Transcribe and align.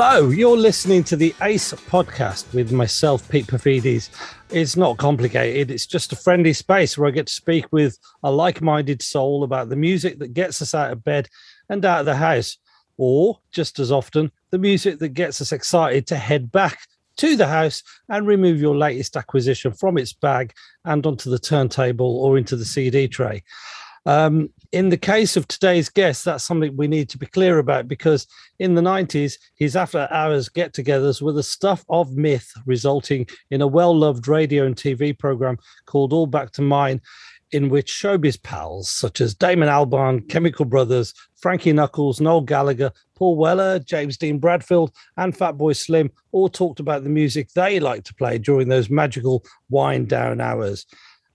Hello, 0.00 0.30
you're 0.30 0.56
listening 0.56 1.02
to 1.02 1.16
the 1.16 1.34
ACE 1.42 1.72
podcast 1.72 2.54
with 2.54 2.70
myself, 2.70 3.28
Pete 3.28 3.48
Paphides. 3.48 4.10
It's 4.48 4.76
not 4.76 4.96
complicated, 4.96 5.72
it's 5.72 5.86
just 5.86 6.12
a 6.12 6.16
friendly 6.16 6.52
space 6.52 6.96
where 6.96 7.08
I 7.08 7.10
get 7.10 7.26
to 7.26 7.32
speak 7.32 7.66
with 7.72 7.98
a 8.22 8.30
like 8.30 8.62
minded 8.62 9.02
soul 9.02 9.42
about 9.42 9.70
the 9.70 9.74
music 9.74 10.20
that 10.20 10.34
gets 10.34 10.62
us 10.62 10.72
out 10.72 10.92
of 10.92 11.02
bed 11.02 11.28
and 11.68 11.84
out 11.84 11.98
of 11.98 12.06
the 12.06 12.14
house, 12.14 12.58
or 12.96 13.40
just 13.50 13.80
as 13.80 13.90
often, 13.90 14.30
the 14.50 14.58
music 14.58 15.00
that 15.00 15.14
gets 15.14 15.40
us 15.40 15.50
excited 15.50 16.06
to 16.06 16.16
head 16.16 16.52
back 16.52 16.78
to 17.16 17.34
the 17.34 17.48
house 17.48 17.82
and 18.08 18.24
remove 18.24 18.60
your 18.60 18.76
latest 18.76 19.16
acquisition 19.16 19.72
from 19.72 19.98
its 19.98 20.12
bag 20.12 20.52
and 20.84 21.06
onto 21.06 21.28
the 21.28 21.40
turntable 21.40 22.20
or 22.20 22.38
into 22.38 22.54
the 22.54 22.64
CD 22.64 23.08
tray. 23.08 23.42
Um, 24.06 24.50
in 24.72 24.90
the 24.90 24.98
case 24.98 25.36
of 25.36 25.48
today's 25.48 25.88
guest, 25.88 26.24
that's 26.24 26.44
something 26.44 26.76
we 26.76 26.88
need 26.88 27.08
to 27.10 27.18
be 27.18 27.26
clear 27.26 27.58
about 27.58 27.88
because 27.88 28.26
in 28.58 28.74
the 28.74 28.82
90s, 28.82 29.34
his 29.54 29.76
after 29.76 30.08
hours 30.10 30.48
get 30.48 30.74
togethers 30.74 31.22
were 31.22 31.32
the 31.32 31.42
stuff 31.42 31.84
of 31.88 32.16
myth, 32.16 32.52
resulting 32.66 33.26
in 33.50 33.62
a 33.62 33.66
well 33.66 33.96
loved 33.96 34.28
radio 34.28 34.66
and 34.66 34.76
TV 34.76 35.18
program 35.18 35.58
called 35.86 36.12
All 36.12 36.26
Back 36.26 36.50
to 36.52 36.62
Mine, 36.62 37.00
in 37.52 37.70
which 37.70 37.90
showbiz 37.90 38.42
pals 38.42 38.90
such 38.90 39.22
as 39.22 39.34
Damon 39.34 39.68
Albarn, 39.68 40.28
Chemical 40.28 40.66
Brothers, 40.66 41.14
Frankie 41.40 41.72
Knuckles, 41.72 42.20
Noel 42.20 42.42
Gallagher, 42.42 42.92
Paul 43.14 43.36
Weller, 43.36 43.78
James 43.78 44.18
Dean 44.18 44.38
Bradfield, 44.38 44.92
and 45.16 45.34
Fatboy 45.34 45.76
Slim 45.76 46.10
all 46.32 46.48
talked 46.48 46.78
about 46.78 47.04
the 47.04 47.10
music 47.10 47.50
they 47.52 47.80
liked 47.80 48.06
to 48.08 48.14
play 48.14 48.36
during 48.36 48.68
those 48.68 48.90
magical 48.90 49.44
wind 49.70 50.08
down 50.08 50.42
hours. 50.42 50.84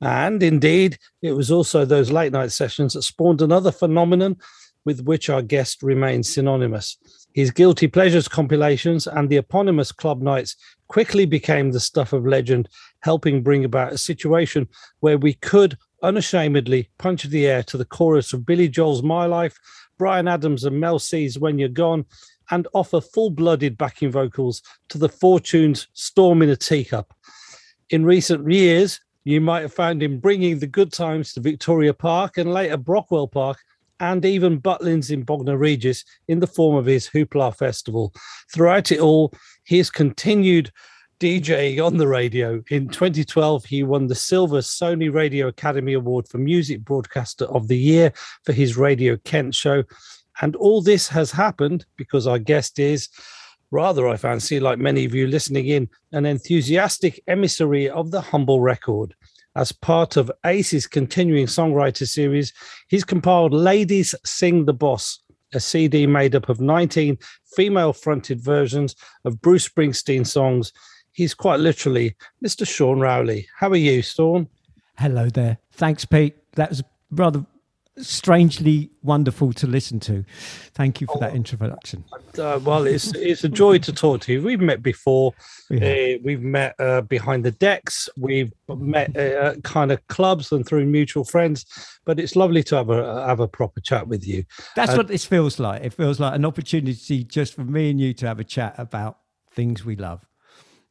And 0.03 0.43
indeed, 0.43 0.97
it 1.21 1.31
was 1.31 1.49
also 1.49 1.85
those 1.85 2.11
late 2.11 2.33
night 2.33 2.51
sessions 2.51 2.93
that 2.93 3.03
spawned 3.03 3.41
another 3.41 3.71
phenomenon 3.71 4.35
with 4.83 4.99
which 5.05 5.29
our 5.29 5.41
guest 5.41 5.81
remains 5.81 6.27
synonymous. 6.27 6.97
His 7.33 7.51
Guilty 7.51 7.87
Pleasures 7.87 8.27
compilations 8.27 9.07
and 9.07 9.29
the 9.29 9.37
eponymous 9.37 9.93
club 9.93 10.21
nights 10.21 10.57
quickly 10.89 11.25
became 11.25 11.71
the 11.71 11.79
stuff 11.79 12.11
of 12.11 12.27
legend, 12.27 12.67
helping 12.99 13.41
bring 13.41 13.63
about 13.63 13.93
a 13.93 13.97
situation 13.97 14.67
where 14.99 15.17
we 15.17 15.35
could 15.35 15.77
unashamedly 16.01 16.89
punch 16.97 17.23
the 17.23 17.47
air 17.47 17.63
to 17.63 17.77
the 17.77 17.85
chorus 17.85 18.33
of 18.33 18.45
Billy 18.45 18.67
Joel's 18.67 19.03
My 19.03 19.25
Life, 19.25 19.57
Bryan 19.97 20.27
Adams 20.27 20.65
and 20.65 20.81
Mel 20.81 20.99
C's 20.99 21.39
When 21.39 21.57
You're 21.57 21.69
Gone, 21.69 22.05
and 22.51 22.67
offer 22.73 22.99
full 22.99 23.29
blooded 23.29 23.77
backing 23.77 24.11
vocals 24.11 24.61
to 24.89 24.97
the 24.97 25.07
Fortunes 25.07 25.87
Storm 25.93 26.41
in 26.41 26.49
a 26.49 26.57
Teacup. 26.57 27.13
In 27.89 28.05
recent 28.05 28.51
years, 28.51 28.99
you 29.23 29.41
might 29.41 29.61
have 29.61 29.73
found 29.73 30.03
him 30.03 30.19
bringing 30.19 30.59
the 30.59 30.67
good 30.67 30.91
times 30.91 31.33
to 31.33 31.39
Victoria 31.39 31.93
Park 31.93 32.37
and 32.37 32.53
later 32.53 32.77
Brockwell 32.77 33.31
Park 33.31 33.57
and 33.99 34.25
even 34.25 34.59
Butlins 34.59 35.11
in 35.11 35.23
Bognor 35.23 35.57
Regis 35.57 36.03
in 36.27 36.39
the 36.39 36.47
form 36.47 36.75
of 36.75 36.85
his 36.85 37.07
Hoopla 37.09 37.55
Festival. 37.55 38.13
Throughout 38.53 38.91
it 38.91 38.99
all, 38.99 39.33
he 39.63 39.77
has 39.77 39.89
continued 39.89 40.71
DJing 41.19 41.85
on 41.85 41.97
the 41.97 42.07
radio. 42.07 42.61
In 42.69 42.89
2012, 42.89 43.63
he 43.63 43.83
won 43.83 44.07
the 44.07 44.15
Silver 44.15 44.57
Sony 44.57 45.13
Radio 45.13 45.47
Academy 45.47 45.93
Award 45.93 46.27
for 46.27 46.37
Music 46.37 46.83
Broadcaster 46.83 47.45
of 47.45 47.69
the 47.69 47.77
Year 47.77 48.11
for 48.43 48.51
his 48.51 48.75
Radio 48.75 49.15
Kent 49.23 49.55
show. 49.55 49.83
And 50.41 50.55
all 50.57 50.81
this 50.81 51.07
has 51.07 51.31
happened 51.31 51.85
because 51.95 52.27
our 52.27 52.39
guest 52.39 52.79
is 52.79 53.07
Rather, 53.73 54.07
I 54.07 54.17
fancy, 54.17 54.59
like 54.59 54.77
many 54.77 55.03
of 55.03 55.15
you 55.15 55.25
listening 55.25 55.65
in, 55.65 55.89
an 56.11 56.27
enthusiastic 56.27 57.19
emissary 57.27 57.89
of 57.89 58.11
the 58.11 58.21
humble 58.21 58.61
record. 58.61 59.15
As 59.55 59.71
part 59.71 60.15
of 60.15 60.31
ACE's 60.45 60.85
continuing 60.85 61.47
songwriter 61.47 62.07
series, 62.07 62.53
he's 62.87 63.03
compiled 63.03 63.51
Ladies 63.51 64.13
Sing 64.23 64.65
the 64.65 64.73
Boss, 64.73 65.21
a 65.55 65.59
CD 65.59 66.05
made 66.05 66.35
up 66.35 66.49
of 66.49 66.61
19 66.61 67.17
female 67.55 67.93
fronted 67.93 68.39
versions 68.39 68.95
of 69.25 69.41
Bruce 69.41 69.67
Springsteen 69.67 70.27
songs. 70.27 70.71
He's 71.11 71.33
quite 71.33 71.59
literally 71.59 72.15
Mr. 72.45 72.67
Sean 72.67 72.99
Rowley. 72.99 73.47
How 73.57 73.69
are 73.69 73.75
you, 73.75 74.03
Sean? 74.03 74.47
Hello 74.99 75.29
there. 75.29 75.57
Thanks, 75.71 76.05
Pete. 76.05 76.35
That 76.51 76.69
was 76.69 76.83
rather 77.09 77.43
strangely 77.97 78.89
wonderful 79.03 79.53
to 79.53 79.67
listen 79.67 79.99
to. 80.01 80.25
Thank 80.73 81.01
you 81.01 81.07
for 81.07 81.17
oh, 81.17 81.19
that 81.21 81.35
introduction. 81.35 82.03
Uh, 82.37 82.59
well, 82.63 82.85
it's 82.85 83.13
it's 83.15 83.43
a 83.43 83.49
joy 83.49 83.77
to 83.79 83.93
talk 83.93 84.21
to 84.21 84.33
you. 84.33 84.41
We've 84.41 84.59
met 84.59 84.81
before. 84.81 85.33
Uh, 85.71 86.19
we've 86.23 86.41
met 86.41 86.75
uh, 86.79 87.01
behind 87.01 87.43
the 87.43 87.51
decks. 87.51 88.09
We've 88.17 88.51
met 88.69 89.15
uh, 89.15 89.55
kind 89.63 89.91
of 89.91 90.05
clubs 90.07 90.51
and 90.51 90.65
through 90.65 90.85
mutual 90.85 91.23
friends. 91.23 91.65
But 92.05 92.19
it's 92.19 92.35
lovely 92.35 92.63
to 92.63 92.75
have 92.75 92.89
a 92.89 93.25
have 93.27 93.39
a 93.39 93.47
proper 93.47 93.79
chat 93.79 94.07
with 94.07 94.27
you. 94.27 94.43
That's 94.75 94.93
uh, 94.93 94.97
what 94.97 95.07
this 95.07 95.25
feels 95.25 95.59
like. 95.59 95.83
It 95.83 95.93
feels 95.93 96.19
like 96.19 96.35
an 96.35 96.45
opportunity 96.45 97.23
just 97.23 97.53
for 97.53 97.63
me 97.63 97.91
and 97.91 97.99
you 97.99 98.13
to 98.15 98.27
have 98.27 98.39
a 98.39 98.43
chat 98.43 98.75
about 98.77 99.19
things 99.51 99.85
we 99.85 99.95
love. 99.95 100.25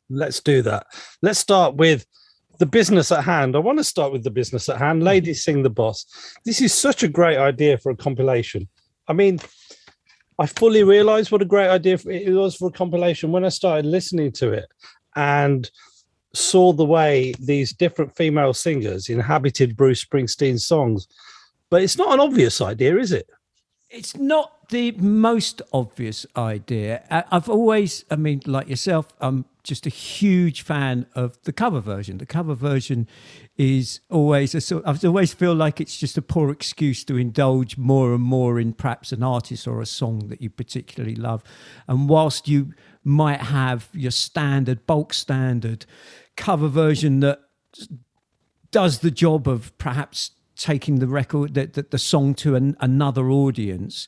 Let's 0.08 0.40
do 0.40 0.62
that. 0.62 0.86
Let's 1.22 1.38
start 1.38 1.76
with 1.76 2.06
the 2.58 2.66
business 2.66 3.10
at 3.10 3.24
hand. 3.24 3.56
I 3.56 3.60
want 3.60 3.78
to 3.78 3.84
start 3.84 4.12
with 4.12 4.24
the 4.24 4.30
business 4.30 4.68
at 4.68 4.78
hand. 4.78 5.02
Ladies 5.02 5.44
Sing 5.44 5.62
the 5.62 5.70
Boss. 5.70 6.06
This 6.44 6.60
is 6.60 6.72
such 6.72 7.02
a 7.02 7.08
great 7.08 7.38
idea 7.38 7.78
for 7.78 7.90
a 7.90 7.96
compilation. 7.96 8.68
I 9.08 9.12
mean, 9.12 9.40
I 10.38 10.46
fully 10.46 10.82
realized 10.82 11.30
what 11.30 11.42
a 11.42 11.46
great 11.46 11.68
idea 11.68 11.98
it 12.06 12.32
was 12.32 12.56
for 12.56 12.68
a 12.68 12.72
compilation 12.72 13.32
when 13.32 13.44
I 13.44 13.48
started 13.48 13.86
listening 13.86 14.32
to 14.32 14.52
it 14.52 14.66
and 15.14 15.70
saw 16.34 16.72
the 16.72 16.84
way 16.84 17.34
these 17.38 17.72
different 17.72 18.16
female 18.16 18.54
singers 18.54 19.08
inhabited 19.08 19.76
Bruce 19.76 20.04
Springsteen's 20.04 20.66
songs. 20.66 21.06
But 21.70 21.82
it's 21.82 21.98
not 21.98 22.14
an 22.14 22.20
obvious 22.20 22.60
idea, 22.60 22.98
is 22.98 23.12
it? 23.12 23.28
It's 23.90 24.16
not 24.16 24.61
the 24.72 24.90
most 24.92 25.60
obvious 25.70 26.24
idea. 26.34 27.04
Uh, 27.10 27.22
I've 27.30 27.48
always, 27.48 28.06
I 28.10 28.16
mean, 28.16 28.40
like 28.46 28.68
yourself, 28.68 29.06
I'm 29.20 29.44
just 29.62 29.86
a 29.86 29.90
huge 29.90 30.62
fan 30.62 31.04
of 31.14 31.40
the 31.42 31.52
cover 31.52 31.80
version. 31.80 32.16
The 32.16 32.26
cover 32.26 32.54
version 32.54 33.06
is 33.58 34.00
always 34.10 34.54
a 34.54 34.62
sort. 34.62 34.82
I 34.86 34.96
always 35.06 35.34
feel 35.34 35.54
like 35.54 35.78
it's 35.78 35.98
just 35.98 36.16
a 36.16 36.22
poor 36.22 36.50
excuse 36.50 37.04
to 37.04 37.18
indulge 37.18 37.76
more 37.76 38.14
and 38.14 38.22
more 38.22 38.58
in 38.58 38.72
perhaps 38.72 39.12
an 39.12 39.22
artist 39.22 39.68
or 39.68 39.82
a 39.82 39.86
song 39.86 40.28
that 40.28 40.40
you 40.40 40.48
particularly 40.48 41.16
love. 41.16 41.44
And 41.86 42.08
whilst 42.08 42.48
you 42.48 42.72
might 43.04 43.42
have 43.42 43.90
your 43.92 44.10
standard 44.10 44.86
bulk 44.86 45.12
standard 45.12 45.84
cover 46.34 46.68
version 46.68 47.20
that 47.20 47.40
does 48.70 49.00
the 49.00 49.10
job 49.10 49.46
of 49.46 49.76
perhaps 49.76 50.30
taking 50.56 50.98
the 50.98 51.08
record 51.08 51.54
that 51.54 51.74
the, 51.74 51.82
the, 51.82 51.98
song 51.98 52.34
to 52.34 52.54
an, 52.54 52.76
another 52.80 53.30
audience. 53.30 54.06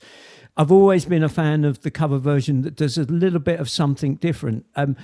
I've 0.57 0.71
always 0.71 1.05
been 1.05 1.23
a 1.23 1.29
fan 1.29 1.65
of 1.65 1.83
the 1.83 1.91
cover 1.91 2.19
version 2.19 2.63
that 2.63 2.77
does 2.77 2.97
a 2.97 3.05
little 3.05 3.41
bit 3.41 3.59
of 3.59 3.69
something 3.69 4.17
different. 4.17 4.67
Um, 4.77 4.97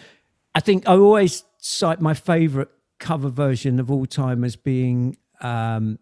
I 0.54 0.60
think 0.60 0.88
I 0.88 0.92
always 0.92 1.44
cite 1.58 2.00
my 2.00 2.14
favorite 2.14 2.68
cover 2.98 3.28
version 3.30 3.80
of 3.80 3.90
all 3.90 4.06
time 4.06 4.44
as 4.44 4.56
being 4.56 5.16
um, 5.40 5.98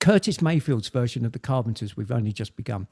Curtis 0.00 0.40
Mayfield's 0.42 0.88
version 0.88 1.24
of 1.24 1.32
the 1.32 1.38
Carpenters. 1.38 1.96
We've 1.96 2.12
only 2.12 2.32
just 2.32 2.56
begun, 2.56 2.86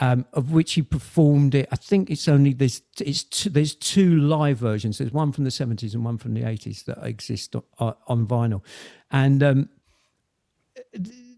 um, 0.00 0.24
of 0.32 0.50
which 0.50 0.72
he 0.72 0.82
performed 0.82 1.54
it. 1.54 1.68
I 1.70 1.76
think 1.76 2.10
it's 2.10 2.26
only 2.26 2.52
there's 2.52 2.82
it's 3.00 3.22
two, 3.22 3.50
there's 3.50 3.74
two 3.74 4.18
live 4.18 4.58
versions. 4.58 4.98
There's 4.98 5.12
one 5.12 5.30
from 5.30 5.44
the 5.44 5.50
seventies 5.50 5.94
and 5.94 6.04
one 6.04 6.18
from 6.18 6.34
the 6.34 6.44
eighties 6.44 6.84
that 6.84 7.04
exist 7.04 7.54
on, 7.78 7.94
on 8.06 8.26
vinyl, 8.26 8.62
and 9.10 9.42
um, 9.42 9.68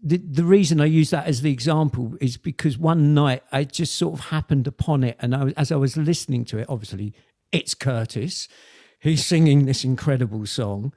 the, 0.03 0.17
the 0.17 0.43
reason 0.43 0.81
I 0.81 0.85
use 0.85 1.11
that 1.11 1.27
as 1.27 1.41
the 1.41 1.51
example 1.51 2.15
is 2.19 2.37
because 2.37 2.77
one 2.77 3.13
night 3.13 3.43
I 3.51 3.63
just 3.63 3.95
sort 3.95 4.19
of 4.19 4.25
happened 4.25 4.67
upon 4.67 5.03
it, 5.03 5.17
and 5.19 5.35
I, 5.35 5.53
as 5.57 5.71
I 5.71 5.75
was 5.75 5.95
listening 5.95 6.45
to 6.45 6.57
it, 6.57 6.67
obviously 6.69 7.13
it's 7.51 7.73
Curtis. 7.73 8.47
He's 8.99 9.25
singing 9.25 9.65
this 9.65 9.83
incredible 9.83 10.45
song. 10.45 10.93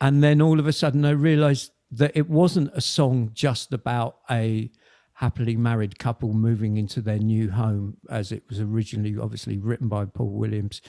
And 0.00 0.22
then 0.22 0.40
all 0.40 0.60
of 0.60 0.66
a 0.66 0.72
sudden, 0.72 1.04
I 1.04 1.10
realized 1.10 1.72
that 1.90 2.12
it 2.14 2.28
wasn't 2.28 2.70
a 2.74 2.80
song 2.80 3.30
just 3.32 3.72
about 3.72 4.18
a 4.30 4.70
happily 5.14 5.56
married 5.56 5.98
couple 5.98 6.32
moving 6.32 6.76
into 6.76 7.00
their 7.00 7.18
new 7.18 7.50
home, 7.50 7.96
as 8.08 8.30
it 8.30 8.44
was 8.48 8.60
originally 8.60 9.16
obviously 9.18 9.58
written 9.58 9.88
by 9.88 10.04
Paul 10.04 10.30
Williams. 10.30 10.80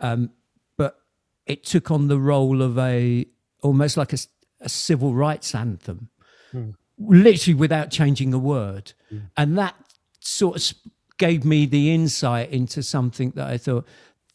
Um, 0.00 0.30
but 0.76 0.98
it 1.46 1.64
took 1.64 1.90
on 1.90 2.08
the 2.08 2.18
role 2.18 2.60
of 2.60 2.78
a 2.78 3.26
almost 3.62 3.96
like 3.96 4.12
a, 4.12 4.18
a 4.60 4.68
civil 4.68 5.14
rights 5.14 5.54
anthem, 5.54 6.10
mm. 6.52 6.74
Literally 7.08 7.54
without 7.54 7.90
changing 7.90 8.32
a 8.34 8.38
word. 8.38 8.92
Mm. 9.12 9.30
And 9.36 9.58
that 9.58 9.74
sort 10.20 10.56
of 10.56 10.76
gave 11.18 11.44
me 11.44 11.66
the 11.66 11.94
insight 11.94 12.50
into 12.50 12.82
something 12.82 13.30
that 13.36 13.48
I 13.48 13.58
thought 13.58 13.86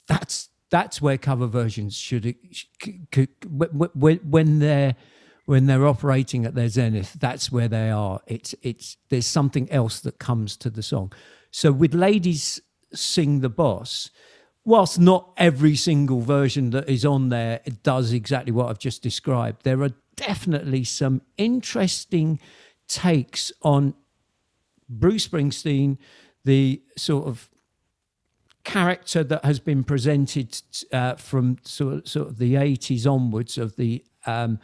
that's 0.07 0.49
that's 0.69 1.01
where 1.01 1.17
cover 1.17 1.47
versions 1.47 1.95
should 1.95 2.35
when 4.23 4.59
they're 4.59 4.95
when 5.45 5.65
they're 5.65 5.87
operating 5.87 6.45
at 6.45 6.55
their 6.55 6.67
zenith 6.69 7.13
that's 7.19 7.51
where 7.51 7.67
they 7.67 7.89
are 7.89 8.21
it's 8.27 8.53
it's 8.61 8.97
there's 9.09 9.25
something 9.25 9.69
else 9.71 9.99
that 10.01 10.19
comes 10.19 10.55
to 10.57 10.69
the 10.69 10.83
song 10.83 11.11
so 11.51 11.71
with 11.71 11.93
ladies 11.93 12.61
sing 12.93 13.41
the 13.41 13.49
boss 13.49 14.09
whilst 14.65 14.99
not 14.99 15.31
every 15.37 15.75
single 15.75 16.21
version 16.21 16.69
that 16.71 16.87
is 16.89 17.05
on 17.05 17.29
there 17.29 17.61
does 17.83 18.13
exactly 18.13 18.51
what 18.51 18.69
i've 18.69 18.79
just 18.79 19.01
described 19.01 19.63
there 19.63 19.81
are 19.81 19.91
definitely 20.17 20.83
some 20.83 21.21
interesting 21.37 22.39
takes 22.89 23.51
on 23.61 23.93
bruce 24.89 25.27
springsteen 25.27 25.97
the 26.43 26.81
sort 26.97 27.25
of 27.27 27.49
character 28.63 29.23
that 29.23 29.45
has 29.45 29.59
been 29.59 29.81
presented 29.81 30.61
uh, 30.91 31.15
from 31.15 31.57
sort 31.63 31.93
of, 31.93 32.07
sort 32.07 32.27
of 32.27 32.37
the 32.37 32.55
80s 32.55 33.09
onwards 33.09 33.57
of 33.57 33.77
the 33.77 34.03
um, 34.25 34.59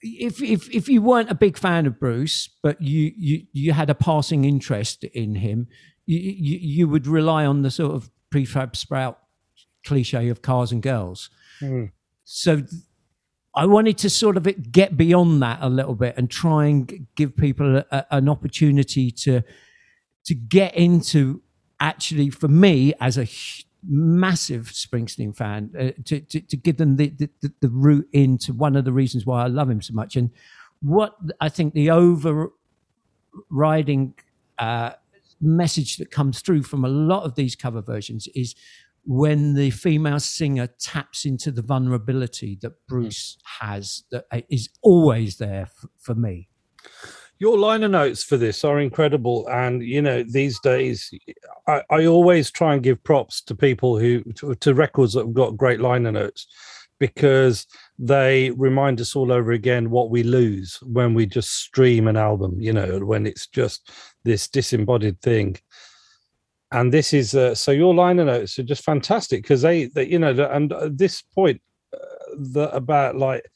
if, 0.00 0.42
if 0.42 0.72
if 0.72 0.88
you 0.88 1.02
weren't 1.02 1.30
a 1.30 1.34
big 1.34 1.56
fan 1.56 1.86
of 1.86 1.98
Bruce, 1.98 2.48
but 2.62 2.80
you 2.80 3.12
you 3.16 3.46
you 3.52 3.72
had 3.72 3.90
a 3.90 3.94
passing 3.94 4.44
interest 4.44 5.04
in 5.04 5.36
him, 5.36 5.66
you 6.06 6.18
you, 6.18 6.58
you 6.58 6.88
would 6.88 7.06
rely 7.06 7.44
on 7.44 7.62
the 7.62 7.70
sort 7.70 7.94
of 7.94 8.10
prefab 8.30 8.76
sprout 8.76 9.18
cliche 9.84 10.28
of 10.28 10.42
cars 10.42 10.70
and 10.70 10.82
girls. 10.82 11.30
Mm. 11.60 11.90
So 12.24 12.62
I 13.58 13.66
wanted 13.66 13.98
to 13.98 14.08
sort 14.08 14.36
of 14.36 14.46
get 14.70 14.96
beyond 14.96 15.42
that 15.42 15.58
a 15.60 15.68
little 15.68 15.96
bit 15.96 16.14
and 16.16 16.30
try 16.30 16.66
and 16.66 17.08
give 17.16 17.36
people 17.36 17.82
a, 17.90 18.06
an 18.12 18.28
opportunity 18.28 19.10
to 19.10 19.42
to 20.26 20.34
get 20.34 20.76
into 20.76 21.42
actually 21.80 22.30
for 22.30 22.46
me 22.46 22.94
as 23.00 23.18
a 23.18 23.26
massive 23.82 24.66
Springsteen 24.66 25.36
fan 25.36 25.72
uh, 25.76 25.90
to, 26.04 26.20
to, 26.20 26.40
to 26.40 26.56
give 26.56 26.76
them 26.76 26.94
the, 26.96 27.08
the, 27.08 27.28
the 27.60 27.68
route 27.68 28.08
into 28.12 28.52
one 28.52 28.76
of 28.76 28.84
the 28.84 28.92
reasons 28.92 29.26
why 29.26 29.42
I 29.42 29.48
love 29.48 29.68
him 29.68 29.82
so 29.82 29.94
much. 29.94 30.14
And 30.14 30.30
what 30.80 31.16
I 31.40 31.48
think 31.48 31.74
the 31.74 31.90
overriding 31.90 32.54
uh, 34.58 34.92
message 35.40 35.96
that 35.96 36.12
comes 36.12 36.42
through 36.42 36.62
from 36.62 36.84
a 36.84 36.88
lot 36.88 37.24
of 37.24 37.34
these 37.34 37.56
cover 37.56 37.80
versions 37.80 38.28
is 38.34 38.54
when 39.08 39.54
the 39.54 39.70
female 39.70 40.20
singer 40.20 40.66
taps 40.78 41.24
into 41.24 41.50
the 41.50 41.62
vulnerability 41.62 42.58
that 42.60 42.72
hmm. 42.72 42.76
Bruce 42.86 43.38
has 43.58 44.04
that 44.10 44.26
uh, 44.30 44.42
is 44.50 44.68
always 44.82 45.38
there 45.38 45.62
f- 45.62 45.86
for 45.98 46.14
me. 46.14 46.46
Your 47.38 47.56
liner 47.56 47.88
notes 47.88 48.22
for 48.22 48.36
this 48.36 48.64
are 48.64 48.78
incredible, 48.78 49.48
and 49.48 49.82
you 49.82 50.02
know 50.02 50.22
these 50.24 50.60
days, 50.60 51.10
I, 51.66 51.82
I 51.88 52.04
always 52.04 52.50
try 52.50 52.74
and 52.74 52.82
give 52.82 53.02
props 53.02 53.40
to 53.42 53.54
people 53.54 53.98
who 53.98 54.22
to, 54.34 54.54
to 54.56 54.74
records 54.74 55.14
that 55.14 55.24
have 55.24 55.34
got 55.34 55.56
great 55.56 55.80
liner 55.80 56.12
notes 56.12 56.46
because 56.98 57.66
they 57.98 58.50
remind 58.50 59.00
us 59.00 59.16
all 59.16 59.32
over 59.32 59.52
again 59.52 59.88
what 59.88 60.10
we 60.10 60.22
lose 60.22 60.78
when 60.82 61.14
we 61.14 61.24
just 61.24 61.54
stream 61.54 62.08
an 62.08 62.16
album. 62.18 62.60
You 62.60 62.74
know, 62.74 62.98
when 62.98 63.26
it's 63.26 63.46
just 63.46 63.90
this 64.24 64.48
disembodied 64.48 65.22
thing 65.22 65.56
and 66.72 66.92
this 66.92 67.12
is 67.14 67.34
uh, 67.34 67.54
so 67.54 67.70
your 67.70 67.94
liner 67.94 68.24
notes 68.24 68.58
are 68.58 68.64
just 68.64 68.84
fantastic 68.84 69.42
because 69.42 69.62
they, 69.62 69.86
they 69.86 70.06
you 70.06 70.18
know 70.18 70.32
and 70.50 70.72
this 70.90 71.22
point 71.22 71.60
uh, 71.94 71.98
that 72.36 72.74
about 72.74 73.16
like 73.16 73.50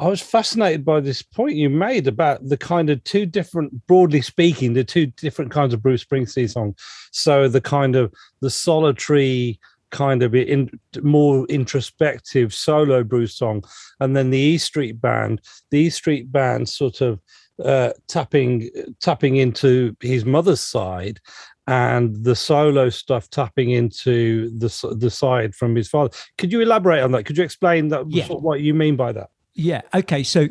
I 0.00 0.06
was 0.06 0.20
fascinated 0.20 0.84
by 0.84 1.00
this 1.00 1.22
point 1.22 1.56
you 1.56 1.68
made 1.68 2.06
about 2.06 2.48
the 2.48 2.56
kind 2.56 2.88
of 2.88 3.02
two 3.02 3.26
different, 3.26 3.84
broadly 3.88 4.22
speaking, 4.22 4.74
the 4.74 4.84
two 4.84 5.06
different 5.06 5.50
kinds 5.50 5.74
of 5.74 5.82
Bruce 5.82 6.04
Springsteen 6.04 6.48
song 6.48 6.76
So 7.10 7.48
the 7.48 7.60
kind 7.60 7.96
of 7.96 8.14
the 8.40 8.50
solitary, 8.50 9.58
kind 9.90 10.22
of 10.22 10.36
in, 10.36 10.70
more 11.02 11.46
introspective 11.46 12.54
solo 12.54 13.02
Bruce 13.02 13.34
song, 13.34 13.64
and 13.98 14.16
then 14.16 14.30
the 14.30 14.38
E 14.38 14.58
Street 14.58 15.00
Band. 15.00 15.40
The 15.70 15.78
E 15.78 15.90
Street 15.90 16.30
Band 16.30 16.68
sort 16.68 17.00
of 17.00 17.18
uh, 17.64 17.90
tapping 18.06 18.70
tapping 19.00 19.34
into 19.36 19.96
his 19.98 20.24
mother's 20.24 20.60
side, 20.60 21.18
and 21.68 22.24
the 22.24 22.34
solo 22.34 22.88
stuff 22.88 23.28
tapping 23.28 23.70
into 23.70 24.48
the 24.58 24.96
the 24.96 25.10
side 25.10 25.54
from 25.54 25.76
his 25.76 25.86
father. 25.86 26.10
Could 26.38 26.50
you 26.50 26.62
elaborate 26.62 27.02
on 27.02 27.12
that? 27.12 27.24
Could 27.24 27.36
you 27.36 27.44
explain 27.44 27.88
that 27.88 28.06
yeah. 28.08 28.26
what 28.28 28.62
you 28.62 28.72
mean 28.72 28.96
by 28.96 29.12
that? 29.12 29.28
Yeah. 29.54 29.82
Okay. 29.94 30.22
So 30.22 30.48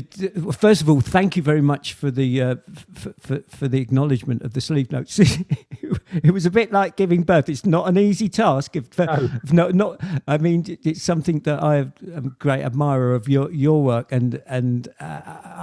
the, 0.00 0.54
first 0.58 0.80
of 0.80 0.88
all, 0.88 1.02
thank 1.02 1.36
you 1.36 1.42
very 1.42 1.60
much 1.60 1.92
for 1.92 2.10
the 2.10 2.40
uh, 2.40 2.54
for, 2.94 3.12
for, 3.20 3.40
for, 3.48 3.68
the 3.68 3.78
acknowledgement 3.78 4.40
of 4.40 4.54
the 4.54 4.60
sleeve 4.62 4.90
notes. 4.90 5.20
it 6.12 6.32
was 6.32 6.46
a 6.46 6.50
bit 6.50 6.72
like 6.72 6.96
giving 6.96 7.24
birth. 7.24 7.50
It's 7.50 7.66
not 7.66 7.88
an 7.88 7.98
easy 7.98 8.30
task. 8.30 8.74
If, 8.74 8.98
no. 8.98 9.28
not, 9.52 9.74
not. 9.74 10.00
I 10.26 10.38
mean, 10.38 10.78
it's 10.82 11.02
something 11.02 11.40
that 11.40 11.62
I 11.62 11.76
am 11.76 12.26
a 12.26 12.30
great 12.38 12.62
admirer 12.62 13.14
of 13.14 13.28
your 13.28 13.52
your 13.52 13.82
work, 13.82 14.10
and 14.10 14.42
and 14.46 14.88
uh, 14.98 15.20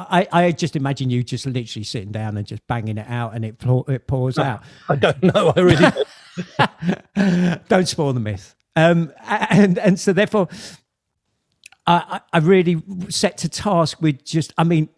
I 0.10 0.28
I 0.32 0.52
just 0.52 0.76
imagine 0.76 1.10
you 1.10 1.24
just 1.24 1.48
literally 1.48 1.84
sitting 1.84 2.12
down 2.12 2.38
and 2.38 2.46
just 2.46 2.66
banging 2.68 3.00
it 3.00 3.08
out, 3.10 3.34
and 3.34 3.44
it 3.44 3.56
it 3.88 4.06
pours 4.06 4.38
no, 4.38 4.44
out. 4.44 4.64
I 4.88 4.96
don't 4.96 5.24
know. 5.24 5.54
I 5.56 5.60
really 5.60 5.86
don't. 7.16 7.68
don't 7.68 7.88
spoil 7.88 8.14
the 8.14 8.20
myth. 8.20 8.56
Um, 8.76 9.12
and 9.26 9.80
and 9.80 10.00
so 10.00 10.14
therefore 10.14 10.50
I, 11.90 12.22
I 12.34 12.38
really 12.38 12.84
set 13.10 13.40
to 13.40 13.50
task 13.50 14.00
with 14.00 14.24
just, 14.24 14.54
I 14.60 14.64
mean, 14.64 14.90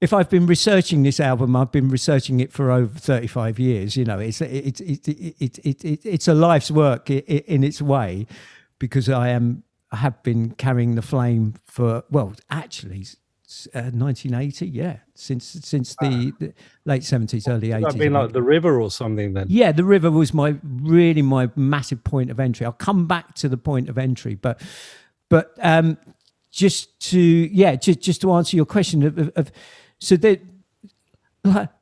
if 0.00 0.12
I've 0.12 0.30
been 0.30 0.46
researching 0.46 1.02
this 1.02 1.18
album, 1.18 1.56
I've 1.56 1.72
been 1.72 1.88
researching 1.88 2.38
it 2.38 2.52
for 2.52 2.70
over 2.70 2.96
35 2.96 3.58
years. 3.58 3.96
You 3.96 4.04
know, 4.04 4.20
it's, 4.20 4.40
it's, 4.40 4.80
it's, 4.80 5.08
it's, 5.08 5.58
it's, 5.64 6.06
it's 6.06 6.28
a 6.28 6.34
life's 6.34 6.70
work 6.70 7.10
in 7.10 7.64
its 7.64 7.82
way 7.82 8.28
because 8.78 9.08
I 9.08 9.30
am, 9.30 9.64
I 9.90 9.96
have 9.96 10.22
been 10.22 10.52
carrying 10.52 10.94
the 10.94 11.02
flame 11.02 11.54
for, 11.64 12.04
well, 12.08 12.34
actually, 12.50 13.04
uh, 13.76 13.94
1980 13.94 14.66
yeah 14.66 14.96
since 15.14 15.44
since 15.44 15.94
the, 16.00 16.32
the 16.40 16.52
late 16.84 17.02
70s 17.02 17.48
early 17.48 17.68
80s 17.68 17.86
I've 17.86 17.96
been 17.96 18.12
like 18.12 18.32
the 18.32 18.42
river 18.42 18.80
or 18.80 18.90
something 18.90 19.34
then? 19.34 19.46
Yeah 19.48 19.70
the 19.70 19.84
river 19.84 20.10
was 20.10 20.34
my 20.34 20.56
really 20.64 21.22
my 21.22 21.48
massive 21.54 22.02
point 22.02 22.32
of 22.32 22.40
entry. 22.40 22.66
I'll 22.66 22.72
come 22.72 23.06
back 23.06 23.36
to 23.36 23.48
the 23.48 23.56
point 23.56 23.88
of 23.88 23.98
entry 23.98 24.34
but 24.34 24.60
but 25.28 25.54
um, 25.60 25.98
just 26.50 26.98
to 27.10 27.20
yeah, 27.20 27.76
just 27.76 28.00
just 28.00 28.20
to 28.22 28.32
answer 28.32 28.56
your 28.56 28.66
question 28.66 29.02
of, 29.02 29.18
of, 29.18 29.32
of 29.36 29.52
so 29.98 30.16
that 30.16 30.40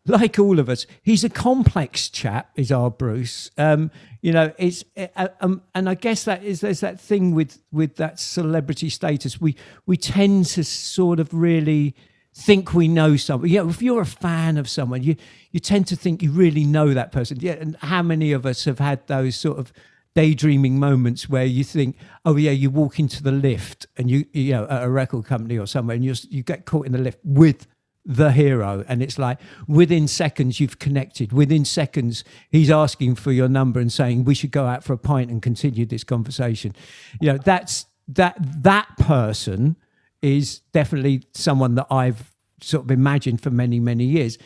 like 0.06 0.38
all 0.38 0.58
of 0.58 0.68
us, 0.68 0.86
he's 1.02 1.24
a 1.24 1.28
complex 1.28 2.08
chap. 2.08 2.50
Is 2.56 2.70
our 2.70 2.90
Bruce? 2.90 3.50
Um, 3.56 3.90
you 4.20 4.32
know, 4.32 4.52
it's 4.58 4.84
uh, 4.96 5.28
um, 5.40 5.62
and 5.74 5.88
I 5.88 5.94
guess 5.94 6.24
that 6.24 6.44
is 6.44 6.60
there's 6.60 6.80
that 6.80 7.00
thing 7.00 7.34
with 7.34 7.62
with 7.72 7.96
that 7.96 8.18
celebrity 8.18 8.90
status. 8.90 9.40
We 9.40 9.56
we 9.86 9.96
tend 9.96 10.46
to 10.46 10.64
sort 10.64 11.20
of 11.20 11.32
really 11.32 11.94
think 12.34 12.74
we 12.74 12.88
know 12.88 13.16
someone. 13.16 13.48
Yeah, 13.48 13.68
if 13.68 13.80
you're 13.80 14.02
a 14.02 14.06
fan 14.06 14.58
of 14.58 14.68
someone, 14.68 15.02
you 15.02 15.16
you 15.50 15.60
tend 15.60 15.86
to 15.88 15.96
think 15.96 16.22
you 16.22 16.30
really 16.30 16.64
know 16.64 16.92
that 16.94 17.12
person. 17.12 17.38
Yeah, 17.40 17.52
and 17.52 17.76
how 17.76 18.02
many 18.02 18.32
of 18.32 18.44
us 18.44 18.64
have 18.64 18.78
had 18.78 19.06
those 19.06 19.36
sort 19.36 19.58
of 19.58 19.72
daydreaming 20.14 20.78
moments 20.78 21.28
where 21.28 21.44
you 21.44 21.64
think, 21.64 21.96
oh 22.24 22.36
yeah, 22.36 22.52
you 22.52 22.70
walk 22.70 22.98
into 22.98 23.22
the 23.22 23.32
lift 23.32 23.86
and 23.96 24.10
you 24.10 24.24
you 24.32 24.52
know 24.52 24.66
at 24.68 24.84
a 24.84 24.90
record 24.90 25.24
company 25.24 25.58
or 25.58 25.66
somewhere 25.66 25.96
and 25.96 26.04
you 26.04 26.14
you 26.30 26.42
get 26.42 26.64
caught 26.64 26.86
in 26.86 26.92
the 26.92 26.98
lift 26.98 27.18
with 27.24 27.66
the 28.04 28.32
hero. 28.32 28.84
And 28.86 29.02
it's 29.02 29.18
like 29.18 29.38
within 29.66 30.06
seconds 30.06 30.60
you've 30.60 30.78
connected. 30.78 31.32
Within 31.32 31.64
seconds 31.64 32.22
he's 32.50 32.70
asking 32.70 33.16
for 33.16 33.32
your 33.32 33.48
number 33.48 33.80
and 33.80 33.92
saying 33.92 34.24
we 34.24 34.34
should 34.34 34.50
go 34.50 34.66
out 34.66 34.84
for 34.84 34.92
a 34.92 34.98
pint 34.98 35.30
and 35.30 35.42
continue 35.42 35.86
this 35.86 36.04
conversation. 36.04 36.74
You 37.20 37.32
know 37.32 37.38
that's 37.38 37.86
that 38.08 38.36
that 38.62 38.96
person 38.98 39.76
is 40.22 40.60
definitely 40.72 41.22
someone 41.32 41.74
that 41.74 41.86
i've 41.90 42.32
sort 42.62 42.84
of 42.84 42.90
imagined 42.90 43.40
for 43.40 43.50
many 43.50 43.80
many 43.80 44.04
years. 44.04 44.38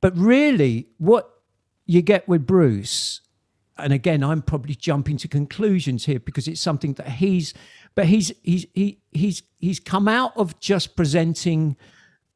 But 0.00 0.16
really 0.16 0.88
what 0.98 1.30
you 1.86 2.02
get 2.02 2.28
with 2.28 2.46
bruce 2.46 3.22
and 3.78 3.92
again, 3.92 4.22
I'm 4.22 4.42
probably 4.42 4.74
jumping 4.74 5.16
to 5.18 5.28
conclusions 5.28 6.04
here 6.04 6.20
because 6.20 6.48
it's 6.48 6.60
something 6.60 6.94
that 6.94 7.08
he's, 7.08 7.54
but 7.94 8.06
he's 8.06 8.32
he's 8.42 8.66
he, 8.74 9.00
he's 9.12 9.42
he's 9.58 9.80
come 9.80 10.08
out 10.08 10.36
of 10.36 10.58
just 10.60 10.96
presenting 10.96 11.76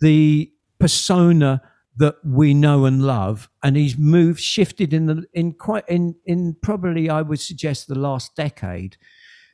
the 0.00 0.52
persona 0.78 1.62
that 1.96 2.16
we 2.24 2.54
know 2.54 2.84
and 2.84 3.02
love, 3.02 3.48
and 3.62 3.76
he's 3.76 3.96
moved, 3.96 4.40
shifted 4.40 4.92
in 4.92 5.06
the 5.06 5.24
in 5.32 5.52
quite 5.52 5.88
in 5.88 6.14
in 6.26 6.56
probably 6.62 7.08
I 7.08 7.22
would 7.22 7.40
suggest 7.40 7.88
the 7.88 7.98
last 7.98 8.36
decade 8.36 8.96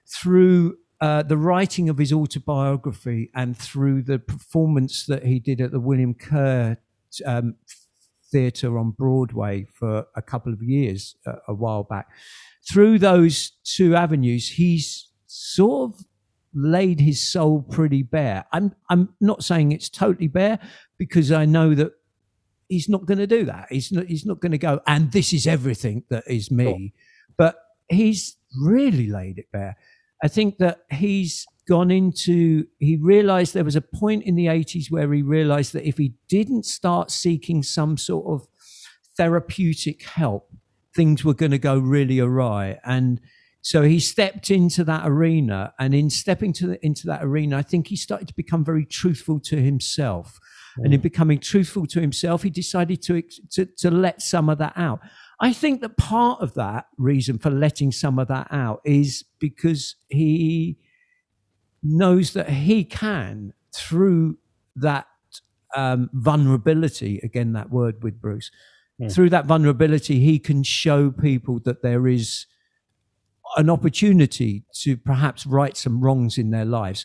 through 0.09 0.76
uh, 1.00 1.23
the 1.23 1.37
writing 1.37 1.88
of 1.88 1.99
his 1.99 2.12
autobiography 2.12 3.31
and 3.35 3.57
through 3.57 4.02
the 4.02 4.19
performance 4.19 5.07
that 5.07 5.25
he 5.25 5.38
did 5.38 5.61
at 5.61 5.73
the 5.73 5.81
William 5.81 6.14
Kerr 6.14 6.78
um, 7.25 7.57
theatre 8.30 8.78
on 8.78 8.90
Broadway 8.90 9.66
for 9.73 10.06
a 10.16 10.23
couple 10.23 10.52
of 10.52 10.62
years 10.62 11.16
uh, 11.26 11.37
a 11.49 11.54
while 11.54 11.85
back. 11.85 12.09
Through 12.68 12.99
those 12.99 13.52
two 13.64 13.95
avenues, 13.95 14.49
he's 14.50 15.09
sort 15.26 15.92
of 15.95 16.04
laid 16.54 17.00
his 17.00 17.21
soul 17.21 17.62
pretty 17.62 18.02
bare. 18.02 18.47
I'm 18.52 18.75
I'm 18.90 19.11
not 19.21 19.45
saying 19.45 19.73
it's 19.73 19.90
totally 19.90 20.28
bare 20.28 20.59
because 20.99 21.30
I 21.30 21.45
know 21.45 21.75
that 21.75 21.92
he's 22.68 22.88
not 22.88 23.06
going 23.06 23.18
to 23.18 23.26
do 23.26 23.45
that. 23.45 23.66
He's 23.71 23.92
not 23.92 24.06
he's 24.06 24.26
not 24.26 24.40
going 24.40 24.52
to 24.52 24.59
go 24.59 24.80
and 24.87 25.12
this 25.12 25.33
is 25.33 25.47
everything 25.47 26.04
that 26.09 26.25
is 26.26 26.50
me. 26.50 26.95
But 27.37 27.56
he's 27.88 28.37
really 28.61 29.09
laid 29.09 29.38
it 29.38 29.52
bare. 29.52 29.76
I 30.23 30.28
think 30.28 30.59
that 30.59 30.80
he's 30.90 31.47
gone 31.68 31.90
into, 31.90 32.66
he 32.78 32.96
realized 32.96 33.54
there 33.54 33.64
was 33.64 33.76
a 33.76 33.80
point 33.80 34.25
in 34.25 34.37
the 34.37 34.46
80s 34.46 34.90
where 34.90 35.12
he 35.12 35.23
realized 35.23 35.73
that 35.73 35.87
if 35.87 35.99
he 35.99 36.14
didn't 36.28 36.64
start 36.64 37.11
seeking 37.11 37.62
some 37.62 37.96
sort 37.96 38.26
of 38.26 38.46
therapeutic 39.16 40.04
help, 40.04 40.50
things 40.94 41.25
were 41.25 41.35
going 41.35 41.50
to 41.50 41.58
go 41.58 41.78
really 41.78 42.20
awry. 42.20 42.78
And 42.85 43.20
so 43.62 43.82
he 43.82 43.99
stepped 43.99 44.50
into 44.50 44.85
that 44.85 45.06
arena. 45.06 45.75
And 45.78 45.94
in 45.94 46.08
stepping 46.08 46.52
to 46.54 46.68
the, 46.68 46.87
into 46.87 47.06
that 47.08 47.25
arena, 47.25 47.58
I 47.58 47.62
think 47.62 47.88
he 47.88 47.96
started 47.96 48.28
to 48.28 48.35
become 48.35 48.64
very 48.64 48.85
truthful 48.85 49.40
to 49.40 49.56
himself. 49.56 50.38
And 50.78 50.92
in 50.92 51.00
becoming 51.00 51.38
truthful 51.38 51.87
to 51.87 52.00
himself, 52.00 52.42
he 52.42 52.50
decided 52.50 53.00
to, 53.02 53.23
to, 53.52 53.64
to 53.78 53.90
let 53.90 54.20
some 54.20 54.50
of 54.50 54.58
that 54.58 54.75
out. 54.76 55.00
I 55.40 55.52
think 55.52 55.80
that 55.80 55.96
part 55.96 56.40
of 56.40 56.54
that 56.54 56.87
reason 56.99 57.38
for 57.38 57.50
letting 57.50 57.92
some 57.92 58.18
of 58.18 58.28
that 58.28 58.49
out 58.50 58.82
is 58.85 59.25
because 59.38 59.96
he 60.08 60.78
knows 61.83 62.33
that 62.33 62.49
he 62.49 62.85
can, 62.85 63.52
through 63.75 64.38
that 64.75 65.06
um, 65.75 66.11
vulnerability, 66.12 67.21
again, 67.23 67.52
that 67.52 67.71
word 67.71 68.02
with 68.02 68.21
Bruce, 68.21 68.50
yeah. 68.99 69.09
through 69.09 69.30
that 69.30 69.47
vulnerability, 69.47 70.21
he 70.21 70.38
can 70.38 70.62
show 70.62 71.11
people 71.11 71.61
that 71.61 71.83
there 71.83 72.06
is 72.06 72.47
an 73.56 73.71
opportunity 73.71 74.64
to 74.73 74.97
perhaps 74.97 75.47
right 75.47 75.76
some 75.76 76.00
wrongs 76.00 76.38
in 76.38 76.50
their 76.50 76.64
lives. 76.64 77.04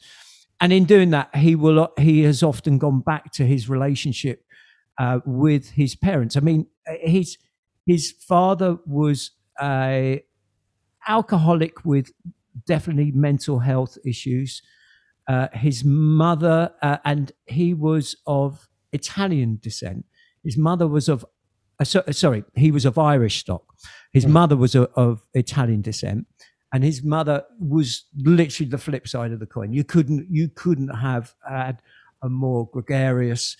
And 0.59 0.71
in 0.71 0.85
doing 0.85 1.09
that, 1.11 1.35
he 1.35 1.55
will 1.55 1.91
he 1.97 2.23
has 2.23 2.43
often 2.43 2.77
gone 2.77 3.01
back 3.01 3.31
to 3.33 3.45
his 3.45 3.67
relationship 3.67 4.43
uh, 4.99 5.19
with 5.25 5.71
his 5.71 5.95
parents. 5.95 6.37
I 6.37 6.41
mean, 6.41 6.67
his 6.85 7.37
his 7.85 8.11
father 8.11 8.77
was 8.85 9.31
a 9.59 10.23
alcoholic 11.07 11.83
with 11.83 12.11
definitely 12.65 13.11
mental 13.11 13.59
health 13.59 13.97
issues. 14.05 14.61
Uh, 15.27 15.47
his 15.53 15.83
mother, 15.85 16.73
uh, 16.81 16.97
and 17.05 17.31
he 17.45 17.73
was 17.73 18.15
of 18.25 18.67
Italian 18.91 19.59
descent. 19.61 20.05
His 20.43 20.57
mother 20.57 20.87
was 20.87 21.07
of, 21.07 21.25
uh, 21.79 21.83
so, 21.83 22.03
uh, 22.07 22.11
sorry, 22.11 22.43
he 22.55 22.71
was 22.71 22.85
of 22.85 22.97
Irish 22.97 23.39
stock. 23.39 23.63
His 24.11 24.25
mm. 24.25 24.31
mother 24.31 24.57
was 24.57 24.75
a, 24.75 24.83
of 24.95 25.21
Italian 25.33 25.81
descent, 25.81 26.25
and 26.73 26.83
his 26.83 27.03
mother 27.03 27.43
was 27.59 28.05
literally 28.17 28.69
the 28.69 28.77
flip 28.77 29.07
side 29.07 29.31
of 29.31 29.39
the 29.39 29.45
coin. 29.45 29.73
You 29.73 29.83
couldn't, 29.83 30.27
you 30.29 30.49
couldn't 30.49 30.89
have 30.89 31.33
had 31.47 31.81
a 32.21 32.29
more 32.29 32.69
gregarious, 32.69 33.55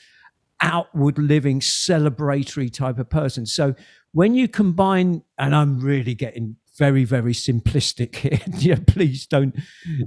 outward 0.62 1.17
living, 1.17 1.60
celebratory 1.60 2.74
type 2.74 3.00
of 3.00 3.10
person. 3.10 3.46
So 3.46 3.75
when 4.12 4.34
you 4.34 4.48
combine, 4.48 5.24
and 5.38 5.55
I'm 5.55 5.79
really 5.79 6.15
getting 6.15 6.58
very 6.82 7.04
very 7.04 7.34
simplistic 7.34 8.16
here. 8.16 8.40
yeah, 8.58 8.80
please 8.88 9.28
don't 9.28 9.56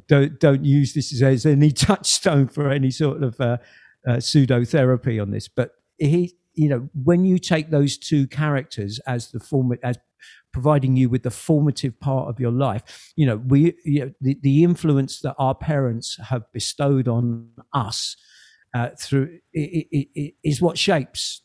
don't 0.08 0.40
don't 0.40 0.64
use 0.64 0.92
this 0.92 1.22
as 1.22 1.46
any 1.46 1.70
touchstone 1.70 2.48
for 2.48 2.68
any 2.68 2.90
sort 2.90 3.22
of 3.22 3.40
uh, 3.40 3.58
uh, 4.08 4.18
pseudo 4.18 4.64
therapy 4.64 5.20
on 5.20 5.30
this. 5.30 5.46
But 5.46 5.76
he, 5.98 6.34
you 6.54 6.68
know, 6.68 6.88
when 7.04 7.24
you 7.24 7.38
take 7.38 7.70
those 7.70 7.96
two 7.96 8.26
characters 8.26 8.98
as 9.06 9.30
the 9.30 9.38
form 9.38 9.72
as 9.84 9.98
providing 10.52 10.96
you 10.96 11.08
with 11.08 11.22
the 11.22 11.30
formative 11.30 12.00
part 12.00 12.28
of 12.28 12.40
your 12.40 12.50
life, 12.50 13.12
you 13.14 13.24
know, 13.24 13.36
we 13.36 13.74
you 13.84 14.06
know, 14.06 14.12
the 14.20 14.36
the 14.42 14.64
influence 14.64 15.20
that 15.20 15.36
our 15.38 15.54
parents 15.54 16.18
have 16.30 16.42
bestowed 16.52 17.06
on 17.06 17.50
us. 17.72 18.16
Uh, 18.74 18.88
through 18.98 19.38
it, 19.52 19.86
it, 19.92 20.08
it 20.16 20.34
is 20.42 20.60
what 20.60 20.76
shapes 20.76 21.42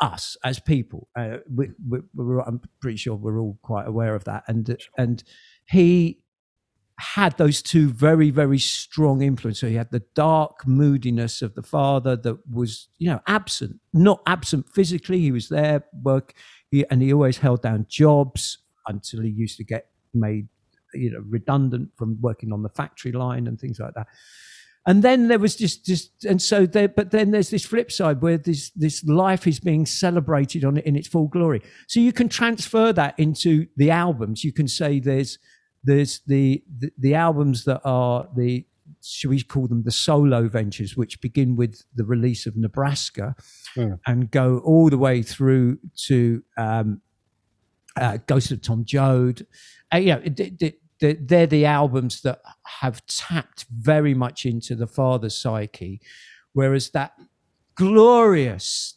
us 0.00 0.36
as 0.44 0.58
people. 0.60 1.08
Uh, 1.16 1.38
we, 1.52 1.70
we, 1.88 2.00
I'm 2.46 2.60
pretty 2.80 2.96
sure 2.96 3.14
we're 3.14 3.40
all 3.40 3.58
quite 3.62 3.86
aware 3.86 4.14
of 4.14 4.24
that. 4.24 4.44
And 4.48 4.76
and 4.98 5.22
he 5.66 6.20
had 6.98 7.36
those 7.38 7.60
two 7.60 7.88
very 7.88 8.30
very 8.30 8.58
strong 8.58 9.22
influences. 9.22 9.60
So 9.60 9.68
he 9.68 9.74
had 9.74 9.90
the 9.90 10.02
dark 10.14 10.66
moodiness 10.66 11.42
of 11.42 11.54
the 11.54 11.62
father 11.62 12.16
that 12.16 12.38
was 12.50 12.88
you 12.98 13.10
know 13.10 13.20
absent, 13.26 13.80
not 13.92 14.22
absent 14.26 14.68
physically. 14.68 15.20
He 15.20 15.32
was 15.32 15.48
there 15.48 15.84
work, 16.02 16.34
he, 16.70 16.84
and 16.90 17.02
he 17.02 17.12
always 17.12 17.38
held 17.38 17.62
down 17.62 17.86
jobs 17.88 18.58
until 18.86 19.22
he 19.22 19.30
used 19.30 19.56
to 19.58 19.64
get 19.64 19.86
made 20.12 20.48
you 20.92 21.10
know 21.10 21.22
redundant 21.28 21.90
from 21.96 22.20
working 22.20 22.52
on 22.52 22.62
the 22.62 22.68
factory 22.68 23.12
line 23.12 23.46
and 23.46 23.58
things 23.58 23.80
like 23.80 23.94
that 23.94 24.06
and 24.86 25.02
then 25.02 25.28
there 25.28 25.38
was 25.38 25.56
just 25.56 25.84
just 25.84 26.24
and 26.24 26.40
so 26.40 26.66
there 26.66 26.88
but 26.88 27.10
then 27.10 27.30
there's 27.30 27.50
this 27.50 27.64
flip 27.64 27.90
side 27.90 28.20
where 28.20 28.36
this 28.36 28.70
this 28.70 29.02
life 29.04 29.46
is 29.46 29.58
being 29.58 29.86
celebrated 29.86 30.64
on 30.64 30.76
in 30.78 30.96
its 30.96 31.08
full 31.08 31.28
glory. 31.28 31.62
So 31.88 32.00
you 32.00 32.12
can 32.12 32.28
transfer 32.28 32.92
that 32.92 33.18
into 33.18 33.66
the 33.76 33.90
albums. 33.90 34.44
You 34.44 34.52
can 34.52 34.68
say 34.68 35.00
there's 35.00 35.38
there's 35.82 36.20
the 36.26 36.62
the, 36.78 36.90
the 36.98 37.14
albums 37.14 37.64
that 37.64 37.80
are 37.84 38.28
the 38.36 38.66
should 39.02 39.30
we 39.30 39.42
call 39.42 39.66
them 39.66 39.82
the 39.82 39.90
solo 39.90 40.48
ventures 40.48 40.96
which 40.96 41.20
begin 41.20 41.56
with 41.56 41.82
the 41.94 42.04
release 42.04 42.46
of 42.46 42.56
nebraska 42.56 43.34
mm. 43.76 43.98
and 44.06 44.30
go 44.30 44.58
all 44.64 44.88
the 44.88 44.96
way 44.96 45.22
through 45.22 45.78
to 45.94 46.42
um, 46.56 47.02
uh, 47.96 48.16
ghost 48.26 48.50
of 48.50 48.62
tom 48.62 48.82
joad. 48.84 49.46
Uh, 49.92 49.98
yeah 49.98 50.16
it, 50.24 50.40
it, 50.40 50.62
it, 50.62 50.78
they're 51.00 51.46
the 51.46 51.66
albums 51.66 52.22
that 52.22 52.40
have 52.80 53.04
tapped 53.06 53.66
very 53.70 54.14
much 54.14 54.46
into 54.46 54.74
the 54.74 54.86
father's 54.86 55.36
psyche, 55.36 56.00
whereas 56.52 56.90
that 56.90 57.12
glorious 57.74 58.94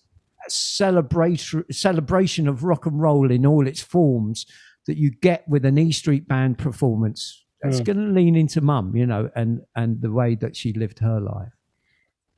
celebration 0.48 1.66
celebration 1.72 2.48
of 2.48 2.64
rock 2.64 2.86
and 2.86 3.02
roll 3.02 3.32
in 3.32 3.46
all 3.46 3.68
its 3.68 3.82
forms 3.82 4.46
that 4.86 4.98
you 4.98 5.12
get 5.12 5.48
with 5.48 5.66
an 5.66 5.78
E 5.78 5.92
Street 5.92 6.28
Band 6.28 6.58
performance, 6.58 7.44
it's 7.62 7.82
mm. 7.82 7.86
going 7.86 7.98
to 7.98 8.14
lean 8.14 8.36
into 8.36 8.62
Mum, 8.62 8.96
you 8.96 9.06
know, 9.06 9.30
and 9.36 9.62
and 9.76 10.02
the 10.02 10.12
way 10.12 10.36
that 10.36 10.56
she 10.56 10.74
lived 10.74 11.00
her 11.00 11.20
life. 11.20 11.52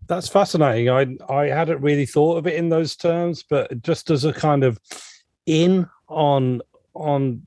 That's 0.07 0.27
fascinating. 0.27 0.89
I 0.89 1.15
I 1.31 1.45
hadn't 1.47 1.81
really 1.81 2.05
thought 2.05 2.37
of 2.37 2.47
it 2.47 2.55
in 2.55 2.69
those 2.69 2.95
terms, 2.95 3.43
but 3.43 3.81
just 3.83 4.09
as 4.09 4.25
a 4.25 4.33
kind 4.33 4.63
of 4.63 4.79
in 5.45 5.87
on 6.07 6.61
on 6.93 7.45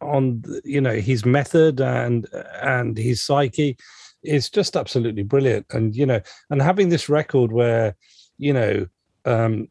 on 0.00 0.42
you 0.64 0.80
know 0.80 0.94
his 0.94 1.24
method 1.24 1.80
and 1.80 2.26
and 2.62 2.96
his 2.96 3.22
psyche 3.22 3.76
is 4.22 4.50
just 4.50 4.76
absolutely 4.76 5.22
brilliant. 5.22 5.66
And 5.70 5.94
you 5.94 6.06
know 6.06 6.20
and 6.50 6.62
having 6.62 6.88
this 6.88 7.08
record 7.08 7.52
where 7.52 7.96
you 8.38 8.52
know 8.52 8.86
um 9.24 9.68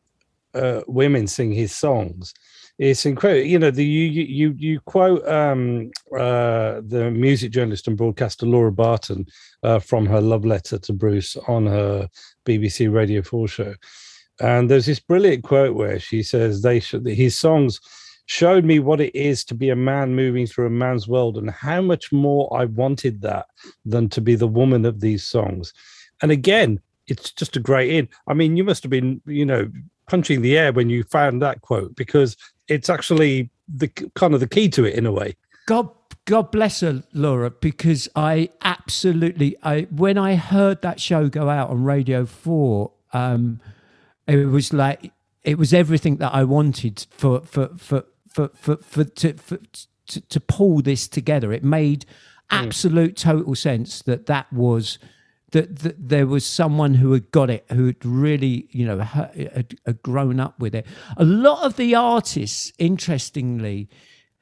uh, 0.53 0.81
women 0.87 1.27
sing 1.27 1.51
his 1.51 1.75
songs 1.75 2.33
it's 2.79 3.07
incredible. 3.07 3.47
You 3.47 3.57
know 3.57 3.71
the 3.71 3.83
you 3.83 4.23
you 4.23 4.55
you 4.57 4.79
quote 4.81 5.27
um 5.27 5.89
uh 6.15 6.81
the 6.85 7.09
music 7.11 7.51
journalist 7.51 7.87
and 7.87 7.97
broadcaster 7.97 8.45
laura 8.45 8.71
barton 8.71 9.25
uh, 9.63 9.79
from 9.79 10.05
her 10.05 10.21
love 10.21 10.45
letter 10.45 10.77
to 10.77 10.93
bruce 10.93 11.35
on 11.47 11.65
her 11.65 12.07
bbc 12.45 12.91
radio 12.93 13.21
4 13.21 13.47
show. 13.47 13.73
And 14.39 14.69
there's 14.69 14.85
this 14.85 14.99
brilliant 14.99 15.43
quote 15.43 15.75
where 15.75 15.99
she 15.99 16.21
says 16.21 16.61
they 16.61 16.79
should 16.79 17.07
his 17.07 17.37
songs 17.37 17.79
showed 18.27 18.65
me 18.65 18.77
what 18.77 19.01
it 19.01 19.15
is 19.15 19.43
to 19.45 19.55
be 19.55 19.69
a 19.69 19.75
man 19.75 20.13
moving 20.13 20.45
through 20.45 20.67
a 20.67 20.69
man's 20.69 21.07
world 21.07 21.37
and 21.37 21.49
how 21.49 21.81
much 21.81 22.11
more 22.11 22.55
I 22.55 22.65
wanted 22.65 23.21
that 23.21 23.47
than 23.85 24.09
to 24.09 24.21
be 24.21 24.35
the 24.35 24.47
woman 24.47 24.85
of 24.85 24.99
these 24.99 25.23
songs. 25.23 25.73
And 26.21 26.29
again, 26.29 26.79
it's 27.07 27.31
just 27.31 27.55
a 27.55 27.61
great 27.61 27.89
in. 27.89 28.09
I 28.27 28.33
mean, 28.33 28.57
you 28.57 28.65
must 28.65 28.83
have 28.83 28.89
been, 28.89 29.21
you 29.25 29.45
know, 29.45 29.71
punching 30.07 30.41
the 30.41 30.57
air 30.57 30.73
when 30.73 30.89
you 30.89 31.03
found 31.03 31.41
that 31.41 31.61
quote 31.61 31.95
because 31.95 32.35
it's 32.67 32.89
actually 32.89 33.49
the 33.73 33.87
kind 33.87 34.33
of 34.33 34.41
the 34.41 34.47
key 34.47 34.67
to 34.69 34.83
it 34.83 34.95
in 34.95 35.05
a 35.05 35.11
way. 35.11 35.35
God 35.65 35.89
God 36.25 36.51
bless 36.51 36.81
her, 36.81 37.03
Laura, 37.13 37.49
because 37.49 38.09
I 38.13 38.49
absolutely 38.61 39.55
I 39.63 39.87
when 39.89 40.17
I 40.17 40.35
heard 40.35 40.81
that 40.81 40.99
show 40.99 41.29
go 41.29 41.49
out 41.49 41.69
on 41.69 41.85
Radio 41.85 42.25
4, 42.25 42.91
um, 43.13 43.61
it 44.27 44.47
was 44.47 44.73
like 44.73 45.13
it 45.43 45.57
was 45.57 45.73
everything 45.73 46.17
that 46.17 46.33
I 46.33 46.43
wanted 46.43 47.05
for 47.11 47.39
for 47.41 47.69
for 47.77 48.03
for 48.37 48.49
for, 48.53 48.77
for 48.77 49.03
to 49.03 49.33
for, 49.33 49.57
to, 50.07 50.21
to 50.21 50.39
pull 50.39 50.81
this 50.81 51.07
together. 51.07 51.51
It 51.51 51.63
made 51.63 52.05
absolute 52.49 53.17
total 53.17 53.55
sense 53.55 54.01
that 54.03 54.27
that 54.27 54.51
was 54.53 54.99
that, 55.51 55.79
that 55.79 56.09
there 56.09 56.27
was 56.27 56.45
someone 56.45 56.93
who 56.95 57.13
had 57.13 57.31
got 57.31 57.49
it, 57.49 57.65
who 57.71 57.87
had 57.87 58.05
really, 58.05 58.67
you 58.71 58.85
know, 58.85 58.99
had, 58.99 59.77
had, 59.85 60.03
grown 60.03 60.39
up 60.41 60.59
with 60.59 60.75
it. 60.75 60.85
A 61.15 61.23
lot 61.23 61.65
of 61.65 61.77
the 61.77 61.95
artists, 61.95 62.73
interestingly, 62.77 63.87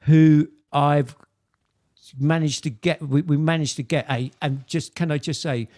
who 0.00 0.48
I've 0.72 1.14
managed 2.18 2.64
to 2.64 2.70
get, 2.70 3.00
we, 3.00 3.22
we 3.22 3.36
managed 3.36 3.76
to 3.76 3.84
get 3.84 4.04
a, 4.10 4.32
and 4.42 4.66
just 4.66 4.96
can 4.96 5.12
I 5.12 5.18
just 5.18 5.40
say, 5.40 5.68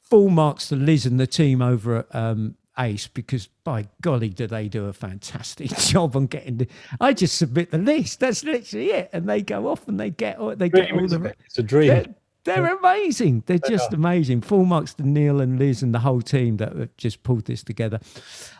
full 0.00 0.30
marks 0.30 0.68
to 0.68 0.76
Liz 0.76 1.06
and 1.06 1.18
the 1.18 1.26
team 1.26 1.60
over 1.60 1.96
at 1.96 2.14
um, 2.14 2.54
ace 2.78 3.06
because 3.06 3.48
by 3.64 3.86
golly 4.02 4.28
do 4.28 4.46
they 4.46 4.68
do 4.68 4.86
a 4.86 4.92
fantastic 4.92 5.70
job 5.78 6.14
on 6.14 6.26
getting 6.26 6.58
the 6.58 6.68
i 7.00 7.12
just 7.12 7.36
submit 7.38 7.70
the 7.70 7.78
list. 7.78 8.20
That's 8.20 8.44
literally 8.44 8.90
it. 8.90 9.10
And 9.12 9.28
they 9.28 9.42
go 9.42 9.68
off 9.68 9.88
and 9.88 9.98
they 9.98 10.10
get 10.10 10.38
they 10.58 10.68
get 10.68 10.92
all 10.92 11.06
the 11.06 11.34
it's 11.44 11.58
a 11.58 11.62
dream. 11.62 11.88
they're, 11.88 12.06
they're 12.44 12.76
amazing. 12.76 13.42
They're 13.46 13.58
they 13.58 13.68
just 13.68 13.92
are. 13.92 13.96
amazing. 13.96 14.42
Full 14.42 14.64
marks 14.64 14.94
to 14.94 15.08
neil 15.08 15.40
and 15.40 15.58
liz 15.58 15.82
and 15.82 15.94
the 15.94 16.00
whole 16.00 16.22
team 16.22 16.58
that 16.58 16.76
have 16.76 16.96
just 16.96 17.22
pulled 17.22 17.46
this 17.46 17.62
together. 17.62 18.00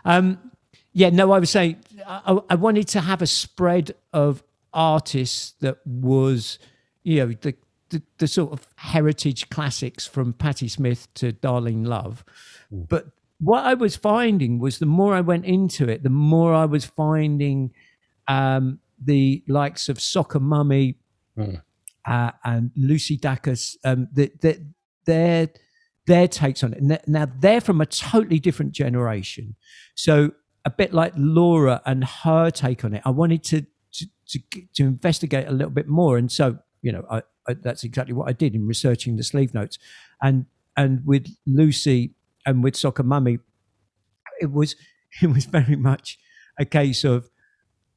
Um, 0.04 0.38
yeah 0.92 1.10
no 1.10 1.30
i 1.32 1.38
was 1.38 1.50
saying 1.50 1.76
I, 2.06 2.38
I 2.48 2.54
wanted 2.54 2.88
to 2.88 3.02
have 3.02 3.20
a 3.20 3.26
spread 3.26 3.94
of 4.14 4.42
artists 4.72 5.54
that 5.60 5.86
was 5.86 6.58
you 7.04 7.18
know 7.18 7.34
the 7.40 7.54
the, 7.90 8.02
the, 8.18 8.26
sort 8.26 8.52
of 8.52 8.66
heritage 8.74 9.48
classics 9.48 10.06
from 10.08 10.32
Patti 10.32 10.66
Smith 10.66 11.06
to 11.14 11.32
Darlene 11.32 11.86
Love, 11.86 12.24
but 12.72 13.06
what 13.38 13.64
I 13.64 13.74
was 13.74 13.96
finding 13.96 14.58
was 14.58 14.78
the 14.78 14.86
more 14.86 15.14
I 15.14 15.20
went 15.20 15.44
into 15.44 15.88
it, 15.88 16.02
the 16.02 16.10
more 16.10 16.54
I 16.54 16.64
was 16.64 16.84
finding 16.84 17.72
um, 18.28 18.80
the 19.02 19.42
likes 19.46 19.88
of 19.88 20.00
Soccer 20.00 20.40
Mummy 20.40 20.96
mm. 21.36 21.60
uh, 22.06 22.30
and 22.44 22.70
Lucy 22.76 23.18
Dacus, 23.18 23.76
um, 23.84 24.08
the, 24.12 24.32
the, 24.40 24.64
their 25.04 25.48
their 26.06 26.28
takes 26.28 26.62
on 26.62 26.72
it. 26.72 27.08
Now 27.08 27.26
they're 27.40 27.60
from 27.60 27.80
a 27.80 27.86
totally 27.86 28.38
different 28.38 28.72
generation. 28.72 29.56
So 29.96 30.32
a 30.64 30.70
bit 30.70 30.94
like 30.94 31.12
Laura 31.16 31.82
and 31.84 32.04
her 32.04 32.50
take 32.50 32.84
on 32.84 32.94
it. 32.94 33.02
I 33.04 33.10
wanted 33.10 33.42
to 33.44 33.66
to 33.92 34.06
to, 34.28 34.40
to 34.74 34.82
investigate 34.84 35.48
a 35.48 35.52
little 35.52 35.70
bit 35.70 35.88
more, 35.88 36.16
and 36.16 36.30
so 36.30 36.58
you 36.82 36.92
know, 36.92 37.04
I, 37.10 37.22
I, 37.48 37.54
that's 37.54 37.84
exactly 37.84 38.14
what 38.14 38.28
I 38.28 38.32
did 38.32 38.54
in 38.54 38.66
researching 38.66 39.16
the 39.16 39.24
sleeve 39.24 39.52
notes, 39.52 39.78
and 40.22 40.46
and 40.76 41.04
with 41.04 41.26
Lucy 41.46 42.14
and 42.46 42.62
with 42.64 42.76
Soccer 42.76 43.02
Mummy, 43.02 43.38
it 44.40 44.52
was 44.52 44.76
it 45.22 45.26
was 45.26 45.44
very 45.44 45.76
much 45.76 46.18
a 46.58 46.64
case 46.64 47.04
of 47.04 47.28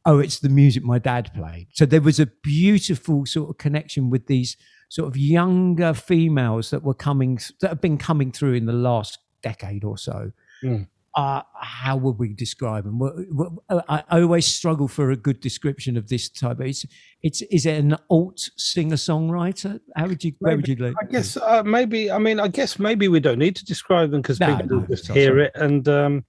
oh, 0.05 0.19
it's 0.19 0.39
the 0.39 0.49
music 0.49 0.83
my 0.83 0.97
dad 0.97 1.31
played. 1.35 1.67
So 1.73 1.85
there 1.85 2.01
was 2.01 2.19
a 2.19 2.25
beautiful 2.25 3.25
sort 3.25 3.49
of 3.49 3.57
connection 3.57 4.09
with 4.09 4.27
these 4.27 4.57
sort 4.89 5.07
of 5.07 5.17
younger 5.17 5.93
females 5.93 6.71
that 6.71 6.83
were 6.83 6.93
coming 6.93 7.39
that 7.61 7.69
have 7.69 7.81
been 7.81 7.97
coming 7.97 8.31
through 8.31 8.53
in 8.53 8.65
the 8.65 8.73
last 8.73 9.19
decade 9.43 9.83
or 9.83 9.97
so. 9.97 10.31
Mm. 10.63 10.87
Uh, 11.19 11.41
how 11.53 11.97
would 11.97 12.17
we 12.17 12.29
describe 12.29 12.85
them? 12.85 13.59
I, 13.69 14.03
I, 14.09 14.21
always 14.21 14.45
struggle 14.45 14.88
for 14.88 15.11
a 15.11 15.17
good 15.17 15.41
description 15.41 15.97
of 15.97 16.07
this 16.07 16.29
type. 16.29 16.61
It's, 16.61 16.85
it's 17.21 17.41
is 17.41 17.65
it 17.65 17.77
an 17.77 17.97
alt 18.09 18.39
singer 18.55 18.95
songwriter? 18.95 19.81
How 19.97 20.07
would 20.07 20.23
you? 20.23 20.31
Where 20.39 20.55
would 20.55 20.69
you 20.69 20.77
look? 20.77 20.95
I 21.01 21.05
guess 21.07 21.35
uh, 21.35 21.61
maybe. 21.63 22.09
I 22.09 22.19
mean, 22.19 22.39
I 22.39 22.47
guess 22.47 22.79
maybe 22.79 23.09
we 23.09 23.19
don't 23.19 23.38
need 23.38 23.57
to 23.57 23.65
describe 23.65 24.11
them 24.11 24.21
because 24.21 24.39
no, 24.39 24.55
people 24.55 24.79
no, 24.79 24.88
just 24.88 25.11
hear 25.11 25.31
sorry. 25.31 25.45
it, 25.47 25.51
and 25.55 25.89
um, 25.89 26.25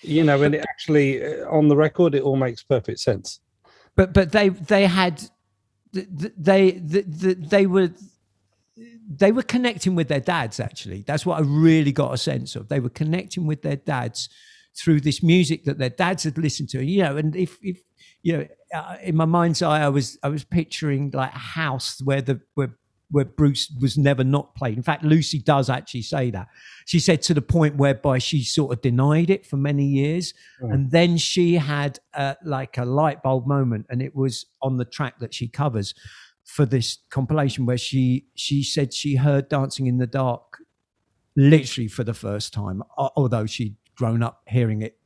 you 0.00 0.24
know, 0.24 0.42
and 0.42 0.54
it 0.54 0.62
actually 0.62 1.22
uh, 1.22 1.46
on 1.50 1.68
the 1.68 1.76
record, 1.76 2.14
it 2.14 2.22
all 2.22 2.36
makes 2.36 2.62
perfect 2.62 3.00
sense. 3.00 3.40
But 3.94 4.14
but 4.14 4.32
they 4.32 4.48
they 4.48 4.86
had 4.86 5.22
they 5.92 6.70
they, 6.80 7.34
they 7.34 7.66
were 7.66 7.90
they 9.10 9.32
were 9.32 9.42
connecting 9.42 9.96
with 9.96 10.08
their 10.08 10.20
dads 10.20 10.60
actually. 10.60 11.02
That's 11.06 11.26
what 11.26 11.38
i 11.38 11.42
really 11.42 11.92
got 11.92 12.14
a 12.14 12.18
sense 12.18 12.54
of. 12.54 12.68
They 12.68 12.80
were 12.80 12.90
connecting 12.90 13.46
with 13.46 13.62
their 13.62 13.76
dads 13.76 14.28
through 14.78 15.00
this 15.00 15.22
music 15.22 15.64
that 15.64 15.78
their 15.78 15.90
dads 15.90 16.22
had 16.22 16.38
listened 16.38 16.68
to. 16.70 16.84
You 16.84 17.02
know 17.02 17.16
and 17.16 17.34
if 17.34 17.58
if 17.60 17.82
you 18.22 18.36
know 18.36 18.46
uh, 18.74 18.96
in 19.02 19.16
my 19.16 19.24
mind's 19.24 19.62
eye 19.62 19.82
i 19.82 19.88
was 19.88 20.18
i 20.22 20.28
was 20.28 20.44
picturing 20.44 21.10
like 21.10 21.34
a 21.34 21.38
house 21.38 22.00
where 22.02 22.22
the 22.22 22.40
where 22.54 22.76
where 23.10 23.24
Bruce 23.24 23.74
was 23.80 23.98
never 23.98 24.22
not 24.22 24.54
played. 24.54 24.76
In 24.76 24.84
fact, 24.84 25.02
Lucy 25.02 25.40
does 25.40 25.68
actually 25.68 26.02
say 26.02 26.30
that. 26.30 26.46
She 26.86 27.00
said 27.00 27.22
to 27.22 27.34
the 27.34 27.42
point 27.42 27.74
whereby 27.76 28.18
she 28.18 28.44
sort 28.44 28.72
of 28.72 28.82
denied 28.82 29.30
it 29.30 29.44
for 29.44 29.56
many 29.56 29.84
years, 29.84 30.32
and 30.60 30.90
then 30.90 31.16
she 31.16 31.56
had 31.56 31.98
uh, 32.14 32.34
like 32.44 32.78
a 32.78 32.84
light 32.84 33.20
bulb 33.22 33.46
moment, 33.46 33.86
and 33.90 34.00
it 34.00 34.14
was 34.14 34.46
on 34.62 34.76
the 34.76 34.84
track 34.84 35.18
that 35.18 35.34
she 35.34 35.48
covers 35.48 35.92
for 36.44 36.66
this 36.66 36.98
compilation 37.10 37.66
where 37.66 37.78
she 37.78 38.26
she 38.34 38.62
said 38.62 38.92
she 38.92 39.16
heard 39.16 39.48
Dancing 39.48 39.86
in 39.86 39.98
the 39.98 40.06
Dark 40.06 40.58
literally 41.36 41.88
for 41.88 42.04
the 42.04 42.14
first 42.14 42.52
time, 42.52 42.82
although 42.96 43.46
she'd 43.46 43.76
grown 43.96 44.22
up 44.22 44.42
hearing 44.46 44.82
it 44.82 44.98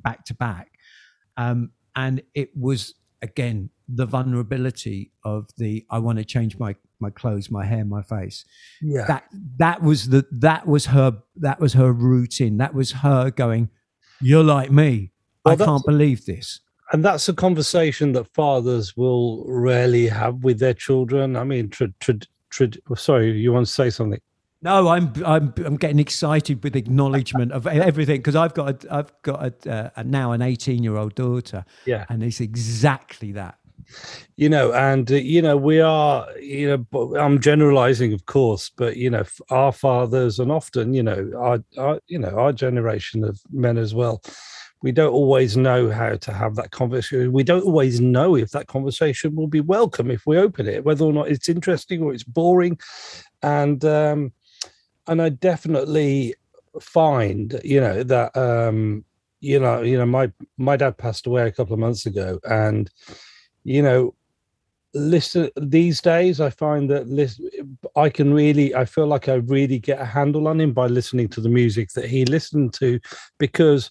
back 0.00 0.24
to 0.26 0.34
back, 0.34 0.72
um, 1.36 1.70
and 1.96 2.22
it 2.34 2.50
was 2.56 2.94
again 3.22 3.70
the 3.88 4.06
vulnerability 4.06 5.12
of 5.24 5.48
the 5.56 5.84
I 5.90 5.98
want 5.98 6.18
to 6.18 6.24
change 6.24 6.58
my 6.58 6.74
my 7.02 7.10
clothes, 7.10 7.50
my 7.50 7.66
hair, 7.66 7.84
my 7.84 8.02
face. 8.02 8.44
Yeah. 8.80 9.06
That 9.06 9.24
that 9.58 9.82
was 9.82 10.08
the 10.08 10.24
that 10.30 10.66
was 10.66 10.86
her 10.86 11.18
that 11.36 11.60
was 11.60 11.74
her 11.74 11.92
routine. 11.92 12.56
That 12.58 12.74
was 12.74 12.92
her 12.92 13.30
going, 13.30 13.68
You're 14.20 14.44
like 14.44 14.70
me. 14.70 15.10
Well, 15.44 15.60
I 15.60 15.64
can't 15.64 15.84
believe 15.84 16.24
this. 16.24 16.60
And 16.92 17.04
that's 17.04 17.28
a 17.28 17.32
conversation 17.32 18.12
that 18.12 18.26
fathers 18.34 18.96
will 18.96 19.44
rarely 19.46 20.08
have 20.08 20.44
with 20.44 20.58
their 20.58 20.74
children. 20.74 21.36
I 21.36 21.44
mean, 21.44 21.70
tra- 21.70 21.92
tra- 22.00 22.18
tra- 22.50 22.68
sorry, 22.96 23.32
you 23.32 23.52
want 23.52 23.66
to 23.66 23.72
say 23.72 23.88
something? 23.88 24.20
No, 24.60 24.88
I'm 24.88 25.12
I'm 25.26 25.52
I'm 25.64 25.76
getting 25.76 25.98
excited 25.98 26.62
with 26.62 26.76
acknowledgement 26.76 27.50
of 27.50 27.66
everything 27.66 28.18
because 28.18 28.36
I've 28.36 28.54
got 28.54 28.84
a, 28.84 28.94
I've 28.94 29.22
got 29.22 29.66
a, 29.66 29.90
uh, 29.96 30.02
now 30.04 30.30
an 30.30 30.40
18 30.40 30.84
year 30.84 30.96
old 30.96 31.16
daughter. 31.16 31.64
Yeah, 31.84 32.04
and 32.08 32.22
it's 32.22 32.40
exactly 32.40 33.32
that 33.32 33.58
you 34.36 34.48
know 34.48 34.72
and 34.72 35.10
uh, 35.10 35.16
you 35.16 35.42
know 35.42 35.56
we 35.56 35.80
are 35.80 36.26
you 36.38 36.68
know 36.68 37.16
i'm 37.16 37.40
generalizing 37.40 38.12
of 38.12 38.26
course 38.26 38.70
but 38.70 38.96
you 38.96 39.10
know 39.10 39.24
our 39.50 39.72
fathers 39.72 40.38
and 40.38 40.52
often 40.52 40.94
you 40.94 41.02
know 41.02 41.30
our, 41.36 41.58
our 41.78 42.00
you 42.06 42.18
know 42.18 42.30
our 42.30 42.52
generation 42.52 43.24
of 43.24 43.40
men 43.50 43.76
as 43.76 43.94
well 43.94 44.22
we 44.82 44.92
don't 44.92 45.12
always 45.12 45.56
know 45.56 45.90
how 45.90 46.16
to 46.16 46.32
have 46.32 46.56
that 46.56 46.70
conversation. 46.72 47.32
We 47.32 47.44
don't 47.44 47.64
always 47.64 48.00
know 48.00 48.36
if 48.36 48.50
that 48.50 48.66
conversation 48.66 49.34
will 49.36 49.46
be 49.46 49.60
welcome 49.60 50.10
if 50.10 50.26
we 50.26 50.36
open 50.38 50.66
it 50.66 50.84
whether 50.84 51.04
or 51.04 51.12
not 51.12 51.28
it's 51.28 51.48
interesting 51.48 52.02
or 52.02 52.12
it's 52.12 52.24
boring. 52.24 52.78
And 53.42 53.84
um 53.84 54.32
and 55.06 55.20
i 55.20 55.28
definitely 55.28 56.34
find 56.80 57.60
you 57.64 57.80
know 57.80 58.02
that 58.02 58.36
um 58.36 59.04
you 59.40 59.58
know 59.58 59.82
you 59.82 59.98
know 59.98 60.06
my 60.06 60.30
my 60.56 60.76
dad 60.76 60.96
passed 60.96 61.26
away 61.26 61.46
a 61.46 61.52
couple 61.52 61.74
of 61.74 61.80
months 61.80 62.06
ago. 62.06 62.38
And 62.44 62.90
you 63.64 63.82
know 63.82 64.14
listen 64.94 65.48
these 65.56 66.02
days 66.02 66.38
i 66.38 66.50
find 66.50 66.90
that 66.90 67.08
listen, 67.08 67.48
i 67.96 68.10
can 68.10 68.34
really 68.34 68.74
i 68.74 68.84
feel 68.84 69.06
like 69.06 69.26
i 69.26 69.34
really 69.34 69.78
get 69.78 69.98
a 69.98 70.04
handle 70.04 70.46
on 70.46 70.60
him 70.60 70.72
by 70.72 70.86
listening 70.86 71.26
to 71.26 71.40
the 71.40 71.48
music 71.48 71.90
that 71.92 72.04
he 72.04 72.26
listened 72.26 72.74
to 72.74 73.00
because 73.38 73.90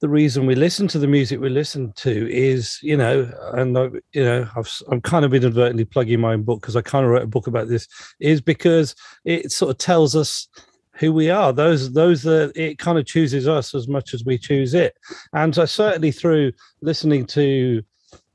the 0.00 0.08
reason 0.08 0.44
we 0.44 0.54
listen 0.54 0.86
to 0.88 0.98
the 0.98 1.06
music 1.06 1.40
we 1.40 1.48
listen 1.48 1.92
to 1.96 2.30
is 2.30 2.78
you 2.82 2.96
know 2.96 3.30
and 3.54 3.78
I, 3.78 3.84
you 4.12 4.24
know 4.24 4.48
I've, 4.54 4.70
i'm 4.90 5.00
kind 5.00 5.24
of 5.24 5.32
inadvertently 5.32 5.86
plugging 5.86 6.20
my 6.20 6.34
own 6.34 6.42
book 6.42 6.60
because 6.60 6.76
i 6.76 6.82
kind 6.82 7.04
of 7.04 7.10
wrote 7.10 7.22
a 7.22 7.26
book 7.28 7.46
about 7.46 7.68
this 7.68 7.88
is 8.20 8.40
because 8.40 8.94
it 9.24 9.52
sort 9.52 9.70
of 9.70 9.78
tells 9.78 10.14
us 10.14 10.48
who 10.96 11.12
we 11.12 11.30
are 11.30 11.52
those 11.52 11.92
those 11.92 12.22
that 12.22 12.52
it 12.54 12.78
kind 12.78 12.98
of 12.98 13.06
chooses 13.06 13.46
us 13.46 13.74
as 13.74 13.86
much 13.86 14.14
as 14.14 14.24
we 14.24 14.38
choose 14.38 14.74
it. 14.74 14.96
And 15.32 15.56
i 15.58 15.64
certainly 15.64 16.10
through 16.10 16.52
listening 16.80 17.26
to 17.26 17.82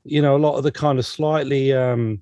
you 0.04 0.22
know 0.22 0.36
a 0.36 0.38
lot 0.38 0.56
of 0.56 0.64
the 0.64 0.72
kind 0.72 0.98
of 0.98 1.06
slightly 1.06 1.72
um 1.72 2.20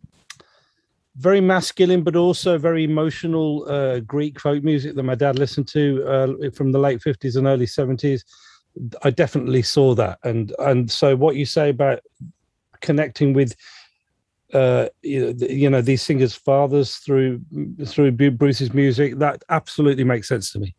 very 1.16 1.40
masculine 1.40 2.02
but 2.02 2.16
also 2.16 2.56
very 2.56 2.84
emotional 2.84 3.66
uh 3.68 4.00
greek 4.00 4.40
folk 4.40 4.62
music 4.62 4.94
that 4.94 5.02
my 5.02 5.14
dad 5.14 5.38
listened 5.38 5.68
to 5.68 6.04
uh, 6.06 6.50
from 6.54 6.72
the 6.72 6.78
late 6.78 7.00
50s 7.00 7.36
and 7.36 7.46
early 7.46 7.66
70s 7.66 8.22
i 9.02 9.10
definitely 9.10 9.62
saw 9.62 9.94
that 9.94 10.18
and 10.24 10.52
and 10.58 10.90
so 10.90 11.16
what 11.16 11.36
you 11.36 11.44
say 11.44 11.70
about 11.70 12.00
connecting 12.80 13.32
with 13.32 13.54
uh 14.54 14.88
you 15.02 15.70
know, 15.70 15.80
these 15.80 16.02
singers 16.02 16.34
fathers 16.34 16.96
through 16.96 17.40
through 17.86 18.10
bruce's 18.10 18.72
music 18.74 19.18
that 19.18 19.42
absolutely 19.48 20.04
makes 20.04 20.28
sense 20.28 20.52
to 20.52 20.58
me 20.58 20.74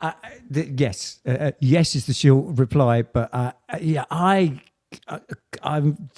uh, 0.00 0.12
the, 0.48 0.66
yes 0.76 1.20
uh, 1.26 1.32
uh 1.32 1.50
yes 1.60 1.94
is 1.94 2.06
the 2.06 2.14
short 2.14 2.56
reply 2.58 3.02
but 3.02 3.28
uh, 3.32 3.52
yeah 3.80 4.04
i 4.10 4.60
I, 5.06 5.20
I'm 5.62 6.10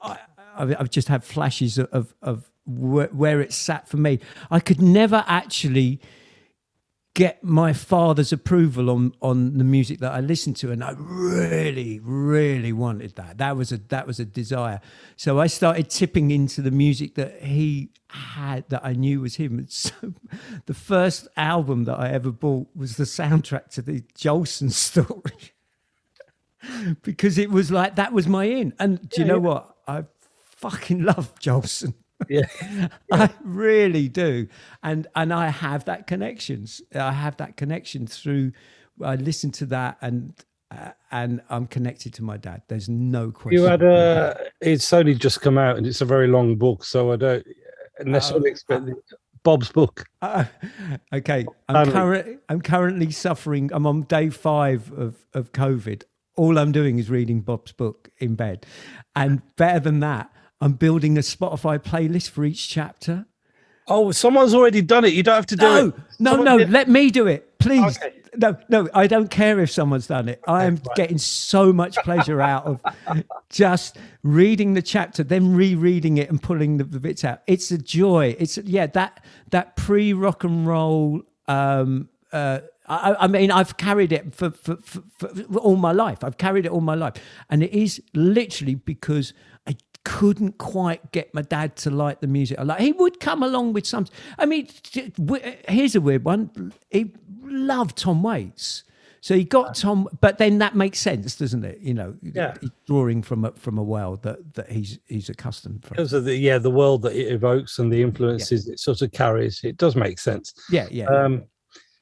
I, 0.00 0.18
I've 0.56 0.90
just 0.90 1.08
had 1.08 1.24
flashes 1.24 1.78
of 1.78 2.14
of 2.22 2.52
where, 2.66 3.08
where 3.08 3.40
it 3.40 3.52
sat 3.52 3.88
for 3.88 3.96
me. 3.96 4.20
I 4.50 4.60
could 4.60 4.80
never 4.80 5.24
actually 5.26 6.00
get 7.14 7.44
my 7.44 7.72
father's 7.72 8.32
approval 8.32 8.88
on 8.88 9.12
on 9.20 9.58
the 9.58 9.64
music 9.64 10.00
that 10.00 10.12
I 10.12 10.20
listened 10.20 10.56
to, 10.56 10.70
and 10.70 10.82
I 10.82 10.94
really, 10.96 12.00
really 12.00 12.72
wanted 12.72 13.16
that. 13.16 13.38
That 13.38 13.56
was 13.56 13.72
a 13.72 13.78
that 13.88 14.06
was 14.06 14.18
a 14.18 14.24
desire. 14.24 14.80
So 15.16 15.38
I 15.38 15.46
started 15.46 15.90
tipping 15.90 16.30
into 16.30 16.62
the 16.62 16.70
music 16.70 17.14
that 17.16 17.42
he 17.42 17.90
had 18.08 18.68
that 18.68 18.84
I 18.84 18.92
knew 18.92 19.20
was 19.20 19.36
him. 19.36 19.66
So 19.68 20.14
the 20.66 20.74
first 20.74 21.28
album 21.36 21.84
that 21.84 21.98
I 21.98 22.10
ever 22.10 22.30
bought 22.30 22.68
was 22.74 22.96
the 22.96 23.04
soundtrack 23.04 23.70
to 23.72 23.82
the 23.82 24.02
Jolson 24.16 24.70
story. 24.72 25.52
because 27.02 27.38
it 27.38 27.50
was 27.50 27.70
like 27.70 27.96
that 27.96 28.12
was 28.12 28.26
my 28.26 28.44
in. 28.44 28.72
And 28.78 29.08
do 29.08 29.20
you 29.20 29.26
know 29.26 29.34
yeah. 29.34 29.40
what? 29.40 29.76
I 29.86 30.04
fucking 30.56 31.02
love 31.02 31.34
Jolson. 31.40 31.94
Yeah. 32.28 32.42
yeah. 32.62 32.88
I 33.12 33.30
really 33.42 34.08
do. 34.08 34.48
And 34.82 35.06
and 35.14 35.32
I 35.32 35.48
have 35.48 35.84
that 35.86 36.06
connections. 36.06 36.82
I 36.94 37.12
have 37.12 37.36
that 37.38 37.56
connection 37.56 38.06
through 38.06 38.52
I 39.02 39.16
listen 39.16 39.50
to 39.52 39.66
that 39.66 39.98
and 40.00 40.34
uh, 40.70 40.92
and 41.10 41.42
I'm 41.50 41.66
connected 41.66 42.14
to 42.14 42.24
my 42.24 42.36
dad. 42.36 42.62
There's 42.68 42.88
no 42.88 43.30
question. 43.30 43.60
You 43.60 43.68
had 43.68 43.82
a 43.82 44.48
it's 44.60 44.92
only 44.92 45.14
just 45.14 45.40
come 45.40 45.58
out 45.58 45.76
and 45.76 45.86
it's 45.86 46.00
a 46.00 46.06
very 46.06 46.28
long 46.28 46.56
book, 46.56 46.84
so 46.84 47.12
I 47.12 47.16
don't 47.16 47.46
necessarily 48.04 48.50
uh, 48.50 48.52
expect 48.52 48.88
uh, 48.88 49.16
Bob's 49.42 49.70
book. 49.70 50.04
Uh, 50.22 50.44
okay, 51.12 51.44
I'm, 51.68 51.90
current, 51.90 52.40
I'm 52.48 52.60
currently 52.60 53.10
suffering. 53.10 53.72
I'm 53.72 53.88
on 53.88 54.02
day 54.02 54.30
five 54.30 54.92
of, 54.92 55.16
of 55.34 55.50
COVID 55.50 56.04
all 56.36 56.58
I'm 56.58 56.72
doing 56.72 56.98
is 56.98 57.10
reading 57.10 57.40
Bob's 57.40 57.72
book 57.72 58.10
in 58.18 58.34
bed. 58.34 58.66
And 59.14 59.42
better 59.56 59.80
than 59.80 60.00
that, 60.00 60.30
I'm 60.62 60.74
building 60.74 61.18
a 61.18 61.22
Spotify 61.22 61.76
playlist 61.76 62.30
for 62.30 62.44
each 62.44 62.68
chapter. 62.68 63.26
Oh, 63.88 64.12
someone's 64.12 64.54
already 64.54 64.80
done 64.80 65.04
it. 65.04 65.12
You 65.12 65.24
don't 65.24 65.34
have 65.34 65.46
to 65.46 65.56
do 65.56 65.66
no, 65.66 65.86
it. 65.88 65.94
No, 66.20 66.30
Someone 66.30 66.44
no, 66.44 66.58
did... 66.58 66.70
let 66.70 66.88
me 66.88 67.10
do 67.10 67.26
it, 67.26 67.58
please. 67.58 67.98
Okay. 67.98 68.14
No, 68.36 68.56
no, 68.68 68.88
I 68.94 69.08
don't 69.08 69.28
care 69.28 69.58
if 69.58 69.72
someone's 69.72 70.06
done 70.06 70.28
it. 70.28 70.40
I 70.46 70.64
am 70.64 70.76
right. 70.76 70.94
getting 70.94 71.18
so 71.18 71.72
much 71.72 71.96
pleasure 71.96 72.40
out 72.40 72.64
of 72.64 72.80
just 73.50 73.98
reading 74.22 74.74
the 74.74 74.82
chapter, 74.82 75.24
then 75.24 75.52
rereading 75.52 76.16
it 76.18 76.30
and 76.30 76.40
pulling 76.40 76.76
the, 76.76 76.84
the 76.84 77.00
bits 77.00 77.24
out. 77.24 77.42
It's 77.48 77.72
a 77.72 77.76
joy. 77.76 78.36
It's 78.38 78.56
yeah, 78.58 78.86
that 78.86 79.22
that 79.50 79.74
pre 79.76 80.12
rock 80.12 80.44
and 80.44 80.66
roll 80.66 81.22
um, 81.48 82.08
uh, 82.32 82.60
I, 82.86 83.16
I 83.20 83.26
mean, 83.26 83.50
I've 83.50 83.76
carried 83.76 84.12
it 84.12 84.34
for, 84.34 84.50
for, 84.50 84.76
for, 84.76 85.02
for 85.18 85.58
all 85.58 85.76
my 85.76 85.92
life. 85.92 86.24
I've 86.24 86.36
carried 86.36 86.66
it 86.66 86.72
all 86.72 86.80
my 86.80 86.94
life. 86.94 87.14
And 87.48 87.62
it 87.62 87.72
is 87.72 88.02
literally 88.14 88.74
because 88.74 89.32
couldn't 90.04 90.58
quite 90.58 91.12
get 91.12 91.32
my 91.34 91.42
dad 91.42 91.76
to 91.76 91.90
like 91.90 92.20
the 92.20 92.26
music. 92.26 92.58
I 92.58 92.62
like 92.62 92.80
he 92.80 92.92
would 92.92 93.20
come 93.20 93.42
along 93.42 93.72
with 93.72 93.86
some. 93.86 94.06
I 94.38 94.46
mean, 94.46 94.68
here's 95.68 95.94
a 95.94 96.00
weird 96.00 96.24
one. 96.24 96.72
He 96.90 97.12
loved 97.42 97.96
Tom 97.96 98.22
Waits. 98.22 98.84
So 99.22 99.36
he 99.36 99.44
got 99.44 99.76
Tom, 99.76 100.08
but 100.20 100.38
then 100.38 100.58
that 100.58 100.74
makes 100.74 100.98
sense, 100.98 101.36
doesn't 101.36 101.64
it? 101.64 101.78
You 101.78 101.94
know, 101.94 102.16
yeah. 102.22 102.56
drawing 102.88 103.22
from 103.22 103.44
a, 103.44 103.52
from 103.52 103.78
a 103.78 103.82
world 103.82 104.24
that, 104.24 104.54
that 104.54 104.68
he's 104.68 104.98
he's 105.06 105.28
accustomed 105.28 105.84
from. 105.84 105.94
Because 105.94 106.12
of 106.12 106.24
the 106.24 106.34
yeah, 106.34 106.58
the 106.58 106.72
world 106.72 107.02
that 107.02 107.14
it 107.14 107.32
evokes 107.32 107.78
and 107.78 107.92
the 107.92 108.02
influences 108.02 108.66
yeah. 108.66 108.72
it 108.72 108.80
sort 108.80 109.00
of 109.00 109.12
carries, 109.12 109.62
it 109.62 109.76
does 109.76 109.94
make 109.94 110.18
sense. 110.18 110.52
Yeah, 110.72 110.88
yeah. 110.90 111.04
Um, 111.04 111.44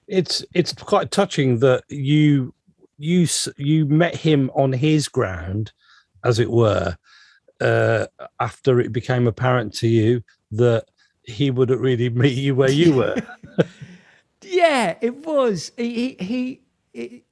it's 0.08 0.42
it's 0.54 0.72
quite 0.72 1.10
touching 1.10 1.58
that 1.58 1.84
you 1.90 2.54
you 2.96 3.26
you 3.58 3.84
met 3.84 4.16
him 4.16 4.50
on 4.54 4.72
his 4.72 5.06
ground, 5.06 5.72
as 6.24 6.38
it 6.38 6.50
were, 6.50 6.96
uh, 7.60 8.06
after 8.38 8.80
it 8.80 8.92
became 8.92 9.26
apparent 9.26 9.74
to 9.74 9.88
you 9.88 10.22
that 10.52 10.86
he 11.22 11.50
wouldn't 11.50 11.80
really 11.80 12.08
meet 12.24 12.36
you 12.36 12.54
where 12.54 12.70
you 12.70 12.94
were. 12.94 13.16
yeah, 14.42 14.96
it 15.00 15.24
was. 15.24 15.72
He 15.76 16.16
he. 16.18 16.60
he, 16.92 17.24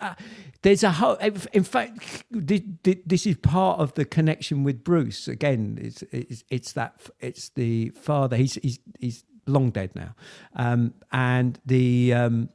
uh, 0.00 0.14
there's 0.62 0.82
a 0.82 0.90
whole. 0.90 1.14
In 1.52 1.62
fact, 1.62 2.24
this 2.30 3.26
is 3.26 3.36
part 3.36 3.78
of 3.78 3.94
the 3.94 4.04
connection 4.04 4.64
with 4.64 4.82
Bruce. 4.82 5.28
Again, 5.28 5.78
it's 5.80 6.02
it's, 6.10 6.44
it's 6.50 6.72
that 6.72 7.08
it's 7.20 7.50
the 7.50 7.90
father. 7.90 8.36
He's 8.36 8.54
he's 8.54 8.80
he's 8.98 9.24
long 9.46 9.70
dead 9.70 9.94
now, 9.94 10.14
um, 10.56 10.94
and 11.12 11.60
the 11.64 12.14
um, 12.14 12.48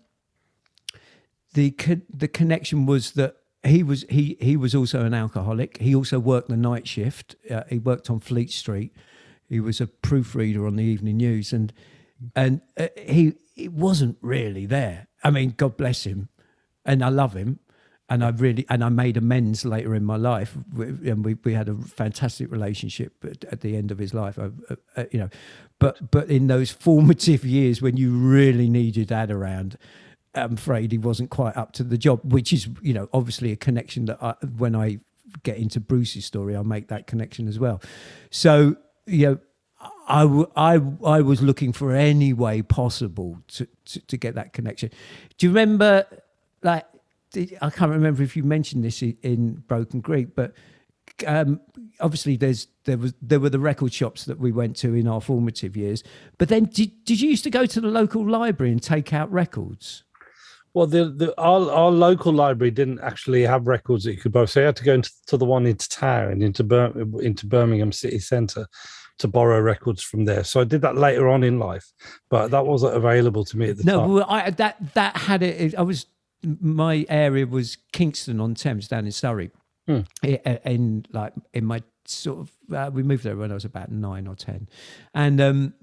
the 1.54 1.74
the 2.14 2.28
connection 2.28 2.86
was 2.86 3.12
that 3.12 3.38
he 3.64 3.84
was 3.84 4.06
he 4.10 4.38
he 4.40 4.56
was 4.56 4.76
also 4.76 5.04
an 5.04 5.14
alcoholic. 5.14 5.78
He 5.78 5.96
also 5.96 6.20
worked 6.20 6.50
the 6.50 6.58
night 6.58 6.88
shift. 6.88 7.36
Uh, 7.50 7.64
he 7.70 7.80
worked 7.80 8.10
on 8.10 8.20
Fleet 8.20 8.52
Street. 8.52 8.94
He 9.50 9.60
was 9.60 9.82
a 9.82 9.88
proofreader 9.88 10.66
on 10.68 10.76
the 10.76 10.84
Evening 10.84 11.18
News, 11.18 11.54
and 11.54 11.74
and 12.36 12.62
uh, 12.78 12.88
he 12.98 13.34
it 13.56 13.74
wasn't 13.74 14.18
really 14.22 14.66
there. 14.66 15.08
I 15.24 15.32
mean, 15.32 15.54
God 15.58 15.78
bless 15.78 16.04
him, 16.04 16.30
and 16.86 17.04
I 17.04 17.10
love 17.10 17.34
him, 17.34 17.60
and 18.10 18.24
I 18.24 18.30
really 18.30 18.66
and 18.70 18.84
I 18.84 18.90
made 18.90 19.18
amends 19.18 19.66
later 19.66 19.96
in 19.96 20.06
my 20.06 20.18
life, 20.18 20.58
and 20.76 21.26
we, 21.26 21.36
we 21.36 21.54
had 21.54 21.70
a 21.70 21.76
fantastic 21.76 22.52
relationship 22.52 23.14
at, 23.26 23.44
at 23.46 23.62
the 23.62 23.76
end 23.76 23.92
of 23.92 23.98
his 23.98 24.14
life. 24.14 24.38
I, 24.38 24.52
uh, 24.70 24.76
uh, 24.96 25.04
you 25.12 25.20
know, 25.20 25.30
but 25.80 26.12
but 26.12 26.30
in 26.30 26.48
those 26.48 26.72
formative 26.72 27.44
years 27.44 27.82
when 27.82 27.98
you 27.98 28.12
really 28.12 28.70
need 28.70 28.96
your 28.96 29.06
dad 29.06 29.32
around, 29.32 29.78
I'm 30.38 30.54
afraid 30.54 30.92
he 30.92 30.98
wasn't 30.98 31.30
quite 31.30 31.56
up 31.58 31.72
to 31.74 31.84
the 31.84 31.98
job, 31.98 32.22
which 32.24 32.54
is, 32.54 32.68
you 32.82 32.94
know, 32.94 33.10
obviously 33.14 33.52
a 33.52 33.56
connection 33.56 34.06
that 34.06 34.22
I, 34.22 34.36
when 34.58 34.76
I 34.76 35.00
get 35.44 35.58
into 35.58 35.80
Bruce's 35.80 36.26
story, 36.26 36.56
I'll 36.56 36.64
make 36.64 36.88
that 36.88 37.08
connection 37.08 37.48
as 37.48 37.60
well. 37.60 37.82
So, 38.30 38.76
you 39.06 39.28
know, 39.28 39.40
I, 40.08 40.24
I, 40.56 40.82
I 41.06 41.22
was 41.22 41.42
looking 41.42 41.74
for 41.74 41.94
any 41.94 42.34
way 42.34 42.62
possible 42.62 43.40
to, 43.50 43.68
to, 43.86 44.00
to 44.08 44.18
get 44.18 44.36
that 44.36 44.54
connection. 44.54 44.90
Do 45.38 45.46
you 45.46 45.52
remember, 45.52 46.06
like, 46.64 46.86
I 47.62 47.70
can't 47.70 47.92
remember 47.92 48.24
if 48.24 48.36
you 48.36 48.44
mentioned 48.44 48.84
this 48.84 49.02
in 49.02 49.64
Broken 49.68 50.00
Greek, 50.00 50.34
but 50.34 50.54
um, 51.26 51.60
obviously 52.00 52.38
there's 52.38 52.68
there 52.86 52.98
was 52.98 53.14
there 53.22 53.40
were 53.40 53.50
the 53.50 53.60
record 53.60 53.94
shops 53.94 54.26
that 54.26 54.40
we 54.40 54.52
went 54.52 54.76
to 54.78 54.94
in 54.94 55.08
our 55.08 55.22
formative 55.22 55.76
years. 55.76 56.04
But 56.38 56.50
then 56.50 56.66
did 56.66 57.04
did 57.06 57.22
you 57.22 57.30
used 57.30 57.44
to 57.44 57.50
go 57.50 57.66
to 57.66 57.82
the 57.82 57.88
local 57.88 58.28
library 58.28 58.72
and 58.72 58.82
take 58.82 59.14
out 59.14 59.32
records? 59.32 60.04
Well, 60.78 60.86
the, 60.86 61.06
the 61.06 61.42
our, 61.42 61.72
our 61.72 61.90
local 61.90 62.32
library 62.32 62.70
didn't 62.70 63.00
actually 63.00 63.42
have 63.42 63.66
records 63.66 64.04
that 64.04 64.12
you 64.12 64.20
could 64.20 64.32
borrow, 64.32 64.46
so 64.46 64.60
you 64.60 64.68
had 64.68 64.76
to 64.76 64.84
go 64.84 64.94
into 64.94 65.12
to 65.26 65.36
the 65.36 65.44
one 65.44 65.66
into 65.66 65.90
town, 65.90 66.44
into 66.44 66.64
Bir- 66.64 66.94
into 67.20 67.48
Birmingham 67.48 67.92
city 67.92 68.20
centre, 68.20 68.68
to 69.18 69.28
borrow 69.28 69.60
records 69.60 70.04
from 70.04 70.26
there. 70.26 70.44
So 70.44 70.62
I 70.62 70.66
did 70.66 70.82
that 70.82 70.96
later 70.96 71.30
on 71.30 71.44
in 71.44 71.58
life, 71.58 71.92
but 72.30 72.52
that 72.52 72.68
wasn't 72.68 72.96
available 72.96 73.44
to 73.46 73.58
me 73.58 73.72
at 73.72 73.78
the 73.78 73.86
no, 73.86 74.02
time. 74.02 74.08
No, 74.08 74.14
well, 74.14 74.52
that 74.52 74.94
that 74.94 75.18
had 75.18 75.42
it. 75.42 75.74
I 75.74 75.82
was 75.82 76.06
my 76.44 77.08
area 77.10 77.48
was 77.48 77.80
Kingston 77.92 78.40
on 78.40 78.54
Thames 78.54 78.88
down 78.88 79.06
in 79.08 79.12
Surrey, 79.12 79.50
hmm. 79.88 80.02
in 80.22 81.08
like 81.12 81.34
in 81.54 81.66
my 81.66 81.82
sort 82.06 82.38
of 82.38 82.52
uh, 82.72 82.92
we 82.94 83.02
moved 83.02 83.24
there 83.24 83.36
when 83.36 83.50
I 83.50 83.56
was 83.56 83.66
about 83.66 83.92
nine 83.92 84.28
or 84.28 84.36
ten, 84.36 84.70
and 85.16 85.42
um, 85.42 85.74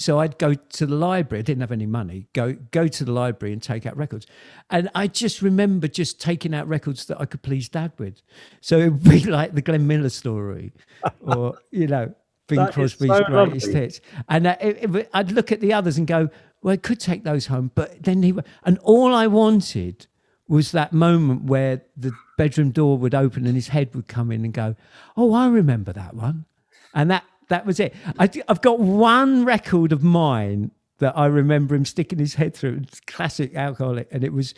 so 0.00 0.18
I'd 0.18 0.38
go 0.38 0.54
to 0.54 0.86
the 0.86 0.94
library. 0.94 1.40
I 1.40 1.42
didn't 1.42 1.60
have 1.60 1.72
any 1.72 1.86
money. 1.86 2.26
Go 2.32 2.54
go 2.70 2.88
to 2.88 3.04
the 3.04 3.12
library 3.12 3.52
and 3.52 3.62
take 3.62 3.86
out 3.86 3.96
records, 3.96 4.26
and 4.70 4.88
I 4.94 5.06
just 5.06 5.42
remember 5.42 5.88
just 5.88 6.20
taking 6.20 6.54
out 6.54 6.66
records 6.68 7.04
that 7.06 7.20
I 7.20 7.26
could 7.26 7.42
please 7.42 7.68
Dad 7.68 7.92
with. 7.98 8.22
So 8.60 8.78
it 8.78 8.88
would 8.90 9.04
be 9.04 9.24
like 9.24 9.54
the 9.54 9.62
Glenn 9.62 9.86
Miller 9.86 10.08
story, 10.08 10.72
or 11.20 11.58
you 11.70 11.86
know, 11.86 12.14
Bing 12.46 12.66
Crosby's 12.68 13.10
so 13.10 13.24
greatest 13.24 13.66
lovely. 13.66 13.80
hits. 13.80 14.00
And 14.28 14.46
uh, 14.46 14.56
it, 14.60 14.94
it, 14.94 15.10
I'd 15.12 15.32
look 15.32 15.52
at 15.52 15.60
the 15.60 15.72
others 15.72 15.98
and 15.98 16.06
go, 16.06 16.30
"Well, 16.62 16.72
I 16.72 16.76
could 16.76 17.00
take 17.00 17.24
those 17.24 17.46
home," 17.46 17.70
but 17.74 18.02
then 18.02 18.22
he 18.22 18.34
and 18.64 18.78
all 18.78 19.14
I 19.14 19.26
wanted 19.26 20.06
was 20.48 20.72
that 20.72 20.92
moment 20.92 21.44
where 21.44 21.82
the 21.96 22.12
bedroom 22.36 22.72
door 22.72 22.98
would 22.98 23.14
open 23.14 23.46
and 23.46 23.54
his 23.54 23.68
head 23.68 23.94
would 23.94 24.08
come 24.08 24.32
in 24.32 24.44
and 24.44 24.52
go, 24.52 24.76
"Oh, 25.16 25.32
I 25.32 25.48
remember 25.48 25.92
that 25.92 26.14
one," 26.14 26.46
and 26.94 27.10
that 27.10 27.24
that 27.50 27.66
was 27.66 27.78
it. 27.78 27.94
I, 28.18 28.30
have 28.48 28.62
got 28.62 28.80
one 28.80 29.44
record 29.44 29.92
of 29.92 30.02
mine 30.02 30.70
that 30.98 31.16
I 31.16 31.26
remember 31.26 31.74
him 31.74 31.84
sticking 31.84 32.18
his 32.18 32.34
head 32.34 32.54
through. 32.54 32.80
It's 32.82 33.00
classic 33.00 33.54
alcoholic, 33.54 34.08
and 34.10 34.24
it 34.24 34.32
was 34.32 34.54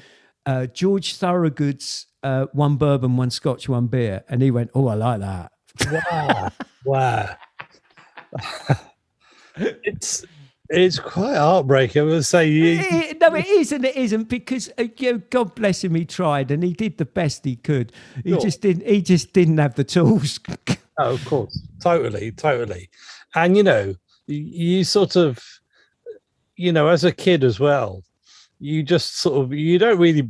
uh, 0.47 0.67
George 0.67 1.17
Thorogood's 1.17 2.07
uh, 2.23 2.47
"One 2.53 2.77
Bourbon, 2.77 3.17
One 3.17 3.31
Scotch, 3.31 3.69
One 3.69 3.89
Beer," 3.89 4.25
and 4.29 4.41
he 4.41 4.51
went, 4.51 4.71
"Oh, 4.75 4.87
I 4.87 4.95
like 4.95 5.21
that." 5.21 5.53
Wow! 5.91 6.51
wow! 6.85 7.37
it's 9.57 10.25
it's 10.69 10.99
quite 10.99 11.37
heartbreaking. 11.37 12.03
I 12.03 12.05
would 12.05 12.25
say, 12.25 12.49
you... 12.49 12.79
it, 12.81 13.21
no, 13.21 13.35
it 13.35 13.47
is 13.47 13.73
and 13.73 13.85
it 13.85 13.97
isn't 13.97 14.29
because 14.29 14.71
uh, 14.79 14.85
you 14.99 15.13
know, 15.13 15.23
God 15.31 15.55
bless 15.55 15.83
him, 15.85 15.95
he 15.95 16.05
tried 16.05 16.51
and 16.51 16.63
he 16.63 16.73
did 16.73 16.99
the 16.99 17.05
best 17.05 17.45
he 17.45 17.57
could. 17.57 17.93
He 18.23 18.31
sure. 18.31 18.41
just 18.41 18.61
didn't. 18.61 18.87
He 18.87 19.03
just 19.03 19.33
didn't 19.33 19.59
have 19.59 19.75
the 19.75 19.85
tools. 19.85 20.41
oh, 20.99 21.15
of 21.15 21.25
course, 21.25 21.61
totally, 21.81 22.33
totally. 22.33 22.89
And 23.35 23.57
you 23.57 23.63
know, 23.63 23.95
you 24.27 24.85
sort 24.85 25.17
of, 25.17 25.39
you 26.57 26.73
know, 26.73 26.89
as 26.89 27.05
a 27.05 27.13
kid 27.13 27.45
as 27.45 27.59
well, 27.59 28.03
you 28.59 28.83
just 28.83 29.19
sort 29.19 29.43
of 29.43 29.53
you 29.53 29.79
don't 29.79 29.99
really, 29.99 30.29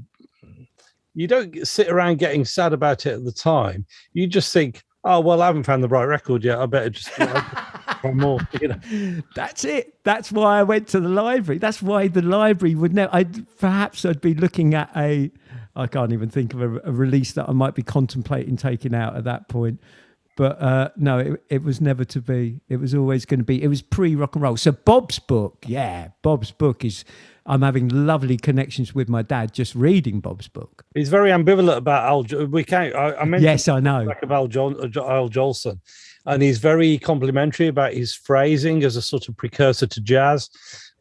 you 1.14 1.26
don't 1.26 1.66
sit 1.66 1.88
around 1.88 2.18
getting 2.18 2.44
sad 2.44 2.72
about 2.72 3.06
it 3.06 3.14
at 3.14 3.24
the 3.24 3.32
time. 3.32 3.86
You 4.12 4.26
just 4.26 4.52
think, 4.52 4.82
oh 5.04 5.20
well, 5.20 5.42
I 5.42 5.46
haven't 5.46 5.64
found 5.64 5.82
the 5.82 5.88
right 5.88 6.04
record 6.04 6.44
yet. 6.44 6.58
I 6.58 6.66
better 6.66 6.90
just. 6.90 7.10
More. 8.04 8.40
You 8.60 8.68
know. 8.68 9.22
That's 9.34 9.64
it. 9.64 9.94
That's 10.04 10.32
why 10.32 10.58
I 10.58 10.62
went 10.62 10.88
to 10.88 11.00
the 11.00 11.08
library. 11.08 11.58
That's 11.58 11.82
why 11.82 12.08
the 12.08 12.22
library 12.22 12.74
would 12.74 12.94
know. 12.94 13.08
I 13.12 13.24
perhaps 13.58 14.04
I'd 14.04 14.20
be 14.20 14.34
looking 14.34 14.74
at 14.74 14.90
a. 14.96 15.30
I 15.74 15.86
can't 15.86 16.12
even 16.12 16.28
think 16.28 16.52
of 16.52 16.62
a, 16.62 16.80
a 16.84 16.92
release 16.92 17.32
that 17.32 17.48
I 17.48 17.52
might 17.52 17.74
be 17.74 17.82
contemplating 17.82 18.56
taking 18.56 18.94
out 18.94 19.16
at 19.16 19.24
that 19.24 19.48
point. 19.48 19.80
But 20.36 20.60
uh, 20.62 20.90
no, 20.96 21.18
it, 21.18 21.44
it 21.50 21.62
was 21.62 21.80
never 21.80 22.04
to 22.06 22.20
be. 22.20 22.60
It 22.68 22.76
was 22.78 22.94
always 22.94 23.24
going 23.24 23.40
to 23.40 23.44
be. 23.44 23.62
It 23.62 23.68
was 23.68 23.82
pre 23.82 24.14
rock 24.14 24.34
and 24.34 24.42
roll. 24.42 24.56
So 24.56 24.72
Bob's 24.72 25.18
book, 25.18 25.64
yeah, 25.66 26.08
Bob's 26.22 26.50
book 26.50 26.84
is 26.84 27.04
I'm 27.44 27.62
having 27.62 27.88
lovely 27.88 28.36
connections 28.36 28.94
with 28.94 29.08
my 29.08 29.22
dad 29.22 29.52
just 29.52 29.74
reading 29.74 30.20
Bob's 30.20 30.48
book. 30.48 30.84
He's 30.94 31.08
very 31.08 31.30
ambivalent 31.30 31.76
about 31.76 32.04
Al. 32.04 32.46
We 32.46 32.64
can't. 32.64 32.94
I, 32.94 33.14
I 33.16 33.24
mentioned 33.24 33.44
yes, 33.44 33.68
I 33.68 33.80
know. 33.80 34.04
Like 34.04 34.22
Al, 34.30 34.46
John, 34.46 34.74
Al 34.96 35.28
Jolson, 35.28 35.80
and 36.24 36.42
he's 36.42 36.58
very 36.58 36.98
complimentary 36.98 37.66
about 37.66 37.92
his 37.92 38.14
phrasing 38.14 38.84
as 38.84 38.96
a 38.96 39.02
sort 39.02 39.28
of 39.28 39.36
precursor 39.36 39.86
to 39.86 40.00
jazz 40.00 40.48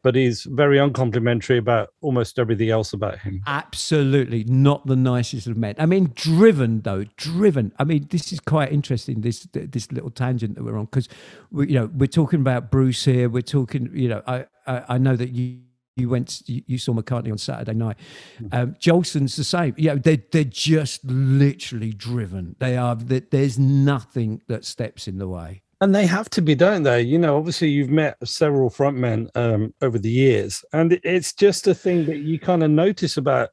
but 0.04 0.16
he's 0.16 0.44
very 0.44 0.78
uncomplimentary 0.78 1.58
about 1.58 1.90
almost 2.02 2.40
everything 2.40 2.70
else 2.70 2.94
about 2.94 3.20
him. 3.20 3.42
Absolutely, 3.48 4.44
not 4.46 4.86
the 4.88 4.96
nicest 4.96 5.48
of 5.48 5.58
men. 5.58 5.76
I 5.78 5.86
mean, 5.86 6.12
driven 6.16 6.82
though, 6.82 7.06
driven. 7.18 7.72
I 7.78 7.84
mean, 7.84 8.08
this 8.10 8.34
is 8.34 8.40
quite 8.40 8.72
interesting. 8.72 9.22
This 9.22 9.48
this 9.52 9.92
little 9.92 10.12
tangent 10.12 10.56
that 10.56 10.64
we're 10.64 10.78
on 10.78 10.86
because 10.86 11.08
we, 11.52 11.70
you 11.70 11.76
know 11.76 11.90
we're 11.94 12.08
talking 12.08 12.42
about 12.42 12.72
Bruce 12.72 13.06
here. 13.06 13.30
We're 13.30 13.42
talking, 13.42 13.90
you 13.94 14.10
know, 14.10 14.24
I 14.28 14.46
I, 14.66 14.84
I 14.90 14.98
know 14.98 15.16
that 15.16 15.30
you 15.30 15.60
you 15.96 16.10
went 16.10 16.42
you, 16.48 16.78
saw 16.78 16.94
McCartney 16.94 17.32
on 17.32 17.38
Saturday 17.38 17.74
night. 17.74 17.98
Hmm. 18.40 18.48
Um, 18.52 18.76
Jolson's 18.80 19.36
the 19.36 19.44
same. 19.44 19.76
Yeah, 19.78 19.96
they're 19.96 20.24
they're 20.32 20.44
just 20.44 21.04
literally 21.06 21.94
driven. 21.94 22.56
They 22.60 22.78
are. 22.78 22.96
There's 22.96 23.60
nothing 23.60 24.42
that 24.48 24.66
steps 24.66 25.08
in 25.08 25.18
the 25.18 25.28
way. 25.28 25.62
And 25.82 25.96
they 25.96 26.06
have 26.06 26.30
to 26.32 26.42
be, 26.42 26.54
don't 26.54 26.84
they? 26.84 27.02
You 27.02 27.18
know, 27.18 27.38
obviously 27.38 27.70
you've 27.70 27.90
met 27.90 28.16
several 28.24 28.70
frontmen 28.70 29.30
um, 29.36 29.74
over 29.82 29.98
the 29.98 30.12
years, 30.12 30.64
and 30.74 31.00
it's 31.04 31.34
just 31.34 31.68
a 31.68 31.74
thing 31.74 32.06
that 32.06 32.20
you 32.20 32.40
kind 32.40 32.64
of 32.64 32.70
notice 32.70 33.18
about 33.18 33.50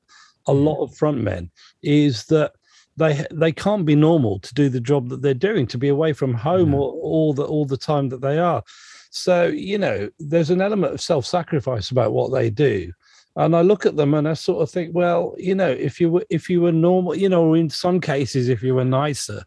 a 0.46 0.52
hmm. 0.52 0.64
lot 0.64 0.82
of 0.82 0.90
frontmen 0.90 1.50
is 1.82 2.26
that 2.26 2.52
they 2.98 3.24
they 3.32 3.52
can't 3.52 3.86
be 3.86 3.96
normal 3.96 4.40
to 4.40 4.52
do 4.54 4.68
the 4.68 4.80
job 4.80 5.08
that 5.08 5.22
they're 5.22 5.34
doing, 5.34 5.66
to 5.68 5.78
be 5.78 5.88
away 5.88 6.12
from 6.12 6.34
home 6.34 6.74
all, 6.74 7.00
all 7.02 7.32
the 7.32 7.44
all 7.44 7.64
the 7.64 7.76
time 7.76 8.08
that 8.10 8.20
they 8.20 8.38
are. 8.38 8.62
So, 9.10 9.46
you 9.46 9.78
know, 9.78 10.10
there's 10.18 10.50
an 10.50 10.60
element 10.60 10.94
of 10.94 11.00
self 11.00 11.24
sacrifice 11.24 11.90
about 11.90 12.12
what 12.12 12.32
they 12.32 12.50
do. 12.50 12.92
and 13.36 13.56
I 13.56 13.62
look 13.62 13.86
at 13.86 13.96
them 13.96 14.14
and 14.14 14.28
I 14.28 14.34
sort 14.34 14.62
of 14.62 14.70
think, 14.70 14.94
well, 14.94 15.34
you 15.38 15.54
know, 15.54 15.70
if 15.70 16.00
you 16.00 16.10
were 16.10 16.26
if 16.28 16.50
you 16.50 16.60
were 16.60 16.72
normal, 16.72 17.14
you 17.14 17.28
know, 17.28 17.54
in 17.54 17.70
some 17.70 18.00
cases, 18.00 18.48
if 18.48 18.62
you 18.62 18.74
were 18.74 18.84
nicer, 18.84 19.44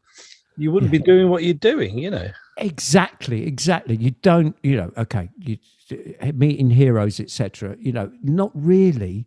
you 0.58 0.72
wouldn't 0.72 0.92
be 0.92 1.00
doing 1.00 1.30
what 1.30 1.44
you're 1.44 1.54
doing, 1.54 1.98
you 1.98 2.10
know. 2.10 2.30
Exactly, 2.62 3.48
exactly. 3.48 3.96
You 3.96 4.12
don't, 4.22 4.56
you 4.62 4.76
know, 4.76 4.92
okay, 4.96 5.30
you 5.40 5.58
meeting 6.34 6.70
heroes, 6.70 7.20
etc. 7.20 7.76
You 7.80 7.92
know, 7.92 8.12
not 8.22 8.52
really. 8.54 9.26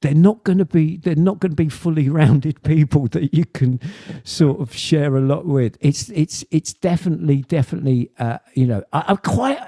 They're 0.00 0.12
not 0.12 0.42
going 0.42 0.58
to 0.58 0.64
be. 0.64 0.96
They're 0.96 1.14
not 1.14 1.38
going 1.38 1.52
to 1.52 1.56
be 1.56 1.68
fully 1.68 2.08
rounded 2.20 2.62
people 2.64 3.06
that 3.08 3.32
you 3.32 3.44
can 3.44 3.78
sort 4.24 4.60
of 4.60 4.74
share 4.74 5.16
a 5.16 5.20
lot 5.20 5.46
with. 5.46 5.78
It's 5.80 6.08
it's 6.10 6.44
it's 6.50 6.72
definitely 6.72 7.42
definitely. 7.42 8.10
Uh, 8.18 8.38
you 8.54 8.66
know, 8.66 8.82
I, 8.92 9.04
I'm 9.06 9.18
quite. 9.18 9.58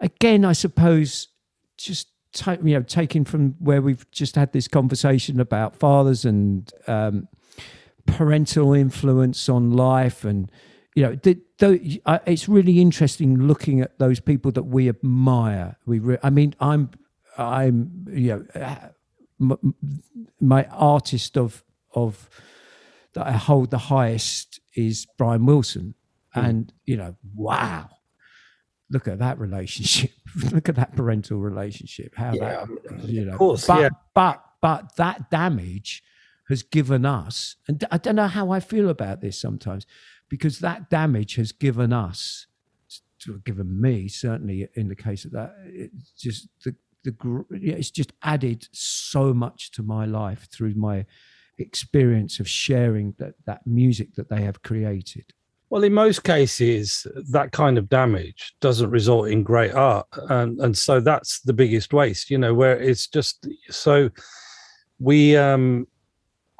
Again, 0.00 0.44
I 0.46 0.52
suppose 0.52 1.28
just 1.76 2.08
take 2.32 2.60
you 2.62 2.74
know 2.74 2.82
taking 2.82 3.26
from 3.26 3.56
where 3.58 3.82
we've 3.82 4.10
just 4.10 4.36
had 4.36 4.52
this 4.52 4.68
conversation 4.68 5.38
about 5.38 5.76
fathers 5.76 6.24
and 6.24 6.72
um, 6.86 7.28
parental 8.06 8.72
influence 8.72 9.50
on 9.50 9.70
life 9.70 10.24
and 10.24 10.50
you 10.98 11.04
know 11.04 11.14
the, 11.14 11.38
the, 11.58 12.00
it's 12.26 12.48
really 12.48 12.80
interesting 12.80 13.38
looking 13.46 13.80
at 13.80 14.00
those 14.00 14.18
people 14.18 14.50
that 14.50 14.64
we 14.64 14.88
admire. 14.88 15.76
We 15.86 16.00
re- 16.00 16.18
i 16.24 16.30
mean 16.30 16.56
i'm 16.58 16.90
i'm 17.36 18.04
you 18.10 18.28
know 18.54 18.60
uh, 18.60 18.88
m- 19.40 19.74
my 20.40 20.64
artist 20.72 21.38
of 21.38 21.62
of 21.94 22.28
that 23.12 23.28
i 23.28 23.30
hold 23.30 23.70
the 23.70 23.78
highest 23.78 24.58
is 24.74 25.06
brian 25.16 25.46
wilson. 25.46 25.94
Mm. 26.34 26.48
and 26.48 26.72
you 26.84 26.96
know 26.96 27.14
wow. 27.36 27.90
Look 28.90 29.06
at 29.06 29.18
that 29.20 29.38
relationship. 29.38 30.12
Look 30.50 30.68
at 30.68 30.76
that 30.76 30.96
parental 30.96 31.38
relationship. 31.38 32.14
How 32.16 32.32
yeah, 32.32 32.64
that 32.90 33.08
you 33.08 33.24
know 33.24 33.34
of 33.34 33.38
course, 33.38 33.66
but 33.68 33.82
yeah. 33.82 33.88
but 34.14 34.42
but 34.60 34.96
that 34.96 35.30
damage 35.30 36.02
has 36.48 36.62
given 36.62 37.04
us 37.04 37.56
and 37.68 37.84
i 37.90 37.98
don't 37.98 38.16
know 38.16 38.26
how 38.26 38.50
i 38.50 38.58
feel 38.58 38.88
about 38.88 39.20
this 39.20 39.38
sometimes 39.38 39.84
because 40.28 40.58
that 40.60 40.90
damage 40.90 41.36
has 41.36 41.52
given 41.52 41.92
us 41.92 42.46
given 43.44 43.80
me 43.80 44.06
certainly 44.06 44.68
in 44.74 44.88
the 44.88 44.94
case 44.94 45.24
of 45.24 45.32
that 45.32 45.52
it's 45.66 46.12
just 46.12 46.48
the 46.64 46.74
the 47.04 47.44
it's 47.50 47.90
just 47.90 48.12
added 48.22 48.66
so 48.72 49.34
much 49.34 49.72
to 49.72 49.82
my 49.82 50.04
life 50.04 50.46
through 50.52 50.74
my 50.74 51.04
experience 51.58 52.38
of 52.38 52.48
sharing 52.48 53.12
that 53.18 53.34
that 53.44 53.60
music 53.66 54.14
that 54.14 54.28
they 54.28 54.42
have 54.42 54.62
created 54.62 55.24
well, 55.70 55.84
in 55.84 55.92
most 55.92 56.24
cases, 56.24 57.06
that 57.30 57.52
kind 57.52 57.76
of 57.76 57.90
damage 57.90 58.54
doesn't 58.60 58.88
result 58.88 59.28
in 59.28 59.42
great 59.42 59.74
art, 59.74 60.06
and 60.30 60.58
and 60.60 60.76
so 60.76 60.98
that's 60.98 61.40
the 61.42 61.52
biggest 61.52 61.92
waste. 61.92 62.30
You 62.30 62.38
know, 62.38 62.54
where 62.54 62.78
it's 62.80 63.06
just 63.06 63.46
so 63.70 64.08
we. 64.98 65.36
um 65.36 65.86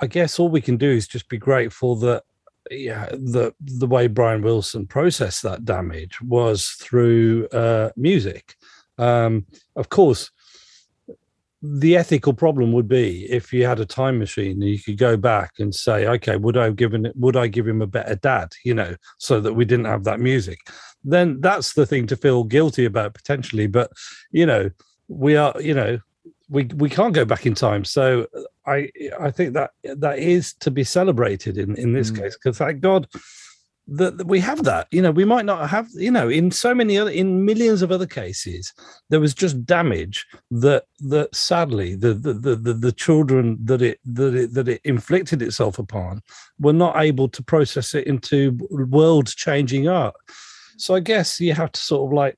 I 0.01 0.07
guess 0.07 0.39
all 0.39 0.49
we 0.49 0.61
can 0.61 0.77
do 0.77 0.91
is 0.91 1.09
just 1.09 1.29
be 1.29 1.39
grateful 1.39 1.97
that 1.97 2.23
yeah 2.71 3.07
the 3.13 3.55
the 3.61 3.87
way 3.87 4.07
Brian 4.07 4.43
Wilson 4.43 4.87
processed 4.87 5.43
that 5.43 5.65
damage 5.65 6.21
was 6.21 6.69
through 6.81 7.49
uh, 7.49 7.91
music. 7.97 8.55
Um, 8.99 9.47
of 9.77 9.89
course, 9.89 10.31
the 11.63 11.97
ethical 11.97 12.33
problem 12.33 12.73
would 12.73 12.89
be 12.89 13.31
if 13.31 13.53
you 13.53 13.67
had 13.67 13.81
a 13.81 13.87
time 13.87 14.19
machine 14.19 14.63
and 14.63 14.71
you 14.71 14.79
could 14.79 14.99
go 14.99 15.17
back 15.17 15.53
and 15.59 15.75
say, 15.75 16.07
okay, 16.07 16.37
would 16.37 16.57
I 16.57 16.65
have 16.65 16.77
given 16.77 17.07
it, 17.07 17.17
would 17.17 17.37
I 17.37 17.49
give 17.49 17.67
him 17.67 17.83
a 17.83 17.87
better 17.87 18.15
dad, 18.15 18.53
you 18.65 18.75
know, 18.75 18.95
so 19.19 19.41
that 19.41 19.55
we 19.55 19.65
didn't 19.65 19.87
have 19.87 20.05
that 20.05 20.21
music? 20.21 20.59
Then 21.05 21.41
that's 21.41 21.75
the 21.75 21.87
thing 21.87 22.07
to 22.09 22.17
feel 22.17 22.45
guilty 22.45 22.85
about 22.85 23.15
potentially. 23.15 23.67
But 23.67 23.91
you 24.31 24.47
know, 24.47 24.71
we 25.09 25.37
are, 25.37 25.55
you 25.61 25.75
know, 25.75 25.99
we 26.49 26.65
we 26.65 26.89
can't 26.89 27.15
go 27.15 27.25
back 27.25 27.47
in 27.47 27.55
time. 27.55 27.85
So 27.85 28.27
I 28.67 28.91
I 29.21 29.31
think 29.31 29.55
that 29.55 29.71
that 29.83 30.19
is 30.19 30.55
to 30.55 30.71
be 30.71 30.85
celebrated 30.85 31.59
in 31.59 31.75
in 31.77 31.93
this 31.93 32.11
mm. 32.11 32.19
case 32.19 32.37
because 32.37 32.59
thank 32.59 32.81
God 32.81 33.07
that, 33.89 34.27
we 34.27 34.39
have 34.41 34.65
that 34.65 34.87
you 34.91 35.01
know 35.01 35.11
we 35.11 35.25
might 35.25 35.47
not 35.47 35.69
have 35.71 35.89
you 35.95 36.11
know 36.11 36.29
in 36.29 36.51
so 36.51 36.75
many 36.75 36.99
other 36.99 37.11
in 37.11 37.45
millions 37.45 37.81
of 37.81 37.91
other 37.91 38.07
cases 38.07 38.73
there 39.09 39.21
was 39.21 39.35
just 39.35 39.65
damage 39.65 40.27
that 40.51 40.85
that 41.01 41.35
sadly 41.35 41.95
the 41.95 42.13
the 42.13 42.35
the, 42.35 42.75
the, 42.75 42.93
children 42.93 43.57
that 43.65 43.81
it 43.81 43.99
that 44.05 44.35
it 44.35 44.53
that 44.53 44.69
it 44.69 44.81
inflicted 44.85 45.41
itself 45.41 45.79
upon 45.79 46.21
were 46.59 46.73
not 46.73 46.97
able 46.99 47.29
to 47.29 47.43
process 47.43 47.95
it 47.95 48.07
into 48.07 48.59
world 48.71 49.29
changing 49.29 49.89
art 49.89 50.15
so 50.77 50.95
i 50.95 51.01
guess 51.01 51.41
you 51.41 51.55
have 51.55 51.73
to 51.73 51.81
sort 51.81 52.07
of 52.07 52.13
like 52.13 52.37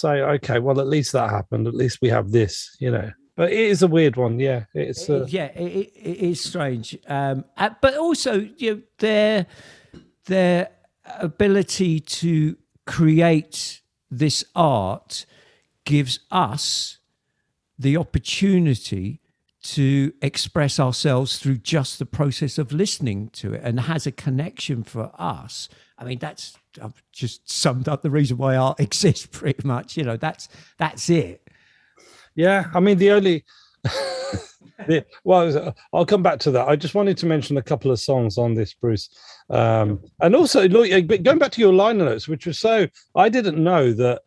say 0.00 0.20
okay 0.20 0.58
well 0.58 0.80
at 0.80 0.86
least 0.86 1.12
that 1.12 1.30
happened. 1.30 1.66
At 1.66 1.74
least 1.74 1.98
we 2.00 2.08
have 2.08 2.30
this 2.30 2.76
you 2.80 2.90
know. 2.90 3.10
But 3.36 3.52
it 3.52 3.58
is 3.58 3.82
a 3.82 3.86
weird 3.86 4.16
one 4.16 4.38
yeah. 4.40 4.64
It's 4.74 5.08
uh... 5.10 5.26
yeah 5.28 5.46
it, 5.46 5.92
it 5.94 6.16
is 6.30 6.40
strange. 6.40 6.96
Um 7.06 7.44
uh, 7.56 7.70
but 7.80 7.96
also 7.96 8.48
you 8.56 8.74
know 8.74 8.82
they're 8.98 9.46
their 10.26 10.70
ability 11.20 12.00
to 12.00 12.56
create 12.84 13.80
this 14.10 14.44
art 14.54 15.26
gives 15.84 16.20
us 16.30 16.98
the 17.78 17.96
opportunity 17.96 19.20
to 19.62 20.12
express 20.22 20.78
ourselves 20.78 21.38
through 21.38 21.58
just 21.58 21.98
the 21.98 22.06
process 22.06 22.56
of 22.56 22.72
listening 22.72 23.28
to 23.30 23.54
it 23.54 23.60
and 23.64 23.80
has 23.80 24.06
a 24.06 24.12
connection 24.12 24.84
for 24.84 25.10
us. 25.18 25.68
I 25.98 26.04
mean, 26.04 26.18
that's 26.20 26.56
I've 26.78 27.02
just 27.12 27.50
summed 27.50 27.88
up 27.88 28.02
the 28.02 28.10
reason 28.10 28.36
why 28.36 28.56
art 28.56 28.80
exists 28.80 29.26
pretty 29.26 29.66
much. 29.66 29.96
You 29.96 30.04
know, 30.04 30.16
that's 30.16 30.48
that's 30.78 31.10
it. 31.10 31.42
Yeah, 32.34 32.66
I 32.74 32.80
mean 32.80 32.98
the 32.98 33.12
only 33.12 33.44
the, 34.86 35.04
well, 35.24 35.74
I'll 35.92 36.06
come 36.06 36.22
back 36.22 36.38
to 36.40 36.50
that. 36.52 36.68
I 36.68 36.76
just 36.76 36.94
wanted 36.94 37.16
to 37.18 37.26
mention 37.26 37.56
a 37.56 37.62
couple 37.62 37.90
of 37.90 38.00
songs 38.00 38.38
on 38.38 38.54
this, 38.54 38.74
Bruce. 38.74 39.08
Um, 39.50 40.00
and 40.20 40.34
also, 40.34 40.68
going 40.68 41.38
back 41.38 41.52
to 41.52 41.60
your 41.60 41.72
liner 41.72 42.04
notes, 42.04 42.28
which 42.28 42.46
was 42.46 42.58
so, 42.58 42.86
I 43.14 43.28
didn't 43.28 43.62
know 43.62 43.92
that 43.92 44.22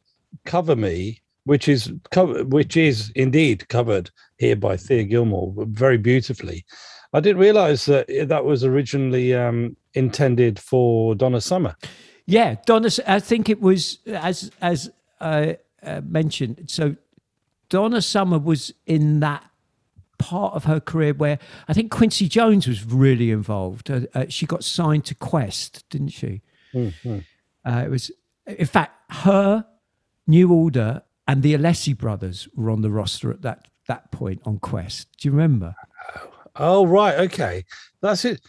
Cover 0.45 0.75
Me, 0.75 1.21
which 1.45 1.67
is 1.67 1.91
which 2.15 2.77
is 2.77 3.11
indeed 3.15 3.67
covered 3.69 4.11
here 4.37 4.55
by 4.55 4.77
Thea 4.77 5.03
Gilmore 5.03 5.53
very 5.57 5.97
beautifully. 5.97 6.65
I 7.13 7.19
didn't 7.19 7.41
realize 7.41 7.85
that 7.85 8.07
that 8.27 8.45
was 8.45 8.63
originally 8.63 9.33
um, 9.33 9.75
intended 9.95 10.59
for 10.59 11.15
Donna 11.15 11.41
Summer. 11.41 11.75
Yeah, 12.29 12.55
Donna. 12.65 12.89
I 13.07 13.19
think 13.19 13.49
it 13.49 13.59
was 13.59 13.99
as 14.05 14.51
as 14.61 14.91
uh, 15.19 15.53
uh, 15.81 16.01
mentioned. 16.05 16.65
So 16.67 16.95
Donna 17.69 18.01
Summer 18.01 18.37
was 18.37 18.73
in 18.85 19.19
that 19.21 19.43
part 20.19 20.53
of 20.53 20.65
her 20.65 20.79
career 20.79 21.13
where 21.13 21.39
I 21.67 21.73
think 21.73 21.91
Quincy 21.91 22.27
Jones 22.27 22.67
was 22.67 22.85
really 22.85 23.31
involved. 23.31 23.89
Uh, 23.89 24.01
uh, 24.13 24.25
she 24.29 24.45
got 24.45 24.63
signed 24.63 25.05
to 25.05 25.15
Qwest, 25.15 25.83
didn't 25.89 26.09
she? 26.09 26.41
Mm-hmm. 26.73 27.19
Uh, 27.65 27.83
it 27.85 27.89
was, 27.89 28.11
in 28.45 28.65
fact, 28.65 29.11
her, 29.11 29.65
New 30.27 30.53
Order, 30.53 31.01
and 31.27 31.41
the 31.41 31.55
Alessi 31.55 31.97
brothers 31.97 32.47
were 32.55 32.69
on 32.69 32.81
the 32.81 32.91
roster 32.91 33.31
at 33.31 33.41
that 33.41 33.67
that 33.87 34.11
point 34.11 34.41
on 34.45 34.59
Qwest. 34.59 35.07
Do 35.17 35.27
you 35.27 35.31
remember? 35.31 35.75
Oh 36.55 36.85
right, 36.85 37.15
okay, 37.21 37.65
that's 38.01 38.25
it. 38.25 38.41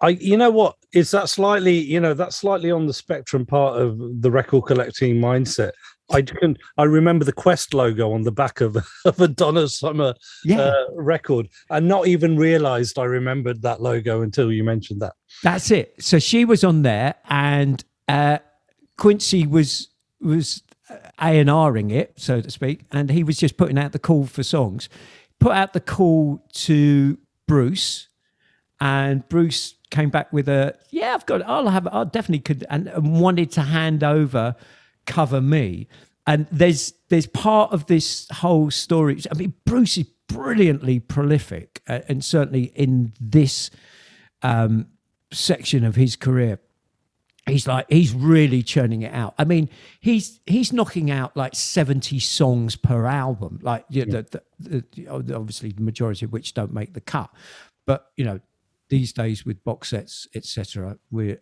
I, 0.00 0.10
you 0.10 0.36
know 0.36 0.50
what? 0.50 0.76
Is 0.92 1.10
that 1.10 1.28
slightly, 1.28 1.78
you 1.78 2.00
know, 2.00 2.14
that's 2.14 2.36
slightly 2.36 2.70
on 2.70 2.86
the 2.86 2.94
spectrum 2.94 3.44
part 3.44 3.80
of 3.80 3.98
the 4.22 4.30
record 4.30 4.64
collecting 4.66 5.16
mindset. 5.16 5.72
I 6.10 6.22
can 6.22 6.56
I 6.78 6.84
remember 6.84 7.24
the 7.24 7.32
Qwest 7.32 7.74
logo 7.74 8.12
on 8.12 8.22
the 8.22 8.32
back 8.32 8.60
of, 8.60 8.76
of 9.04 9.20
a 9.20 9.28
Donna 9.28 9.68
Summer 9.68 10.14
yeah. 10.44 10.60
uh, 10.60 10.84
record, 10.94 11.48
and 11.70 11.88
not 11.88 12.06
even 12.06 12.36
realised 12.36 12.98
I 12.98 13.04
remembered 13.04 13.62
that 13.62 13.82
logo 13.82 14.22
until 14.22 14.52
you 14.52 14.64
mentioned 14.64 15.02
that. 15.02 15.14
That's 15.42 15.70
it. 15.70 15.94
So 15.98 16.18
she 16.18 16.44
was 16.44 16.64
on 16.64 16.82
there, 16.82 17.14
and 17.28 17.84
uh, 18.08 18.38
Quincy 18.96 19.46
was 19.46 19.88
was 20.20 20.62
A 21.20 21.40
and 21.40 21.74
Ring 21.74 21.90
it, 21.90 22.12
so 22.16 22.40
to 22.40 22.50
speak, 22.50 22.82
and 22.92 23.10
he 23.10 23.24
was 23.24 23.36
just 23.36 23.56
putting 23.56 23.78
out 23.78 23.92
the 23.92 23.98
call 23.98 24.26
for 24.26 24.42
songs. 24.42 24.88
Put 25.38 25.52
out 25.52 25.72
the 25.72 25.80
call 25.80 26.42
to 26.52 27.18
Bruce, 27.46 28.08
and 28.80 29.26
Bruce 29.28 29.74
came 29.90 30.10
back 30.10 30.32
with 30.32 30.48
a 30.48 30.76
yeah, 30.90 31.14
I've 31.14 31.26
got, 31.26 31.42
I'll 31.42 31.68
have, 31.68 31.86
I 31.86 32.04
definitely 32.04 32.40
could, 32.40 32.66
and, 32.70 32.88
and 32.88 33.20
wanted 33.20 33.50
to 33.52 33.62
hand 33.62 34.04
over 34.04 34.56
cover 35.06 35.40
me. 35.40 35.88
And 36.26 36.46
there's 36.50 36.92
there's 37.08 37.26
part 37.26 37.72
of 37.72 37.86
this 37.86 38.26
whole 38.32 38.70
story. 38.70 39.20
I 39.30 39.34
mean, 39.34 39.54
Bruce 39.64 39.96
is 39.96 40.06
brilliantly 40.28 40.98
prolific, 40.98 41.82
uh, 41.88 42.00
and 42.08 42.24
certainly 42.24 42.72
in 42.74 43.12
this 43.20 43.70
um, 44.42 44.88
section 45.32 45.84
of 45.84 45.94
his 45.94 46.16
career, 46.16 46.58
he's 47.46 47.68
like 47.68 47.86
he's 47.88 48.12
really 48.12 48.64
churning 48.64 49.02
it 49.02 49.14
out. 49.14 49.34
I 49.38 49.44
mean, 49.44 49.70
he's 50.00 50.40
he's 50.46 50.72
knocking 50.72 51.12
out 51.12 51.36
like 51.36 51.54
seventy 51.54 52.18
songs 52.18 52.74
per 52.74 53.06
album. 53.06 53.60
Like 53.62 53.84
yeah, 53.88 54.04
yeah. 54.08 54.22
The, 54.22 54.42
the, 54.58 54.84
the, 54.96 55.36
obviously 55.36 55.70
the 55.70 55.82
majority 55.82 56.24
of 56.24 56.32
which 56.32 56.54
don't 56.54 56.74
make 56.74 56.92
the 56.92 57.00
cut, 57.00 57.30
but 57.86 58.10
you 58.16 58.24
know 58.24 58.40
these 58.88 59.12
days 59.12 59.44
with 59.44 59.62
box 59.64 59.90
sets, 59.90 60.28
etc., 60.34 60.98
we 61.10 61.36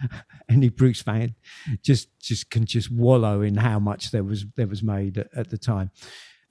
any 0.48 0.68
Bruce 0.68 1.02
fan 1.02 1.34
just 1.82 2.08
just 2.20 2.50
can 2.50 2.64
just 2.64 2.90
wallow 2.90 3.42
in 3.42 3.56
how 3.56 3.78
much 3.78 4.10
there 4.10 4.24
was 4.24 4.46
there 4.56 4.66
was 4.66 4.82
made 4.82 5.18
at, 5.18 5.28
at 5.34 5.50
the 5.50 5.58
time. 5.58 5.90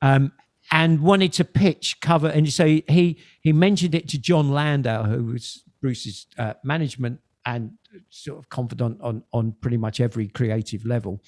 Um, 0.01 0.31
and 0.71 1.01
wanted 1.01 1.33
to 1.33 1.45
pitch 1.45 1.99
cover. 2.01 2.27
And 2.27 2.51
so 2.51 2.65
he 2.65 3.19
he 3.41 3.53
mentioned 3.53 3.95
it 3.95 4.07
to 4.09 4.19
Jon 4.19 4.49
Landau, 4.51 5.03
who 5.03 5.25
was 5.25 5.63
Bruce's 5.81 6.27
uh, 6.37 6.53
management 6.63 7.21
and 7.45 7.73
sort 8.09 8.39
of 8.39 8.49
confidant 8.49 8.99
on 9.01 9.23
on 9.31 9.53
pretty 9.61 9.77
much 9.77 9.99
every 9.99 10.27
creative 10.27 10.85
level. 10.85 11.21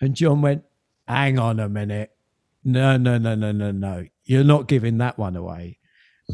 And 0.00 0.14
John 0.14 0.42
went, 0.42 0.64
"Hang 1.06 1.38
on 1.38 1.60
a 1.60 1.68
minute, 1.68 2.12
no, 2.64 2.96
no, 2.96 3.18
no, 3.18 3.34
no, 3.34 3.52
no, 3.52 3.70
no, 3.70 4.06
you're 4.24 4.44
not 4.44 4.68
giving 4.68 4.98
that 4.98 5.18
one 5.18 5.36
away." 5.36 5.78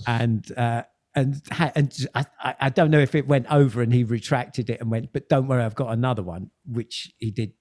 And 0.07 0.51
uh, 0.57 0.85
and 1.15 1.43
and 1.75 2.07
I, 2.15 2.55
I 2.61 2.69
don't 2.71 2.91
know 2.91 2.99
if 2.99 3.15
it 3.15 3.27
went 3.27 3.47
over 3.51 3.83
and 3.83 3.93
he 3.93 4.05
retracted 4.05 4.71
it 4.71 4.81
and 4.81 4.91
went, 4.91 5.13
but 5.13 5.29
don't 5.29 5.47
worry, 5.47 5.63
I've 5.63 5.75
got 5.75 5.93
another 5.93 6.23
one, 6.23 6.51
which 6.65 7.13
he 7.19 7.31
did 7.31 7.53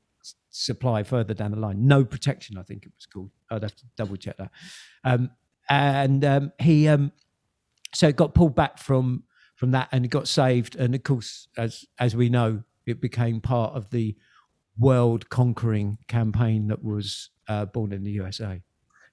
supply 0.50 1.04
further 1.04 1.34
down 1.34 1.52
the 1.52 1.60
line. 1.60 1.88
No 1.88 2.06
protection, 2.06 2.58
I 2.58 2.64
think 2.64 2.86
it 2.86 2.92
was 2.96 3.06
called. 3.06 3.32
I'd 3.50 3.64
have 3.64 3.76
to 3.76 3.84
double 3.98 4.16
check 4.16 4.38
that. 4.38 4.52
Um, 5.04 5.32
and 5.70 6.24
um, 6.24 6.52
he, 6.60 6.88
um, 6.88 7.12
so 7.94 8.08
it 8.08 8.16
got 8.16 8.34
pulled 8.34 8.56
back 8.56 8.78
from 8.78 9.24
from 9.56 9.72
that 9.72 9.90
and 9.92 10.06
it 10.06 10.10
got 10.10 10.28
saved. 10.28 10.76
And 10.76 10.96
of 10.96 11.04
course, 11.04 11.48
as 11.58 11.86
as 12.00 12.16
we 12.16 12.30
know, 12.30 12.64
it 12.86 13.02
became 13.02 13.42
part 13.42 13.76
of 13.76 13.90
the 13.90 14.16
world 14.78 15.30
conquering 15.30 15.98
campaign 16.08 16.68
that 16.70 16.84
was 16.84 17.30
uh, 17.48 17.66
born 17.66 17.92
in 17.92 18.04
the 18.04 18.12
USA 18.12 18.62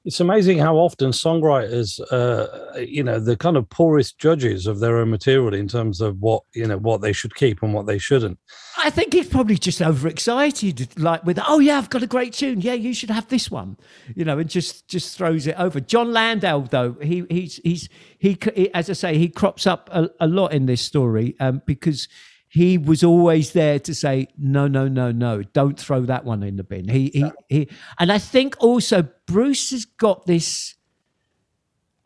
it's 0.04 0.20
amazing 0.20 0.58
how 0.58 0.76
often 0.76 1.10
songwriters, 1.10 2.00
uh, 2.12 2.78
you 2.78 3.02
know, 3.02 3.18
the 3.18 3.36
kind 3.36 3.56
of 3.56 3.68
poorest 3.68 4.18
judges 4.18 4.66
of 4.66 4.78
their 4.80 4.96
own 4.96 5.10
material 5.10 5.52
in 5.52 5.68
terms 5.68 6.00
of 6.00 6.18
what 6.20 6.44
you 6.54 6.66
know 6.66 6.78
what 6.78 7.00
they 7.00 7.12
should 7.12 7.34
keep 7.34 7.62
and 7.62 7.74
what 7.74 7.86
they 7.86 7.98
shouldn't. 7.98 8.38
I 8.78 8.90
think 8.90 9.12
he's 9.12 9.28
probably 9.28 9.58
just 9.58 9.82
overexcited, 9.82 10.98
like 10.98 11.24
with, 11.24 11.38
oh 11.46 11.58
yeah, 11.58 11.78
I've 11.78 11.90
got 11.90 12.02
a 12.02 12.06
great 12.06 12.32
tune. 12.32 12.60
Yeah, 12.60 12.74
you 12.74 12.94
should 12.94 13.10
have 13.10 13.28
this 13.28 13.50
one, 13.50 13.76
you 14.14 14.24
know, 14.24 14.38
and 14.38 14.48
just 14.48 14.88
just 14.88 15.18
throws 15.18 15.46
it 15.46 15.58
over. 15.58 15.80
Jon 15.80 16.12
Landau, 16.12 16.60
though, 16.60 16.92
he 17.02 17.24
he's 17.28 17.56
he's 17.64 17.88
he, 18.18 18.38
he 18.54 18.72
as 18.74 18.88
I 18.88 18.94
say, 18.94 19.18
he 19.18 19.28
crops 19.28 19.66
up 19.66 19.90
a, 19.92 20.08
a 20.20 20.28
lot 20.28 20.52
in 20.52 20.66
this 20.66 20.80
story 20.80 21.34
um, 21.40 21.60
because 21.66 22.08
he 22.48 22.78
was 22.78 23.04
always 23.04 23.52
there 23.52 23.78
to 23.78 23.94
say 23.94 24.26
no 24.38 24.66
no 24.66 24.88
no 24.88 25.12
no 25.12 25.42
don't 25.42 25.78
throw 25.78 26.00
that 26.00 26.24
one 26.24 26.42
in 26.42 26.56
the 26.56 26.64
bin 26.64 26.88
he 26.88 27.10
he, 27.12 27.30
he 27.50 27.68
and 27.98 28.10
i 28.10 28.16
think 28.16 28.56
also 28.58 29.06
bruce 29.28 29.70
has 29.70 29.84
got 29.84 30.26
this 30.26 30.74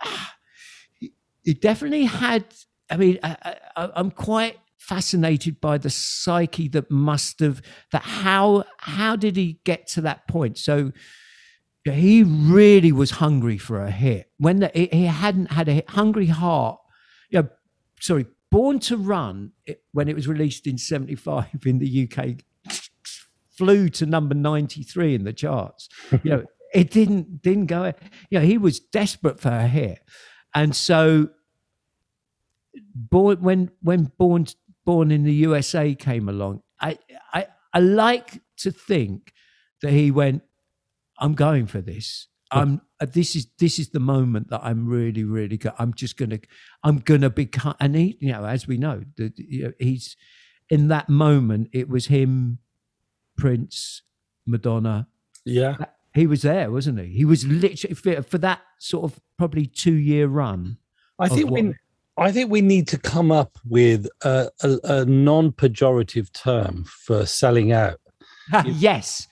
he 1.01 1.55
definitely 1.55 2.05
had 2.05 2.45
i 2.91 2.97
mean 2.97 3.19
I, 3.23 3.57
I, 3.77 3.91
i'm 3.97 4.11
quite 4.11 4.59
fascinated 4.79 5.61
by 5.61 5.79
the 5.79 5.91
psyche 5.91 6.69
that 6.69 6.91
must 6.91 7.41
have 7.41 7.63
that 7.93 8.03
how 8.03 8.65
how 8.79 9.17
did 9.17 9.37
he 9.37 9.61
get 9.65 9.87
to 9.89 10.01
that 10.03 10.27
point 10.27 10.59
so 10.59 10.93
he 11.85 12.23
really 12.23 12.93
was 12.93 13.13
hungry 13.13 13.59
for 13.59 13.81
a 13.81 13.91
hit 13.91 14.31
when 14.39 14.61
the, 14.61 14.71
he 14.75 15.07
hadn't 15.07 15.53
had 15.53 15.69
a 15.69 15.83
hungry 15.89 16.27
heart 16.27 16.79
you 17.31 17.43
know 17.43 17.49
sorry 18.01 18.27
Born 18.53 18.81
to 18.81 18.99
Run, 18.99 19.53
it, 19.65 19.83
when 19.93 20.09
it 20.09 20.15
was 20.15 20.29
released 20.29 20.67
in 20.67 20.77
75 20.77 21.47
in 21.65 21.79
the 21.79 22.07
UK, 22.07 22.43
flew 23.57 23.89
to 23.89 24.05
number 24.05 24.35
93 24.35 25.15
in 25.15 25.25
the 25.25 25.33
charts. 25.33 25.89
You 26.23 26.31
know, 26.31 26.45
it 26.73 26.91
didn't 26.91 27.43
didn't 27.43 27.67
go. 27.67 27.93
You 28.31 28.39
know, 28.39 28.45
he 28.45 28.59
was 28.59 28.81
desperate 28.81 29.41
for 29.41 29.51
a 29.51 29.67
hit. 29.67 30.01
And 30.55 30.75
so 30.75 31.31
born 32.95 33.43
when 33.43 33.71
when 33.83 34.13
born 34.19 34.47
born 34.85 35.11
in 35.11 35.25
the 35.25 35.35
USA 35.35 35.95
came 35.95 36.29
along, 36.29 36.63
I 36.81 36.99
I, 37.33 37.47
I 37.73 37.81
like 37.81 38.41
to 38.59 38.71
think 38.71 39.33
that 39.83 39.93
he 39.93 40.11
went, 40.11 40.43
I'm 41.19 41.35
going 41.35 41.67
for 41.67 41.81
this. 41.81 42.29
I'm 42.51 42.83
uh, 43.01 43.07
this 43.11 43.35
is 43.35 43.47
this 43.59 43.79
is 43.79 43.91
the 43.91 44.01
moment 44.01 44.51
that 44.51 44.61
I'm 44.63 44.87
really 44.87 45.25
really 45.25 45.57
good. 45.57 45.73
I'm 45.79 45.95
just 45.95 46.17
gonna 46.17 46.39
I'm 46.85 46.99
gonna 46.99 47.31
become 47.31 47.75
and 47.81 47.97
he 47.97 48.19
you 48.21 48.33
know 48.33 48.45
as 48.45 48.67
we 48.67 48.77
know 48.77 49.03
that 49.17 49.39
you 49.39 49.65
know, 49.65 49.73
he's 49.79 50.17
in 50.69 50.89
that 50.89 51.09
moment 51.09 51.71
it 51.73 51.89
was 51.89 52.07
him, 52.07 52.59
Prince, 53.37 54.03
Madonna. 54.47 55.09
Yeah, 55.45 55.77
he 56.15 56.27
was 56.27 56.43
there, 56.43 56.71
wasn't 56.71 57.01
he? 57.01 57.07
He 57.07 57.25
was 57.25 57.47
literally 57.47 57.95
for, 57.95 58.23
for 58.23 58.39
that 58.39 58.61
sort 58.79 59.05
of 59.05 59.21
probably 59.39 59.67
two 59.67 59.95
year 59.95 60.27
run. 60.27 60.77
I 61.19 61.29
think 61.29 61.51
what, 61.51 61.63
we 61.63 61.75
I 62.17 62.33
think 62.33 62.51
we 62.51 62.61
need 62.61 62.89
to 62.89 62.99
come 62.99 63.33
up 63.33 63.59
with 63.69 64.07
a, 64.23 64.51
a, 64.63 64.79
a 64.85 65.05
non 65.05 65.53
pejorative 65.53 66.33
term 66.33 66.85
for 66.85 67.27
selling 67.27 67.73
out. 67.73 68.01
yes, 68.65 69.27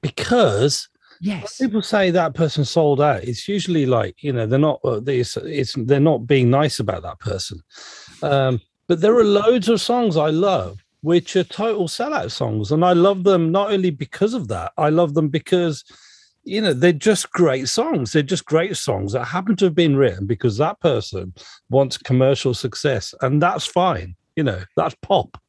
because 0.00 0.88
Yes. 1.22 1.60
When 1.60 1.68
people 1.68 1.82
say 1.82 2.10
that 2.10 2.32
person 2.32 2.64
sold 2.64 2.98
out. 2.98 3.24
It's 3.24 3.46
usually 3.46 3.84
like 3.84 4.22
you 4.22 4.32
know 4.32 4.46
they're 4.46 4.58
not. 4.58 4.80
Uh, 4.82 5.02
it's, 5.06 5.36
it's 5.36 5.74
they're 5.76 6.00
not 6.00 6.26
being 6.26 6.48
nice 6.48 6.80
about 6.80 7.02
that 7.02 7.18
person. 7.18 7.62
Um, 8.22 8.58
but 8.88 9.02
there 9.02 9.14
are 9.16 9.24
loads 9.24 9.68
of 9.68 9.82
songs 9.82 10.16
I 10.16 10.30
love 10.30 10.82
which 11.02 11.34
are 11.36 11.44
total 11.44 11.88
sellout 11.88 12.30
songs, 12.30 12.72
and 12.72 12.84
I 12.84 12.92
love 12.92 13.24
them 13.24 13.50
not 13.50 13.70
only 13.70 13.90
because 13.90 14.34
of 14.34 14.48
that. 14.48 14.72
I 14.76 14.90
love 14.90 15.14
them 15.14 15.28
because 15.28 15.84
you 16.50 16.60
know 16.60 16.72
they're 16.72 16.92
just 16.92 17.30
great 17.30 17.68
songs. 17.68 18.12
They're 18.12 18.22
just 18.22 18.44
great 18.44 18.76
songs 18.76 19.12
that 19.12 19.26
happen 19.26 19.54
to 19.56 19.66
have 19.66 19.74
been 19.74 19.96
written 19.96 20.26
because 20.26 20.56
that 20.56 20.80
person 20.80 21.32
wants 21.68 21.96
commercial 21.96 22.54
success, 22.54 23.14
and 23.20 23.40
that's 23.40 23.64
fine. 23.64 24.16
You 24.36 24.44
know 24.44 24.62
that's 24.76 24.96
pop. 25.00 25.40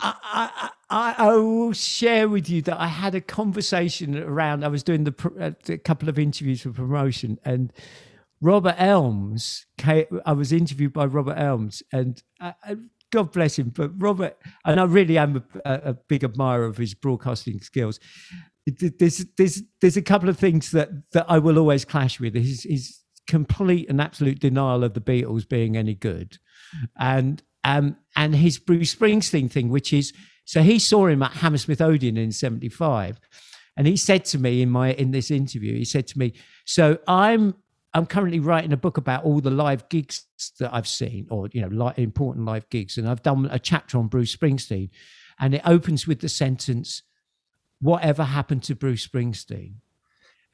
I, 0.00 0.70
I, 0.88 1.14
I, 1.18 1.34
will 1.34 1.74
share 1.74 2.30
with 2.30 2.48
you 2.48 2.62
that 2.62 2.80
I 2.80 2.86
had 2.86 3.14
a 3.14 3.20
conversation 3.20 4.16
around. 4.16 4.64
I 4.64 4.68
was 4.68 4.82
doing 4.82 5.04
the 5.04 5.14
uh, 5.38 5.50
a 5.70 5.76
couple 5.76 6.08
of 6.08 6.18
interviews 6.18 6.62
for 6.62 6.70
promotion, 6.70 7.38
and 7.44 7.70
Robert 8.40 8.76
Elms. 8.78 9.66
Came, 9.76 10.06
I 10.24 10.32
was 10.32 10.52
interviewed 10.52 10.94
by 10.94 11.04
Robert 11.04 11.36
Elms, 11.36 11.82
and 11.92 12.22
I, 12.40 12.54
I, 12.64 12.76
God 13.10 13.32
bless 13.32 13.58
him. 13.58 13.68
But 13.70 13.90
Robert, 14.00 14.38
and 14.64 14.80
I 14.80 14.84
really 14.84 15.18
am 15.18 15.44
a, 15.64 15.80
a, 15.84 15.94
big 15.94 16.24
admirer 16.24 16.64
of 16.64 16.78
his 16.78 16.94
broadcasting 16.94 17.60
skills. 17.60 18.00
There's 18.66 19.24
there's 19.36 19.62
there's 19.80 19.96
a 19.96 20.02
couple 20.02 20.28
of 20.28 20.38
things 20.38 20.72
that 20.72 20.88
that 21.12 21.26
I 21.28 21.38
will 21.38 21.58
always 21.58 21.84
clash 21.84 22.18
with. 22.18 22.34
His 22.34 22.64
his 22.64 23.00
complete 23.26 23.88
and 23.88 24.00
absolute 24.00 24.40
denial 24.40 24.84
of 24.84 24.94
the 24.94 25.00
Beatles 25.00 25.48
being 25.48 25.76
any 25.76 25.94
good, 25.94 26.38
and 26.98 27.42
um, 27.64 27.96
and 28.16 28.34
his 28.34 28.58
Bruce 28.58 28.94
Springsteen 28.94 29.50
thing, 29.50 29.68
which 29.68 29.92
is 29.92 30.12
so 30.44 30.62
he 30.62 30.78
saw 30.78 31.06
him 31.06 31.22
at 31.22 31.32
Hammersmith 31.32 31.80
Odeon 31.80 32.16
in 32.16 32.32
'75, 32.32 33.20
and 33.76 33.86
he 33.86 33.96
said 33.96 34.24
to 34.26 34.38
me 34.38 34.62
in 34.62 34.70
my 34.70 34.92
in 34.92 35.10
this 35.10 35.30
interview, 35.30 35.74
he 35.74 35.84
said 35.84 36.06
to 36.08 36.18
me, 36.18 36.32
"So 36.64 36.98
I'm 37.06 37.54
I'm 37.94 38.06
currently 38.06 38.40
writing 38.40 38.72
a 38.72 38.76
book 38.76 38.96
about 38.96 39.24
all 39.24 39.40
the 39.40 39.50
live 39.50 39.88
gigs 39.88 40.26
that 40.58 40.74
I've 40.74 40.88
seen, 40.88 41.26
or 41.30 41.48
you 41.52 41.60
know, 41.60 41.68
like 41.68 41.98
important 41.98 42.46
live 42.46 42.68
gigs, 42.68 42.98
and 42.98 43.08
I've 43.08 43.22
done 43.22 43.48
a 43.50 43.58
chapter 43.58 43.98
on 43.98 44.08
Bruce 44.08 44.34
Springsteen, 44.34 44.90
and 45.38 45.54
it 45.54 45.62
opens 45.64 46.06
with 46.06 46.20
the 46.20 46.28
sentence." 46.28 47.02
Whatever 47.80 48.24
happened 48.24 48.62
to 48.64 48.74
Bruce 48.74 49.06
Springsteen? 49.06 49.74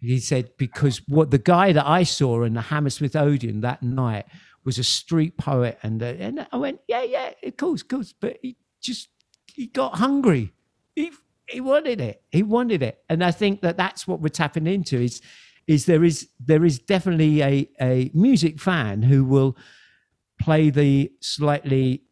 He 0.00 0.18
said, 0.18 0.50
because 0.56 1.00
what 1.06 1.30
the 1.30 1.38
guy 1.38 1.72
that 1.72 1.86
I 1.86 2.02
saw 2.02 2.42
in 2.42 2.54
the 2.54 2.60
Hammersmith 2.60 3.14
Odeon 3.14 3.60
that 3.60 3.82
night 3.82 4.26
was 4.64 4.78
a 4.78 4.84
street 4.84 5.38
poet, 5.38 5.78
and 5.82 6.02
uh, 6.02 6.06
and 6.06 6.46
I 6.52 6.56
went, 6.56 6.80
yeah, 6.88 7.02
yeah, 7.02 7.30
of 7.44 7.56
course, 7.56 7.82
of 7.82 7.88
course, 7.88 8.12
but 8.12 8.38
he 8.42 8.56
just 8.80 9.08
he 9.46 9.66
got 9.66 9.96
hungry. 9.96 10.52
He 10.94 11.12
he 11.48 11.60
wanted 11.60 12.00
it. 12.00 12.22
He 12.30 12.42
wanted 12.42 12.82
it, 12.82 13.02
and 13.08 13.22
I 13.24 13.30
think 13.30 13.60
that 13.62 13.76
that's 13.76 14.06
what 14.06 14.20
we're 14.20 14.28
tapping 14.28 14.66
into. 14.66 15.00
Is 15.00 15.20
is 15.66 15.86
there 15.86 16.04
is 16.04 16.28
there 16.44 16.64
is 16.64 16.78
definitely 16.78 17.42
a 17.42 17.68
a 17.80 18.10
music 18.14 18.60
fan 18.60 19.02
who 19.02 19.24
will 19.24 19.56
play 20.40 20.70
the 20.70 21.12
slightly 21.20 22.02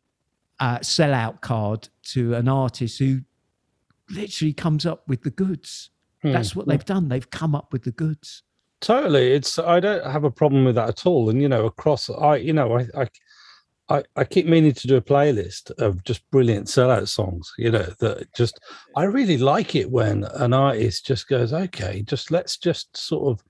uh, 0.61 0.79
sellout 0.79 1.41
card 1.41 1.89
to 2.03 2.35
an 2.35 2.49
artist 2.49 2.99
who 2.99 3.23
literally 4.11 4.53
comes 4.53 4.87
up 4.87 5.07
with 5.09 5.23
the 5.23 5.31
goods. 5.31 5.91
Hmm. 6.23 6.33
That's 6.33 6.55
what 6.55 6.67
they've 6.67 6.85
done. 6.85 7.09
They've 7.09 7.31
come 7.31 7.55
up 7.55 7.73
with 7.73 7.85
the 7.85 7.93
goods. 7.93 8.43
Totally. 8.81 9.33
It's 9.33 9.59
I 9.59 9.81
don't 9.81 10.05
have 10.07 10.25
a 10.25 10.31
problem 10.31 10.65
with 10.65 10.75
that 10.77 10.89
at 10.89 11.07
all. 11.07 11.29
And 11.31 11.41
you 11.41 11.49
know, 11.49 11.67
across 11.67 12.09
I 12.09 12.37
you 12.37 12.53
know, 12.53 12.79
I 12.79 12.87
I 12.97 13.09
I, 13.91 14.05
I 14.15 14.25
keep 14.25 14.47
meaning 14.47 14.73
to 14.73 14.87
do 14.87 14.97
a 14.97 15.03
playlist 15.03 15.73
of 15.79 16.05
just 16.05 16.29
brilliant 16.31 16.69
sellout 16.69 17.09
songs, 17.09 17.53
you 17.59 17.73
know, 17.73 17.93
that 17.99 18.33
just 18.35 18.61
I 18.97 19.05
really 19.05 19.37
like 19.37 19.75
it 19.75 19.91
when 19.91 20.25
an 20.35 20.53
artist 20.55 21.07
just 21.07 21.27
goes, 21.27 21.53
okay, 21.53 22.03
just 22.03 22.31
let's 22.31 22.57
just 22.57 22.97
sort 22.97 23.29
of, 23.29 23.45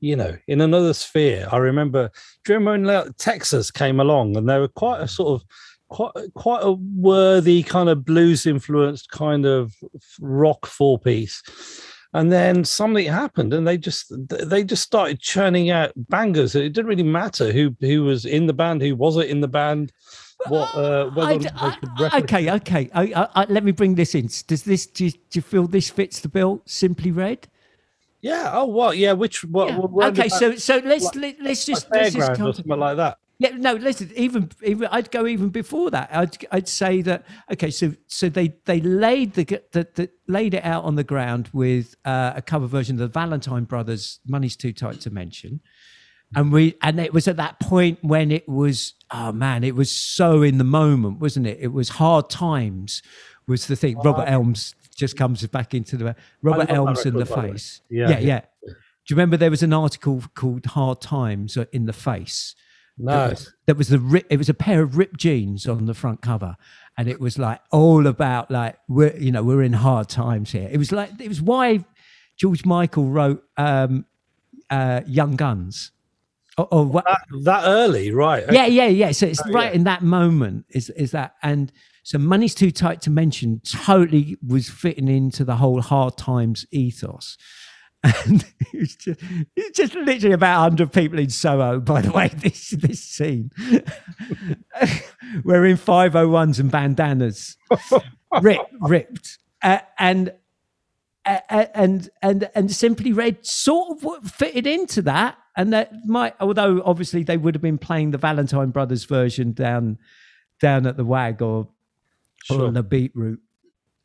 you 0.00 0.14
know, 0.14 0.36
in 0.46 0.60
another 0.60 0.92
sphere. 0.92 1.48
I 1.50 1.56
remember 1.56 2.10
do 2.44 2.52
you 2.52 2.58
remember 2.58 3.04
when 3.04 3.12
Texas 3.14 3.70
came 3.70 3.98
along 3.98 4.36
and 4.36 4.48
they 4.48 4.58
were 4.58 4.68
quite 4.68 5.00
a 5.00 5.08
sort 5.08 5.40
of 5.40 5.46
quite 5.88 6.12
quite 6.34 6.62
a 6.62 6.72
worthy 6.72 7.62
kind 7.62 7.88
of 7.88 8.04
blues 8.04 8.46
influenced 8.46 9.10
kind 9.10 9.46
of 9.46 9.74
rock 10.20 10.66
four 10.66 10.98
piece 10.98 11.42
and 12.14 12.32
then 12.32 12.64
something 12.64 13.06
happened 13.06 13.52
and 13.52 13.66
they 13.66 13.76
just 13.76 14.12
they 14.28 14.64
just 14.64 14.82
started 14.82 15.20
churning 15.20 15.70
out 15.70 15.92
bangers 15.96 16.54
it 16.54 16.72
didn't 16.72 16.86
really 16.86 17.02
matter 17.02 17.52
who 17.52 17.74
who 17.80 18.04
was 18.04 18.24
in 18.24 18.46
the 18.46 18.52
band 18.52 18.82
who 18.82 18.94
wasn't 18.94 19.26
in 19.26 19.40
the 19.40 19.48
band 19.48 19.92
what 20.46 20.74
uh, 20.74 21.10
I, 21.16 21.76
I, 21.98 22.18
okay 22.18 22.50
okay 22.52 22.90
I, 22.94 23.46
let 23.48 23.64
me 23.64 23.72
bring 23.72 23.94
this 23.94 24.14
in 24.14 24.28
does 24.46 24.62
this 24.62 24.86
do 24.86 25.06
you, 25.06 25.10
do 25.10 25.18
you 25.32 25.42
feel 25.42 25.66
this 25.66 25.90
fits 25.90 26.20
the 26.20 26.28
bill 26.28 26.62
simply 26.66 27.10
red 27.10 27.48
Yeah. 28.20 28.50
Oh, 28.52 28.66
what? 28.66 28.96
Yeah. 28.98 29.12
Which? 29.12 29.44
What? 29.44 29.68
Yeah. 29.68 30.08
Okay, 30.08 30.28
so 30.28 30.56
so 30.56 30.80
let's 30.84 31.04
like- 31.04 31.16
let, 31.16 31.40
let's 31.40 31.64
just 31.64 31.86
let's 31.90 32.14
just 32.14 32.34
come 32.34 32.50
to, 32.50 32.54
something 32.54 32.78
like 32.78 32.96
that. 32.96 33.18
Yeah 33.38 33.50
no 33.50 33.74
listen 33.74 34.10
even 34.16 34.50
even 34.62 34.88
I'd 34.90 35.10
go 35.10 35.26
even 35.26 35.48
before 35.48 35.90
that. 35.90 36.10
I'd 36.12 36.36
I'd 36.50 36.68
say 36.68 37.02
that 37.02 37.24
okay 37.52 37.70
so 37.70 37.94
so 38.06 38.28
they 38.28 38.54
they 38.64 38.80
laid 38.80 39.34
the 39.34 39.44
the, 39.72 39.86
the 39.94 40.10
laid 40.26 40.54
it 40.54 40.64
out 40.64 40.84
on 40.84 40.96
the 40.96 41.04
ground 41.04 41.48
with 41.52 41.94
uh, 42.04 42.32
a 42.36 42.42
cover 42.42 42.66
version 42.66 42.96
of 42.96 43.00
the 43.00 43.08
Valentine 43.08 43.64
Brothers 43.64 44.20
Money's 44.26 44.56
Too 44.56 44.72
Tight 44.72 45.00
to 45.02 45.10
Mention. 45.10 45.60
And 46.36 46.52
we 46.52 46.74
and 46.82 47.00
it 47.00 47.14
was 47.14 47.26
at 47.26 47.36
that 47.38 47.58
point 47.58 48.00
when 48.02 48.30
it 48.30 48.46
was 48.48 48.94
oh 49.10 49.32
man 49.32 49.64
it 49.64 49.74
was 49.74 49.90
so 49.90 50.42
in 50.42 50.58
the 50.58 50.64
moment 50.64 51.20
wasn't 51.20 51.46
it? 51.46 51.58
It 51.60 51.72
was 51.72 51.88
hard 51.90 52.28
times 52.28 53.02
was 53.46 53.66
the 53.66 53.76
thing. 53.76 53.96
Robert 54.04 54.26
Elms 54.28 54.74
just 54.94 55.16
comes 55.16 55.46
back 55.46 55.72
into 55.72 55.96
the 55.96 56.14
Robert 56.42 56.70
Elms 56.70 57.06
in 57.06 57.14
the 57.14 57.24
face. 57.24 57.80
Yeah. 57.88 58.10
yeah 58.10 58.18
yeah. 58.18 58.40
Do 58.62 59.14
you 59.14 59.16
remember 59.16 59.38
there 59.38 59.50
was 59.50 59.62
an 59.62 59.72
article 59.72 60.22
called 60.34 60.66
Hard 60.66 61.00
Times 61.00 61.56
in 61.72 61.86
the 61.86 61.94
Face 61.94 62.54
No. 62.98 63.32
that 63.66 63.76
was 63.76 63.88
the 63.88 63.98
rip, 63.98 64.26
it 64.30 64.36
was 64.38 64.48
a 64.48 64.54
pair 64.54 64.82
of 64.82 64.96
ripped 64.96 65.18
jeans 65.18 65.66
on 65.66 65.86
the 65.86 65.94
front 65.94 66.20
cover 66.20 66.56
and 66.96 67.08
it 67.08 67.20
was 67.20 67.38
like 67.38 67.60
all 67.70 68.06
about 68.06 68.50
like 68.50 68.76
we're 68.88 69.16
you 69.16 69.30
know 69.30 69.42
we're 69.44 69.62
in 69.62 69.72
hard 69.72 70.08
times 70.08 70.50
here 70.52 70.68
it 70.70 70.78
was 70.78 70.90
like 70.92 71.10
it 71.20 71.28
was 71.28 71.40
why 71.40 71.84
george 72.36 72.64
michael 72.64 73.06
wrote 73.06 73.44
um 73.56 74.04
uh 74.70 75.00
young 75.06 75.36
guns 75.36 75.92
or, 76.56 76.66
or 76.72 76.84
what 76.86 77.04
That, 77.04 77.20
that 77.44 77.62
early, 77.66 78.10
right? 78.10 78.44
yeah 78.50 78.66
yeah 78.66 78.86
yeah 78.88 79.12
so 79.12 79.26
it's 79.26 79.40
Oh, 79.46 79.52
right 79.52 79.70
yeah. 79.70 79.76
in 79.76 79.84
that 79.84 80.02
moment 80.02 80.66
is 80.70 80.90
is 80.90 81.12
that 81.12 81.34
and 81.42 81.70
so 82.02 82.18
money's 82.18 82.54
too 82.54 82.70
tight 82.72 83.00
to 83.02 83.10
mention 83.10 83.60
totally 83.64 84.36
was 84.46 84.68
fitting 84.68 85.08
into 85.08 85.44
the 85.44 85.56
whole 85.56 85.80
hard 85.80 86.16
times 86.16 86.66
ethos 86.72 87.36
and 88.02 88.44
it's 88.72 88.96
just, 88.96 89.20
it's 89.56 89.76
just 89.76 89.94
literally 89.94 90.34
about 90.34 90.62
100 90.62 90.92
people 90.92 91.18
in 91.18 91.30
Soho, 91.30 91.80
by 91.80 92.00
the 92.00 92.12
way, 92.12 92.28
this 92.36 92.70
this 92.70 93.00
scene. 93.00 93.50
We're 95.44 95.66
in 95.66 95.76
501s 95.76 96.60
and 96.60 96.70
bandanas, 96.70 97.56
ripped, 98.40 98.72
ripped. 98.80 99.38
Uh, 99.62 99.80
and 99.98 100.32
and 101.24 102.08
and 102.22 102.50
and 102.54 102.72
simply 102.72 103.12
red 103.12 103.44
sort 103.44 104.02
of 104.02 104.30
fitted 104.30 104.66
into 104.66 105.02
that 105.02 105.36
and 105.56 105.72
that 105.74 105.92
might 106.06 106.34
although 106.40 106.80
obviously 106.86 107.22
they 107.22 107.36
would 107.36 107.54
have 107.54 107.60
been 107.60 107.76
playing 107.76 108.12
the 108.12 108.18
valentine 108.18 108.70
brothers 108.70 109.04
version 109.04 109.52
down 109.52 109.98
down 110.58 110.86
at 110.86 110.96
the 110.96 111.04
wag 111.04 111.42
or, 111.42 111.68
or 112.48 112.64
on 112.64 112.72
the 112.72 112.82
beetroot 112.82 113.40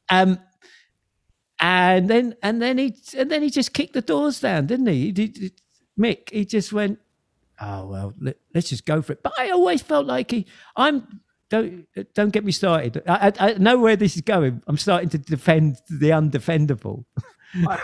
um 0.09 0.37
and 1.63 2.09
then 2.09 2.35
and 2.43 2.61
then 2.61 2.77
he 2.77 2.95
and 3.17 3.31
then 3.31 3.41
he 3.41 3.49
just 3.49 3.73
kicked 3.73 3.93
the 3.93 4.01
doors 4.01 4.39
down 4.41 4.65
didn't 4.65 4.87
he, 4.87 5.13
he 5.15 5.51
mick 5.99 6.29
he 6.29 6.45
just 6.45 6.73
went 6.73 6.99
oh 7.61 7.87
well 7.87 8.13
let, 8.19 8.37
let's 8.53 8.69
just 8.69 8.85
go 8.85 9.01
for 9.01 9.13
it. 9.13 9.23
But 9.23 9.33
i 9.39 9.49
always 9.49 9.81
felt 9.81 10.05
like 10.05 10.29
he 10.31 10.45
i'm 10.75 11.21
don't 11.53 11.87
don't 12.15 12.31
get 12.31 12.43
me 12.43 12.51
started. 12.51 13.03
I, 13.07 13.27
I, 13.27 13.33
I 13.39 13.53
know 13.53 13.77
where 13.77 13.95
this 13.95 14.15
is 14.15 14.21
going. 14.21 14.63
I'm 14.65 14.77
starting 14.77 15.09
to 15.09 15.19
defend 15.19 15.77
the 15.89 16.09
undefendable. 16.09 17.05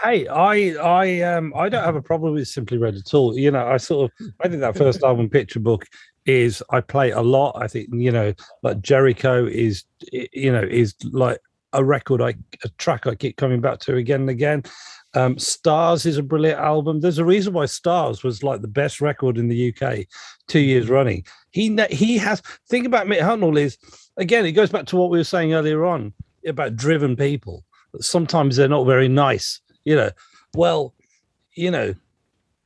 Hey, 0.02 0.28
I, 0.28 0.74
I, 0.82 1.22
um, 1.22 1.54
I 1.56 1.70
don't 1.70 1.84
have 1.84 1.96
a 1.96 2.02
problem 2.02 2.34
with 2.34 2.48
Simply 2.48 2.80
Red 2.80 2.96
at 2.96 3.14
all. 3.14 3.38
You 3.38 3.52
know, 3.52 3.68
I 3.68 3.78
sort 3.78 4.12
of, 4.12 4.28
I 4.42 4.48
think 4.48 4.62
that 4.62 4.76
first 4.76 5.04
album, 5.04 5.30
Picture 5.30 5.60
Book, 5.60 5.86
is 6.26 6.64
I 6.72 6.82
play 6.82 7.12
a 7.12 7.22
lot. 7.22 7.56
I 7.56 7.68
think 7.68 7.90
you 7.92 8.12
know, 8.12 8.34
like 8.64 8.82
Jericho 8.82 9.46
is, 9.46 9.84
you 10.12 10.52
know, 10.52 10.64
is 10.64 10.96
like 11.12 11.38
a 11.74 11.84
record, 11.84 12.22
I 12.22 12.36
a 12.64 12.70
track 12.78 13.08
I 13.08 13.16
keep 13.16 13.38
coming 13.38 13.62
back 13.62 13.80
to 13.82 13.96
again 13.96 14.22
and 14.22 14.30
again. 14.30 14.64
Um, 15.16 15.40
Stars 15.40 16.06
is 16.06 16.18
a 16.18 16.24
brilliant 16.24 16.60
album. 16.60 17.00
There's 17.00 17.18
a 17.18 17.26
reason 17.26 17.54
why 17.54 17.66
Stars 17.66 18.24
was 18.24 18.44
like 18.44 18.62
the 18.62 18.68
best 18.68 19.02
record 19.02 19.38
in 19.38 19.48
the 19.48 19.74
UK 19.74 20.06
two 20.48 20.60
years 20.60 20.90
running. 20.90 21.26
He 21.52 21.76
he 21.90 22.18
has. 22.18 22.42
Think 22.70 22.86
about 22.86 23.08
Mick 23.08 23.22
Hucknall 23.22 23.60
is 23.60 23.78
again. 24.18 24.46
It 24.46 24.52
goes 24.52 24.70
back 24.70 24.86
to 24.88 24.98
what 24.98 25.10
we 25.10 25.18
were 25.18 25.24
saying 25.24 25.54
earlier 25.54 25.86
on 25.86 26.14
about 26.46 26.76
driven 26.76 27.16
people. 27.16 27.66
Sometimes 28.00 28.56
they're 28.56 28.68
not 28.68 28.86
very 28.86 29.08
nice. 29.08 29.62
You 29.84 29.96
know, 29.96 30.12
well, 30.54 30.94
you 31.56 31.72
know, 31.72 31.96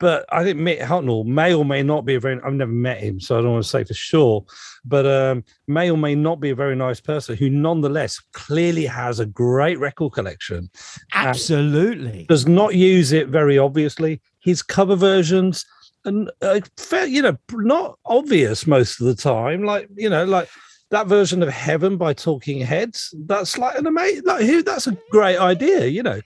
but 0.00 0.24
I 0.30 0.42
think 0.42 0.58
Mick 0.58 0.80
Hucknall 0.80 1.24
may 1.24 1.54
or 1.54 1.64
may 1.64 1.82
not 1.82 2.04
be 2.04 2.16
a 2.16 2.20
very. 2.20 2.40
I've 2.42 2.52
never 2.52 2.70
met 2.70 3.00
him, 3.00 3.20
so 3.20 3.38
I 3.38 3.42
don't 3.42 3.52
want 3.52 3.64
to 3.64 3.70
say 3.70 3.84
for 3.84 3.94
sure. 3.94 4.44
But 4.84 5.06
um, 5.06 5.44
may 5.66 5.90
or 5.90 5.96
may 5.96 6.14
not 6.14 6.40
be 6.40 6.50
a 6.50 6.54
very 6.54 6.76
nice 6.76 7.00
person 7.00 7.36
who, 7.36 7.48
nonetheless, 7.48 8.20
clearly 8.32 8.86
has 8.86 9.20
a 9.20 9.26
great 9.26 9.78
record 9.78 10.12
collection 10.12 10.70
absolutely 11.12 12.26
does 12.28 12.46
not 12.46 12.74
use 12.74 13.12
it 13.12 13.28
very 13.28 13.58
obviously. 13.58 14.20
His 14.40 14.62
cover 14.62 14.96
versions 14.96 15.64
and 16.04 16.30
uh, 16.42 16.60
fair, 16.76 17.06
you 17.06 17.22
know, 17.22 17.36
not 17.52 17.98
obvious 18.04 18.66
most 18.66 19.00
of 19.00 19.06
the 19.06 19.14
time. 19.14 19.62
Like 19.62 19.88
you 19.96 20.10
know, 20.10 20.24
like 20.24 20.48
that 20.90 21.06
version 21.06 21.42
of 21.42 21.48
Heaven 21.48 21.96
by 21.96 22.12
Talking 22.12 22.60
Heads. 22.60 23.14
That's 23.26 23.56
like 23.58 23.78
an 23.78 23.86
amazing. 23.86 24.24
Like 24.24 24.44
who? 24.44 24.62
That's 24.62 24.86
a 24.86 24.96
great 25.10 25.38
idea. 25.38 25.86
You 25.86 26.02
know, 26.02 26.20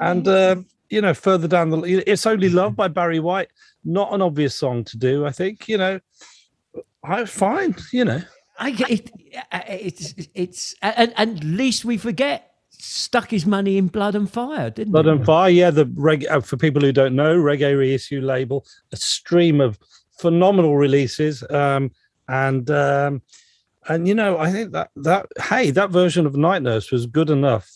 and 0.00 0.26
um, 0.28 0.66
you 0.90 1.00
know, 1.00 1.14
further 1.14 1.48
down 1.48 1.70
the, 1.70 2.02
it's 2.10 2.26
only 2.26 2.48
love 2.48 2.76
by 2.76 2.88
Barry 2.88 3.20
White. 3.20 3.48
Not 3.84 4.12
an 4.12 4.22
obvious 4.22 4.54
song 4.54 4.84
to 4.84 4.96
do. 4.96 5.26
I 5.26 5.30
think 5.30 5.68
you 5.68 5.78
know. 5.78 6.00
I 7.04 7.24
fine. 7.24 7.74
You 7.92 8.04
know. 8.04 8.22
I 8.58 8.72
get 8.72 8.90
it, 8.90 9.10
it's 9.52 10.14
it's 10.34 10.74
and, 10.82 11.12
and 11.16 11.44
least 11.44 11.84
we 11.84 11.96
forget 11.96 12.52
stuck 12.70 13.30
his 13.30 13.46
money 13.46 13.76
in 13.76 13.88
blood 13.88 14.14
and 14.14 14.30
fire, 14.30 14.70
didn't 14.70 14.92
Blood 14.92 15.06
he? 15.06 15.10
and 15.10 15.24
Fire, 15.24 15.50
yeah. 15.50 15.70
The 15.70 15.86
reg- 15.94 16.26
uh, 16.28 16.40
for 16.40 16.56
people 16.56 16.80
who 16.82 16.92
don't 16.92 17.14
know, 17.14 17.36
reggae 17.36 17.76
reissue 17.76 18.20
label, 18.20 18.64
a 18.92 18.96
stream 18.96 19.60
of 19.60 19.78
phenomenal 20.18 20.76
releases, 20.76 21.48
um, 21.50 21.90
and 22.28 22.70
um, 22.70 23.22
and 23.88 24.06
you 24.08 24.14
know, 24.14 24.38
I 24.38 24.50
think 24.50 24.72
that 24.72 24.90
that 24.96 25.26
hey, 25.40 25.70
that 25.70 25.90
version 25.90 26.26
of 26.26 26.36
Night 26.36 26.62
Nurse 26.62 26.90
was 26.90 27.06
good 27.06 27.30
enough 27.30 27.68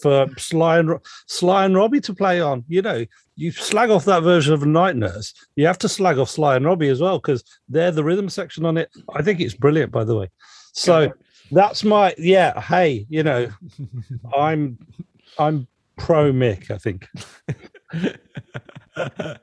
for 0.00 0.26
Sly 0.38 0.78
and 0.78 0.98
Sly 1.26 1.64
and 1.64 1.76
Robbie 1.76 2.00
to 2.02 2.14
play 2.14 2.40
on. 2.40 2.64
You 2.68 2.82
know, 2.82 3.04
you 3.36 3.50
slag 3.50 3.90
off 3.90 4.04
that 4.04 4.22
version 4.22 4.54
of 4.54 4.64
Night 4.64 4.96
Nurse, 4.96 5.34
you 5.56 5.66
have 5.66 5.78
to 5.78 5.88
slag 5.88 6.18
off 6.18 6.30
Sly 6.30 6.56
and 6.56 6.64
Robbie 6.64 6.88
as 6.88 7.00
well 7.00 7.18
because 7.18 7.44
they're 7.68 7.90
the 7.90 8.04
rhythm 8.04 8.28
section 8.28 8.64
on 8.64 8.76
it. 8.76 8.90
I 9.14 9.22
think 9.22 9.40
it's 9.40 9.54
brilliant, 9.54 9.92
by 9.92 10.04
the 10.04 10.16
way. 10.16 10.30
So 10.72 11.12
that's 11.50 11.84
my 11.84 12.14
yeah. 12.18 12.60
Hey, 12.60 13.06
you 13.08 13.22
know, 13.22 13.48
I'm 14.36 14.78
I'm 15.38 15.66
pro 15.96 16.32
Mick. 16.32 16.70
I 16.70 16.78
think. 16.78 17.08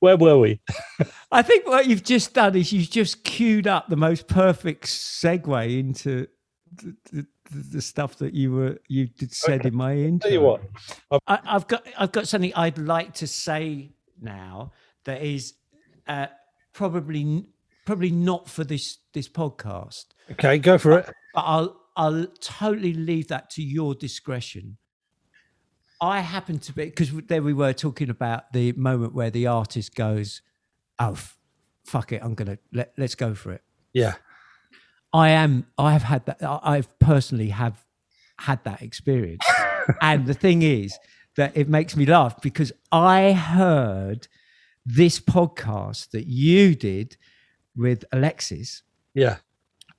Where 0.00 0.16
were 0.16 0.38
we? 0.38 0.60
I 1.32 1.42
think 1.42 1.66
what 1.66 1.86
you've 1.86 2.04
just 2.04 2.32
done 2.32 2.54
is 2.54 2.72
you've 2.72 2.90
just 2.90 3.24
queued 3.24 3.66
up 3.66 3.88
the 3.88 3.96
most 3.96 4.28
perfect 4.28 4.84
segue 4.86 5.78
into 5.78 6.28
the, 6.76 6.96
the, 7.10 7.26
the 7.50 7.80
stuff 7.80 8.16
that 8.16 8.34
you 8.34 8.52
were 8.52 8.78
you 8.88 9.06
did 9.08 9.32
said 9.32 9.64
in 9.66 9.74
my 9.74 9.94
intro. 9.96 10.28
Tell 10.28 10.32
you 10.38 10.44
what, 10.44 10.62
I, 11.26 11.38
I've 11.44 11.66
got 11.66 11.86
I've 11.98 12.12
got 12.12 12.28
something 12.28 12.52
I'd 12.54 12.78
like 12.78 13.14
to 13.14 13.26
say 13.26 13.90
now 14.20 14.72
that 15.04 15.22
is 15.22 15.54
uh, 16.06 16.26
probably 16.72 17.46
probably 17.86 18.10
not 18.10 18.48
for 18.48 18.64
this 18.64 18.98
this 19.14 19.28
podcast, 19.28 20.06
Okay, 20.32 20.58
go 20.58 20.78
for 20.78 20.98
it. 20.98 21.06
but 21.34 21.40
I'll 21.40 21.80
I'll 21.96 22.26
totally 22.40 22.92
leave 22.94 23.28
that 23.28 23.50
to 23.50 23.62
your 23.62 23.94
discretion. 23.94 24.76
I 26.00 26.20
happen 26.20 26.58
to 26.60 26.72
be 26.72 26.84
because 26.84 27.10
there 27.26 27.42
we 27.42 27.52
were 27.54 27.72
talking 27.72 28.08
about 28.10 28.52
the 28.52 28.72
moment 28.72 29.14
where 29.14 29.30
the 29.30 29.46
artist 29.48 29.94
goes, 29.96 30.42
"Oh, 30.98 31.12
f- 31.12 31.36
fuck 31.84 32.12
it, 32.12 32.22
I'm 32.22 32.34
gonna 32.34 32.58
let 32.72 32.92
let's 32.96 33.14
go 33.16 33.34
for 33.34 33.52
it." 33.52 33.62
Yeah. 33.92 34.14
I 35.12 35.30
am. 35.30 35.66
I 35.78 35.92
have 35.92 36.02
had 36.02 36.26
that. 36.26 36.42
I- 36.42 36.60
I've 36.62 36.98
personally 36.98 37.48
have 37.50 37.84
had 38.40 38.62
that 38.64 38.82
experience, 38.82 39.44
and 40.02 40.26
the 40.26 40.34
thing 40.34 40.62
is 40.62 40.98
that 41.36 41.56
it 41.56 41.68
makes 41.68 41.96
me 41.96 42.04
laugh 42.06 42.40
because 42.42 42.72
I 42.92 43.32
heard 43.32 44.28
this 44.84 45.20
podcast 45.20 46.10
that 46.10 46.26
you 46.26 46.74
did 46.74 47.16
with 47.76 48.04
Alexis, 48.12 48.82
Yeah. 49.14 49.36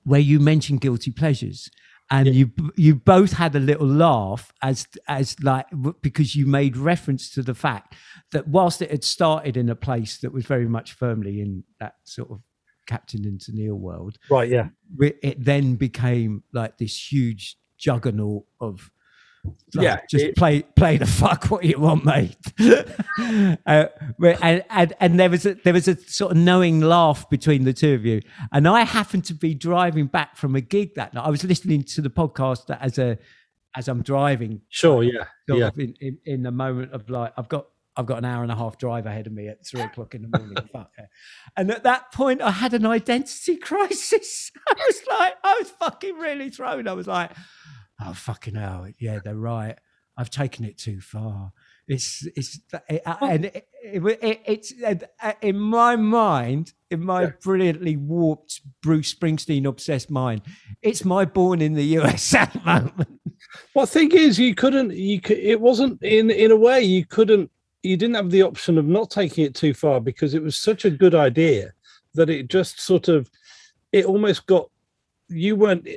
where 0.04 0.20
you 0.20 0.38
mentioned 0.40 0.80
guilty 0.80 1.10
pleasures, 1.10 1.70
and 2.10 2.28
you 2.34 2.50
you 2.76 2.94
both 2.94 3.32
had 3.34 3.54
a 3.56 3.60
little 3.60 3.86
laugh 3.86 4.52
as 4.62 4.86
as 5.08 5.36
like 5.42 5.66
because 6.02 6.36
you 6.36 6.46
made 6.46 6.76
reference 6.76 7.30
to 7.30 7.42
the 7.42 7.54
fact 7.54 7.94
that 8.32 8.48
whilst 8.48 8.80
it 8.82 8.90
had 8.90 9.04
started 9.04 9.56
in 9.56 9.68
a 9.68 9.76
place 9.76 10.18
that 10.18 10.32
was 10.32 10.44
very 10.46 10.68
much 10.68 10.92
firmly 10.92 11.40
in 11.40 11.64
that 11.78 11.94
sort 12.04 12.30
of 12.30 12.40
Captain 12.90 13.24
and 13.24 13.38
Tennille 13.38 13.78
world, 13.88 14.14
Right. 14.30 14.48
Yeah. 14.50 14.68
it 15.22 15.44
then 15.44 15.76
became 15.76 16.42
like 16.52 16.78
this 16.78 16.94
huge 17.12 17.56
juggernaut 17.78 18.44
of 18.60 18.90
like, 19.74 19.84
Yeah, 19.84 20.00
just 20.10 20.24
it- 20.26 20.36
play 20.36 20.62
play 20.80 20.98
the 20.98 21.06
fuck 21.06 21.50
what 21.52 21.64
you 21.64 21.78
want 21.80 22.04
mate 22.04 22.36
uh, 23.66 23.86
and, 24.42 24.64
and 24.68 24.92
and 25.00 25.20
there 25.20 25.30
was 25.30 25.46
a 25.46 25.54
there 25.64 25.72
was 25.72 25.88
a 25.88 25.96
sort 25.96 26.32
of 26.32 26.36
knowing 26.38 26.80
laugh 26.80 27.28
between 27.30 27.64
the 27.64 27.72
two 27.72 27.94
of 27.94 28.04
you 28.04 28.20
and 28.52 28.68
i 28.68 28.82
happened 28.82 29.24
to 29.24 29.34
be 29.34 29.54
driving 29.54 30.06
back 30.06 30.36
from 30.36 30.54
a 30.56 30.60
gig 30.60 30.94
that 30.96 31.14
night 31.14 31.24
i 31.24 31.30
was 31.30 31.42
listening 31.44 31.82
to 31.84 32.02
the 32.02 32.10
podcast 32.10 32.64
as 32.80 32.98
a 32.98 33.16
as 33.76 33.86
I'm 33.86 34.02
driving. 34.02 34.62
Sure, 34.68 35.04
yeah, 35.04 35.26
yeah. 35.48 35.70
in, 35.76 35.94
in, 36.00 36.18
in 36.26 36.42
the 36.42 36.50
moment 36.50 36.92
of 36.92 37.08
like, 37.08 37.32
I've 37.36 37.48
got 37.48 37.66
I've 37.96 38.06
got 38.06 38.18
an 38.18 38.24
hour 38.24 38.42
and 38.42 38.52
a 38.52 38.56
half 38.56 38.78
drive 38.78 39.06
ahead 39.06 39.26
of 39.26 39.32
me 39.32 39.48
at 39.48 39.66
three 39.66 39.80
o'clock 39.80 40.14
in 40.14 40.22
the 40.22 40.38
morning. 40.38 40.56
Fuck 40.72 40.92
yeah. 40.98 41.06
And 41.56 41.70
at 41.70 41.82
that 41.84 42.12
point, 42.12 42.40
I 42.40 42.50
had 42.50 42.72
an 42.74 42.86
identity 42.86 43.56
crisis. 43.68 44.52
I 44.68 44.74
was 44.74 45.00
like, 45.10 45.34
I 45.44 45.56
was 45.58 45.70
fucking 45.70 46.16
really 46.16 46.50
thrown. 46.50 46.86
I 46.88 46.92
was 46.92 47.06
like, 47.06 47.32
oh 48.04 48.12
fucking 48.14 48.54
hell, 48.54 48.86
yeah, 48.98 49.18
they're 49.24 49.34
right. 49.36 49.76
I've 50.16 50.30
taken 50.30 50.64
it 50.64 50.76
too 50.78 51.00
far. 51.00 51.52
It's 51.88 52.26
it's 52.36 52.60
it, 52.88 53.02
and 53.04 53.46
it, 53.46 53.66
it, 53.82 54.02
it, 54.22 54.40
it's 54.46 54.72
uh, 55.20 55.32
in 55.42 55.58
my 55.58 55.96
mind, 55.96 56.72
in 56.90 57.04
my 57.04 57.22
Yeah. 57.22 57.30
brilliantly 57.42 57.96
warped 57.96 58.60
Bruce 58.82 59.12
Springsteen 59.14 59.66
obsessed 59.66 60.10
mind. 60.10 60.42
It's 60.82 61.04
my 61.04 61.24
born 61.24 61.60
in 61.60 61.74
the 61.74 61.82
USA 61.84 62.46
moment. 62.64 63.20
Well, 63.74 63.86
thing 63.86 64.12
is, 64.12 64.38
you 64.38 64.54
couldn't. 64.54 64.92
You 64.92 65.20
could, 65.20 65.38
it 65.38 65.60
wasn't 65.60 66.00
in 66.02 66.30
in 66.30 66.50
a 66.52 66.56
way 66.56 66.82
you 66.82 67.04
couldn't. 67.06 67.50
You 67.82 67.96
didn't 67.96 68.16
have 68.16 68.30
the 68.30 68.42
option 68.42 68.78
of 68.78 68.86
not 68.86 69.10
taking 69.10 69.44
it 69.44 69.54
too 69.54 69.74
far 69.74 70.00
because 70.00 70.34
it 70.34 70.42
was 70.42 70.58
such 70.58 70.84
a 70.84 70.90
good 70.90 71.14
idea 71.14 71.72
that 72.14 72.30
it 72.30 72.48
just 72.48 72.80
sort 72.80 73.08
of. 73.08 73.30
It 73.92 74.04
almost 74.04 74.46
got. 74.46 74.70
You 75.28 75.56
weren't. 75.56 75.88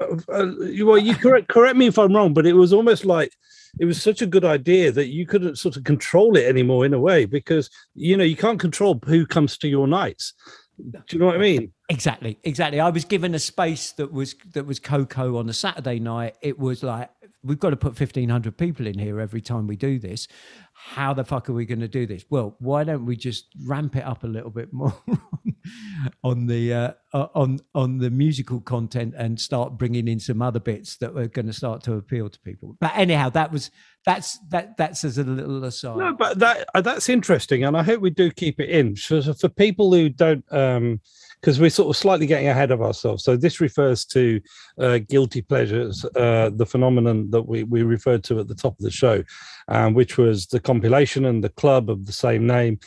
Uh, 0.00 0.16
uh, 0.32 0.46
you 0.60 0.86
well, 0.86 0.98
you 0.98 1.14
correct 1.14 1.48
correct 1.48 1.76
me 1.76 1.86
if 1.86 1.98
I'm 1.98 2.14
wrong, 2.14 2.34
but 2.34 2.46
it 2.46 2.54
was 2.54 2.72
almost 2.72 3.04
like 3.04 3.32
it 3.78 3.84
was 3.84 4.02
such 4.02 4.22
a 4.22 4.26
good 4.26 4.44
idea 4.44 4.92
that 4.92 5.08
you 5.08 5.26
couldn't 5.26 5.58
sort 5.58 5.76
of 5.76 5.84
control 5.84 6.36
it 6.36 6.44
anymore 6.44 6.84
in 6.84 6.94
a 6.94 7.00
way 7.00 7.24
because 7.24 7.70
you 7.94 8.16
know 8.16 8.24
you 8.24 8.36
can't 8.36 8.60
control 8.60 9.00
who 9.06 9.26
comes 9.26 9.56
to 9.58 9.68
your 9.68 9.86
nights. 9.86 10.34
Do 10.78 11.00
you 11.10 11.18
know 11.18 11.26
what 11.26 11.36
I 11.36 11.38
mean? 11.38 11.72
Exactly, 11.88 12.38
exactly. 12.44 12.80
I 12.80 12.90
was 12.90 13.04
given 13.04 13.34
a 13.34 13.38
space 13.38 13.92
that 13.92 14.12
was 14.12 14.34
that 14.52 14.66
was 14.66 14.78
Koko 14.78 15.38
on 15.38 15.48
a 15.48 15.52
Saturday 15.52 15.98
night. 15.98 16.36
It 16.42 16.58
was 16.58 16.82
like 16.82 17.10
we've 17.44 17.58
got 17.58 17.70
to 17.70 17.76
put 17.76 17.96
fifteen 17.96 18.28
hundred 18.28 18.56
people 18.56 18.86
in 18.86 18.98
here 18.98 19.20
every 19.20 19.40
time 19.40 19.66
we 19.66 19.76
do 19.76 19.98
this. 19.98 20.28
How 20.72 21.12
the 21.14 21.24
fuck 21.24 21.48
are 21.48 21.52
we 21.52 21.66
going 21.66 21.80
to 21.80 21.88
do 21.88 22.06
this? 22.06 22.24
Well, 22.30 22.56
why 22.58 22.84
don't 22.84 23.06
we 23.06 23.16
just 23.16 23.46
ramp 23.66 23.96
it 23.96 24.04
up 24.04 24.24
a 24.24 24.26
little 24.26 24.50
bit 24.50 24.72
more 24.72 24.94
on 26.24 26.46
the 26.46 26.72
uh, 26.72 26.92
uh, 27.12 27.28
on 27.34 27.60
on 27.74 27.98
the 27.98 28.10
musical 28.10 28.60
content 28.60 29.14
and 29.16 29.40
start 29.40 29.78
bringing 29.78 30.08
in 30.08 30.18
some 30.18 30.42
other 30.42 30.60
bits 30.60 30.96
that 30.98 31.16
are 31.16 31.28
going 31.28 31.46
to 31.46 31.52
start 31.52 31.82
to 31.84 31.94
appeal 31.94 32.28
to 32.28 32.40
people. 32.40 32.76
But 32.80 32.92
anyhow, 32.94 33.30
that 33.30 33.52
was 33.52 33.70
that's 34.04 34.38
that 34.50 34.76
that's 34.76 35.04
as 35.04 35.18
a 35.18 35.24
little 35.24 35.64
aside. 35.64 35.98
No, 35.98 36.14
but 36.14 36.38
that 36.38 36.68
uh, 36.74 36.80
that's 36.80 37.08
interesting, 37.08 37.64
and 37.64 37.76
I 37.76 37.82
hope 37.82 38.00
we 38.00 38.10
do 38.10 38.30
keep 38.30 38.60
it 38.60 38.70
in 38.70 38.96
for 38.96 39.22
for 39.22 39.48
people 39.48 39.92
who 39.92 40.08
don't, 40.08 40.44
um, 40.52 41.00
because 41.42 41.58
we're 41.58 41.70
sort 41.70 41.90
of 41.90 41.96
slightly 41.96 42.26
getting 42.26 42.48
ahead 42.48 42.70
of 42.70 42.80
ourselves. 42.80 43.24
So 43.24 43.36
this 43.36 43.60
refers 43.60 44.04
to 44.06 44.40
uh, 44.78 44.98
guilty 45.08 45.42
pleasures, 45.42 46.04
uh, 46.16 46.50
the 46.54 46.66
phenomenon 46.66 47.30
that 47.30 47.42
we 47.42 47.64
we 47.64 47.82
referred 47.82 48.22
to 48.24 48.38
at 48.38 48.48
the 48.48 48.54
top 48.54 48.78
of 48.78 48.84
the 48.84 48.90
show, 48.90 49.24
um, 49.68 49.94
which 49.94 50.16
was 50.16 50.46
the 50.46 50.60
compilation 50.60 51.24
and 51.24 51.42
the 51.42 51.48
club 51.48 51.90
of 51.90 52.06
the 52.06 52.12
same 52.12 52.46
name, 52.46 52.78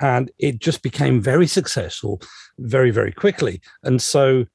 and 0.00 0.30
it 0.38 0.60
just 0.60 0.82
became 0.82 1.20
very 1.20 1.46
successful, 1.46 2.22
very 2.58 2.90
very 2.90 3.12
quickly, 3.12 3.60
and 3.82 4.00
so. 4.00 4.46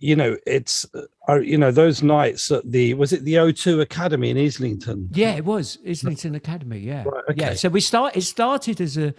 You 0.00 0.14
know, 0.14 0.36
it's 0.46 0.86
uh, 0.94 1.40
you 1.40 1.58
know 1.58 1.72
those 1.72 2.04
nights 2.04 2.52
at 2.52 2.62
the 2.70 2.94
was 2.94 3.12
it 3.12 3.24
the 3.24 3.34
O2 3.34 3.80
Academy 3.80 4.30
in 4.30 4.38
Islington? 4.38 5.08
Yeah, 5.10 5.34
it 5.34 5.44
was 5.44 5.76
Islington 5.84 6.36
Academy. 6.36 6.78
Yeah, 6.78 7.02
Right, 7.02 7.24
yeah. 7.34 7.54
So 7.54 7.68
we 7.68 7.80
start. 7.80 8.16
It 8.16 8.20
started 8.20 8.80
as 8.80 8.96
a. 8.96 9.12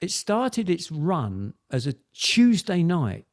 It 0.00 0.10
started 0.10 0.70
its 0.70 0.90
run 0.90 1.54
as 1.70 1.86
a 1.86 1.94
Tuesday 2.14 2.82
night 2.82 3.26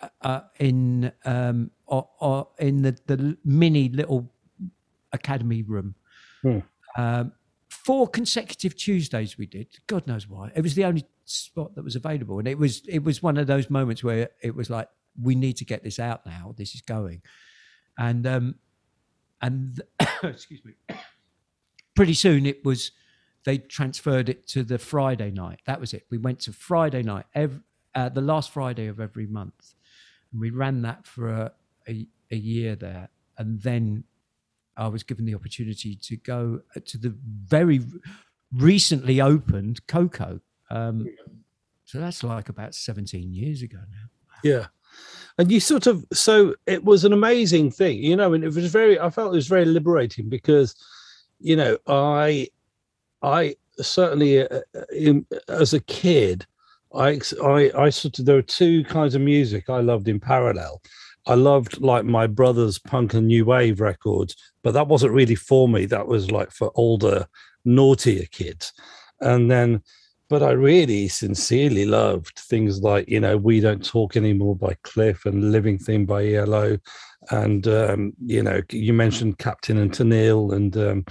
uh, 0.00 0.08
uh, 0.22 0.40
in 0.58 1.12
um 1.24 1.70
or, 1.86 2.08
or 2.20 2.48
in 2.58 2.82
the 2.82 2.96
the 3.06 3.36
mini 3.44 3.88
little 3.88 4.32
academy 5.12 5.62
room. 5.62 5.94
Hmm. 6.42 6.58
Um, 6.96 7.32
four 7.68 8.08
consecutive 8.08 8.76
Tuesdays 8.76 9.36
we 9.38 9.46
did. 9.46 9.68
God 9.86 10.06
knows 10.06 10.28
why. 10.28 10.50
It 10.54 10.62
was 10.62 10.74
the 10.74 10.84
only 10.84 11.04
spot 11.24 11.74
that 11.74 11.84
was 11.84 11.96
available, 11.96 12.38
and 12.38 12.48
it 12.48 12.58
was 12.58 12.82
it 12.88 13.02
was 13.02 13.22
one 13.22 13.36
of 13.36 13.46
those 13.46 13.70
moments 13.70 14.04
where 14.04 14.30
it 14.42 14.54
was 14.54 14.70
like 14.70 14.88
we 15.20 15.34
need 15.34 15.56
to 15.58 15.64
get 15.64 15.82
this 15.82 15.98
out 15.98 16.24
now. 16.26 16.54
This 16.56 16.74
is 16.74 16.82
going, 16.82 17.22
and 17.98 18.26
um 18.26 18.54
and 19.42 19.80
excuse 20.22 20.64
me 20.64 20.74
pretty 21.94 22.14
soon 22.14 22.46
it 22.46 22.64
was 22.64 22.92
they 23.46 23.58
transferred 23.58 24.28
it 24.28 24.46
to 24.48 24.64
the 24.64 24.76
Friday 24.76 25.30
night. 25.30 25.60
That 25.66 25.80
was 25.80 25.94
it. 25.94 26.04
We 26.10 26.18
went 26.18 26.40
to 26.40 26.52
Friday 26.52 27.04
night, 27.04 27.26
every, 27.32 27.60
uh, 27.94 28.08
the 28.08 28.20
last 28.20 28.50
Friday 28.50 28.88
of 28.88 28.98
every 28.98 29.26
month, 29.26 29.74
and 30.32 30.40
we 30.40 30.50
ran 30.50 30.82
that 30.82 31.06
for 31.06 31.30
a, 31.30 31.52
a, 31.88 32.06
a 32.32 32.36
year 32.36 32.74
there. 32.74 33.08
And 33.38 33.62
then 33.62 34.02
I 34.76 34.88
was 34.88 35.04
given 35.04 35.26
the 35.26 35.34
opportunity 35.36 35.94
to 35.94 36.16
go 36.16 36.60
to 36.84 36.98
the 36.98 37.16
very 37.44 37.80
recently 38.52 39.20
opened 39.20 39.86
Koko. 39.86 40.40
Um, 40.68 41.06
so 41.84 42.00
that's 42.00 42.24
like 42.24 42.48
about 42.48 42.74
17 42.74 43.32
years 43.32 43.62
ago 43.62 43.78
now. 43.78 44.40
Yeah. 44.42 44.66
And 45.38 45.52
you 45.52 45.60
sort 45.60 45.86
of 45.86 46.04
so 46.12 46.56
it 46.66 46.82
was 46.82 47.04
an 47.04 47.12
amazing 47.12 47.70
thing, 47.70 48.02
you 48.02 48.16
know, 48.16 48.32
and 48.32 48.42
it 48.42 48.52
was 48.52 48.72
very 48.72 48.98
I 48.98 49.10
felt 49.10 49.32
it 49.32 49.36
was 49.36 49.46
very 49.46 49.66
liberating 49.66 50.28
because 50.28 50.74
you 51.38 51.56
know, 51.56 51.78
I 51.86 52.48
I 53.22 53.56
certainly 53.78 54.40
uh, 54.40 54.60
in, 54.94 55.26
as 55.48 55.74
a 55.74 55.80
kid 55.80 56.46
I 56.94 57.20
I 57.42 57.70
I 57.76 57.90
sort 57.90 58.18
of 58.18 58.24
there 58.24 58.36
were 58.36 58.42
two 58.42 58.84
kinds 58.84 59.14
of 59.14 59.20
music 59.20 59.68
I 59.68 59.80
loved 59.80 60.08
in 60.08 60.20
parallel. 60.20 60.82
I 61.26 61.34
loved 61.34 61.80
like 61.80 62.04
my 62.04 62.26
brother's 62.26 62.78
punk 62.78 63.14
and 63.14 63.26
new 63.26 63.44
wave 63.44 63.80
records, 63.80 64.36
but 64.62 64.72
that 64.72 64.86
wasn't 64.86 65.12
really 65.12 65.34
for 65.34 65.68
me. 65.68 65.84
That 65.86 66.06
was 66.06 66.30
like 66.30 66.52
for 66.52 66.70
older, 66.76 67.26
naughtier 67.64 68.26
kids. 68.30 68.72
And 69.20 69.50
then 69.50 69.82
but 70.28 70.42
I 70.42 70.50
really 70.52 71.06
sincerely 71.08 71.84
loved 71.84 72.38
things 72.38 72.82
like, 72.82 73.08
you 73.08 73.20
know, 73.20 73.36
We 73.36 73.60
Don't 73.60 73.84
Talk 73.84 74.16
Anymore 74.16 74.56
by 74.56 74.76
Cliff 74.82 75.24
and 75.24 75.52
Living 75.52 75.78
Thing 75.78 76.04
by 76.04 76.26
ELO. 76.26 76.78
And, 77.30 77.66
um, 77.68 78.12
you 78.24 78.42
know, 78.42 78.60
you 78.70 78.92
mentioned 78.92 79.38
Captain 79.38 79.78
and 79.78 79.92
Tennille. 79.92 80.52
And, 80.52 80.76
um, 80.76 81.04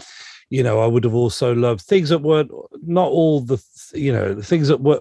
you 0.49 0.63
know, 0.63 0.79
I 0.79 0.87
would 0.87 1.03
have 1.03 1.15
also 1.15 1.53
loved 1.53 1.81
things 1.81 2.09
that 2.09 2.19
weren't 2.19 2.51
not 2.85 3.09
all 3.09 3.41
the, 3.41 3.61
you 3.93 4.11
know, 4.11 4.33
the 4.33 4.43
things 4.43 4.67
that 4.67 4.81
were, 4.81 4.99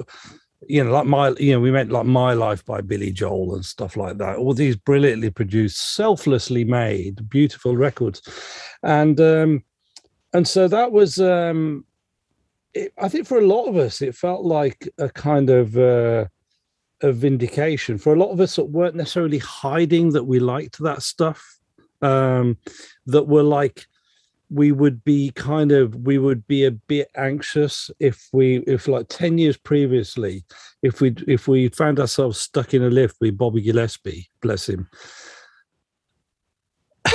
you 0.66 0.82
know, 0.82 0.90
like 0.90 1.06
my, 1.06 1.30
you 1.38 1.52
know, 1.52 1.60
we 1.60 1.70
meant 1.70 1.92
like 1.92 2.06
My 2.06 2.32
Life 2.32 2.64
by 2.64 2.80
Billy 2.80 3.10
Joel 3.12 3.54
and 3.54 3.64
stuff 3.64 3.96
like 3.96 4.18
that. 4.18 4.36
All 4.36 4.54
these 4.54 4.76
brilliantly 4.76 5.30
produced, 5.30 5.94
selflessly 5.94 6.64
made, 6.64 7.28
beautiful 7.28 7.76
records. 7.76 8.22
And, 8.82 9.20
um, 9.20 9.64
and 10.32 10.48
so 10.48 10.66
that 10.68 10.90
was, 10.90 11.20
um, 11.20 11.84
it, 12.72 12.92
I 12.98 13.08
think 13.08 13.26
for 13.26 13.38
a 13.38 13.46
lot 13.46 13.66
of 13.66 13.76
us, 13.76 14.02
it 14.02 14.14
felt 14.14 14.44
like 14.44 14.88
a 14.98 15.08
kind 15.08 15.50
of 15.50 15.76
uh, 15.76 16.26
a 17.02 17.12
vindication. 17.12 17.98
For 17.98 18.14
a 18.14 18.18
lot 18.18 18.32
of 18.32 18.40
us 18.40 18.56
that 18.56 18.64
weren't 18.64 18.96
necessarily 18.96 19.38
hiding 19.38 20.10
that 20.12 20.24
we 20.24 20.40
liked 20.40 20.78
that 20.80 21.02
stuff, 21.02 21.58
um, 22.02 22.58
that 23.06 23.28
were 23.28 23.42
like 23.42 23.86
we 24.54 24.70
would 24.70 25.02
be 25.02 25.32
kind 25.32 25.72
of 25.72 25.96
we 25.96 26.16
would 26.16 26.46
be 26.46 26.64
a 26.64 26.70
bit 26.70 27.10
anxious 27.16 27.90
if 27.98 28.28
we 28.32 28.58
if 28.68 28.86
like 28.86 29.08
10 29.08 29.36
years 29.36 29.56
previously 29.56 30.44
if 30.82 31.00
we 31.00 31.12
if 31.26 31.48
we 31.48 31.68
found 31.68 31.98
ourselves 31.98 32.38
stuck 32.38 32.72
in 32.72 32.84
a 32.84 32.90
lift 32.90 33.16
with 33.20 33.36
bobby 33.36 33.60
gillespie 33.60 34.28
bless 34.40 34.68
him 34.68 34.88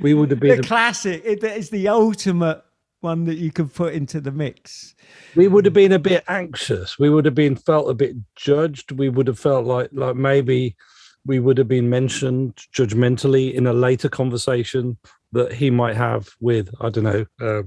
we 0.00 0.12
would 0.12 0.30
have 0.30 0.40
been 0.40 0.56
The 0.60 0.66
classic. 0.66 1.22
It 1.24 1.44
is 1.44 1.70
the 1.70 1.88
ultimate 1.88 2.62
one 3.00 3.24
that 3.24 3.36
you 3.36 3.50
could 3.52 3.72
put 3.72 3.94
into 3.94 4.20
the 4.20 4.32
mix. 4.32 4.94
we 5.36 5.48
would 5.48 5.64
have 5.64 5.72
mm. 5.72 5.82
been 5.82 5.92
a 5.92 5.98
bit 5.98 6.24
anxious 6.26 6.98
we 6.98 7.08
would 7.08 7.24
have 7.24 7.36
been 7.36 7.54
felt 7.54 7.88
a 7.88 7.94
bit 7.94 8.16
judged 8.34 8.90
we 8.92 9.08
would 9.08 9.28
have 9.28 9.38
felt 9.38 9.64
like 9.64 9.90
like 9.92 10.16
maybe 10.16 10.76
we 11.24 11.38
would 11.38 11.58
have 11.58 11.68
been 11.68 11.88
mentioned 11.88 12.56
judgmentally 12.74 13.52
in 13.54 13.66
a 13.66 13.72
later 13.72 14.08
conversation 14.08 14.96
that 15.32 15.52
he 15.52 15.70
might 15.70 15.96
have 15.96 16.28
with 16.40 16.70
i 16.80 16.88
don't 16.88 17.04
know 17.04 17.24
uh, 17.40 17.62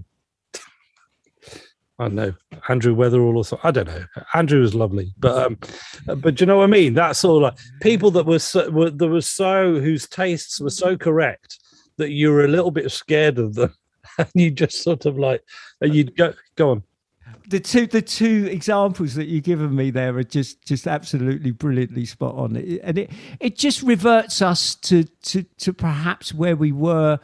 i 1.99 2.03
don't 2.05 2.15
know 2.15 2.33
andrew 2.69 2.95
weatherall 2.95 3.35
or 3.35 3.45
something 3.45 3.67
i 3.67 3.71
don't 3.71 3.87
know. 3.87 4.03
Andrew 4.33 4.59
was 4.61 4.73
lovely 4.75 5.13
but 5.17 5.45
um 5.45 5.57
but 6.17 6.39
you 6.39 6.45
know 6.45 6.57
what 6.57 6.65
i 6.65 6.67
mean? 6.67 6.93
That's 6.93 7.23
all 7.23 7.41
like 7.41 7.57
people 7.81 8.11
that 8.11 8.25
were 8.25 8.39
so 8.39 8.69
were, 8.69 8.89
that 8.89 9.07
were 9.07 9.21
so 9.21 9.79
whose 9.79 10.07
tastes 10.07 10.59
were 10.59 10.69
so 10.69 10.97
correct 10.97 11.59
that 11.97 12.11
you 12.11 12.31
were 12.31 12.45
a 12.45 12.47
little 12.49 12.71
bit 12.71 12.91
scared 12.91 13.39
of 13.39 13.55
them. 13.55 13.73
And 14.17 14.29
you 14.35 14.51
just 14.51 14.83
sort 14.83 15.07
of 15.07 15.17
like 15.17 15.43
and 15.81 15.95
you'd 15.95 16.15
go 16.15 16.33
go 16.55 16.69
on. 16.71 16.83
The 17.47 17.59
two 17.59 17.87
the 17.87 18.01
two 18.01 18.47
examples 18.51 19.15
that 19.15 19.25
you've 19.25 19.43
given 19.43 19.75
me 19.75 19.89
there 19.89 20.15
are 20.17 20.23
just 20.23 20.63
just 20.65 20.85
absolutely 20.85 21.49
brilliantly 21.49 22.05
spot 22.05 22.35
on. 22.35 22.55
And 22.55 22.97
it 22.99 23.09
it 23.39 23.55
just 23.55 23.81
reverts 23.81 24.41
us 24.43 24.75
to 24.75 25.05
to 25.05 25.41
to 25.59 25.73
perhaps 25.73 26.31
where 26.31 26.55
we 26.55 26.71
were 26.71 27.19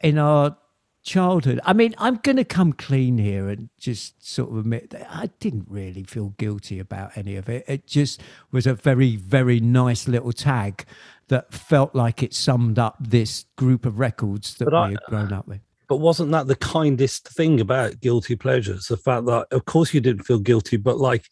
in 0.00 0.18
our 0.18 0.56
childhood. 1.02 1.60
I 1.64 1.72
mean, 1.72 1.94
I'm 1.98 2.16
going 2.16 2.36
to 2.36 2.44
come 2.44 2.72
clean 2.72 3.18
here 3.18 3.48
and 3.48 3.70
just 3.78 4.24
sort 4.24 4.50
of 4.50 4.58
admit 4.58 4.90
that 4.90 5.06
I 5.10 5.30
didn't 5.40 5.66
really 5.68 6.02
feel 6.02 6.34
guilty 6.38 6.78
about 6.78 7.16
any 7.16 7.36
of 7.36 7.48
it. 7.48 7.64
It 7.66 7.86
just 7.86 8.20
was 8.52 8.66
a 8.66 8.74
very, 8.74 9.16
very 9.16 9.60
nice 9.60 10.06
little 10.06 10.32
tag 10.32 10.84
that 11.28 11.52
felt 11.52 11.94
like 11.94 12.22
it 12.22 12.34
summed 12.34 12.78
up 12.78 12.96
this 13.00 13.46
group 13.56 13.86
of 13.86 13.98
records 13.98 14.54
that 14.56 14.68
we 14.70 14.94
had 14.94 15.00
grown 15.08 15.32
up 15.32 15.46
with. 15.46 15.60
But 15.88 15.96
wasn't 15.96 16.32
that 16.32 16.46
the 16.46 16.56
kindest 16.56 17.28
thing 17.28 17.60
about 17.60 18.00
guilty 18.00 18.36
pleasures? 18.36 18.86
The 18.88 18.98
fact 18.98 19.24
that, 19.26 19.46
of 19.50 19.64
course, 19.64 19.94
you 19.94 20.00
didn't 20.00 20.24
feel 20.24 20.38
guilty, 20.38 20.76
but 20.76 20.98
like 20.98 21.24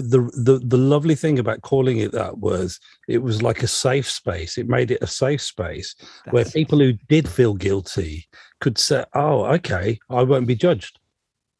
the 0.00 0.30
the 0.34 0.60
the 0.62 0.76
lovely 0.76 1.14
thing 1.14 1.38
about 1.38 1.62
calling 1.62 1.98
it 1.98 2.12
that 2.12 2.38
was 2.38 2.78
it 3.08 3.18
was 3.18 3.42
like 3.42 3.62
a 3.62 3.68
safe 3.68 4.08
space. 4.08 4.58
It 4.58 4.68
made 4.68 4.90
it 4.90 5.02
a 5.02 5.06
safe 5.06 5.40
space 5.40 5.94
where 6.30 6.44
people 6.44 6.78
who 6.78 6.92
did 7.08 7.28
feel 7.28 7.54
guilty 7.54 8.26
could 8.60 8.78
say, 8.78 9.04
"Oh, 9.14 9.44
okay, 9.54 9.98
I 10.10 10.22
won't 10.22 10.46
be 10.46 10.54
judged." 10.54 10.98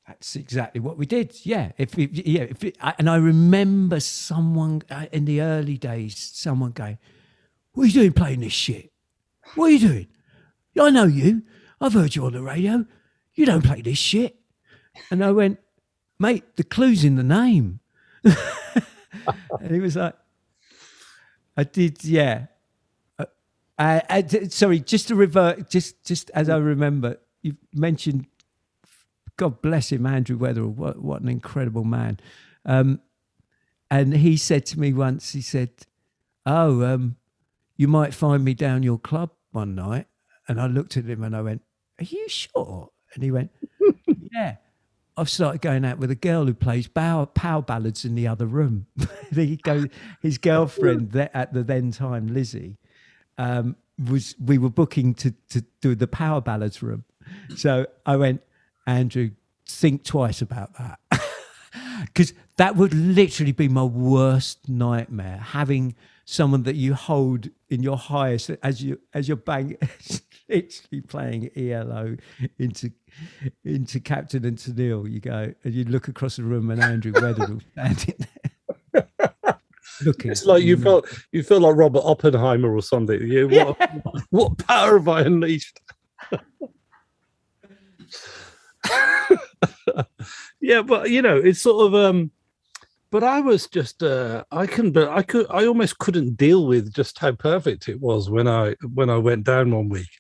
That's 0.07 0.37
exactly 0.37 0.81
what 0.81 0.99
we 0.99 1.07
did. 1.07 1.35
Yeah. 1.45 1.73
If 1.79 1.97
yeah, 1.99 2.43
if 2.43 2.63
it, 2.63 2.77
I, 2.81 2.95
and 2.99 3.11
I 3.11 3.17
remember 3.17 4.01
someone 4.01 4.83
uh, 4.91 5.07
in 5.13 5.25
the 5.25 5.41
early 5.41 5.79
days, 5.79 6.17
someone 6.17 6.73
going, 6.73 6.99
"What 7.73 7.85
are 7.85 7.87
you 7.87 7.93
doing 7.93 8.13
playing 8.13 8.41
this 8.41 8.53
shit? 8.53 8.93
What 9.55 9.67
are 9.67 9.73
you 9.73 9.79
doing? 9.79 10.07
I 10.79 10.91
know 10.91 11.05
you. 11.05 11.43
I've 11.81 11.95
heard 11.95 12.15
you 12.15 12.27
on 12.27 12.33
the 12.33 12.43
radio. 12.43 12.85
You 13.35 13.47
don't 13.47 13.65
play 13.65 13.81
this 13.81 13.99
shit." 13.99 14.37
And 15.11 15.25
I 15.25 15.33
went, 15.33 15.59
"Mate, 16.19 16.57
the 16.57 16.65
clue's 16.65 17.05
in 17.05 17.17
the 17.17 17.25
name." 17.25 17.81
And 19.61 19.71
he 19.71 19.81
was 19.81 19.97
like, 19.97 20.15
"I 21.57 21.65
did, 21.65 22.05
yeah." 22.05 22.47
Uh, 23.19 23.27
I, 23.79 24.03
I 24.11 24.23
sorry, 24.49 24.81
just 24.81 25.09
to 25.09 25.15
revert, 25.15 25.71
just 25.71 26.05
just 26.05 26.31
as 26.35 26.49
I 26.49 26.57
remember, 26.59 27.19
you 27.43 27.57
mentioned 27.75 28.27
God 29.37 29.61
bless 29.61 29.93
him, 29.93 30.07
Andrew 30.07 30.39
Weatherall. 30.39 30.75
What, 30.75 31.03
what 31.03 31.23
an 31.23 31.29
incredible 31.29 31.85
man. 31.85 32.19
Um, 32.65 33.01
and 33.91 34.15
he 34.15 34.37
said 34.37 34.67
to 34.67 34.81
me 34.81 34.93
once, 34.93 35.33
he 35.33 35.43
said, 35.43 35.71
Oh, 36.45 36.85
um, 36.85 37.17
you 37.77 37.89
might 37.89 38.15
find 38.15 38.45
me 38.45 38.55
down 38.55 38.83
your 38.83 38.99
club 38.99 39.31
one 39.53 39.75
night. 39.75 40.07
And 40.49 40.61
I 40.61 40.67
looked 40.67 40.97
at 40.97 41.05
him 41.05 41.23
and 41.23 41.37
I 41.37 41.43
went, 41.43 41.63
Are 42.01 42.05
you 42.05 42.29
sure? 42.29 42.91
And 43.15 43.23
he 43.23 43.31
went, 43.31 43.51
Yeah. 44.33 44.57
I've 45.17 45.31
started 45.31 45.63
going 45.63 45.85
out 45.85 45.99
with 45.99 46.11
a 46.11 46.17
girl 46.17 46.45
who 46.45 46.55
plays 46.55 46.89
power, 46.89 47.25
power 47.27 47.63
ballads 47.63 48.05
in 48.05 48.15
the 48.15 48.27
other 48.27 48.47
room. 48.47 48.87
he 49.35 49.57
go, 49.57 49.87
his 50.21 50.39
girlfriend 50.39 51.17
at 51.35 51.53
the 51.53 51.63
then 51.63 51.91
time, 51.91 52.29
Lizzie, 52.29 52.77
um, 53.39 53.77
was 53.99 54.35
we 54.39 54.59
were 54.59 54.71
booking 54.71 55.15
to 55.15 55.35
to 55.51 55.65
do 55.81 55.95
the 55.95 56.07
power 56.07 56.41
ballads 56.41 56.83
room. 56.83 57.05
So 57.57 57.87
I 58.05 58.17
went, 58.17 58.43
Andrew, 58.87 59.31
think 59.67 60.05
twice 60.05 60.43
about 60.43 60.75
that. 60.79 61.01
Because 62.05 62.35
that 62.57 62.77
would 62.77 62.93
literally 62.93 63.53
be 63.53 63.69
my 63.69 63.83
worst 63.83 64.69
nightmare, 64.69 65.39
having 65.39 65.95
someone 66.27 66.65
that 66.65 66.75
you 66.75 66.93
hold 66.93 67.49
in 67.71 67.83
your 67.83 67.97
highest 67.97 68.51
as 68.63 68.83
you 68.83 69.01
as 69.15 69.29
you're 69.29 69.37
bang 69.37 69.79
literally 70.49 71.01
playing 71.03 71.51
ELO 71.57 72.17
into 72.59 72.91
into 73.65 74.01
Captain 74.01 74.45
and 74.45 74.59
Tennille. 74.59 75.11
You 75.11 75.21
go 75.21 75.53
and 75.65 75.75
you 75.75 75.85
look 75.85 76.09
across 76.09 76.37
the 76.37 76.45
room 76.45 76.71
and 76.71 76.83
Andrew 76.83 77.13
Weatherall 77.13 77.63
standing 77.73 78.27
there. 78.93 79.11
Looking. 80.05 80.31
It's 80.31 80.45
like 80.45 80.63
you 80.63 80.77
felt 80.77 81.07
you 81.33 81.43
feel 81.43 81.61
like 81.61 81.75
Robert 81.77 82.03
Oppenheimer 82.05 82.75
or 82.75 82.83
something. 82.83 83.23
You 83.23 83.49
what, 83.49 83.79
what 84.31 84.59
power 84.59 84.99
have 84.99 85.09
I 85.09 85.23
unleashed? 85.23 85.81
yeah, 90.61 90.83
but 90.83 91.11
you 91.11 91.23
know, 91.23 91.39
it's 91.39 91.63
sort 91.63 91.87
of 91.87 91.95
um 91.95 92.31
but 93.11 93.23
I 93.23 93.41
was 93.41 93.67
just 93.67 94.03
uh 94.03 94.45
I 94.51 94.67
couldn't 94.67 94.93
but 94.93 95.09
I 95.09 95.23
could 95.23 95.47
I 95.51 95.67
almost 95.67 95.99
couldn't 95.99 96.37
deal 96.37 96.67
with 96.67 96.93
just 96.93 97.19
how 97.19 97.33
perfect 97.33 97.89
it 97.89 98.01
was 98.01 98.31
when 98.31 98.49
I 98.49 98.75
when 98.95 99.11
I 99.11 99.19
went 99.19 99.45
down 99.45 99.71
one 99.71 99.89
week. 99.89 100.11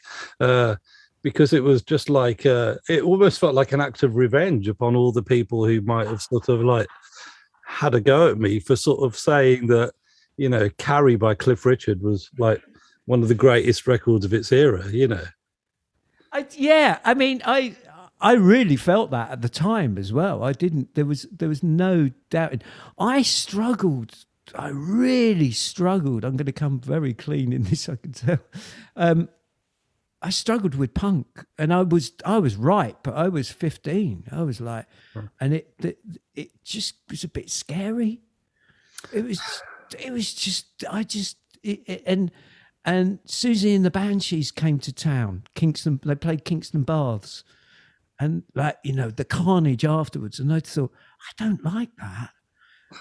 Uh 0.41 0.77
because 1.23 1.53
it 1.53 1.65
was 1.65 1.83
just 1.83 2.09
like 2.09 2.47
uh 2.47 2.77
it 2.89 3.03
almost 3.03 3.41
felt 3.41 3.55
like 3.55 3.73
an 3.73 3.81
act 3.81 4.03
of 4.03 4.17
revenge 4.17 4.69
upon 4.69 4.95
all 4.95 5.13
the 5.13 5.23
people 5.23 5.65
who 5.67 5.81
might 5.81 6.07
have 6.07 6.23
sort 6.23 6.49
of 6.49 6.61
like 6.63 6.87
had 7.67 7.95
a 7.95 8.01
go 8.01 8.31
at 8.31 8.39
me 8.39 8.61
for 8.61 8.77
sort 8.77 9.03
of 9.03 9.17
saying 9.19 9.67
that, 9.67 9.93
you 10.37 10.49
know, 10.49 10.71
Carrie 10.79 11.17
by 11.17 11.35
Cliff 11.35 11.67
Richard 11.67 12.01
was 12.01 12.31
like 12.39 12.63
one 13.07 13.23
of 13.23 13.29
the 13.29 13.35
greatest 13.35 13.87
records 13.87 14.25
of 14.25 14.33
its 14.33 14.53
era, 14.53 14.87
you 14.89 15.09
know. 15.09 15.25
I, 16.33 16.47
yeah, 16.53 16.99
I 17.05 17.15
mean, 17.15 17.43
I 17.45 17.77
I 18.21 18.33
really 18.33 18.77
felt 18.77 19.11
that 19.11 19.31
at 19.31 19.43
the 19.43 19.49
time 19.49 19.99
as 19.99 20.13
well. 20.13 20.43
I 20.43 20.53
didn't. 20.53 20.95
There 20.95 21.05
was 21.05 21.27
there 21.31 21.49
was 21.49 21.63
no 21.63 22.11
doubt. 22.31 22.63
I 22.99 23.23
struggled. 23.23 24.15
I 24.55 24.69
really 24.69 25.51
struggled. 25.51 26.25
I'm 26.25 26.37
going 26.37 26.47
to 26.47 26.53
come 26.53 26.79
very 26.81 27.13
clean 27.13 27.53
in 27.53 27.63
this. 27.71 27.89
I 27.89 27.97
can 27.97 28.13
tell. 28.13 28.39
Um, 28.95 29.29
I 30.23 30.31
struggled 30.31 30.75
with 30.75 30.95
punk, 30.95 31.27
and 31.59 31.73
I 31.75 31.83
was 31.83 32.13
I 32.25 32.39
was 32.39 32.57
right, 32.57 32.97
but 33.03 33.15
I 33.15 33.29
was 33.29 33.51
15. 33.51 34.25
I 34.33 34.43
was 34.43 34.61
like, 34.61 34.87
and 35.41 35.53
it 35.55 35.75
it, 35.81 35.99
it 36.35 36.65
just 36.65 36.95
was 37.11 37.23
a 37.23 37.29
bit 37.29 37.51
scary. 37.51 38.21
It 39.13 39.25
was 39.25 39.63
it 39.99 40.11
was 40.13 40.33
just 40.33 40.67
I 40.91 41.03
just 41.03 41.37
it, 41.63 41.83
it- 41.87 42.03
and 42.07 42.31
and 42.85 43.19
Siouxsie 43.27 43.75
and 43.77 43.85
the 43.85 43.91
Banshees 43.91 44.51
came 44.53 44.79
to 44.81 44.93
town. 44.93 45.43
Kingston 45.55 46.01
they 46.05 46.15
played 46.15 46.45
Kingston 46.45 46.83
Baths, 46.83 47.45
and 48.21 48.43
like 48.55 48.77
you 48.85 48.93
know 48.93 49.11
the 49.11 49.25
carnage 49.25 49.85
afterwards. 49.85 50.39
And 50.41 50.53
I 50.53 50.61
thought 50.61 50.93
I 51.21 51.45
don't 51.45 51.65
like 51.65 51.91
that. 51.99 52.31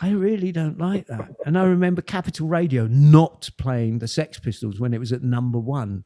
I 0.02 0.10
really 0.12 0.52
don't 0.52 0.80
like 0.80 1.06
that. 1.08 1.30
And 1.46 1.58
I 1.58 1.64
remember 1.64 2.02
Capital 2.02 2.48
Radio 2.48 2.88
not 2.88 3.50
playing 3.60 4.00
the 4.00 4.08
Sex 4.08 4.40
Pistols 4.40 4.80
when 4.80 4.94
it 4.94 5.00
was 5.00 5.12
at 5.12 5.22
number 5.24 5.60
one, 5.60 6.04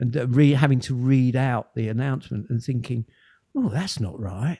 and 0.00 0.16
uh, 0.16 0.26
re- 0.28 0.52
having 0.52 0.80
to 0.80 0.94
read 0.94 1.36
out 1.36 1.74
the 1.74 1.88
announcement 1.88 2.46
and 2.50 2.60
thinking, 2.62 3.04
"Oh, 3.56 3.68
that's 3.68 4.00
not 4.00 4.18
right." 4.18 4.58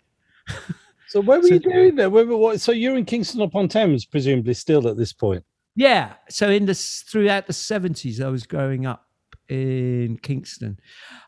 So 1.08 1.20
where 1.20 1.40
were 1.40 1.48
So- 1.48 1.54
you 1.54 1.60
doing 1.60 1.96
there? 1.96 2.08
Where, 2.10 2.24
were- 2.24 2.36
what, 2.36 2.60
so 2.60 2.70
you're 2.70 2.96
in 2.96 3.04
Kingston 3.04 3.40
upon 3.42 3.66
Thames, 3.68 4.04
presumably 4.04 4.54
still 4.54 4.86
at 4.86 4.96
this 4.96 5.12
point. 5.12 5.44
Yeah. 5.74 6.14
So 6.28 6.48
in 6.48 6.66
the 6.66 6.74
throughout 6.74 7.48
the 7.48 7.52
seventies, 7.52 8.20
I 8.20 8.28
was 8.28 8.46
growing 8.46 8.86
up 8.86 9.06
in 9.50 10.16
Kingston. 10.22 10.78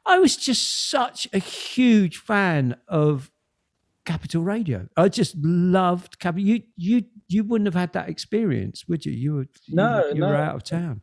I 0.06 0.18
was 0.18 0.36
just 0.36 0.88
such 0.90 1.26
a 1.32 1.38
huge 1.38 2.16
fan 2.16 2.76
of 2.86 3.30
Capital 4.04 4.42
Radio. 4.42 4.88
I 4.96 5.08
just 5.08 5.36
loved 5.36 6.18
Capital. 6.18 6.46
You 6.46 6.62
you 6.76 7.04
you 7.28 7.44
wouldn't 7.44 7.66
have 7.66 7.74
had 7.74 7.92
that 7.92 8.08
experience, 8.08 8.86
would 8.88 9.04
you? 9.04 9.12
You 9.12 9.34
were 9.34 9.46
No, 9.68 10.08
you 10.14 10.22
were 10.22 10.32
no. 10.32 10.36
out 10.36 10.54
of 10.54 10.64
town. 10.64 11.02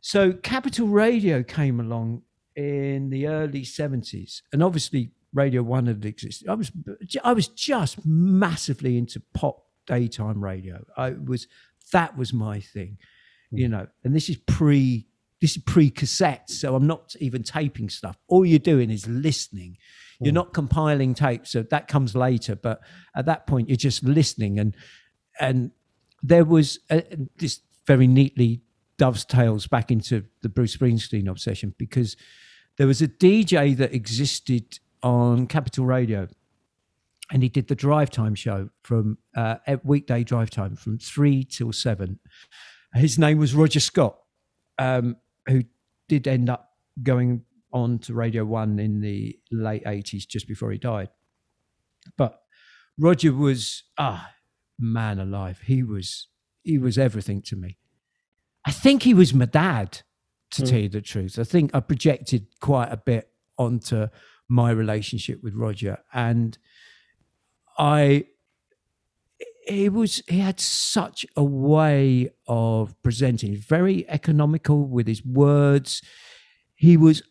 So 0.00 0.32
Capital 0.32 0.86
Radio 0.88 1.42
came 1.42 1.80
along 1.80 2.22
in 2.54 3.10
the 3.10 3.26
early 3.26 3.64
seventies, 3.64 4.42
and 4.52 4.62
obviously 4.62 5.12
Radio 5.32 5.62
One 5.62 5.86
had 5.86 6.04
existed. 6.04 6.48
I 6.48 6.54
was 6.54 6.70
I 7.24 7.32
was 7.32 7.48
just 7.48 8.04
massively 8.06 8.98
into 8.98 9.20
pop 9.34 9.64
daytime 9.86 10.42
radio. 10.44 10.84
I 10.96 11.10
was 11.10 11.46
that 11.92 12.16
was 12.18 12.32
my 12.32 12.60
thing, 12.60 12.98
you 13.50 13.66
hmm. 13.66 13.72
know. 13.72 13.86
And 14.04 14.14
this 14.14 14.28
is 14.28 14.36
pre 14.36 15.08
this 15.40 15.56
is 15.56 15.62
pre 15.62 15.90
cassette, 15.90 16.50
so 16.50 16.74
I'm 16.74 16.86
not 16.86 17.14
even 17.20 17.42
taping 17.42 17.88
stuff. 17.88 18.16
All 18.28 18.44
you're 18.44 18.58
doing 18.58 18.90
is 18.90 19.06
listening. 19.06 19.78
You're 20.20 20.34
not 20.34 20.52
compiling 20.52 21.14
tapes, 21.14 21.50
so 21.50 21.62
that 21.62 21.86
comes 21.86 22.16
later. 22.16 22.56
But 22.56 22.80
at 23.14 23.26
that 23.26 23.46
point, 23.46 23.68
you're 23.68 23.76
just 23.76 24.02
listening, 24.02 24.58
and 24.58 24.76
and 25.38 25.70
there 26.22 26.44
was 26.44 26.80
a, 26.90 27.04
this 27.36 27.60
very 27.86 28.08
neatly 28.08 28.62
dovetails 28.96 29.68
back 29.68 29.92
into 29.92 30.24
the 30.42 30.48
Bruce 30.48 30.76
Springsteen 30.76 31.28
obsession 31.28 31.72
because 31.78 32.16
there 32.78 32.86
was 32.88 33.00
a 33.00 33.06
DJ 33.08 33.76
that 33.76 33.94
existed 33.94 34.80
on 35.02 35.46
Capital 35.46 35.86
Radio, 35.86 36.26
and 37.30 37.42
he 37.42 37.48
did 37.48 37.68
the 37.68 37.76
drive 37.76 38.10
time 38.10 38.34
show 38.34 38.70
from 38.82 39.18
uh, 39.36 39.56
weekday 39.84 40.24
drive 40.24 40.50
time 40.50 40.74
from 40.74 40.98
three 40.98 41.44
till 41.44 41.72
seven. 41.72 42.18
His 42.94 43.18
name 43.18 43.38
was 43.38 43.54
Roger 43.54 43.80
Scott, 43.80 44.18
um, 44.78 45.16
who 45.48 45.64
did 46.08 46.28
end 46.28 46.48
up 46.48 46.70
going 47.02 47.44
on 47.72 47.98
to 48.00 48.14
Radio 48.14 48.44
One 48.44 48.78
in 48.78 49.00
the 49.00 49.38
late 49.50 49.82
eighties, 49.86 50.26
just 50.26 50.48
before 50.48 50.70
he 50.70 50.78
died. 50.78 51.10
But 52.16 52.40
Roger 52.98 53.32
was 53.32 53.84
ah 53.98 54.30
man 54.78 55.18
alive. 55.18 55.60
He 55.64 55.82
was 55.82 56.28
he 56.62 56.78
was 56.78 56.98
everything 56.98 57.42
to 57.42 57.56
me. 57.56 57.76
I 58.64 58.70
think 58.70 59.02
he 59.02 59.14
was 59.14 59.32
my 59.32 59.46
dad, 59.46 60.02
to 60.50 60.62
tell 60.64 60.78
you 60.78 60.88
the 60.88 61.00
truth. 61.00 61.38
I 61.38 61.44
think 61.44 61.74
I 61.74 61.80
projected 61.80 62.46
quite 62.60 62.90
a 62.90 62.96
bit 62.96 63.30
onto 63.56 64.08
my 64.48 64.70
relationship 64.70 65.42
with 65.42 65.54
Roger, 65.54 65.98
and 66.12 66.56
I 67.78 68.26
he 69.68 69.88
was 69.88 70.22
he 70.26 70.38
had 70.38 70.58
such 70.58 71.26
a 71.36 71.44
way 71.44 72.30
of 72.46 72.94
presenting 73.02 73.56
very 73.56 74.08
economical 74.08 74.86
with 74.86 75.06
his 75.06 75.24
words 75.24 76.02
he 76.74 76.96
was 76.96 77.22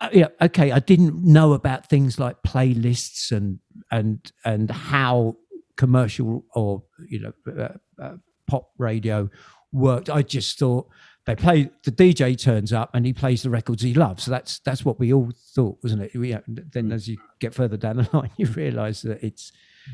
uh, 0.00 0.08
yeah, 0.12 0.28
okay. 0.40 0.70
I 0.70 0.78
didn't 0.78 1.24
know 1.24 1.54
about 1.54 1.88
things 1.88 2.20
like 2.20 2.42
playlists 2.42 3.32
and 3.32 3.58
and 3.90 4.30
and 4.44 4.70
how 4.70 5.36
commercial 5.76 6.44
or 6.54 6.84
you 7.08 7.20
know 7.20 7.32
uh, 7.58 8.02
uh, 8.02 8.16
pop 8.46 8.70
radio 8.78 9.28
worked. 9.72 10.08
I 10.08 10.22
just 10.22 10.58
thought 10.58 10.88
they 11.26 11.34
play 11.34 11.70
the 11.82 11.90
DJ 11.90 12.40
turns 12.40 12.72
up 12.72 12.90
and 12.94 13.04
he 13.04 13.12
plays 13.12 13.42
the 13.42 13.50
records 13.50 13.82
he 13.82 13.92
loves. 13.92 14.24
So 14.24 14.30
that's 14.30 14.60
that's 14.60 14.84
what 14.84 15.00
we 15.00 15.12
all 15.12 15.32
thought, 15.54 15.78
wasn't 15.82 16.02
it? 16.02 16.16
We, 16.16 16.36
then 16.46 16.92
as 16.92 17.08
you 17.08 17.18
get 17.40 17.52
further 17.52 17.76
down 17.76 17.96
the 17.96 18.08
line, 18.16 18.30
you 18.36 18.46
realise 18.46 19.02
that 19.02 19.22
it's 19.24 19.50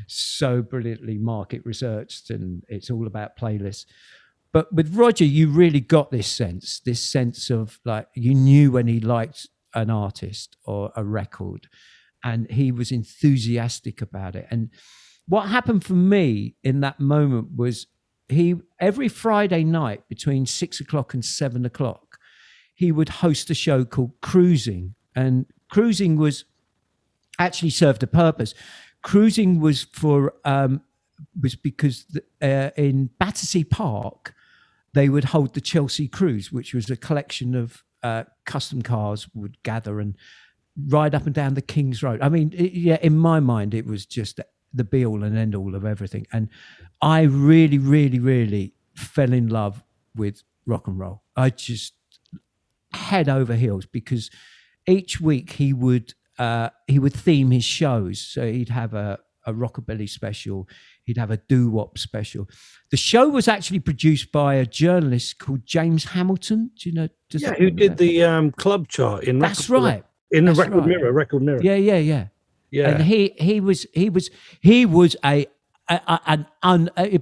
so 0.07 0.61
brilliantly 0.61 1.17
market 1.17 1.61
researched 1.65 2.29
and 2.29 2.63
it's 2.67 2.89
all 2.89 3.07
about 3.07 3.37
playlists. 3.37 3.85
But 4.51 4.71
with 4.71 4.95
Roger, 4.95 5.25
you 5.25 5.49
really 5.49 5.81
got 5.81 6.11
this 6.11 6.27
sense, 6.27 6.79
this 6.79 7.03
sense 7.03 7.49
of 7.49 7.79
like 7.83 8.07
you 8.13 8.33
knew 8.33 8.71
when 8.71 8.87
he 8.87 9.01
liked 9.01 9.47
an 9.73 9.89
artist 9.89 10.55
or 10.63 10.93
a 10.95 11.03
record, 11.03 11.67
and 12.23 12.49
he 12.49 12.71
was 12.71 12.91
enthusiastic 12.91 14.01
about 14.01 14.35
it. 14.35 14.47
And 14.49 14.69
what 15.27 15.49
happened 15.49 15.83
for 15.83 15.93
me 15.93 16.55
in 16.63 16.79
that 16.79 16.99
moment 16.99 17.49
was 17.55 17.87
he 18.29 18.55
every 18.79 19.09
Friday 19.09 19.63
night 19.63 20.07
between 20.07 20.45
six 20.45 20.79
o'clock 20.79 21.13
and 21.13 21.23
seven 21.23 21.65
o'clock, 21.65 22.17
he 22.73 22.91
would 22.91 23.09
host 23.09 23.49
a 23.49 23.53
show 23.53 23.83
called 23.83 24.13
Cruising, 24.21 24.95
and 25.15 25.45
Cruising 25.69 26.15
was 26.15 26.45
actually 27.37 27.71
served 27.71 28.03
a 28.03 28.07
purpose. 28.07 28.53
Cruising 29.05 29.59
was 29.59 29.83
for 29.93 30.33
um, 30.43 30.81
was 31.39 31.55
because 31.55 32.05
the, 32.05 32.23
uh, 32.41 32.71
in 32.75 33.11
Battersea 33.19 33.63
Park 33.63 34.33
they 34.93 35.09
would 35.09 35.25
hold 35.25 35.53
the 35.53 35.61
Chelsea 35.61 36.07
Cruise, 36.07 36.51
which 36.51 36.73
was 36.73 36.89
a 36.89 36.95
collection 36.95 37.53
of 37.53 37.83
uh, 38.01 38.23
custom 38.45 38.81
cars 38.81 39.27
would 39.35 39.61
gather 39.61 39.99
and 39.99 40.15
ride 40.87 41.13
up 41.13 41.25
and 41.25 41.35
down 41.35 41.53
the 41.53 41.61
King's 41.61 42.01
Road. 42.01 42.19
I 42.21 42.29
mean, 42.29 42.51
it, 42.55 42.71
yeah, 42.71 42.97
in 43.01 43.15
my 43.17 43.39
mind, 43.39 43.73
it 43.75 43.85
was 43.85 44.05
just 44.07 44.39
the 44.73 44.83
be 44.83 45.05
all 45.05 45.23
and 45.23 45.37
end 45.37 45.53
all 45.53 45.75
of 45.75 45.85
everything. 45.85 46.25
And 46.31 46.49
I 47.01 47.23
really, 47.23 47.77
really, 47.77 48.19
really 48.19 48.73
fell 48.95 49.33
in 49.33 49.49
love 49.49 49.83
with 50.15 50.41
rock 50.65 50.87
and 50.87 50.97
roll. 50.97 51.21
I 51.35 51.51
just 51.51 51.93
head 52.93 53.29
over 53.29 53.53
heels 53.53 53.85
because 53.85 54.31
each 54.87 55.21
week 55.21 55.53
he 55.53 55.73
would 55.73 56.15
uh, 56.37 56.69
he 56.87 56.99
would 56.99 57.13
theme 57.13 57.51
his 57.51 57.63
shows. 57.63 58.19
So 58.21 58.51
he'd 58.51 58.69
have 58.69 58.93
a, 58.93 59.19
a 59.45 59.53
rockabilly 59.53 60.09
special, 60.09 60.67
he'd 61.03 61.17
have 61.17 61.31
a 61.31 61.37
doo 61.37 61.69
wop 61.69 61.97
special. 61.97 62.47
The 62.91 62.97
show 62.97 63.29
was 63.29 63.47
actually 63.47 63.79
produced 63.79 64.31
by 64.31 64.55
a 64.55 64.65
journalist 64.65 65.39
called 65.39 65.65
James 65.65 66.05
Hamilton. 66.05 66.71
Do 66.79 66.89
you 66.89 66.95
know? 66.95 67.09
yeah, 67.31 67.53
who 67.53 67.69
did 67.69 67.97
the 67.97 68.23
um, 68.23 68.51
club 68.51 68.87
chart 68.87 69.25
in? 69.25 69.39
That's 69.39 69.69
record, 69.69 69.85
right. 69.85 70.03
In 70.31 70.45
the 70.45 70.53
Record 70.53 70.79
right. 70.79 70.87
Mirror, 70.87 71.11
Record 71.13 71.43
Mirror. 71.43 71.61
Yeah, 71.61 71.75
yeah, 71.75 71.97
yeah. 71.97 72.27
Yeah. 72.71 72.89
And 72.89 73.03
he 73.03 73.33
he 73.37 73.61
was 73.61 73.85
he 73.93 74.09
was 74.09 74.29
he 74.59 74.85
was 74.85 75.15
a, 75.23 75.47
a, 75.87 76.19
an 76.25 76.45
un, 76.61 76.89
a, 76.97 77.19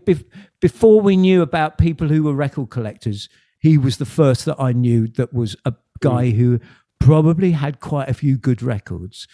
before 0.60 1.02
we 1.02 1.16
knew 1.16 1.42
about 1.42 1.78
people 1.78 2.08
who 2.08 2.24
were 2.24 2.34
record 2.34 2.72
collectors. 2.72 3.30
He 3.60 3.78
was 3.78 3.98
the 3.98 4.06
first 4.06 4.46
that 4.46 4.60
I 4.60 4.74
knew 4.74 5.08
that 5.10 5.32
was 5.32 5.56
a 5.64 5.74
guy 6.02 6.32
mm. 6.32 6.36
who 6.36 6.60
probably 7.04 7.52
had 7.52 7.80
quite 7.80 8.10
a 8.10 8.14
few 8.14 8.38
good 8.38 8.62
records. 8.62 9.28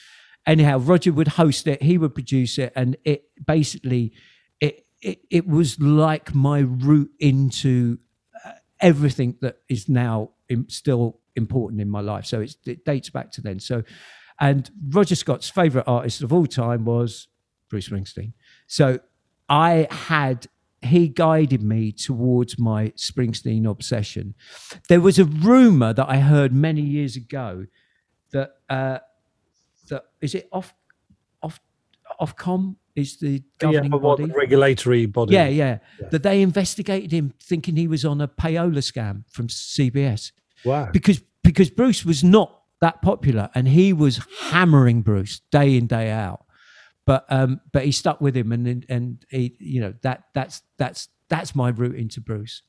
Anyhow, 0.45 0.79
Roger 0.79 1.13
would 1.13 1.29
host 1.29 1.67
it, 1.67 1.83
he 1.83 1.97
would 1.97 2.15
produce 2.15 2.57
it, 2.57 2.73
and 2.75 2.97
it 3.03 3.25
basically 3.45 4.13
it 4.59 4.85
it, 5.01 5.19
it 5.29 5.47
was 5.47 5.79
like 5.79 6.33
my 6.33 6.59
route 6.59 7.11
into 7.19 7.99
uh, 8.43 8.51
everything 8.79 9.37
that 9.41 9.57
is 9.69 9.87
now 9.87 10.31
still 10.67 11.19
important 11.35 11.79
in 11.79 11.89
my 11.89 12.01
life. 12.01 12.25
So 12.25 12.43
it 12.65 12.85
dates 12.85 13.09
back 13.09 13.31
to 13.33 13.41
then. 13.41 13.59
So, 13.59 13.83
and 14.39 14.69
Roger 14.89 15.15
Scott's 15.15 15.49
favorite 15.49 15.85
artist 15.87 16.23
of 16.23 16.33
all 16.33 16.47
time 16.47 16.85
was 16.85 17.27
Bruce 17.69 17.87
Springsteen. 17.89 18.33
So 18.65 18.99
I 19.47 19.87
had 19.91 20.47
he 20.81 21.07
guided 21.07 21.61
me 21.61 21.91
towards 21.91 22.57
my 22.57 22.89
Springsteen 22.95 23.69
obsession. 23.69 24.33
There 24.87 25.01
was 25.01 25.19
a 25.19 25.25
rumor 25.25 25.93
that 25.93 26.09
I 26.09 26.17
heard 26.17 26.53
many 26.53 26.81
years 26.81 27.15
ago 27.15 27.65
that 28.31 28.51
uh, 28.69 28.99
that 29.89 30.05
is 30.21 30.35
it 30.35 30.47
off 30.51 30.73
off 31.41 31.59
Ofcom 32.19 32.75
is 32.95 33.17
the 33.17 33.43
governing 33.59 33.91
yeah, 33.91 33.99
body, 33.99 34.25
the 34.25 34.33
regulatory 34.33 35.05
body. 35.05 35.33
Yeah, 35.33 35.47
yeah, 35.47 35.79
yeah, 36.01 36.07
That 36.09 36.23
they 36.23 36.41
investigated 36.41 37.11
him, 37.11 37.33
thinking 37.41 37.75
he 37.75 37.87
was 37.87 38.05
on 38.05 38.21
a 38.21 38.27
payola 38.27 38.79
scam 38.79 39.23
from 39.29 39.47
CBS. 39.47 40.31
Wow. 40.65 40.89
Because 40.91 41.21
because 41.43 41.69
Bruce 41.69 42.05
was 42.05 42.23
not 42.23 42.61
that 42.81 43.01
popular, 43.01 43.49
and 43.55 43.67
he 43.67 43.93
was 43.93 44.21
hammering 44.41 45.01
Bruce 45.01 45.41
day 45.51 45.75
in 45.75 45.87
day 45.87 46.09
out 46.11 46.45
but 47.09 47.25
um, 47.29 47.59
but 47.71 47.85
he 47.85 47.91
stuck 47.91 48.21
with 48.21 48.37
him, 48.37 48.51
and 48.51 48.85
and 48.87 49.25
he, 49.31 49.55
you 49.57 49.81
know, 49.81 49.95
that 50.03 50.25
that's 50.35 50.61
that's 50.77 51.07
that's 51.27 51.55
my 51.55 51.69
route 51.69 51.95
into 51.95 52.21
Bruce. 52.21 52.61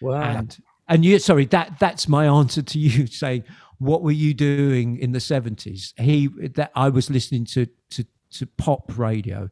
Wow. 0.00 0.22
And 0.22 0.56
and 0.88 1.04
you, 1.04 1.18
sorry, 1.18 1.44
that 1.44 1.78
that's 1.78 2.08
my 2.08 2.24
answer 2.24 2.62
to 2.62 2.78
you 2.78 3.06
saying, 3.24 3.44
what 3.76 4.02
were 4.02 4.10
you 4.10 4.32
doing 4.32 4.98
in 4.98 5.12
the 5.12 5.20
seventies? 5.20 5.92
He 5.98 6.28
that 6.54 6.72
I 6.74 6.88
was 6.88 7.10
listening 7.10 7.44
to 7.44 7.66
to 7.90 8.06
to 8.30 8.46
pop 8.46 8.96
radio. 8.96 9.50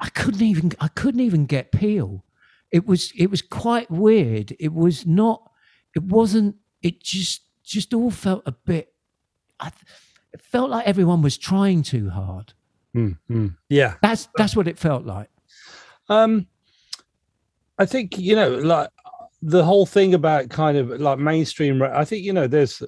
I 0.00 0.08
couldn't 0.08 0.42
even 0.42 0.72
I 0.80 0.88
couldn't 0.88 1.20
even 1.20 1.46
get 1.46 1.70
Peel. 1.70 2.24
It 2.72 2.88
was 2.88 3.12
it 3.16 3.30
was 3.30 3.40
quite 3.40 3.88
weird. 3.88 4.56
It 4.58 4.72
was 4.72 5.06
not. 5.06 5.48
It 5.94 6.02
wasn't. 6.02 6.56
It 6.82 7.04
just 7.04 7.42
just 7.62 7.94
all 7.94 8.10
felt 8.10 8.42
a 8.46 8.52
bit. 8.52 8.92
I, 9.60 9.70
it 10.32 10.40
felt 10.40 10.70
like 10.70 10.88
everyone 10.88 11.22
was 11.22 11.38
trying 11.38 11.84
too 11.84 12.10
hard. 12.10 12.52
Mm, 12.94 13.18
mm. 13.30 13.56
Yeah, 13.68 13.94
that's 14.02 14.28
that's 14.36 14.56
what 14.56 14.68
it 14.68 14.78
felt 14.78 15.04
like. 15.04 15.28
Um, 16.08 16.46
I 17.78 17.86
think 17.86 18.18
you 18.18 18.36
know, 18.36 18.50
like 18.50 18.88
the 19.42 19.64
whole 19.64 19.86
thing 19.86 20.14
about 20.14 20.48
kind 20.48 20.78
of 20.78 20.88
like 21.00 21.18
mainstream. 21.18 21.82
I 21.82 22.04
think 22.04 22.24
you 22.24 22.32
know, 22.32 22.46
there's 22.46 22.82
uh, 22.82 22.86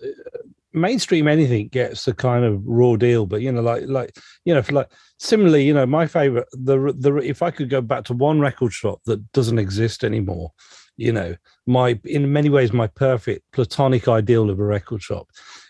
mainstream 0.72 1.26
anything 1.26 1.68
gets 1.68 2.06
a 2.06 2.14
kind 2.14 2.44
of 2.44 2.62
raw 2.64 2.96
deal, 2.96 3.26
but 3.26 3.40
you 3.40 3.50
know, 3.50 3.62
like 3.62 3.84
like 3.86 4.16
you 4.44 4.54
know, 4.54 4.62
for 4.62 4.72
like 4.72 4.90
similarly, 5.18 5.64
you 5.64 5.74
know, 5.74 5.86
my 5.86 6.06
favorite 6.06 6.46
the 6.52 6.94
the 6.96 7.16
if 7.16 7.42
I 7.42 7.50
could 7.50 7.70
go 7.70 7.80
back 7.80 8.04
to 8.04 8.12
one 8.12 8.40
record 8.40 8.72
shop 8.72 9.00
that 9.06 9.32
doesn't 9.32 9.58
exist 9.58 10.04
anymore, 10.04 10.52
you 10.96 11.12
know, 11.12 11.34
my 11.66 11.98
in 12.04 12.32
many 12.32 12.48
ways 12.48 12.72
my 12.72 12.86
perfect 12.86 13.50
platonic 13.52 14.06
ideal 14.06 14.50
of 14.50 14.60
a 14.60 14.64
record 14.64 15.02
shop 15.02 15.28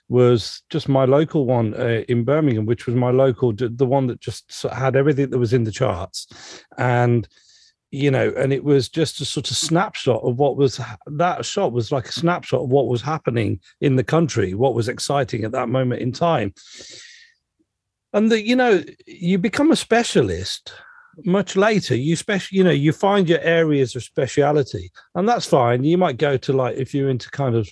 was 0.08 0.62
just 0.70 0.88
my 0.88 1.04
local 1.04 1.46
one 1.46 1.74
uh, 1.74 2.04
in 2.08 2.24
Birmingham, 2.24 2.66
which 2.66 2.86
was 2.86 2.94
my 2.94 3.10
local, 3.10 3.52
the 3.52 3.86
one 3.86 4.06
that 4.06 4.20
just 4.20 4.62
had 4.72 4.96
everything 4.96 5.30
that 5.30 5.38
was 5.38 5.52
in 5.52 5.64
the 5.64 5.72
charts. 5.72 6.26
And, 6.78 7.26
you 7.90 8.10
know, 8.10 8.32
and 8.36 8.52
it 8.52 8.62
was 8.62 8.88
just 8.88 9.20
a 9.20 9.24
sort 9.24 9.50
of 9.50 9.56
snapshot 9.56 10.22
of 10.22 10.38
what 10.38 10.56
was 10.56 10.80
that 11.06 11.44
shot 11.44 11.72
was 11.72 11.90
like 11.90 12.06
a 12.08 12.12
snapshot 12.12 12.62
of 12.62 12.70
what 12.70 12.88
was 12.88 13.02
happening 13.02 13.60
in 13.80 13.96
the 13.96 14.04
country, 14.04 14.54
what 14.54 14.74
was 14.74 14.88
exciting 14.88 15.44
at 15.44 15.52
that 15.52 15.68
moment 15.68 16.02
in 16.02 16.12
time. 16.12 16.54
And 18.12 18.30
that, 18.30 18.44
you 18.44 18.56
know, 18.56 18.82
you 19.06 19.38
become 19.38 19.72
a 19.72 19.76
specialist 19.76 20.72
much 21.24 21.56
later 21.56 21.94
you 21.94 22.14
special 22.14 22.54
you 22.54 22.62
know 22.62 22.70
you 22.70 22.92
find 22.92 23.26
your 23.26 23.40
areas 23.40 23.96
of 23.96 24.02
speciality 24.02 24.90
and 25.14 25.26
that's 25.26 25.46
fine 25.46 25.82
you 25.82 25.96
might 25.96 26.18
go 26.18 26.36
to 26.36 26.52
like 26.52 26.76
if 26.76 26.92
you're 26.92 27.08
into 27.08 27.30
kind 27.30 27.54
of 27.54 27.66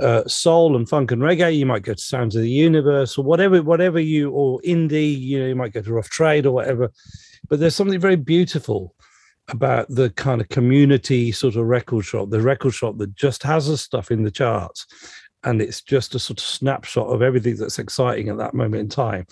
uh, 0.00 0.26
soul 0.26 0.76
and 0.76 0.88
funk 0.88 1.12
and 1.12 1.22
reggae. 1.22 1.56
You 1.56 1.66
might 1.66 1.82
go 1.82 1.94
to 1.94 2.00
Sounds 2.00 2.36
of 2.36 2.42
the 2.42 2.50
Universe 2.50 3.18
or 3.18 3.24
whatever, 3.24 3.62
whatever 3.62 4.00
you 4.00 4.30
or 4.30 4.60
indie. 4.62 5.18
You 5.18 5.40
know, 5.40 5.46
you 5.46 5.56
might 5.56 5.72
go 5.72 5.82
to 5.82 5.92
Rough 5.92 6.10
Trade 6.10 6.46
or 6.46 6.52
whatever. 6.52 6.90
But 7.48 7.60
there's 7.60 7.74
something 7.74 8.00
very 8.00 8.16
beautiful 8.16 8.94
about 9.48 9.88
the 9.88 10.10
kind 10.10 10.40
of 10.40 10.48
community 10.48 11.32
sort 11.32 11.56
of 11.56 11.66
record 11.66 12.04
shop, 12.04 12.30
the 12.30 12.40
record 12.40 12.72
shop 12.72 12.98
that 12.98 13.14
just 13.14 13.42
has 13.42 13.66
the 13.68 13.76
stuff 13.76 14.10
in 14.10 14.22
the 14.22 14.30
charts, 14.30 14.86
and 15.44 15.60
it's 15.60 15.82
just 15.82 16.14
a 16.14 16.18
sort 16.18 16.40
of 16.40 16.44
snapshot 16.44 17.08
of 17.08 17.22
everything 17.22 17.56
that's 17.56 17.78
exciting 17.78 18.28
at 18.28 18.38
that 18.38 18.54
moment 18.54 18.80
in 18.80 18.88
time. 18.88 19.26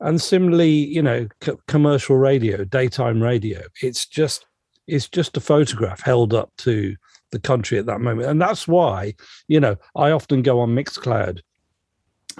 And 0.00 0.20
similarly, 0.20 0.70
you 0.70 1.02
know, 1.02 1.28
c- 1.42 1.52
commercial 1.68 2.16
radio, 2.16 2.64
daytime 2.64 3.22
radio, 3.22 3.62
it's 3.82 4.06
just 4.06 4.46
it's 4.88 5.08
just 5.08 5.36
a 5.36 5.40
photograph 5.40 6.00
held 6.00 6.34
up 6.34 6.50
to 6.58 6.96
the 7.32 7.40
country 7.40 7.78
at 7.78 7.86
that 7.86 8.00
moment. 8.00 8.28
And 8.28 8.40
that's 8.40 8.68
why, 8.68 9.14
you 9.48 9.58
know, 9.58 9.76
I 9.96 10.12
often 10.12 10.42
go 10.42 10.60
on 10.60 10.70
Mixcloud 10.70 11.40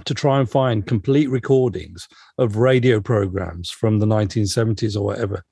to 0.05 0.15
try 0.15 0.39
and 0.39 0.49
find 0.49 0.87
complete 0.87 1.29
recordings 1.29 2.09
of 2.39 2.57
radio 2.57 3.01
programs 3.01 3.71
from 3.71 3.99
the 3.99 4.07
1970s 4.07 4.97
or 4.97 5.03
whatever. 5.03 5.45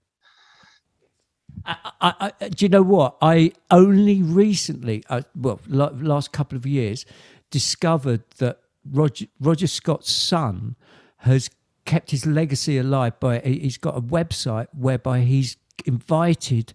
I, 1.67 2.33
I, 2.41 2.49
do 2.49 2.65
you 2.65 2.69
know 2.69 2.83
what? 2.83 3.17
I 3.21 3.53
only 3.71 4.23
recently, 4.23 5.05
uh, 5.11 5.23
well, 5.37 5.61
last 5.69 6.33
couple 6.33 6.57
of 6.57 6.65
years, 6.65 7.05
discovered 7.51 8.23
that 8.39 8.61
Roger, 8.91 9.27
Roger 9.41 9.67
Scott's 9.67 10.11
son 10.11 10.77
has 11.19 11.51
kept 11.85 12.13
his 12.13 12.25
legacy 12.25 12.79
alive 12.79 13.19
by 13.21 13.41
he's 13.41 13.77
got 13.77 13.97
a 13.97 14.01
website 14.01 14.69
whereby 14.73 15.21
he's 15.21 15.57
invited 15.85 16.73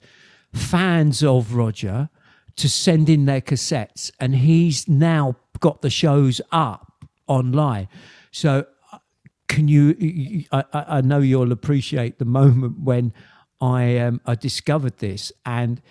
fans 0.53 1.23
of 1.23 1.55
Roger 1.55 2.09
to 2.57 2.69
send 2.69 3.09
in 3.09 3.25
their 3.25 3.41
cassettes, 3.41 4.11
and 4.19 4.35
he's 4.35 4.87
now 4.87 5.35
got 5.59 5.81
the 5.81 5.89
shows 5.89 6.41
up 6.51 6.93
online. 7.27 7.87
So, 8.31 8.65
uh, 8.91 8.99
can 9.47 9.67
you? 9.67 10.45
I, 10.51 10.63
I 10.73 11.01
know 11.01 11.19
you'll 11.19 11.51
appreciate 11.51 12.19
the 12.19 12.25
moment 12.25 12.79
when 12.79 13.13
I 13.61 13.97
um, 13.97 14.21
I 14.25 14.35
discovered 14.35 14.97
this, 14.99 15.31
and 15.45 15.81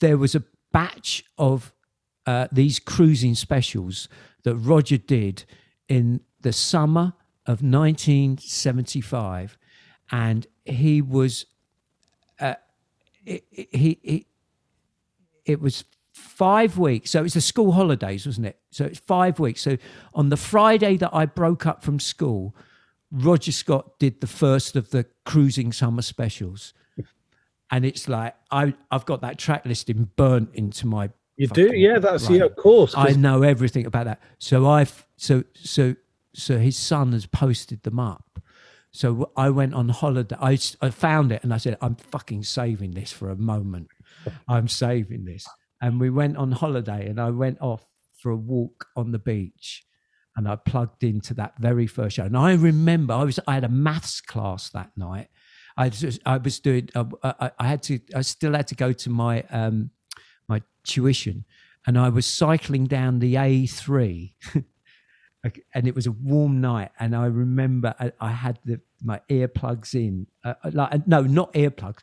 there 0.00 0.16
was 0.16 0.34
a 0.34 0.44
batch 0.72 1.24
of 1.38 1.72
uh, 2.26 2.48
these 2.52 2.78
cruising 2.78 3.34
specials 3.34 4.08
that 4.44 4.56
Roger 4.56 4.98
did 4.98 5.44
in 5.88 6.20
the 6.40 6.52
summer 6.52 7.14
of 7.46 7.62
1975, 7.62 9.58
and 10.10 10.46
he 10.64 11.02
was 11.02 11.46
uh, 12.40 12.54
he, 13.24 13.42
he, 13.50 13.98
he 14.02 14.26
it 15.44 15.60
was 15.60 15.84
five 16.12 16.78
weeks. 16.78 17.10
So 17.10 17.24
it's 17.24 17.34
the 17.34 17.40
school 17.40 17.72
holidays, 17.72 18.26
wasn't 18.26 18.46
it? 18.46 18.58
So 18.70 18.84
it's 18.84 18.98
five 19.00 19.38
weeks. 19.38 19.62
So 19.62 19.76
on 20.14 20.28
the 20.28 20.36
Friday 20.36 20.96
that 20.98 21.10
I 21.12 21.26
broke 21.26 21.66
up 21.66 21.82
from 21.82 21.98
school, 21.98 22.54
Roger 23.10 23.52
Scott 23.52 23.98
did 23.98 24.20
the 24.20 24.26
first 24.26 24.76
of 24.76 24.90
the 24.90 25.06
cruising 25.24 25.72
summer 25.72 26.02
specials. 26.02 26.74
And 27.70 27.86
it's 27.86 28.06
like 28.08 28.34
I 28.50 28.74
I've 28.90 29.06
got 29.06 29.22
that 29.22 29.38
track 29.38 29.64
listing 29.64 30.10
burnt 30.16 30.50
into 30.54 30.86
my 30.86 31.10
You 31.36 31.46
do? 31.46 31.74
Yeah, 31.74 31.98
that's 31.98 32.28
yeah, 32.28 32.44
of 32.44 32.56
course. 32.56 32.92
I 32.94 33.12
know 33.12 33.42
everything 33.42 33.86
about 33.86 34.04
that. 34.04 34.20
So 34.38 34.68
I've 34.68 35.06
so 35.16 35.44
so 35.54 35.96
so 36.34 36.58
his 36.58 36.76
son 36.76 37.12
has 37.12 37.24
posted 37.24 37.82
them 37.82 37.98
up. 37.98 38.40
So 38.90 39.30
I 39.36 39.48
went 39.48 39.72
on 39.72 39.88
holiday. 39.88 40.36
I, 40.38 40.58
I 40.82 40.90
found 40.90 41.32
it 41.32 41.42
and 41.42 41.54
I 41.54 41.56
said, 41.56 41.78
I'm 41.80 41.96
fucking 41.96 42.42
saving 42.42 42.90
this 42.90 43.10
for 43.10 43.30
a 43.30 43.36
moment. 43.36 43.88
I'm 44.46 44.68
saving 44.68 45.24
this. 45.24 45.46
And 45.82 46.00
we 46.00 46.08
went 46.08 46.36
on 46.36 46.52
holiday 46.52 47.08
and 47.08 47.20
I 47.20 47.30
went 47.30 47.60
off 47.60 47.84
for 48.16 48.30
a 48.30 48.36
walk 48.36 48.86
on 48.96 49.10
the 49.10 49.18
beach 49.18 49.84
and 50.36 50.48
I 50.48 50.56
plugged 50.56 51.04
into 51.04 51.34
that 51.34 51.54
very 51.58 51.86
first 51.86 52.16
show. 52.16 52.24
And 52.24 52.36
I 52.36 52.54
remember 52.54 53.12
I 53.14 53.24
was 53.24 53.38
I 53.46 53.54
had 53.54 53.64
a 53.64 53.68
maths 53.68 54.20
class 54.20 54.70
that 54.70 54.90
night. 54.96 55.28
I 55.76 55.88
just, 55.88 56.20
I 56.24 56.36
was 56.36 56.60
doing 56.60 56.88
uh, 56.94 57.04
I, 57.22 57.50
I 57.58 57.66
had 57.66 57.82
to 57.84 57.98
I 58.14 58.22
still 58.22 58.54
had 58.54 58.68
to 58.68 58.74
go 58.74 58.92
to 58.92 59.10
my 59.10 59.42
um 59.50 59.90
my 60.48 60.62
tuition 60.84 61.44
and 61.86 61.98
I 61.98 62.08
was 62.10 62.26
cycling 62.26 62.86
down 62.86 63.18
the 63.18 63.34
A3 63.34 64.34
and 65.74 65.88
it 65.88 65.94
was 65.94 66.06
a 66.06 66.12
warm 66.12 66.60
night 66.60 66.90
and 67.00 67.16
I 67.16 67.26
remember 67.26 67.94
I, 67.98 68.12
I 68.20 68.30
had 68.30 68.58
the 68.64 68.80
my 69.02 69.20
earplugs 69.28 69.94
in 69.94 70.26
uh, 70.44 70.54
like 70.72 71.06
no 71.06 71.22
not 71.22 71.52
earplugs 71.54 72.00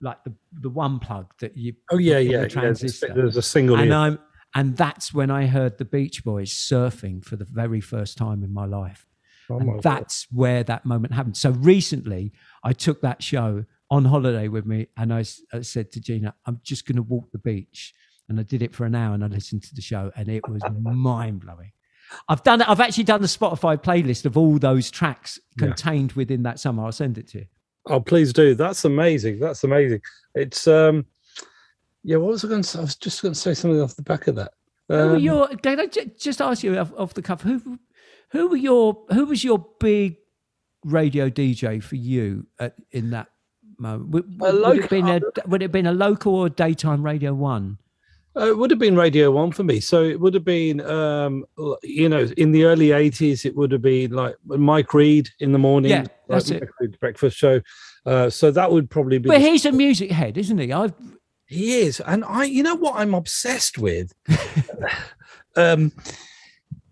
like 0.00 0.22
the 0.24 0.32
the 0.60 0.70
one 0.70 0.98
plug 0.98 1.32
that 1.40 1.56
you 1.56 1.74
oh 1.90 1.98
yeah, 1.98 2.14
the 2.14 2.22
yeah. 2.24 2.40
yeah 2.42 2.72
there's 3.14 3.36
a 3.36 3.42
single. 3.42 3.76
and 3.76 3.90
ear. 3.90 3.96
I'm 3.96 4.18
and 4.54 4.76
that's 4.76 5.14
when 5.14 5.30
I 5.30 5.46
heard 5.46 5.78
the 5.78 5.84
Beach 5.84 6.24
Boys 6.24 6.52
surfing 6.52 7.24
for 7.24 7.36
the 7.36 7.46
very 7.48 7.80
first 7.80 8.18
time 8.18 8.42
in 8.42 8.52
my 8.52 8.64
life. 8.66 9.06
Oh 9.48 9.58
my 9.60 9.74
and 9.74 9.82
that's 9.82 10.26
where 10.32 10.64
that 10.64 10.84
moment 10.84 11.12
happened. 11.14 11.36
So 11.36 11.50
recently, 11.50 12.32
I 12.64 12.72
took 12.72 13.00
that 13.02 13.22
show 13.22 13.64
on 13.90 14.04
holiday 14.04 14.48
with 14.48 14.66
me, 14.66 14.86
and 14.96 15.12
I 15.12 15.22
said 15.22 15.92
to 15.92 16.00
Gina, 16.00 16.34
"I'm 16.46 16.60
just 16.62 16.86
going 16.86 16.96
to 16.96 17.02
walk 17.02 17.30
the 17.32 17.38
beach," 17.38 17.92
and 18.28 18.38
I 18.40 18.42
did 18.42 18.62
it 18.62 18.74
for 18.74 18.84
an 18.86 18.94
hour, 18.94 19.14
and 19.14 19.24
I 19.24 19.28
listened 19.28 19.62
to 19.64 19.74
the 19.74 19.82
show, 19.82 20.10
and 20.16 20.28
it 20.28 20.48
was 20.48 20.62
mind 20.80 21.40
blowing. 21.40 21.72
I've 22.28 22.42
done. 22.42 22.62
I've 22.62 22.80
actually 22.80 23.04
done 23.04 23.22
the 23.22 23.28
Spotify 23.28 23.80
playlist 23.80 24.24
of 24.24 24.36
all 24.36 24.58
those 24.58 24.90
tracks 24.90 25.38
Yeah. 25.58 25.66
contained 25.66 26.12
within 26.12 26.42
that 26.44 26.58
summer. 26.58 26.84
I'll 26.84 26.92
send 26.92 27.18
it 27.18 27.28
to 27.28 27.38
you. 27.40 27.46
Oh, 27.90 28.00
please 28.00 28.32
do. 28.32 28.54
That's 28.54 28.84
amazing. 28.84 29.40
That's 29.40 29.64
amazing. 29.64 30.00
It's 30.34 30.66
um, 30.68 31.04
yeah. 32.04 32.16
What 32.16 32.30
was 32.32 32.44
I 32.44 32.48
going 32.48 32.62
to 32.62 32.68
say? 32.68 32.78
I 32.78 32.82
was 32.82 32.96
just 32.96 33.20
going 33.20 33.34
to 33.34 33.38
say 33.38 33.52
something 33.52 33.80
off 33.80 33.96
the 33.96 34.02
back 34.02 34.28
of 34.28 34.36
that. 34.36 34.52
who 34.88 34.94
were 34.96 35.16
Um, 35.16 35.18
your? 35.18 35.48
Can 35.48 35.80
I 35.80 35.86
just 35.86 36.40
ask 36.40 36.62
you 36.62 36.78
off, 36.78 36.92
off 36.96 37.14
the 37.14 37.22
cuff? 37.22 37.42
Who, 37.42 37.78
who 38.30 38.48
were 38.48 38.56
your? 38.56 39.04
Who 39.12 39.26
was 39.26 39.42
your 39.42 39.58
big 39.80 40.18
radio 40.84 41.28
DJ 41.28 41.82
for 41.82 41.96
you 41.96 42.46
at, 42.58 42.74
in 42.92 43.10
that 43.10 43.28
moment? 43.78 44.10
Would, 44.10 44.24
A 44.40 44.56
would, 44.68 44.78
it 44.78 44.88
been 44.90 45.08
a, 45.08 45.20
would 45.46 45.62
it 45.62 45.66
have 45.66 45.72
been 45.72 45.86
a 45.86 45.92
local 45.92 46.34
or 46.34 46.48
daytime 46.48 47.02
Radio 47.04 47.34
One? 47.34 47.78
Uh, 48.36 48.46
it 48.46 48.56
would 48.56 48.70
have 48.70 48.78
been 48.78 48.96
Radio 48.96 49.30
One 49.32 49.50
for 49.50 49.64
me. 49.64 49.80
So 49.80 50.04
it 50.04 50.20
would 50.20 50.34
have 50.34 50.44
been, 50.44 50.80
um, 50.82 51.44
you 51.82 52.08
know, 52.08 52.28
in 52.36 52.52
the 52.52 52.64
early 52.64 52.88
'80s, 52.88 53.44
it 53.44 53.56
would 53.56 53.72
have 53.72 53.82
been 53.82 54.12
like 54.12 54.36
Mike 54.46 54.94
Read 54.94 55.28
in 55.40 55.52
the 55.52 55.58
morning. 55.58 55.90
Yeah, 55.90 56.00
like 56.00 56.10
that's 56.28 56.50
it. 56.50 57.00
Breakfast 57.00 57.36
show. 57.36 57.60
Uh, 58.06 58.30
so 58.30 58.50
that 58.50 58.70
would 58.70 58.88
probably 58.88 59.18
be. 59.18 59.28
But 59.28 59.40
he's 59.40 59.64
a 59.64 59.72
music 59.72 60.10
head, 60.10 60.38
isn't 60.38 60.58
he? 60.58 60.72
I've 60.72 60.94
he 61.50 61.80
is, 61.80 61.98
and 62.06 62.24
I, 62.24 62.44
you 62.44 62.62
know, 62.62 62.76
what 62.76 62.94
I'm 62.94 63.12
obsessed 63.12 63.76
with. 63.76 64.12
um, 65.56 65.90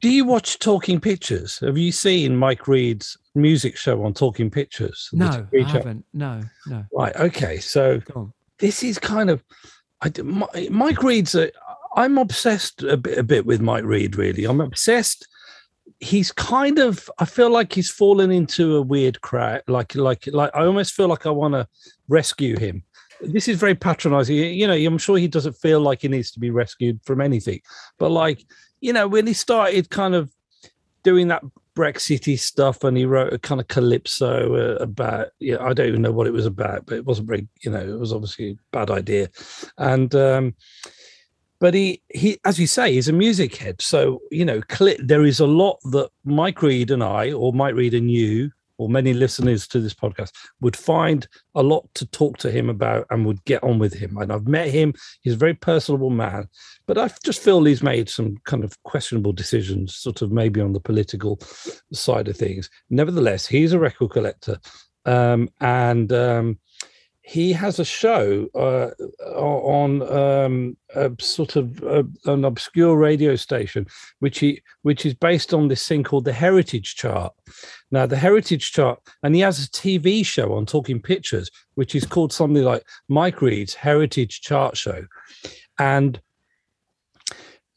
do 0.01 0.11
you 0.11 0.25
watch 0.25 0.59
Talking 0.59 1.01
Pictures? 1.01 1.61
Have 1.61 1.79
you 1.79 1.93
seen 1.93 2.37
Mike 2.37 2.67
Read's 2.67 3.17
music 3.37 3.77
show 3.77 4.05
on 4.05 4.15
Talking 4.15 4.51
Pictures? 4.51 5.11
No, 5.13 5.47
I 5.55 5.63
haven't. 5.63 6.05
No, 6.13 6.43
no. 6.67 6.85
Right. 6.93 7.15
Okay. 7.15 7.59
So 7.59 8.01
this 8.59 8.83
is 8.83 8.99
kind 8.99 9.31
of 9.31 9.45
I, 10.01 10.13
Mike 10.71 11.03
Read's 11.03 11.35
a, 11.35 11.51
I'm 11.97 12.19
obsessed 12.19 12.83
a 12.83 12.97
bit, 12.97 13.19
a 13.19 13.23
bit 13.23 13.47
with 13.47 13.61
Mike 13.61 13.85
Read 13.85 14.17
really. 14.17 14.45
I'm 14.45 14.61
obsessed. 14.61 15.27
He's 16.01 16.31
kind 16.31 16.79
of 16.79 17.11
I 17.19 17.25
feel 17.25 17.51
like 17.51 17.73
he's 17.73 17.91
fallen 17.91 18.31
into 18.31 18.77
a 18.77 18.83
weird 18.83 19.21
crack 19.21 19.65
like 19.67 19.97
like 19.97 20.27
like 20.29 20.55
I 20.55 20.65
almost 20.65 20.95
feel 20.95 21.09
like 21.09 21.27
I 21.27 21.31
want 21.31 21.55
to 21.55 21.67
rescue 22.07 22.57
him. 22.57 22.85
This 23.21 23.49
is 23.49 23.59
very 23.59 23.75
patronizing. 23.75 24.37
You 24.37 24.69
know 24.69 24.75
I'm 24.75 24.99
sure 24.99 25.19
he 25.19 25.27
doesn't 25.27 25.57
feel 25.57 25.81
like 25.81 26.03
he 26.03 26.09
needs 26.09 26.31
to 26.33 26.41
be 26.41 26.51
rescued 26.51 27.01
from 27.05 27.21
anything. 27.21 27.61
But 27.99 28.11
like 28.11 28.45
you 28.81 28.93
know 28.93 29.09
when 29.09 29.27
he 29.27 29.33
started 29.33 29.91
kind 29.91 30.15
of 30.15 30.31
doing 31.03 31.29
that 31.29 31.43
Brexity 31.79 32.35
stuff, 32.37 32.83
and 32.83 32.97
he 32.97 33.05
wrote 33.05 33.33
a 33.33 33.39
kind 33.39 33.61
of 33.61 33.69
calypso 33.69 34.57
uh, 34.57 34.83
about. 34.83 35.29
Yeah, 35.39 35.59
I 35.61 35.73
don't 35.73 35.87
even 35.87 36.03
know 36.03 36.11
what 36.11 36.27
it 36.27 36.33
was 36.33 36.45
about, 36.45 36.87
but 36.87 36.97
it 36.97 37.05
wasn't 37.07 37.29
very. 37.29 37.47
You 37.63 37.71
know, 37.71 37.79
it 37.79 38.01
was 38.01 38.13
obviously 38.13 38.51
a 38.51 38.57
bad 38.73 38.91
idea, 38.91 39.29
and. 39.79 40.13
um 40.15 40.55
but 41.61 41.75
he, 41.75 42.01
he, 42.09 42.39
as 42.45 42.61
you 42.61 42.69
say, 42.69 42.93
he's 42.93 43.09
a 43.09 43.13
music 43.13 43.57
head. 43.57 43.83
So 43.83 44.21
you 44.31 44.45
know, 44.45 44.61
cl- 44.71 44.95
there 45.01 45.25
is 45.25 45.41
a 45.41 45.47
lot 45.47 45.79
that 45.91 46.09
Mike 46.25 46.63
Read 46.63 46.93
and 46.93 47.03
I, 47.03 47.33
or 47.33 47.53
Mike 47.53 47.75
Read 47.75 47.95
and 47.95 48.09
you, 48.09 48.53
or 48.79 48.89
many 48.89 49.13
listeners 49.13 49.69
to 49.69 49.81
this 49.81 49.95
podcast, 49.95 50.33
would 50.61 50.77
find 50.77 51.29
a 51.55 51.63
lot 51.63 51.89
to 51.95 52.07
talk 52.07 52.39
to 52.39 52.51
him 52.51 52.71
about 52.71 53.07
and 53.11 53.27
would 53.27 53.45
get 53.45 53.63
on 53.63 53.79
with 53.79 53.93
him. 53.93 54.17
And 54.17 54.33
I've 54.33 54.49
met 54.49 54.71
him; 54.71 54.95
he's 55.21 55.35
a 55.35 55.37
very 55.37 55.55
personable 55.55 56.11
man 56.11 56.49
but 56.89 56.97
I 56.97 57.11
just 57.23 57.43
feel 57.43 57.63
he's 57.63 57.83
made 57.83 58.09
some 58.09 58.39
kind 58.45 58.65
of 58.65 58.83
questionable 58.83 59.35
decisions, 59.35 59.95
sort 59.95 60.23
of 60.23 60.33
maybe 60.33 60.63
on 60.63 60.73
the 60.73 60.81
political 60.81 61.39
side 61.93 62.29
of 62.29 62.37
things. 62.37 62.71
Nevertheless, 62.89 63.47
he's 63.47 63.75
a 63.75 63.79
record 63.79 64.11
collector, 64.11 64.59
um, 65.05 65.51
and 65.61 66.11
um, 66.13 66.59
he 67.29 67.53
has 67.53 67.79
a 67.79 67.85
show 67.85 68.49
uh, 68.55 68.89
on 69.37 70.01
um, 70.11 70.79
a 70.95 71.13
sort 71.21 71.57
of 71.57 71.83
an 72.25 72.47
obscure 72.47 72.97
radio 72.97 73.37
station, 73.37 73.87
which 74.21 74.39
he 74.39 74.63
which 74.81 75.05
is 75.05 75.13
based 75.13 75.53
on 75.53 75.69
this 75.69 75.87
thing 75.87 76.03
called 76.03 76.25
the 76.25 76.33
Heritage 76.33 76.95
Chart. 76.97 77.35
Now, 77.91 78.07
the 78.07 78.17
Heritage 78.17 78.73
Chart, 78.73 78.99
and 79.23 79.35
he 79.35 79.43
has 79.43 79.63
a 79.63 79.69
TV 79.69 80.25
show 80.25 80.55
on 80.55 80.65
Talking 80.65 81.03
Pictures, 81.03 81.51
which 81.75 81.95
is 81.95 82.07
called 82.07 82.33
something 82.33 82.65
like 82.65 82.83
Mike 83.09 83.43
Read's 83.43 83.75
Heritage 83.75 84.41
Chart 84.41 84.75
Show, 84.75 85.05
and 85.79 86.19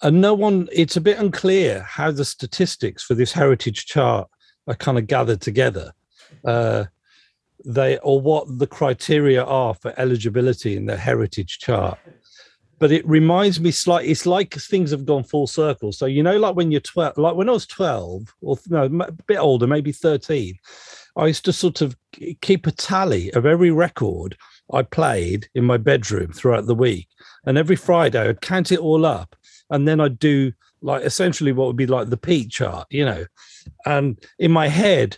and 0.02 0.22
no 0.22 0.34
one 0.34 0.70
it's 0.72 0.96
a 0.96 1.02
bit 1.02 1.20
unclear 1.20 1.82
how 1.82 2.10
the 2.10 2.24
statistics 2.24 3.04
for 3.04 3.16
this 3.16 3.34
heritage 3.34 3.86
chart 3.86 4.30
are 4.68 4.76
kind 4.76 4.98
of 4.98 5.08
gathered 5.08 5.42
together 5.42 5.92
uh 6.46 6.86
they 7.66 7.98
or 8.00 8.20
what 8.20 8.60
the 8.60 8.68
criteria 8.68 9.44
are 9.44 9.74
for 9.74 9.94
eligibility 9.98 10.76
in 10.76 10.86
the 10.86 10.98
heritage 10.98 11.60
chart. 11.60 12.00
But 12.80 12.92
it 12.92 13.08
reminds 13.08 13.60
me 13.60 13.70
slightly 13.72 14.10
it's 14.10 14.26
like 14.26 14.54
things 14.56 14.92
have 14.92 15.06
gone 15.06 15.24
full 15.24 15.48
circle. 15.48 15.92
So 15.92 16.06
you 16.06 16.24
know 16.24 16.38
like 16.38 16.56
when 16.56 16.72
you're 16.72 16.82
12 16.82 17.18
like 17.18 17.36
when 17.36 17.50
i 17.50 17.54
was 17.54 17.68
12 17.68 18.34
or 18.42 18.58
no 18.70 18.86
a 18.86 19.12
bit 19.12 19.38
older 19.38 19.68
maybe 19.68 19.92
13 19.92 20.58
i 21.16 21.28
used 21.28 21.46
to 21.46 21.54
sort 21.54 21.82
of 21.82 21.96
keep 22.42 22.66
a 22.66 22.72
tally 22.72 23.32
of 23.34 23.46
every 23.46 23.72
record 23.72 24.36
i 24.74 24.82
played 24.82 25.48
in 25.54 25.64
my 25.64 25.78
bedroom 25.78 26.32
throughout 26.32 26.66
the 26.66 26.76
week. 26.76 27.08
And 27.46 27.58
every 27.58 27.76
friday 27.76 28.30
i'd 28.30 28.42
count 28.42 28.72
it 28.72 28.80
all 28.80 29.06
up 29.06 29.36
and 29.72 29.88
then 29.88 30.00
I'd 30.00 30.20
do 30.20 30.52
like 30.82 31.04
essentially 31.04 31.52
what 31.52 31.68
would 31.68 31.78
be 31.78 31.88
like 31.88 32.10
the 32.10 32.18
peak 32.18 32.50
chart, 32.50 32.88
you 32.92 33.06
know. 33.06 33.26
And 33.86 34.20
in 34.38 34.52
my 34.52 34.68
head, 34.68 35.18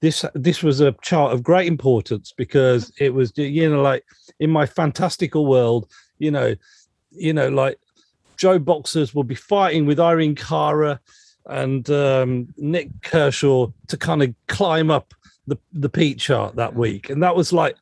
this 0.00 0.24
this 0.34 0.62
was 0.62 0.80
a 0.80 0.94
chart 1.02 1.32
of 1.32 1.42
great 1.42 1.66
importance 1.66 2.32
because 2.36 2.92
it 2.98 3.14
was 3.14 3.32
you 3.36 3.68
know 3.68 3.82
like 3.82 4.04
in 4.40 4.50
my 4.50 4.66
fantastical 4.66 5.46
world, 5.46 5.90
you 6.18 6.30
know, 6.30 6.54
you 7.10 7.32
know 7.32 7.48
like 7.48 7.78
JoBoxers 8.36 9.14
will 9.14 9.24
be 9.24 9.34
fighting 9.34 9.86
with 9.86 9.98
Irene 9.98 10.34
Cara 10.34 11.00
and 11.46 11.88
um, 11.90 12.48
Nik 12.56 12.90
Kershaw 13.02 13.68
to 13.86 13.96
kind 13.96 14.22
of 14.22 14.34
climb 14.48 14.90
up 14.90 15.14
the 15.46 15.56
the 15.72 15.88
peak 15.88 16.18
chart 16.18 16.56
that 16.56 16.74
week, 16.74 17.10
and 17.10 17.22
that 17.22 17.36
was 17.36 17.52
like 17.52 17.76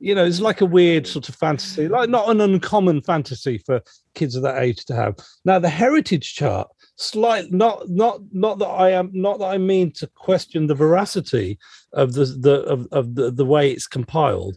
you 0.00 0.14
know, 0.14 0.24
it's 0.24 0.40
like 0.40 0.60
a 0.60 0.66
weird 0.66 1.06
sort 1.06 1.28
of 1.28 1.34
fantasy, 1.34 1.88
like 1.88 2.08
not 2.08 2.30
an 2.30 2.40
uncommon 2.40 3.02
fantasy 3.02 3.58
for 3.58 3.82
kids 4.14 4.36
of 4.36 4.42
that 4.42 4.62
age 4.62 4.84
to 4.86 4.94
have. 4.94 5.16
Now, 5.44 5.58
the 5.58 5.68
heritage 5.68 6.34
chart, 6.34 6.68
slight, 6.98 7.52
not 7.52 7.88
not 7.88 8.20
not 8.32 8.58
that 8.58 8.66
I 8.66 8.90
am 8.90 9.10
not 9.14 9.38
that 9.38 9.46
I 9.46 9.58
mean 9.58 9.92
to 9.92 10.06
question 10.08 10.66
the 10.66 10.74
veracity 10.74 11.58
of 11.92 12.12
the 12.12 12.24
the 12.24 12.62
of, 12.64 12.86
of 12.92 13.14
the, 13.14 13.30
the 13.30 13.44
way 13.44 13.70
it's 13.70 13.86
compiled, 13.86 14.56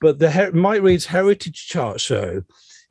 but 0.00 0.18
the 0.18 0.30
Her- 0.30 0.52
Mike 0.52 0.82
Read's 0.82 1.06
heritage 1.06 1.68
chart 1.68 2.00
show 2.00 2.42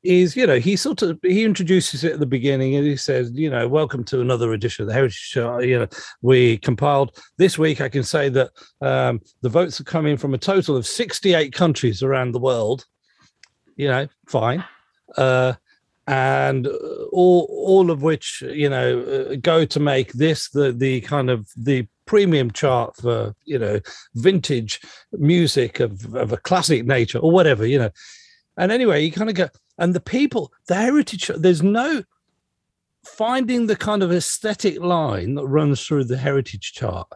is 0.04 0.36
you 0.36 0.46
know 0.46 0.60
he 0.60 0.76
sort 0.76 1.02
of 1.02 1.20
he 1.24 1.44
introduces 1.44 2.04
it 2.04 2.14
at 2.14 2.20
the 2.20 2.26
beginning 2.26 2.76
and 2.76 2.86
he 2.86 2.96
says 2.96 3.32
you 3.34 3.50
know 3.50 3.68
welcome 3.68 4.04
to 4.04 4.22
another 4.22 4.54
edition 4.54 4.84
of 4.84 4.88
the 4.88 4.94
heritage 4.94 5.16
show 5.16 5.60
you 5.60 5.80
know 5.80 5.88
we 6.22 6.58
compiled. 6.60 7.18
This 7.38 7.58
week 7.58 7.82
i 7.82 7.90
can 7.90 8.04
say 8.04 8.30
that 8.30 8.52
um, 8.82 9.20
the 9.42 9.50
votes 9.50 9.82
are 9.82 9.86
coming 9.86 10.16
from 10.16 10.34
a 10.34 10.38
total 10.38 10.78
of 10.78 10.86
68 10.86 11.52
countries 11.52 12.04
around 12.04 12.32
the 12.32 12.40
world. 12.40 12.86
You 13.76 13.88
know 13.88 14.08
fine. 14.28 14.64
Uh, 15.18 15.54
and 16.08 16.68
all 17.12 17.48
all 17.50 17.92
of 17.92 18.02
which 18.02 18.42
you 18.48 18.70
know 18.70 19.02
uh, 19.02 19.36
go 19.42 19.66
to 19.66 19.80
make 19.80 20.14
this 20.14 20.50
the 20.50 20.72
the 20.72 21.02
kind 21.02 21.30
of 21.30 21.50
the 21.58 21.86
premium 22.06 22.50
chart 22.52 22.96
for 22.96 23.36
you 23.44 23.60
know 23.60 23.80
vintage 24.16 24.80
music 25.12 25.82
of, 25.82 26.16
of 26.16 26.32
a 26.32 26.38
classic 26.38 26.86
nature 26.86 27.20
or 27.20 27.32
whatever 27.32 27.66
you 27.66 27.78
know 27.78 27.90
and 28.56 28.72
anyway 28.72 29.04
you 29.04 29.12
kind 29.12 29.30
of 29.30 29.36
go 29.36 29.50
and 29.78 29.94
the 29.94 30.00
people, 30.00 30.52
the 30.68 30.76
heritage, 30.76 31.30
there's 31.36 31.62
no 31.62 32.04
finding 33.06 33.68
the 33.68 33.76
kind 33.76 34.04
of 34.04 34.12
aesthetic 34.12 34.80
line 34.82 35.36
that 35.36 35.48
runs 35.48 35.86
through 35.86 36.04
the 36.04 36.18
heritage 36.18 36.74
chart 36.74 37.08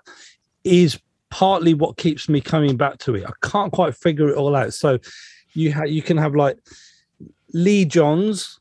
is 0.64 1.00
partly 1.30 1.74
what 1.74 1.98
keeps 1.98 2.30
me 2.30 2.40
coming 2.40 2.78
back 2.78 3.00
to 3.00 3.16
it. 3.16 3.26
I 3.26 3.32
can't 3.42 3.74
quite 3.74 3.96
figure 3.96 4.30
it 4.30 4.38
all 4.38 4.56
out. 4.56 4.74
So 4.74 5.00
you 5.54 5.74
ha- 5.74 5.86
you 5.86 6.02
can 6.02 6.18
have 6.18 6.36
like 6.36 6.60
Lee 7.54 7.86
Johns, 7.86 8.60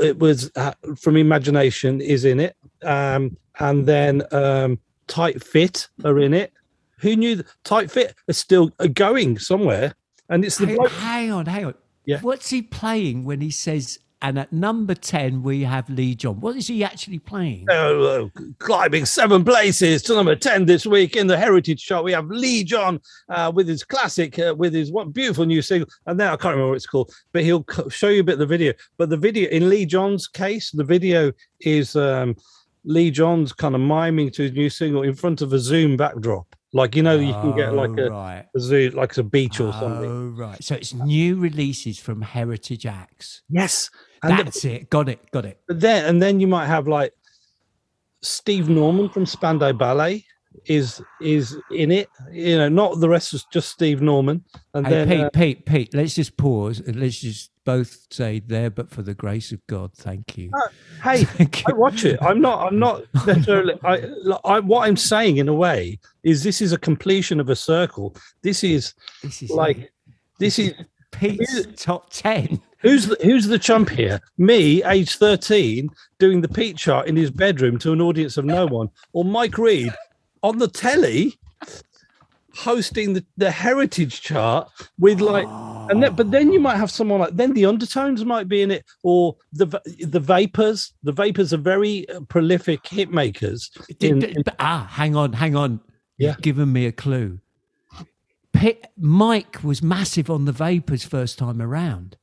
it 0.00 0.18
was 0.18 0.50
uh, 0.56 0.72
from 0.98 1.16
Imagination 1.16 2.00
is 2.00 2.24
in 2.24 2.40
it, 2.40 2.56
um, 2.82 3.36
and 3.58 3.86
then 3.86 4.22
um, 4.32 4.78
Tight 5.06 5.42
Fit 5.42 5.88
are 6.04 6.18
in 6.18 6.34
it. 6.34 6.52
Who 7.00 7.16
knew 7.16 7.36
that 7.36 7.46
Tight 7.64 7.90
Fit 7.90 8.14
are 8.28 8.34
still 8.34 8.68
going 8.94 9.38
somewhere? 9.38 9.94
And 10.28 10.44
it's 10.44 10.58
the 10.58 10.66
hang, 10.66 10.76
bloke- 10.76 10.92
hang 10.92 11.32
on, 11.32 11.46
hang 11.46 11.64
on. 11.66 11.74
Yeah. 12.04 12.20
What's 12.20 12.50
he 12.50 12.62
playing 12.62 13.24
when 13.24 13.40
he 13.40 13.50
says, 13.50 13.98
and 14.22 14.38
at 14.38 14.52
number 14.52 14.94
10, 14.94 15.42
we 15.42 15.62
have 15.62 15.88
Lee 15.88 16.14
John? 16.14 16.40
What 16.40 16.56
is 16.56 16.66
he 16.66 16.84
actually 16.84 17.18
playing? 17.18 17.68
Uh, 17.70 18.28
climbing 18.58 19.06
seven 19.06 19.44
places 19.44 20.02
to 20.02 20.14
number 20.14 20.36
10 20.36 20.66
this 20.66 20.86
week 20.86 21.16
in 21.16 21.26
the 21.26 21.38
Heritage 21.38 21.82
Chart. 21.82 22.04
We 22.04 22.12
have 22.12 22.26
Lee 22.26 22.62
John 22.62 23.00
uh, 23.30 23.50
with 23.54 23.66
his 23.66 23.82
classic, 23.82 24.38
uh, 24.38 24.54
with 24.56 24.74
his 24.74 24.92
one 24.92 25.10
beautiful 25.10 25.46
new 25.46 25.62
single. 25.62 25.88
And 26.06 26.20
then 26.20 26.28
I 26.28 26.36
can't 26.36 26.52
remember 26.52 26.68
what 26.68 26.76
it's 26.76 26.86
called, 26.86 27.12
but 27.32 27.44
he'll 27.44 27.64
show 27.88 28.08
you 28.08 28.20
a 28.20 28.24
bit 28.24 28.34
of 28.34 28.40
the 28.40 28.46
video. 28.46 28.74
But 28.98 29.08
the 29.08 29.16
video, 29.16 29.48
in 29.48 29.70
Lee 29.70 29.86
John's 29.86 30.28
case, 30.28 30.70
the 30.70 30.84
video 30.84 31.32
is 31.60 31.96
um, 31.96 32.36
Lee 32.84 33.10
John's 33.10 33.54
kind 33.54 33.74
of 33.74 33.80
miming 33.80 34.30
to 34.32 34.42
his 34.42 34.52
new 34.52 34.68
single 34.68 35.02
in 35.02 35.14
front 35.14 35.40
of 35.40 35.54
a 35.54 35.58
Zoom 35.58 35.96
backdrop. 35.96 36.46
Like, 36.72 36.94
you 36.94 37.02
know, 37.02 37.18
you 37.18 37.32
can 37.32 37.56
get 37.56 37.74
like 37.74 37.98
a, 37.98 38.10
right. 38.10 38.46
a 38.54 38.60
zoo, 38.60 38.90
like 38.90 39.16
a 39.16 39.24
beach 39.24 39.58
or 39.58 39.72
something. 39.72 40.10
Oh, 40.10 40.40
right. 40.40 40.62
So 40.62 40.76
it's 40.76 40.94
new 40.94 41.36
releases 41.36 41.98
from 41.98 42.22
Heritage 42.22 42.86
Acts. 42.86 43.42
Yes. 43.48 43.90
And 44.22 44.38
the- 44.38 44.44
That's 44.44 44.64
it. 44.64 44.90
Got 44.90 45.08
it. 45.08 45.30
Got 45.30 45.46
it. 45.46 45.60
But 45.68 45.80
then 45.80 46.04
and 46.06 46.20
then 46.22 46.40
you 46.40 46.46
might 46.46 46.66
have 46.66 46.86
like 46.88 47.12
Steve 48.22 48.68
Norman 48.68 49.08
from 49.08 49.24
Spandau 49.26 49.72
Ballet 49.72 50.24
is 50.66 51.00
is 51.22 51.56
in 51.70 51.90
it. 51.90 52.08
You 52.30 52.58
know, 52.58 52.68
not 52.68 53.00
the 53.00 53.08
rest 53.08 53.32
is 53.34 53.44
just 53.52 53.70
Steve 53.70 54.02
Norman. 54.02 54.44
And 54.74 54.86
Hey, 54.86 54.92
then 54.92 55.08
Pete, 55.08 55.20
uh, 55.24 55.30
Pete, 55.30 55.64
Pete, 55.66 55.94
let's 55.94 56.14
just 56.14 56.36
pause 56.36 56.80
and 56.80 56.96
let's 56.96 57.18
just 57.20 57.50
both 57.64 58.06
say 58.10 58.40
there, 58.40 58.68
but 58.68 58.90
for 58.90 59.02
the 59.02 59.14
grace 59.14 59.52
of 59.52 59.64
God, 59.68 59.92
thank 59.94 60.36
you. 60.36 60.50
hey, 61.04 61.24
Thank 61.36 61.62
I 61.66 61.70
you. 61.72 61.76
watch 61.76 62.04
it. 62.04 62.18
I'm 62.20 62.40
not. 62.40 62.66
I'm 62.66 62.78
not 62.78 63.04
necessarily. 63.26 63.74
I, 63.84 64.02
I. 64.44 64.60
What 64.60 64.88
I'm 64.88 64.96
saying 64.96 65.36
in 65.38 65.48
a 65.48 65.54
way 65.54 65.98
is 66.24 66.42
this 66.42 66.60
is 66.60 66.72
a 66.72 66.78
completion 66.78 67.38
of 67.40 67.48
a 67.48 67.56
circle. 67.56 68.14
This 68.42 68.64
is 68.64 68.92
This 69.22 69.42
is 69.42 69.50
like 69.50 69.92
this 70.38 70.58
is 70.58 70.74
Pete's 71.12 71.66
top 71.76 72.10
10. 72.10 72.60
Who's 72.80 73.06
the, 73.06 73.16
who's 73.22 73.46
the 73.46 73.58
chump 73.58 73.90
here? 73.90 74.20
Me, 74.38 74.82
age 74.84 75.16
13, 75.16 75.90
doing 76.18 76.40
the 76.40 76.48
Pete 76.48 76.76
chart 76.76 77.06
in 77.06 77.16
his 77.16 77.30
bedroom 77.30 77.78
to 77.78 77.92
an 77.92 78.00
audience 78.00 78.36
of 78.36 78.44
no 78.44 78.66
one, 78.66 78.88
or 79.12 79.24
Mike 79.24 79.58
Read 79.58 79.94
on 80.42 80.58
the 80.58 80.68
telly 80.68 81.38
hosting 82.54 83.12
the, 83.12 83.24
the 83.36 83.50
heritage 83.50 84.22
chart 84.22 84.68
with 84.98 85.20
like 85.20 85.46
and 85.88 86.02
then 86.02 86.12
but 86.16 86.32
then 86.32 86.52
you 86.52 86.58
might 86.58 86.76
have 86.76 86.90
someone 86.90 87.20
like 87.20 87.34
then 87.36 87.52
the 87.52 87.64
undertones 87.64 88.24
might 88.24 88.48
be 88.48 88.60
in 88.60 88.72
it 88.72 88.84
or 89.04 89.36
the 89.52 89.66
the 90.00 90.18
vapors 90.18 90.92
the 91.04 91.12
vapors 91.12 91.52
are 91.52 91.58
very 91.58 92.08
uh, 92.08 92.20
prolific 92.22 92.84
hit 92.84 93.12
makers 93.12 93.70
in, 94.00 94.34
ah, 94.58 94.88
hang 94.90 95.14
on, 95.14 95.32
hang 95.32 95.54
on. 95.54 95.80
Yeah. 96.20 96.28
You've 96.28 96.42
given 96.42 96.72
me 96.72 96.84
a 96.86 96.92
clue. 96.92 97.40
Pete, 98.52 98.86
Mike 98.98 99.64
was 99.64 99.82
massive 99.82 100.28
on 100.30 100.44
the 100.44 100.52
Vapors 100.52 101.02
first 101.02 101.38
time 101.38 101.62
around. 101.62 102.18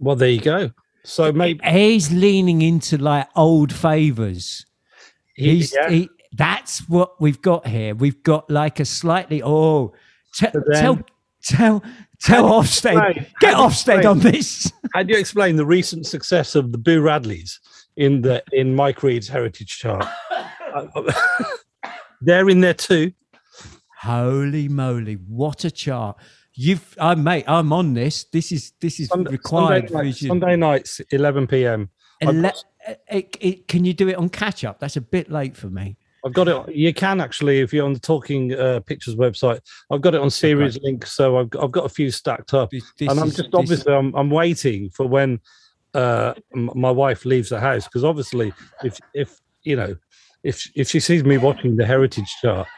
Well 0.00 0.16
there 0.16 0.28
you 0.30 0.40
go 0.40 0.70
so 1.04 1.32
maybe 1.32 1.60
He's 1.64 2.10
leaning 2.12 2.60
into 2.62 2.98
like 2.98 3.28
old 3.36 3.72
favors. 3.72 4.66
he- 5.34 5.56
He's 5.56 5.72
yeah. 5.74 5.88
he, 5.88 6.08
that's 6.32 6.86
what 6.88 7.20
we've 7.20 7.40
got 7.40 7.66
here. 7.66 7.94
We've 7.94 8.22
got 8.22 8.50
like 8.50 8.80
a 8.80 8.84
slightly 8.84 9.40
oh 9.42 9.92
then- 10.40 10.52
tell 10.74 10.98
tell 11.42 11.82
tell 12.20 12.44
Ofsted 12.50 12.96
explain- 13.14 13.26
get 13.40 13.56
Ofsted 13.56 14.04
on 14.10 14.18
this. 14.20 14.70
How 14.94 15.02
do 15.02 15.14
you 15.14 15.18
explain 15.18 15.56
the 15.56 15.64
recent 15.64 16.06
success 16.06 16.54
of 16.54 16.70
the 16.72 16.78
Boo 16.78 17.00
Radleys 17.00 17.58
in 17.96 18.20
the 18.20 18.42
in 18.52 18.74
Mike 18.74 19.02
Read's 19.02 19.28
heritage 19.28 19.78
chart? 19.78 20.04
They're 22.20 22.48
in 22.50 22.60
there 22.60 22.74
too. 22.74 23.12
Holy 24.02 24.68
moly! 24.68 25.14
What 25.14 25.64
a 25.64 25.70
chart! 25.70 26.16
You've, 26.62 26.94
I 27.00 27.14
mate, 27.14 27.44
I'm 27.48 27.72
on 27.72 27.94
this. 27.94 28.24
This 28.24 28.52
is 28.52 28.72
this 28.82 29.00
is 29.00 29.08
Sunday, 29.08 29.30
required 29.30 29.88
Sunday, 29.88 30.04
night- 30.10 30.16
Sunday 30.16 30.56
nights, 30.56 31.00
11 31.10 31.46
p.m. 31.46 31.88
Ele- 32.20 32.42
got- 32.42 32.64
it- 33.08 33.36
it- 33.40 33.66
can 33.68 33.86
you 33.86 33.94
do 33.94 34.08
it 34.10 34.16
on 34.16 34.28
catch 34.28 34.62
up? 34.62 34.78
That's 34.78 34.96
a 34.96 35.00
bit 35.00 35.30
late 35.30 35.56
for 35.56 35.70
me. 35.70 35.96
I've 36.22 36.34
got 36.34 36.48
it. 36.48 36.74
You 36.76 36.92
can 36.92 37.18
actually, 37.18 37.60
if 37.60 37.72
you're 37.72 37.86
on 37.86 37.94
the 37.94 37.98
Talking 37.98 38.52
uh, 38.52 38.80
Pictures 38.80 39.16
website, 39.16 39.60
I've 39.90 40.02
got 40.02 40.14
it 40.14 40.20
on 40.20 40.28
series 40.28 40.78
link. 40.82 41.06
So 41.06 41.38
I've, 41.38 41.48
I've 41.58 41.70
got 41.70 41.86
a 41.86 41.88
few 41.88 42.10
stacked 42.10 42.52
up. 42.52 42.68
This, 42.68 42.84
this 42.98 43.08
and 43.10 43.18
I'm 43.20 43.30
just 43.30 43.54
obviously 43.54 43.94
I'm, 43.94 44.14
I'm 44.14 44.28
waiting 44.28 44.90
for 44.90 45.06
when 45.06 45.40
uh, 45.94 46.34
m- 46.54 46.68
my 46.74 46.90
wife 46.90 47.24
leaves 47.24 47.48
the 47.48 47.58
house 47.58 47.84
because 47.84 48.04
obviously 48.04 48.52
if 48.84 48.98
if 49.14 49.38
you 49.62 49.76
know 49.76 49.96
if 50.42 50.70
if 50.74 50.90
she 50.90 51.00
sees 51.00 51.24
me 51.24 51.38
watching 51.38 51.76
the 51.76 51.86
heritage 51.86 52.28
chart, 52.42 52.68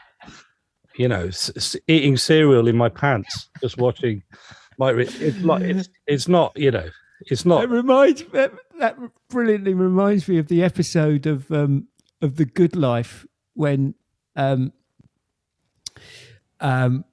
you 0.95 1.07
know, 1.07 1.25
s- 1.27 1.75
eating 1.87 2.17
cereal 2.17 2.67
in 2.67 2.77
my 2.77 2.89
pants, 2.89 3.49
just 3.61 3.77
watching 3.77 4.23
my 4.77 4.91
it's 4.91 5.37
like 5.39 5.61
it's 5.63 5.89
it's 6.07 6.27
not 6.27 6.51
you 6.55 6.71
know 6.71 6.89
it's 7.27 7.45
not 7.45 7.61
That 7.61 7.69
reminds 7.69 8.23
that, 8.33 8.51
that 8.79 8.97
brilliantly 9.29 9.73
reminds 9.73 10.27
me 10.27 10.37
of 10.39 10.47
the 10.47 10.63
episode 10.63 11.25
of 11.25 11.51
um, 11.51 11.87
of 12.21 12.35
the 12.37 12.45
Good 12.45 12.75
Life 12.75 13.25
when 13.53 13.93
um, 14.35 14.73
um, 16.59 17.05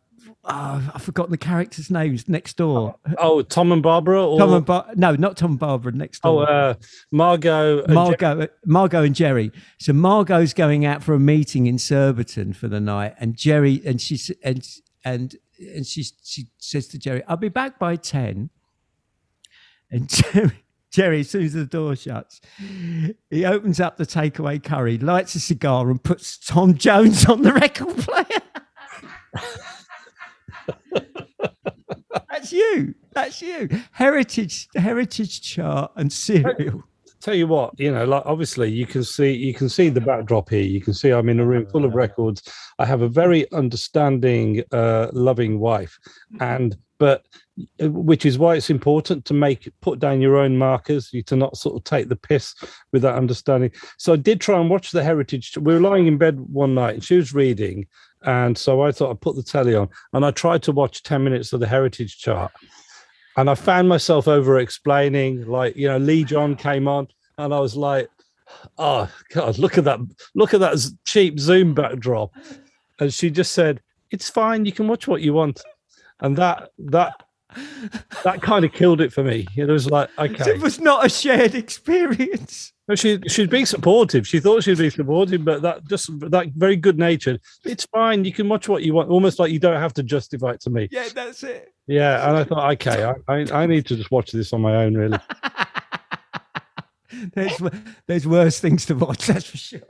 oh, 0.44 0.90
I've 0.94 1.02
forgotten 1.02 1.30
the 1.30 1.38
characters' 1.38 1.90
names 1.90 2.28
next 2.28 2.56
door. 2.56 2.96
oh 3.18 3.42
Tom 3.42 3.72
and 3.72 3.82
Barbara 3.82 4.24
or 4.24 4.38
Tom 4.38 4.52
and 4.52 4.64
Bar- 4.66 4.86
no, 4.96 5.14
not 5.14 5.36
Tom 5.36 5.52
and 5.52 5.58
Barbara. 5.58 5.92
Next 5.92 6.20
oh 6.24 6.44
door. 6.44 6.50
uh, 6.50 6.74
Margot 7.10 7.86
Margot, 7.88 8.48
Margot 8.64 9.02
and 9.02 9.14
Jerry. 9.14 9.52
So 9.78 9.92
Margot's 9.92 10.54
going 10.54 10.84
out 10.84 11.02
for 11.02 11.14
a 11.14 11.20
meeting 11.20 11.66
in 11.66 11.78
Surbiton 11.78 12.52
for 12.52 12.68
the 12.68 12.80
night, 12.80 13.14
and 13.18 13.36
Jerry 13.36 13.80
and 13.84 14.00
she 14.00 14.18
and 14.42 14.66
and 15.04 15.36
and 15.58 15.86
she 15.86 16.04
she 16.22 16.46
says 16.58 16.88
to 16.88 16.98
Jerry, 16.98 17.22
"I'll 17.28 17.36
be 17.36 17.48
back 17.48 17.78
by 17.78 17.96
10. 17.96 18.50
And 19.90 20.08
Jerry, 20.32 20.64
Jerry, 20.92 21.20
as 21.20 21.30
soon 21.30 21.44
as 21.44 21.52
the 21.52 21.66
door 21.66 21.96
shuts, 21.96 22.40
he 23.28 23.44
opens 23.44 23.80
up 23.80 23.96
the 23.96 24.06
takeaway 24.06 24.62
curry, 24.62 24.98
lights 24.98 25.34
a 25.34 25.40
cigar, 25.40 25.90
and 25.90 26.02
puts 26.02 26.38
Tom 26.38 26.74
Jones 26.74 27.26
on 27.26 27.42
the 27.42 27.52
record 27.52 27.96
player. 27.96 28.40
That's 32.30 32.52
you. 32.52 32.94
That's 33.12 33.42
you. 33.42 33.68
Heritage, 33.92 34.68
heritage 34.74 35.42
chart 35.42 35.92
and 35.96 36.12
cereal. 36.12 36.84
tell 37.20 37.34
you 37.34 37.46
what 37.46 37.78
you 37.78 37.92
know 37.92 38.04
like 38.04 38.22
obviously 38.24 38.70
you 38.70 38.86
can 38.86 39.04
see 39.04 39.30
you 39.30 39.52
can 39.52 39.68
see 39.68 39.90
the 39.90 40.00
backdrop 40.00 40.48
here 40.48 40.62
you 40.62 40.80
can 40.80 40.94
see 40.94 41.10
i'm 41.10 41.28
in 41.28 41.38
a 41.38 41.44
room 41.44 41.66
full 41.66 41.84
of 41.84 41.94
records 41.94 42.42
i 42.78 42.86
have 42.86 43.02
a 43.02 43.08
very 43.08 43.50
understanding 43.52 44.62
uh 44.72 45.08
loving 45.12 45.58
wife 45.60 45.98
and 46.40 46.78
but 46.98 47.26
uh, 47.82 47.90
which 47.90 48.24
is 48.24 48.38
why 48.38 48.54
it's 48.54 48.70
important 48.70 49.24
to 49.26 49.34
make 49.34 49.70
put 49.82 49.98
down 49.98 50.20
your 50.20 50.38
own 50.38 50.56
markers 50.56 51.12
you 51.12 51.22
to 51.22 51.36
not 51.36 51.58
sort 51.58 51.76
of 51.76 51.84
take 51.84 52.08
the 52.08 52.16
piss 52.16 52.54
with 52.92 53.02
that 53.02 53.16
understanding 53.16 53.70
so 53.98 54.14
i 54.14 54.16
did 54.16 54.40
try 54.40 54.58
and 54.58 54.70
watch 54.70 54.90
the 54.90 55.04
heritage 55.04 55.58
we 55.58 55.74
were 55.74 55.80
lying 55.80 56.06
in 56.06 56.16
bed 56.16 56.40
one 56.40 56.74
night 56.74 56.94
and 56.94 57.04
she 57.04 57.16
was 57.16 57.34
reading 57.34 57.86
And 58.22 58.56
so 58.56 58.82
I 58.82 58.92
thought 58.92 59.10
I'd 59.10 59.20
put 59.20 59.36
the 59.36 59.42
telly 59.42 59.74
on 59.74 59.88
and 60.12 60.24
I 60.24 60.30
tried 60.30 60.62
to 60.64 60.72
watch 60.72 61.02
10 61.02 61.24
minutes 61.24 61.52
of 61.52 61.60
the 61.60 61.66
heritage 61.66 62.18
chart. 62.18 62.52
And 63.36 63.48
I 63.48 63.54
found 63.54 63.88
myself 63.88 64.28
over 64.28 64.58
explaining, 64.58 65.46
like, 65.46 65.76
you 65.76 65.88
know, 65.88 65.98
Lee 65.98 66.24
John 66.24 66.56
came 66.56 66.86
on 66.86 67.08
and 67.38 67.54
I 67.54 67.60
was 67.60 67.76
like, 67.76 68.10
oh 68.78 69.10
God, 69.32 69.58
look 69.58 69.78
at 69.78 69.84
that, 69.84 70.00
look 70.34 70.54
at 70.54 70.60
that 70.60 70.78
cheap 71.04 71.38
Zoom 71.38 71.74
backdrop. 71.74 72.34
And 72.98 73.12
she 73.12 73.30
just 73.30 73.52
said, 73.52 73.80
It's 74.10 74.28
fine, 74.28 74.64
you 74.64 74.72
can 74.72 74.88
watch 74.88 75.08
what 75.08 75.22
you 75.22 75.32
want. 75.32 75.62
And 76.20 76.36
that 76.36 76.70
that 76.78 77.22
that 78.24 78.42
kind 78.42 78.64
of 78.64 78.72
killed 78.72 79.00
it 79.00 79.12
for 79.12 79.24
me. 79.24 79.46
It 79.56 79.64
was 79.64 79.90
like, 79.90 80.10
okay. 80.18 80.50
It 80.50 80.60
was 80.60 80.80
not 80.80 81.06
a 81.06 81.08
shared 81.08 81.54
experience. 81.54 82.72
No, 82.90 82.96
she 82.96 83.20
she'd 83.28 83.50
be 83.50 83.64
supportive. 83.64 84.26
She 84.26 84.40
thought 84.40 84.64
she'd 84.64 84.78
be 84.78 84.90
supportive, 84.90 85.44
but 85.44 85.62
that 85.62 85.86
just 85.86 86.10
that 86.28 86.48
very 86.56 86.74
good 86.74 86.98
natured. 86.98 87.40
It's 87.64 87.84
fine. 87.84 88.24
You 88.24 88.32
can 88.32 88.48
watch 88.48 88.68
what 88.68 88.82
you 88.82 88.94
want. 88.94 89.10
Almost 89.10 89.38
like 89.38 89.52
you 89.52 89.60
don't 89.60 89.80
have 89.80 89.94
to 89.94 90.02
justify 90.02 90.54
it 90.54 90.60
to 90.62 90.70
me. 90.70 90.88
Yeah, 90.90 91.08
that's 91.14 91.44
it. 91.44 91.72
Yeah, 91.86 92.28
and 92.28 92.38
I 92.38 92.42
thought, 92.42 92.72
okay, 92.72 93.04
I 93.04 93.14
I, 93.32 93.62
I 93.62 93.66
need 93.66 93.86
to 93.86 93.96
just 93.96 94.10
watch 94.10 94.32
this 94.32 94.52
on 94.52 94.60
my 94.60 94.74
own, 94.74 94.96
really. 94.96 95.20
there's 97.34 97.62
there's 98.08 98.26
worse 98.26 98.58
things 98.58 98.86
to 98.86 98.96
watch. 98.96 99.24
That's 99.28 99.44
for 99.44 99.56
sure. 99.56 99.80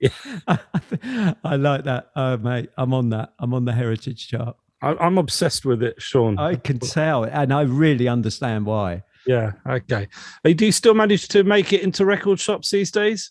Yeah, 0.00 0.08
I 1.44 1.56
like 1.56 1.84
that, 1.84 2.12
oh, 2.16 2.38
mate. 2.38 2.70
I'm 2.78 2.94
on 2.94 3.10
that. 3.10 3.34
I'm 3.40 3.52
on 3.52 3.66
the 3.66 3.74
heritage 3.74 4.28
chart. 4.28 4.56
I'm 4.80 5.18
obsessed 5.18 5.66
with 5.66 5.82
it, 5.82 6.00
Sean. 6.00 6.38
I 6.38 6.54
can 6.54 6.78
tell, 6.78 7.24
and 7.24 7.52
I 7.52 7.60
really 7.60 8.08
understand 8.08 8.64
why. 8.64 9.02
Yeah. 9.26 9.52
Okay. 9.66 10.08
Do 10.44 10.66
you 10.66 10.72
still 10.72 10.94
manage 10.94 11.28
to 11.28 11.44
make 11.44 11.72
it 11.72 11.82
into 11.82 12.04
record 12.04 12.40
shops 12.40 12.70
these 12.70 12.90
days? 12.90 13.30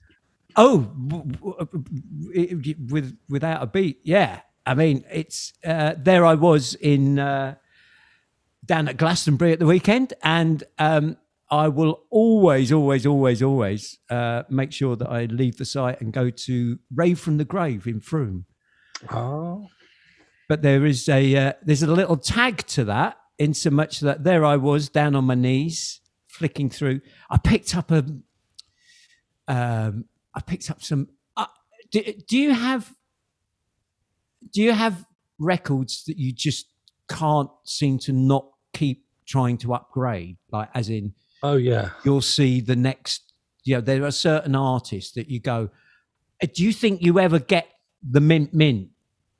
Oh, 0.55 0.91
with 2.89 3.17
without 3.29 3.63
a 3.63 3.67
beat. 3.67 3.99
Yeah. 4.03 4.41
I 4.65 4.73
mean, 4.75 5.03
it's 5.11 5.53
uh, 5.65 5.95
there. 5.97 6.25
I 6.25 6.35
was 6.35 6.75
in 6.75 7.19
uh, 7.19 7.55
down 8.65 8.87
at 8.87 8.97
Glastonbury 8.97 9.53
at 9.53 9.59
the 9.59 9.65
weekend, 9.65 10.13
and 10.23 10.63
um, 10.77 11.17
I 11.49 11.67
will 11.67 12.03
always, 12.09 12.71
always, 12.71 13.05
always, 13.05 13.41
always 13.41 13.97
uh, 14.09 14.43
make 14.49 14.71
sure 14.71 14.95
that 14.95 15.09
I 15.09 15.25
leave 15.25 15.57
the 15.57 15.65
site 15.65 15.99
and 15.99 16.13
go 16.13 16.29
to 16.29 16.79
Rave 16.93 17.19
from 17.19 17.37
the 17.37 17.45
Grave 17.45 17.87
in 17.87 17.99
Frome. 17.99 18.45
Oh. 19.11 19.67
But 20.47 20.61
there 20.61 20.85
is 20.85 21.09
a 21.09 21.35
uh, 21.35 21.53
there's 21.63 21.83
a 21.83 21.87
little 21.87 22.17
tag 22.17 22.57
to 22.67 22.85
that 22.85 23.17
in 23.41 23.55
so 23.55 23.71
much 23.71 24.01
that 24.01 24.23
there 24.23 24.45
I 24.45 24.55
was 24.55 24.87
down 24.87 25.15
on 25.15 25.25
my 25.25 25.33
knees, 25.33 25.99
flicking 26.27 26.69
through. 26.69 27.01
I 27.27 27.37
picked 27.39 27.75
up 27.75 27.89
a, 27.89 28.05
um, 29.47 30.05
I 30.35 30.41
picked 30.45 30.69
up 30.69 30.83
some. 30.83 31.09
Uh, 31.35 31.47
do, 31.89 32.03
do 32.27 32.37
you 32.37 32.53
have, 32.53 32.93
do 34.53 34.61
you 34.61 34.73
have 34.73 35.05
records 35.39 36.03
that 36.05 36.19
you 36.19 36.31
just 36.31 36.67
can't 37.09 37.49
seem 37.63 37.97
to 37.99 38.13
not 38.13 38.45
keep 38.73 39.05
trying 39.25 39.57
to 39.57 39.73
upgrade? 39.73 40.37
Like, 40.51 40.69
as 40.75 40.89
in, 40.89 41.15
oh 41.41 41.55
yeah, 41.55 41.89
you'll 42.05 42.21
see 42.21 42.61
the 42.61 42.75
next. 42.75 43.33
You 43.63 43.75
know, 43.75 43.81
there 43.81 44.05
are 44.05 44.11
certain 44.11 44.55
artists 44.55 45.13
that 45.13 45.29
you 45.29 45.39
go. 45.39 45.69
Uh, 46.43 46.47
do 46.53 46.63
you 46.63 46.73
think 46.73 47.01
you 47.01 47.19
ever 47.19 47.39
get 47.39 47.67
the 48.07 48.21
mint 48.21 48.53
mint 48.53 48.89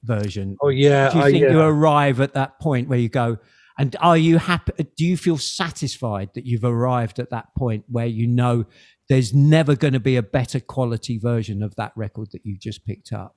version? 0.02 0.58
Oh 0.60 0.70
yeah, 0.70 1.12
do 1.12 1.20
you 1.20 1.26
think 1.26 1.43
yeah. 1.43 1.52
you 1.52 1.60
arrive 1.62 2.20
at 2.20 2.34
that 2.34 2.60
point 2.60 2.89
where 2.89 2.97
you 2.97 3.10
go? 3.10 3.38
And 3.82 3.95
are 3.99 4.15
you 4.15 4.38
happy? 4.38 4.73
Do 4.95 5.03
you 5.03 5.17
feel 5.17 5.39
satisfied 5.39 6.29
that 6.36 6.45
you've 6.45 6.63
arrived 6.63 7.17
at 7.17 7.32
that 7.32 7.47
point 7.57 7.84
where 7.88 8.05
you 8.05 8.27
know 8.27 8.65
there's 9.09 9.34
never 9.34 9.75
going 9.75 9.93
to 9.93 9.99
be 9.99 10.17
a 10.17 10.21
better 10.21 10.59
quality 10.59 11.17
version 11.17 11.63
of 11.63 11.75
that 11.77 11.91
record 11.95 12.29
that 12.34 12.45
you've 12.45 12.59
just 12.59 12.86
picked 12.86 13.11
up? 13.11 13.36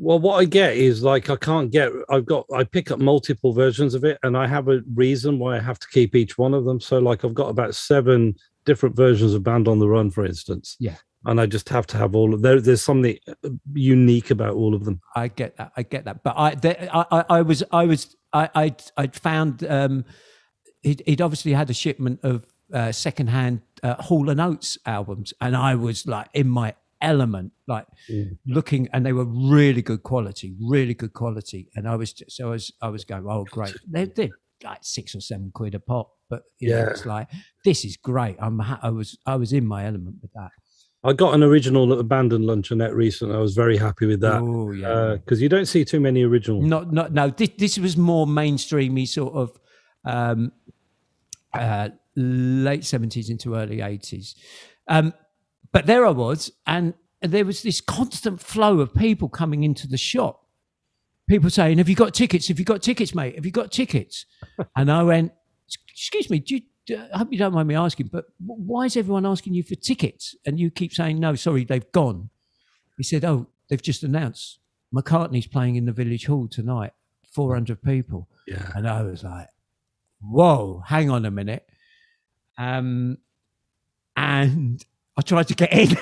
Well, 0.00 0.18
what 0.18 0.40
I 0.40 0.46
get 0.46 0.76
is 0.76 1.04
like 1.04 1.30
I 1.30 1.36
can't 1.36 1.70
get. 1.70 1.92
I've 2.10 2.26
got. 2.26 2.46
I 2.52 2.64
pick 2.64 2.90
up 2.90 2.98
multiple 2.98 3.52
versions 3.52 3.94
of 3.94 4.02
it, 4.02 4.18
and 4.24 4.36
I 4.36 4.48
have 4.48 4.66
a 4.66 4.80
reason 4.96 5.38
why 5.38 5.56
I 5.56 5.60
have 5.60 5.78
to 5.78 5.86
keep 5.92 6.16
each 6.16 6.36
one 6.36 6.54
of 6.54 6.64
them. 6.64 6.80
So, 6.80 6.98
like, 6.98 7.24
I've 7.24 7.34
got 7.34 7.48
about 7.48 7.76
seven 7.76 8.34
different 8.64 8.96
versions 8.96 9.32
of 9.32 9.44
Band 9.44 9.68
on 9.68 9.78
the 9.78 9.88
Run, 9.88 10.10
for 10.10 10.26
instance. 10.26 10.76
Yeah. 10.80 10.96
And 11.24 11.40
I 11.40 11.46
just 11.46 11.68
have 11.68 11.86
to 11.88 11.96
have 11.98 12.16
all 12.16 12.34
of 12.34 12.42
there. 12.42 12.60
There's 12.60 12.82
something 12.82 13.16
uh, 13.28 13.50
unique 13.74 14.30
about 14.32 14.54
all 14.54 14.74
of 14.74 14.84
them. 14.84 15.00
I 15.14 15.28
get 15.28 15.56
that. 15.56 15.70
I 15.76 15.82
get 15.82 16.04
that. 16.04 16.24
But 16.24 16.34
I, 16.36 16.54
there, 16.54 16.88
I, 16.92 17.24
I 17.28 17.42
was, 17.42 17.62
I 17.72 17.86
was 17.86 18.16
I, 18.32 18.50
I'd, 18.54 18.82
I'd 18.96 19.16
found 19.16 19.64
um, 19.64 20.04
he'd, 20.82 21.02
he'd, 21.06 21.20
obviously 21.20 21.52
had 21.52 21.70
a 21.70 21.74
shipment 21.74 22.20
of 22.22 22.46
uh, 22.72 22.92
secondhand 22.92 23.62
uh, 23.82 23.94
Hall 24.02 24.28
and 24.30 24.40
Oates 24.40 24.78
albums, 24.86 25.32
and 25.40 25.56
I 25.56 25.74
was 25.74 26.06
like 26.06 26.28
in 26.34 26.48
my 26.48 26.74
element, 27.00 27.52
like 27.66 27.86
mm. 28.10 28.36
looking, 28.46 28.88
and 28.92 29.04
they 29.04 29.12
were 29.12 29.24
really 29.24 29.82
good 29.82 30.02
quality, 30.02 30.54
really 30.60 30.94
good 30.94 31.12
quality. 31.12 31.68
And 31.74 31.88
I 31.88 31.96
was 31.96 32.12
just, 32.12 32.32
so 32.32 32.48
I 32.48 32.50
was 32.50 32.72
I 32.82 32.88
was 32.88 33.04
going, 33.04 33.24
oh 33.28 33.44
great, 33.50 33.74
they 33.86 34.06
did 34.06 34.30
like 34.62 34.80
six 34.82 35.14
or 35.14 35.20
seven 35.20 35.50
quid 35.54 35.74
a 35.74 35.80
pop, 35.80 36.10
but 36.28 36.42
yeah, 36.60 36.82
know, 36.82 36.88
it's 36.90 37.06
like 37.06 37.28
this 37.64 37.84
is 37.84 37.96
great. 37.96 38.36
I'm 38.40 38.60
I 38.60 38.90
was 38.90 39.18
I 39.26 39.36
was 39.36 39.52
in 39.52 39.66
my 39.66 39.86
element 39.86 40.16
with 40.20 40.32
that. 40.34 40.50
I 41.08 41.14
got 41.14 41.34
an 41.34 41.42
original 41.42 41.98
abandoned 41.98 42.44
luncheonette 42.44 42.94
recently. 42.94 43.34
I 43.34 43.38
was 43.38 43.54
very 43.54 43.78
happy 43.78 44.04
with 44.04 44.20
that. 44.20 44.42
Oh 44.42 44.70
yeah, 44.72 45.16
because 45.16 45.40
uh, 45.40 45.42
you 45.42 45.48
don't 45.48 45.64
see 45.64 45.82
too 45.82 46.00
many 46.00 46.22
originals. 46.22 46.66
Not, 46.66 46.92
not 46.92 47.12
no. 47.12 47.30
This, 47.30 47.50
this 47.56 47.78
was 47.78 47.96
more 47.96 48.26
mainstreamy, 48.26 49.08
sort 49.08 49.32
of 49.32 49.58
um, 50.04 50.52
uh, 51.54 51.88
late 52.14 52.84
seventies 52.84 53.30
into 53.30 53.54
early 53.54 53.80
eighties. 53.80 54.34
Um, 54.86 55.14
but 55.72 55.86
there 55.86 56.06
I 56.06 56.10
was, 56.10 56.52
and 56.66 56.92
there 57.22 57.46
was 57.46 57.62
this 57.62 57.80
constant 57.80 58.40
flow 58.40 58.80
of 58.80 58.94
people 58.94 59.30
coming 59.30 59.64
into 59.64 59.88
the 59.88 59.98
shop. 59.98 60.44
People 61.26 61.48
saying, 61.48 61.78
"Have 61.78 61.88
you 61.88 61.96
got 61.96 62.12
tickets? 62.12 62.48
Have 62.48 62.58
you 62.58 62.66
got 62.66 62.82
tickets, 62.82 63.14
mate? 63.14 63.34
Have 63.36 63.46
you 63.46 63.52
got 63.52 63.72
tickets?" 63.72 64.26
and 64.76 64.92
I 64.92 65.02
went, 65.04 65.32
"Excuse 65.90 66.28
me, 66.28 66.40
do 66.40 66.56
you, 66.56 66.62
I 66.90 67.18
hope 67.18 67.28
you 67.30 67.38
don't 67.38 67.52
mind 67.52 67.68
me 67.68 67.74
asking, 67.74 68.08
but 68.12 68.26
why 68.44 68.84
is 68.84 68.96
everyone 68.96 69.26
asking 69.26 69.54
you 69.54 69.62
for 69.62 69.74
tickets? 69.74 70.34
And 70.46 70.58
you 70.58 70.70
keep 70.70 70.92
saying, 70.92 71.18
no, 71.18 71.34
sorry, 71.34 71.64
they've 71.64 71.90
gone. 71.92 72.30
He 72.96 73.02
said, 73.02 73.24
oh, 73.24 73.46
they've 73.68 73.82
just 73.82 74.02
announced 74.02 74.58
McCartney's 74.94 75.46
playing 75.46 75.76
in 75.76 75.84
the 75.84 75.92
Village 75.92 76.26
Hall 76.26 76.48
tonight, 76.48 76.92
400 77.32 77.82
people. 77.82 78.28
Yeah. 78.46 78.70
And 78.74 78.88
I 78.88 79.02
was 79.02 79.22
like, 79.22 79.48
whoa, 80.20 80.82
hang 80.86 81.10
on 81.10 81.24
a 81.24 81.30
minute. 81.30 81.68
Um, 82.56 83.18
and 84.16 84.84
I 85.16 85.22
tried 85.22 85.48
to 85.48 85.54
get 85.54 85.72
in. 85.72 85.96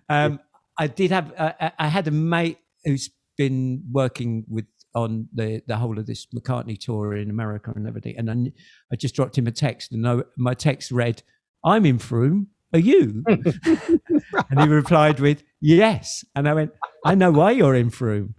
um, 0.08 0.40
I 0.78 0.86
did 0.86 1.10
have, 1.10 1.32
uh, 1.36 1.70
I 1.78 1.88
had 1.88 2.08
a 2.08 2.10
mate 2.10 2.58
who's 2.84 3.10
been 3.36 3.84
working 3.90 4.44
with 4.48 4.66
on 4.96 5.28
the 5.32 5.62
the 5.68 5.76
whole 5.76 5.98
of 5.98 6.06
this 6.06 6.26
McCartney 6.34 6.78
tour 6.78 7.14
in 7.14 7.30
America 7.30 7.72
and 7.76 7.86
everything. 7.86 8.16
And 8.16 8.26
then 8.26 8.52
I 8.92 8.96
just 8.96 9.14
dropped 9.14 9.38
him 9.38 9.46
a 9.46 9.52
text, 9.52 9.92
and 9.92 10.08
I, 10.08 10.22
my 10.36 10.54
text 10.54 10.90
read, 10.90 11.22
"I'm 11.64 11.86
in 11.86 11.98
Frome. 11.98 12.48
Are 12.72 12.80
you?" 12.80 13.22
and 13.28 14.60
he 14.60 14.66
replied 14.66 15.20
with, 15.20 15.44
"Yes." 15.60 16.24
And 16.34 16.48
I 16.48 16.54
went, 16.54 16.72
"I 17.04 17.14
know 17.14 17.30
why 17.30 17.52
you're 17.52 17.76
in 17.76 17.90
Frome." 17.90 18.34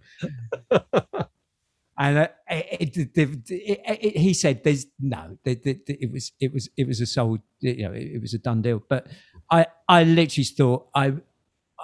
and 1.98 2.18
uh, 2.18 2.28
it, 2.50 2.96
it, 2.96 3.40
it, 3.48 4.16
he 4.16 4.34
said, 4.34 4.64
"There's 4.64 4.86
no." 5.00 5.38
it 5.44 6.12
was 6.12 6.32
it 6.40 6.52
was 6.52 6.68
it 6.76 6.88
was 6.88 7.00
a 7.00 7.06
sold, 7.06 7.40
you 7.60 7.84
know, 7.84 7.92
it, 7.94 8.20
was 8.20 8.34
a 8.34 8.38
done 8.38 8.62
deal. 8.62 8.82
But 8.88 9.06
I 9.50 9.66
I 9.88 10.02
literally 10.02 10.44
thought 10.44 10.88
I 10.94 11.14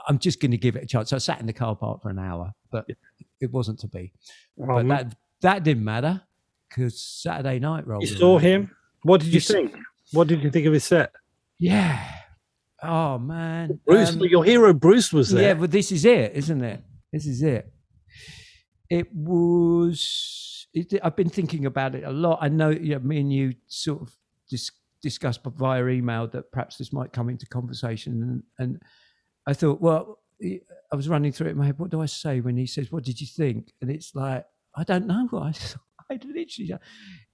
I'm 0.08 0.18
just 0.18 0.40
going 0.40 0.50
to 0.50 0.58
give 0.58 0.76
it 0.76 0.84
a 0.84 0.86
chance. 0.86 1.10
So 1.10 1.16
I 1.16 1.18
sat 1.18 1.40
in 1.40 1.46
the 1.46 1.52
car 1.52 1.74
park 1.76 2.02
for 2.02 2.10
an 2.10 2.18
hour, 2.18 2.52
but 2.70 2.86
it 3.40 3.50
wasn't 3.50 3.78
to 3.80 3.88
be. 3.88 4.12
but 4.56 4.78
um, 4.78 4.88
that 4.88 5.16
that 5.40 5.62
didn't 5.62 5.84
matter 5.84 6.22
because 6.68 7.00
Saturday 7.00 7.58
night 7.58 7.86
rolled. 7.86 8.02
You 8.02 8.08
saw 8.08 8.38
him. 8.38 8.70
What 9.02 9.20
did 9.20 9.28
you, 9.28 9.34
you 9.34 9.40
think? 9.40 9.72
Saw... 9.72 10.18
What 10.18 10.28
did 10.28 10.42
you 10.42 10.50
think 10.50 10.66
of 10.66 10.72
his 10.72 10.84
set? 10.84 11.12
Yeah. 11.58 12.04
Oh 12.82 13.18
man, 13.18 13.80
Bruce, 13.86 14.10
um, 14.10 14.20
your 14.20 14.44
hero 14.44 14.74
Bruce 14.74 15.12
was 15.12 15.30
there. 15.30 15.42
Yeah, 15.42 15.54
but 15.54 15.70
this 15.70 15.90
is 15.90 16.04
it, 16.04 16.32
isn't 16.34 16.62
it? 16.62 16.82
This 17.12 17.26
is 17.26 17.42
it. 17.42 17.72
It 18.90 19.08
was. 19.14 20.66
It, 20.74 20.92
I've 21.02 21.16
been 21.16 21.30
thinking 21.30 21.64
about 21.64 21.94
it 21.94 22.04
a 22.04 22.10
lot. 22.10 22.40
I 22.42 22.48
know, 22.48 22.70
yeah, 22.70 22.98
me 22.98 23.20
and 23.20 23.32
you 23.32 23.54
sort 23.68 24.02
of 24.02 24.14
dis- 24.50 24.72
discussed 25.00 25.40
via 25.44 25.86
email 25.86 26.26
that 26.28 26.50
perhaps 26.50 26.76
this 26.76 26.92
might 26.92 27.12
come 27.12 27.30
into 27.30 27.46
conversation, 27.46 28.22
and, 28.22 28.42
and 28.58 28.82
I 29.46 29.52
thought, 29.52 29.80
well, 29.80 30.20
I 30.42 30.96
was 30.96 31.08
running 31.08 31.32
through 31.32 31.48
it 31.48 31.50
in 31.50 31.58
my 31.58 31.66
head. 31.66 31.78
What 31.78 31.90
do 31.90 32.00
I 32.00 32.06
say 32.06 32.40
when 32.40 32.56
he 32.56 32.66
says, 32.66 32.92
"What 32.92 33.04
did 33.04 33.20
you 33.20 33.26
think?" 33.26 33.72
And 33.80 33.90
it's 33.90 34.14
like 34.14 34.44
I 34.74 34.84
don't 34.84 35.06
know. 35.06 35.28
I, 35.32 35.52
I 36.10 36.18
literally, 36.24 36.74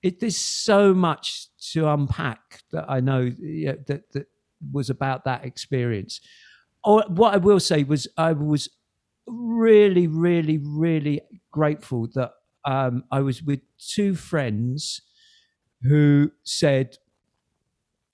it, 0.03 0.21
there's 0.21 0.37
so 0.37 0.95
much 0.95 1.49
to 1.73 1.89
unpack 1.89 2.63
that 2.73 2.85
I 2.89 3.01
know 3.01 3.29
that 3.31 4.05
that 4.13 4.27
was 4.73 4.91
about 4.91 5.25
that 5.25 5.45
experience. 5.45 6.21
Or 6.85 7.05
what 7.09 7.35
I 7.35 7.39
will 7.39 7.61
say 7.61 7.83
was, 7.83 8.07
I 8.17 8.33
was 8.33 8.69
really, 9.27 10.07
really, 10.07 10.59
really 10.59 11.21
grateful 11.51 12.09
that 12.15 12.33
um, 12.65 13.05
I 13.11 13.21
was 13.21 13.43
with 13.43 13.61
two 13.79 14.15
friends 14.15 15.03
who 15.83 16.31
said, 16.45 16.97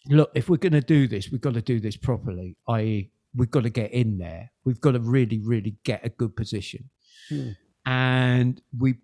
"Look, 0.08 0.30
if 0.34 0.48
we're 0.48 0.56
going 0.56 0.72
to 0.72 0.80
do 0.80 1.06
this, 1.06 1.30
we've 1.30 1.40
got 1.40 1.54
to 1.54 1.62
do 1.62 1.80
this 1.80 1.96
properly." 1.96 2.56
I.e., 2.68 3.10
we've 3.36 3.50
got 3.50 3.64
to 3.64 3.70
get 3.70 3.92
in 3.92 4.18
there. 4.18 4.50
We've 4.64 4.80
got 4.80 4.92
to 4.92 5.00
really, 5.00 5.38
really 5.38 5.76
get 5.84 6.04
a 6.04 6.08
good 6.08 6.34
position. 6.36 6.90
Hmm. 7.28 7.50
and 7.84 8.60
we 8.78 8.94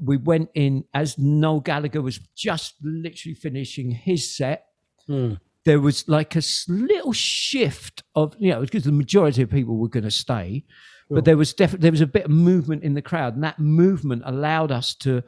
we 0.00 0.16
went 0.18 0.50
in 0.54 0.84
as 0.94 1.18
Noel 1.18 1.60
Gallagher 1.60 2.00
was 2.02 2.18
just 2.36 2.74
literally 2.82 3.34
finishing 3.34 3.90
his 3.90 4.36
set. 4.36 4.66
Hmm. 5.06 5.34
There 5.64 5.80
was 5.80 6.06
like 6.08 6.36
a 6.36 6.42
little 6.68 7.12
shift 7.14 8.02
of 8.14 8.36
you 8.38 8.50
know 8.50 8.60
because 8.60 8.84
the 8.84 8.92
majority 8.92 9.42
of 9.42 9.50
people 9.50 9.76
were 9.76 9.88
going 9.88 10.04
to 10.04 10.10
stay, 10.10 10.64
Sure. 11.08 11.16
but 11.16 11.24
there 11.24 11.36
was 11.36 11.52
definitely 11.54 11.82
there 11.82 11.90
was 11.90 12.00
a 12.02 12.06
bit 12.06 12.26
of 12.26 12.30
movement 12.30 12.82
in 12.82 12.94
the 12.94 13.02
crowd, 13.02 13.34
and 13.34 13.44
that 13.44 13.58
movement 13.58 14.22
allowed 14.26 14.70
us 14.70 14.94
to 14.96 15.22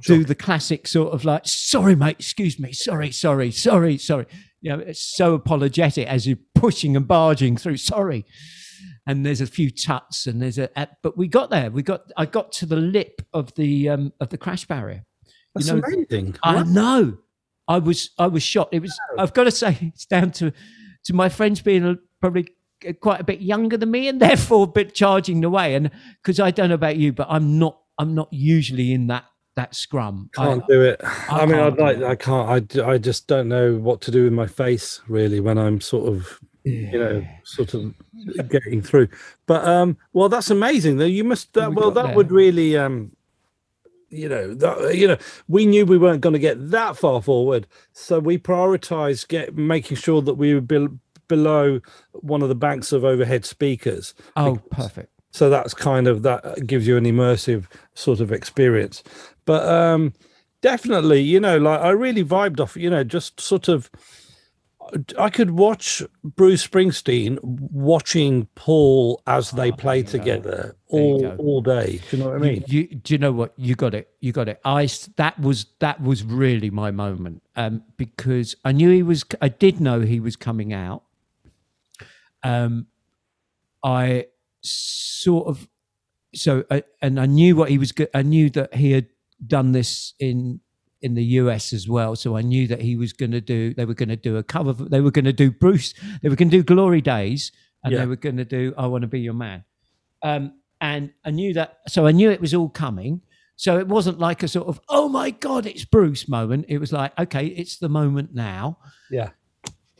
do 0.00 0.24
the 0.24 0.34
classic 0.34 0.86
sort 0.86 1.12
of 1.12 1.24
like, 1.24 1.42
sorry, 1.46 1.94
mate, 1.94 2.16
excuse 2.18 2.58
me, 2.58 2.72
sorry, 2.72 3.10
sorry, 3.12 3.50
sorry, 3.50 3.98
sorry. 3.98 4.26
You 4.60 4.70
know, 4.70 4.78
it's 4.80 5.16
so 5.16 5.34
apologetic 5.34 6.06
as 6.08 6.26
you're 6.26 6.38
pushing 6.54 6.96
and 6.96 7.06
barging 7.06 7.56
through, 7.56 7.76
sorry. 7.76 8.24
And 9.06 9.26
there's 9.26 9.40
a 9.40 9.46
few 9.46 9.70
tuts 9.70 10.26
and 10.26 10.40
there's 10.40 10.58
a, 10.58 10.68
but 11.02 11.16
we 11.16 11.28
got 11.28 11.50
there. 11.50 11.70
We 11.70 11.82
got, 11.82 12.02
I 12.16 12.26
got 12.26 12.52
to 12.52 12.66
the 12.66 12.76
lip 12.76 13.22
of 13.32 13.54
the, 13.54 13.88
um, 13.88 14.12
of 14.20 14.30
the 14.30 14.38
crash 14.38 14.64
barrier. 14.64 15.04
That's 15.54 15.68
know, 15.68 15.80
amazing. 15.84 16.36
I 16.42 16.56
Wow. 16.56 16.62
know. 16.64 17.18
I 17.68 17.78
was, 17.78 18.10
I 18.18 18.26
was 18.26 18.42
shocked. 18.42 18.74
It 18.74 18.80
was, 18.82 18.98
I've 19.18 19.32
got 19.34 19.44
to 19.44 19.50
say, 19.52 19.78
it's 19.94 20.06
down 20.06 20.32
to, 20.32 20.52
to 21.04 21.14
my 21.14 21.28
friends 21.28 21.60
being 21.60 21.84
a, 21.84 21.96
probably 22.20 22.48
quite 23.00 23.20
a 23.20 23.24
bit 23.24 23.40
younger 23.40 23.76
than 23.76 23.90
me 23.90 24.08
and 24.08 24.20
therefore 24.20 24.64
a 24.64 24.66
bit 24.68 24.94
charging 24.94 25.40
the 25.40 25.50
way. 25.50 25.74
And 25.76 25.90
because 26.22 26.40
I 26.40 26.50
don't 26.50 26.68
know 26.70 26.74
about 26.74 26.96
you, 26.96 27.12
but 27.12 27.28
I'm 27.30 27.58
not, 27.58 27.78
I'm 27.98 28.14
not 28.14 28.28
usually 28.32 28.92
in 28.92 29.06
that, 29.08 29.24
that 29.54 29.74
scrum. 29.74 30.30
I- 30.38 30.46
Can't 30.46 30.66
do 30.68 30.82
it. 30.82 31.00
I, 31.30 31.46
mean, 31.46 31.58
I'd 31.58 31.78
like. 31.78 32.02
I 32.02 32.14
can't. 32.14 32.78
I, 32.78 32.92
I 32.92 32.98
just 32.98 33.26
don't 33.26 33.48
know 33.48 33.74
what 33.76 34.00
to 34.02 34.10
do 34.10 34.24
with 34.24 34.32
my 34.32 34.46
face 34.46 35.00
really 35.08 35.40
when 35.40 35.58
I'm 35.58 35.80
sort 35.80 36.08
of, 36.08 36.40
you 36.64 36.98
know, 36.98 37.26
sort 37.44 37.74
of 37.74 37.94
getting 38.48 38.82
through. 38.82 39.08
But 39.46 39.66
um, 39.66 39.96
well, 40.12 40.28
that's 40.28 40.50
amazing. 40.50 40.96
Though 40.98 41.04
you 41.04 41.24
must. 41.24 41.52
That, 41.54 41.70
We 41.70 41.76
well, 41.76 41.90
that 41.90 42.14
would 42.14 42.30
really 42.30 42.76
um, 42.76 43.12
you 44.12 44.28
know, 44.28 44.54
that, 44.54 44.94
you 44.94 45.08
know, 45.08 45.16
we 45.48 45.64
knew 45.66 45.86
we 45.86 45.98
weren't 45.98 46.20
going 46.20 46.34
to 46.34 46.38
get 46.38 46.70
that 46.70 46.96
far 46.96 47.22
forward, 47.22 47.66
so 47.92 48.18
we 48.20 48.38
prioritized 48.38 49.28
get 49.28 49.56
making 49.56 49.96
sure 49.96 50.20
that 50.22 50.34
we 50.34 50.54
were 50.54 50.60
bel 50.60 50.88
below 51.28 51.80
one 52.12 52.42
of 52.42 52.48
the 52.50 52.54
banks 52.54 52.92
of 52.92 53.04
overhead 53.04 53.44
speakers. 53.46 54.12
Oh, 54.36 54.56
perfect. 54.70 55.08
so 55.30 55.48
that's 55.48 55.72
kind 55.72 56.06
of 56.06 56.22
that 56.22 56.66
gives 56.66 56.86
you 56.86 56.98
an 56.98 57.04
immersive 57.04 57.64
sort 57.94 58.20
of 58.20 58.30
experience 58.30 59.02
but 59.44 59.66
um 59.68 60.12
definitely 60.60 61.20
you 61.20 61.40
know 61.40 61.58
like 61.58 61.80
i 61.80 61.90
really 61.90 62.24
vibed 62.24 62.60
off 62.60 62.76
you 62.76 62.88
know 62.90 63.02
just 63.04 63.40
sort 63.40 63.68
of 63.68 63.90
i 65.18 65.30
could 65.30 65.52
watch 65.52 66.02
bruce 66.24 66.66
springsteen 66.66 67.38
watching 67.42 68.46
paul 68.54 69.22
as 69.26 69.50
they 69.52 69.70
Oh, 69.70 69.76
play 69.76 70.02
go. 70.02 70.10
together 70.10 70.76
all 70.88 71.34
all 71.38 71.60
day 71.62 72.00
do 72.10 72.16
you 72.16 72.22
know 72.22 72.30
what 72.30 72.36
i 72.36 72.38
mean 72.38 72.64
You, 72.66 72.86
do 72.88 73.14
you 73.14 73.18
know 73.18 73.32
what? 73.32 73.54
You 73.56 73.74
got 73.74 73.94
it. 73.94 74.10
You 74.20 74.32
got 74.32 74.48
it. 74.48 74.60
I 74.64 74.88
that 75.16 75.38
was 75.38 75.66
that 75.78 76.00
was 76.02 76.22
really 76.24 76.68
my 76.70 76.90
moment 76.90 77.42
um, 77.56 77.82
because 77.96 78.54
I 78.64 78.72
knew 78.72 78.90
he 78.90 79.02
was. 79.02 79.24
I 79.40 79.48
did 79.48 79.80
know 79.80 80.00
he 80.00 80.20
was 80.20 80.36
coming 80.36 80.72
out. 80.74 81.02
Um, 82.42 82.86
I 83.82 84.26
sort 84.62 85.46
of 85.48 85.68
so 86.34 86.64
I, 86.70 86.82
and 87.00 87.18
I 87.20 87.26
knew 87.26 87.56
what 87.56 87.70
he 87.70 87.78
was. 87.78 87.92
I 88.14 88.22
knew 88.22 88.50
that 88.50 88.74
he 88.74 88.92
had 88.92 89.06
done 89.46 89.72
this 89.72 90.14
in 90.18 90.60
in 91.00 91.14
the 91.14 91.24
US 91.40 91.72
as 91.72 91.88
well. 91.88 92.14
So 92.14 92.36
I 92.36 92.42
knew 92.42 92.68
that 92.68 92.80
he 92.80 92.94
was 92.96 93.12
going 93.12 93.32
to 93.32 93.40
do. 93.40 93.74
They 93.74 93.84
were 93.84 93.94
going 93.94 94.08
to 94.08 94.16
do 94.16 94.36
a 94.36 94.42
cover. 94.42 94.72
They 94.72 95.00
were 95.00 95.10
going 95.10 95.24
to 95.24 95.32
do 95.32 95.50
Bruce. 95.50 95.94
They 96.22 96.28
were 96.28 96.36
going 96.36 96.50
to 96.50 96.56
do 96.58 96.62
Glory 96.62 97.00
Days, 97.00 97.50
and 97.82 97.92
Yeah. 97.92 98.00
they 98.00 98.06
were 98.06 98.16
going 98.16 98.36
to 98.36 98.44
do 98.44 98.72
I 98.78 98.86
Want 98.86 99.02
to 99.02 99.08
Be 99.08 99.20
Your 99.20 99.34
Man. 99.34 99.64
Um, 100.22 100.54
and 100.80 101.12
I 101.24 101.30
knew 101.30 101.54
that. 101.54 101.78
So 101.88 102.06
I 102.06 102.12
knew 102.12 102.30
it 102.30 102.40
was 102.40 102.54
all 102.54 102.68
coming. 102.68 103.20
So 103.56 103.78
it 103.78 103.86
wasn't 103.88 104.18
like 104.18 104.42
a 104.42 104.48
sort 104.48 104.68
of 104.68 104.80
oh 104.88 105.08
my 105.08 105.30
god, 105.30 105.66
it's 105.66 105.84
Bruce 105.84 106.28
moment. 106.28 106.66
It 106.68 106.78
was 106.78 106.92
like 106.92 107.18
okay, 107.18 107.46
it's 107.46 107.78
the 107.78 107.88
moment 107.88 108.34
now. 108.34 108.78
yeah 109.10 109.30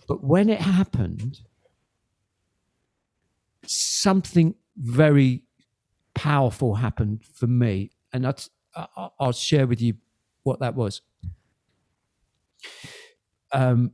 But 0.09 0.23
when 0.25 0.49
it 0.49 0.61
happened, 0.61 1.41
something 3.67 4.55
very 4.77 5.45
powerful 6.15 6.77
happened 6.77 7.25
for 7.25 7.47
me, 7.47 7.91
and 8.13 8.25
that's, 8.25 8.51
I'll 9.19 9.33
share 9.33 9.67
with 9.67 9.81
you 9.81 9.95
what 10.43 10.61
that 10.61 10.75
was. 10.75 11.03
Um, 13.53 13.93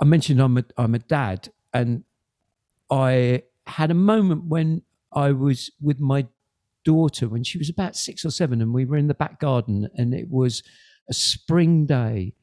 I 0.00 0.04
mentioned 0.04 0.40
I'm 0.40 0.58
a 0.58 0.64
I'm 0.76 0.94
a 0.94 0.98
dad, 0.98 1.50
and 1.72 2.04
I 2.90 3.42
had 3.66 3.90
a 3.90 3.94
moment 3.94 4.44
when 4.44 4.82
I 5.12 5.32
was 5.32 5.70
with 5.80 6.00
my 6.00 6.26
daughter 6.84 7.28
when 7.28 7.44
she 7.44 7.58
was 7.58 7.68
about 7.68 7.96
six 7.96 8.24
or 8.24 8.30
seven, 8.30 8.60
and 8.60 8.72
we 8.72 8.84
were 8.84 8.96
in 8.96 9.08
the 9.08 9.14
back 9.14 9.40
garden, 9.40 9.88
and 9.94 10.14
it 10.14 10.28
was 10.30 10.62
a 11.08 11.14
spring 11.14 11.86
day, 11.86 12.34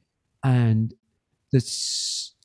and 0.43 0.93
the 1.51 1.59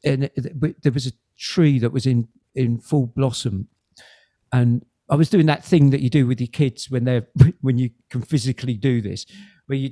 and 0.04 0.24
it, 0.24 0.82
there 0.82 0.92
was 0.92 1.06
a 1.06 1.12
tree 1.38 1.78
that 1.78 1.92
was 1.92 2.06
in 2.06 2.28
in 2.54 2.78
full 2.78 3.06
blossom, 3.06 3.68
and 4.52 4.84
I 5.12 5.16
was 5.16 5.28
doing 5.28 5.46
that 5.46 5.64
thing 5.64 5.90
that 5.90 6.00
you 6.00 6.10
do 6.10 6.26
with 6.26 6.40
your 6.40 6.48
kids 6.48 6.90
when 6.90 7.04
they're 7.04 7.26
when 7.60 7.78
you 7.78 7.90
can 8.10 8.22
physically 8.22 8.74
do 8.74 9.00
this, 9.00 9.26
where 9.66 9.78
you 9.78 9.90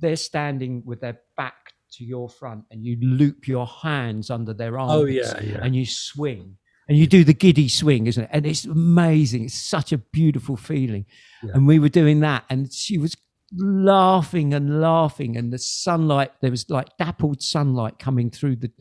they're 0.00 0.16
standing 0.16 0.82
with 0.84 1.00
their 1.00 1.20
back 1.36 1.72
to 1.92 2.04
your 2.04 2.28
front, 2.28 2.64
and 2.70 2.84
you 2.84 2.98
loop 3.00 3.48
your 3.48 3.66
hands 3.66 4.30
under 4.30 4.52
their 4.52 4.78
arms 4.78 4.92
oh 4.92 5.04
yeah 5.06 5.40
yeah 5.40 5.58
and 5.62 5.74
you 5.74 5.86
swing 5.86 6.56
and 6.88 6.96
you 6.96 7.06
do 7.06 7.22
the 7.22 7.34
giddy 7.34 7.68
swing, 7.68 8.06
isn't 8.06 8.24
it? 8.24 8.30
And 8.32 8.46
it's 8.46 8.64
amazing. 8.64 9.44
It's 9.44 9.54
such 9.54 9.92
a 9.92 9.98
beautiful 9.98 10.56
feeling. 10.56 11.04
Yeah. 11.42 11.50
And 11.54 11.66
we 11.66 11.78
were 11.78 11.90
doing 11.90 12.20
that, 12.20 12.44
and 12.48 12.72
she 12.72 12.96
was 12.96 13.14
laughing 13.56 14.54
and 14.54 14.80
laughing, 14.80 15.36
and 15.36 15.52
the 15.52 15.58
sunlight 15.58 16.32
there 16.40 16.50
was 16.50 16.68
like 16.70 16.96
dappled 16.96 17.42
sunlight 17.42 17.98
coming 17.98 18.30
through 18.30 18.56
the 18.56 18.72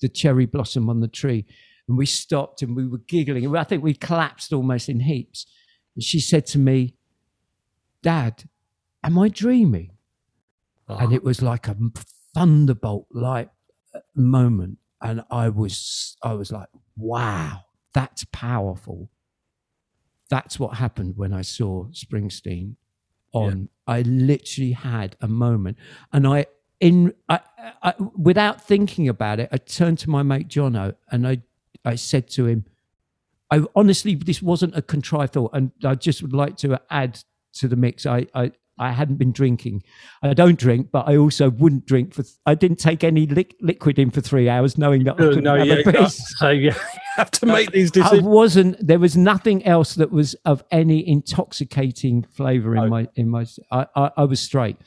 the 0.00 0.08
cherry 0.08 0.46
blossom 0.46 0.90
on 0.90 1.00
the 1.00 1.08
tree, 1.08 1.46
and 1.92 1.98
we 1.98 2.06
stopped 2.06 2.62
and 2.62 2.74
we 2.74 2.86
were 2.86 2.98
giggling. 3.06 3.44
And 3.44 3.56
I 3.56 3.64
think 3.64 3.82
we 3.82 3.94
collapsed 3.94 4.52
almost 4.52 4.88
in 4.88 5.00
heaps. 5.00 5.46
And 5.94 6.02
she 6.02 6.20
said 6.20 6.46
to 6.46 6.58
me, 6.58 6.96
"Dad, 8.02 8.44
am 9.04 9.18
I 9.18 9.28
dreaming?" 9.28 9.92
and 10.88 11.12
ah. 11.12 11.14
it 11.14 11.22
was 11.22 11.42
like 11.42 11.68
a 11.68 11.76
thunderbolt 12.34 13.06
like 13.12 13.50
moment 14.14 14.78
and 15.00 15.22
i 15.30 15.48
was 15.48 16.16
i 16.22 16.32
was 16.32 16.50
like 16.50 16.68
wow 16.96 17.60
that's 17.92 18.24
powerful 18.32 19.10
that's 20.30 20.58
what 20.58 20.76
happened 20.76 21.16
when 21.16 21.32
i 21.32 21.42
saw 21.42 21.86
springsteen 21.88 22.76
on 23.32 23.68
i 23.86 24.02
literally 24.02 24.72
had 24.72 25.16
a 25.20 25.28
moment 25.28 25.76
and 26.12 26.26
i 26.26 26.46
in 26.80 27.12
I, 27.28 27.40
I 27.82 27.94
without 28.16 28.62
thinking 28.62 29.08
about 29.08 29.40
it 29.40 29.48
i 29.52 29.56
turned 29.56 29.98
to 30.00 30.10
my 30.10 30.22
mate 30.22 30.48
jono 30.48 30.94
and 31.10 31.26
i 31.26 31.42
i 31.84 31.94
said 31.94 32.28
to 32.28 32.46
him 32.46 32.64
i 33.50 33.60
honestly 33.74 34.14
this 34.14 34.40
wasn't 34.42 34.76
a 34.76 34.82
contrived 34.82 35.32
thought 35.34 35.50
and 35.54 35.70
i 35.84 35.94
just 35.94 36.22
would 36.22 36.32
like 36.32 36.56
to 36.56 36.80
add 36.90 37.18
to 37.52 37.68
the 37.68 37.76
mix 37.76 38.06
i 38.06 38.26
i 38.34 38.50
I 38.78 38.90
hadn't 38.90 39.16
been 39.16 39.32
drinking. 39.32 39.82
I 40.22 40.32
don't 40.32 40.58
drink, 40.58 40.88
but 40.90 41.06
I 41.06 41.16
also 41.18 41.50
wouldn't 41.50 41.84
drink 41.84 42.14
for. 42.14 42.24
I 42.46 42.54
didn't 42.54 42.78
take 42.78 43.04
any 43.04 43.26
lic- 43.26 43.54
liquid 43.60 43.98
in 43.98 44.10
for 44.10 44.22
three 44.22 44.48
hours, 44.48 44.78
knowing 44.78 45.04
that 45.04 45.20
I 45.20 45.24
Uh, 45.24 45.28
couldn't 45.28 45.44
no 45.44 45.56
have 45.58 45.66
yeah 45.66 45.74
a 45.86 45.92
piece. 45.92 46.24
so 46.38 46.48
yeah 46.48 46.72
you 46.72 47.00
have 47.16 47.30
to 47.32 47.46
make 47.46 47.70
these 47.70 47.90
I 47.90 48.00
decisions 48.00 48.22
wasn't. 48.22 48.84
There 48.84 48.98
was 48.98 49.14
nothing 49.14 49.64
else 49.66 49.94
that 49.96 50.10
was 50.10 50.34
of 50.46 50.64
any 50.70 51.06
intoxicating 51.06 52.22
flavour 52.22 52.74
in 52.74 52.84
Oh. 52.84 52.88
my 52.88 53.08
in 53.14 53.28
my. 53.28 53.44
I, 53.70 53.86
I 53.94 54.10
I 54.16 54.24
was 54.24 54.40
straight, 54.40 54.78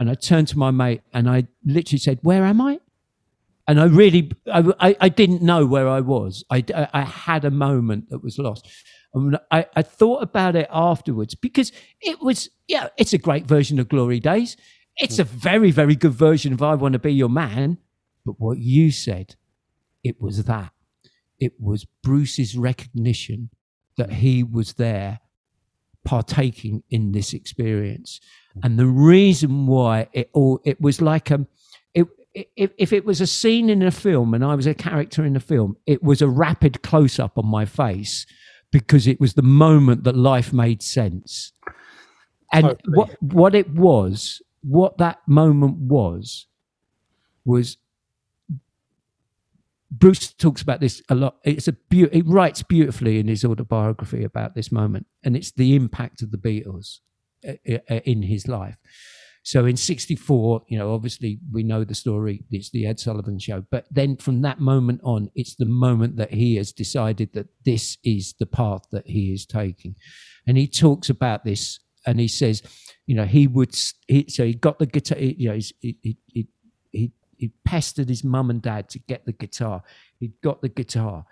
and 0.00 0.10
I 0.10 0.14
turned 0.14 0.48
to 0.48 0.58
my 0.58 0.70
mate 0.70 1.02
and 1.12 1.28
I 1.28 1.48
literally 1.66 1.98
said, 2.00 2.18
"Where 2.22 2.44
am 2.44 2.60
I?" 2.62 2.80
And 3.68 3.78
I 3.78 3.84
really, 3.84 4.32
I, 4.50 4.96
I, 4.98 5.08
didn't 5.10 5.42
know 5.42 5.66
where 5.66 5.86
I 5.86 6.00
was. 6.00 6.42
I, 6.50 6.64
I, 6.94 7.02
had 7.02 7.44
a 7.44 7.50
moment 7.50 8.08
that 8.08 8.24
was 8.24 8.38
lost. 8.38 8.66
And 9.12 9.38
I, 9.50 9.66
I 9.76 9.82
thought 9.82 10.22
about 10.22 10.56
it 10.56 10.68
afterwards 10.72 11.34
because 11.34 11.70
it 12.00 12.22
was, 12.22 12.48
yeah, 12.66 12.88
it's 12.96 13.12
a 13.12 13.18
great 13.18 13.44
version 13.44 13.78
of 13.78 13.90
Glory 13.90 14.20
Days. 14.20 14.56
It's 14.96 15.18
a 15.18 15.24
very, 15.24 15.70
very 15.70 15.96
good 15.96 16.12
version 16.12 16.54
of 16.54 16.62
I 16.62 16.76
Want 16.76 16.94
to 16.94 16.98
Be 16.98 17.12
Your 17.12 17.28
Man. 17.28 17.76
But 18.24 18.36
what 18.40 18.56
you 18.56 18.90
said, 18.90 19.36
it 20.02 20.18
was 20.18 20.44
that. 20.44 20.72
It 21.38 21.52
was 21.60 21.86
Bruce's 22.02 22.56
recognition 22.56 23.50
that 23.98 24.14
he 24.14 24.42
was 24.42 24.74
there 24.74 25.20
partaking 26.04 26.82
in 26.88 27.12
this 27.12 27.34
experience. 27.34 28.18
And 28.62 28.78
the 28.78 28.86
reason 28.86 29.66
why 29.66 30.08
it 30.12 30.30
all, 30.32 30.60
it 30.64 30.80
was 30.80 31.02
like 31.02 31.30
a, 31.30 31.34
it, 31.34 31.46
if, 32.34 32.70
if 32.78 32.92
it 32.92 33.04
was 33.04 33.20
a 33.20 33.26
scene 33.26 33.70
in 33.70 33.82
a 33.82 33.90
film 33.90 34.34
and 34.34 34.44
I 34.44 34.54
was 34.54 34.66
a 34.66 34.74
character 34.74 35.24
in 35.24 35.32
the 35.32 35.40
film, 35.40 35.76
it 35.86 36.02
was 36.02 36.22
a 36.22 36.28
rapid 36.28 36.82
close 36.82 37.18
up 37.18 37.38
on 37.38 37.46
my 37.46 37.64
face 37.64 38.26
because 38.70 39.06
it 39.06 39.20
was 39.20 39.34
the 39.34 39.42
moment 39.42 40.04
that 40.04 40.16
life 40.16 40.52
made 40.52 40.82
sense. 40.82 41.52
And 42.52 42.76
what 42.86 43.10
what 43.20 43.54
it 43.54 43.70
was, 43.70 44.40
what 44.62 44.98
that 44.98 45.18
moment 45.26 45.76
was, 45.76 46.46
was 47.44 47.76
Bruce 49.90 50.32
talks 50.32 50.62
about 50.62 50.80
this 50.80 51.02
a 51.08 51.14
lot. 51.14 51.36
It's 51.44 51.68
a 51.68 51.72
be- 51.72 52.08
he 52.08 52.22
writes 52.22 52.62
beautifully 52.62 53.18
in 53.18 53.28
his 53.28 53.44
autobiography 53.44 54.24
about 54.24 54.54
this 54.54 54.70
moment, 54.72 55.06
and 55.22 55.36
it's 55.36 55.50
the 55.50 55.74
impact 55.74 56.22
of 56.22 56.30
the 56.30 56.38
Beatles 56.38 57.00
uh, 57.46 57.78
uh, 57.90 58.00
in 58.04 58.22
his 58.22 58.48
life. 58.48 58.76
So 59.48 59.64
in 59.64 59.78
'64, 59.78 60.64
you 60.68 60.76
know, 60.76 60.92
obviously 60.92 61.40
we 61.50 61.62
know 61.62 61.82
the 61.82 61.94
story. 61.94 62.44
It's 62.50 62.68
the 62.68 62.86
Ed 62.86 63.00
Sullivan 63.00 63.38
Show, 63.38 63.64
but 63.70 63.86
then 63.90 64.18
from 64.18 64.42
that 64.42 64.60
moment 64.60 65.00
on, 65.02 65.30
it's 65.34 65.54
the 65.54 65.64
moment 65.64 66.16
that 66.16 66.34
he 66.34 66.56
has 66.56 66.70
decided 66.70 67.32
that 67.32 67.46
this 67.64 67.96
is 68.04 68.34
the 68.38 68.44
path 68.44 68.82
that 68.92 69.06
he 69.06 69.32
is 69.32 69.46
taking, 69.46 69.94
and 70.46 70.58
he 70.58 70.66
talks 70.68 71.08
about 71.08 71.46
this, 71.46 71.80
and 72.04 72.20
he 72.20 72.28
says, 72.28 72.62
you 73.06 73.14
know, 73.14 73.24
he 73.24 73.46
would. 73.46 73.74
He, 74.06 74.26
so 74.28 74.44
he 74.44 74.52
got 74.52 74.78
the 74.78 74.84
guitar. 74.84 75.18
You 75.18 75.48
know, 75.48 75.54
he, 75.80 75.98
he, 76.02 76.18
he, 76.26 76.48
he 76.92 77.12
he 77.38 77.52
pestered 77.64 78.10
his 78.10 78.22
mum 78.22 78.50
and 78.50 78.60
dad 78.60 78.90
to 78.90 78.98
get 78.98 79.24
the 79.24 79.32
guitar. 79.32 79.82
He 80.20 80.32
got 80.44 80.60
the 80.60 80.68
guitar, 80.68 81.24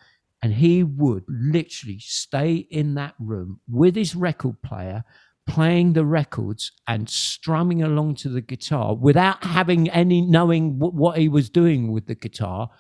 and 0.43 0.55
he 0.55 0.83
would 0.83 1.25
literally 1.29 1.99
stay 1.99 2.67
in 2.71 2.95
that 2.95 3.13
room 3.19 3.61
with 3.69 3.95
his 3.95 4.17
record 4.17 4.63
player, 4.63 5.05
playing 5.47 5.93
the 5.93 6.05
records 6.05 6.73
and 6.87 7.09
strumming 7.09 7.83
along 7.83 8.17
to 8.17 8.29
the 8.29 8.41
guitar 8.41 8.95
without 8.95 9.43
having 9.45 9.89
any 9.91 10.21
knowing 10.21 10.79
what 10.79 11.19
he 11.19 11.29
was 11.29 11.49
doing 11.49 11.93
with 11.93 12.07
the 12.07 12.15
guitar, 12.15 12.71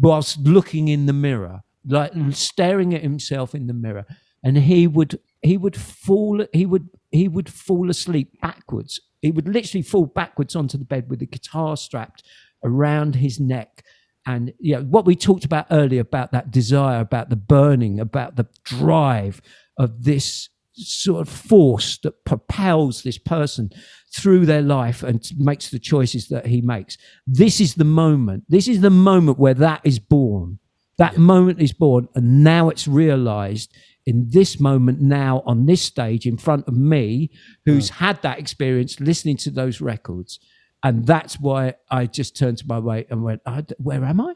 whilst 0.00 0.38
looking 0.40 0.88
in 0.88 1.06
the 1.06 1.12
mirror, 1.12 1.60
like 1.86 2.12
mm. 2.12 2.34
staring 2.34 2.94
at 2.94 3.02
himself 3.02 3.54
in 3.54 3.66
the 3.66 3.74
mirror. 3.74 4.06
And 4.42 4.56
he 4.56 4.86
would 4.86 5.18
he 5.42 5.56
would 5.56 5.76
fall 5.76 6.46
he 6.52 6.64
would 6.66 6.88
he 7.10 7.28
would 7.28 7.52
fall 7.52 7.90
asleep 7.90 8.40
backwards. 8.40 9.00
He 9.20 9.30
would 9.30 9.48
literally 9.48 9.82
fall 9.82 10.06
backwards 10.06 10.54
onto 10.54 10.78
the 10.78 10.84
bed 10.84 11.10
with 11.10 11.18
the 11.18 11.26
guitar 11.26 11.76
strapped 11.76 12.22
around 12.64 13.16
his 13.16 13.38
neck. 13.38 13.84
And 14.26 14.52
you 14.58 14.76
know, 14.76 14.82
what 14.82 15.06
we 15.06 15.16
talked 15.16 15.44
about 15.44 15.66
earlier 15.70 16.02
about 16.02 16.32
that 16.32 16.50
desire, 16.50 17.00
about 17.00 17.30
the 17.30 17.36
burning, 17.36 17.98
about 17.98 18.36
the 18.36 18.46
drive 18.64 19.40
of 19.78 20.04
this 20.04 20.48
sort 20.78 21.20
of 21.20 21.32
force 21.32 21.98
that 21.98 22.24
propels 22.24 23.02
this 23.02 23.18
person 23.18 23.70
through 24.16 24.46
their 24.46 24.62
life 24.62 25.02
and 25.02 25.22
makes 25.36 25.70
the 25.70 25.78
choices 25.78 26.28
that 26.28 26.46
he 26.46 26.60
makes. 26.60 26.96
This 27.26 27.60
is 27.60 27.74
the 27.74 27.84
moment. 27.84 28.44
This 28.48 28.68
is 28.68 28.80
the 28.80 28.90
moment 28.90 29.38
where 29.38 29.54
that 29.54 29.80
is 29.84 29.98
born. 29.98 30.58
That 30.96 31.12
yeah. 31.14 31.18
moment 31.20 31.60
is 31.60 31.72
born, 31.72 32.08
and 32.14 32.42
now 32.42 32.70
it's 32.70 32.88
realized 32.88 33.72
in 34.06 34.26
this 34.30 34.58
moment 34.58 35.00
now 35.00 35.42
on 35.46 35.66
this 35.66 35.82
stage 35.82 36.26
in 36.26 36.38
front 36.38 36.66
of 36.66 36.74
me 36.74 37.30
who's 37.66 37.90
yeah. 37.90 37.96
had 37.96 38.22
that 38.22 38.38
experience 38.38 38.98
listening 39.00 39.36
to 39.36 39.50
those 39.50 39.80
records 39.80 40.40
and 40.82 41.06
that's 41.06 41.40
why 41.40 41.74
I 41.90 42.06
just 42.06 42.36
turned 42.36 42.58
to 42.58 42.66
my 42.66 42.78
right 42.78 43.06
and 43.10 43.22
went, 43.22 43.42
"Where 43.78 44.04
am 44.04 44.20
I?" 44.20 44.34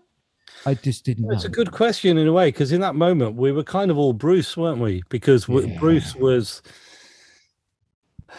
I 0.66 0.74
just 0.74 1.04
didn't. 1.04 1.32
It's 1.32 1.44
a 1.44 1.48
good 1.48 1.72
question 1.72 2.18
in 2.18 2.26
a 2.26 2.32
way 2.32 2.48
because 2.48 2.72
in 2.72 2.80
that 2.80 2.94
moment 2.94 3.36
we 3.36 3.52
were 3.52 3.64
kind 3.64 3.90
of 3.90 3.98
all 3.98 4.12
Bruce, 4.12 4.56
weren't 4.56 4.80
we? 4.80 5.02
Because 5.08 5.48
yeah. 5.48 5.78
Bruce 5.78 6.14
was, 6.14 6.62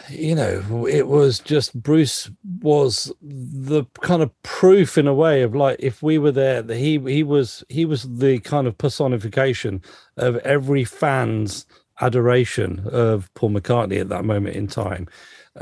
you 0.08 0.34
know, 0.34 0.86
it 0.86 1.08
was 1.08 1.38
just 1.38 1.80
Bruce 1.80 2.30
was 2.60 3.12
the 3.20 3.84
kind 4.00 4.22
of 4.22 4.30
proof 4.42 4.96
in 4.96 5.06
a 5.06 5.14
way 5.14 5.42
of 5.42 5.54
like 5.54 5.76
if 5.80 6.02
we 6.02 6.18
were 6.18 6.32
there, 6.32 6.62
that 6.62 6.76
he 6.76 6.98
he 6.98 7.22
was 7.22 7.64
he 7.68 7.84
was 7.84 8.02
the 8.04 8.38
kind 8.40 8.66
of 8.66 8.78
personification 8.78 9.82
of 10.16 10.36
every 10.38 10.84
fan's 10.84 11.66
adoration 12.00 12.86
of 12.90 13.32
Paul 13.34 13.50
McCartney 13.50 14.00
at 14.00 14.08
that 14.08 14.24
moment 14.24 14.56
in 14.56 14.66
time. 14.66 15.06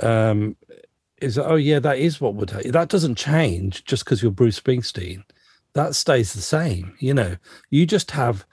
Um, 0.00 0.56
is 1.22 1.38
oh 1.38 1.54
yeah 1.54 1.78
that 1.78 1.98
is 1.98 2.20
what 2.20 2.34
would 2.34 2.48
that 2.48 2.88
doesn't 2.88 3.14
change 3.14 3.84
just 3.84 4.04
because 4.04 4.22
you're 4.22 4.32
bruce 4.32 4.58
springsteen 4.58 5.22
that 5.74 5.94
stays 5.94 6.32
the 6.32 6.42
same 6.42 6.94
you 6.98 7.14
know. 7.14 7.36
You 7.70 7.86
just 7.86 8.10
have 8.12 8.44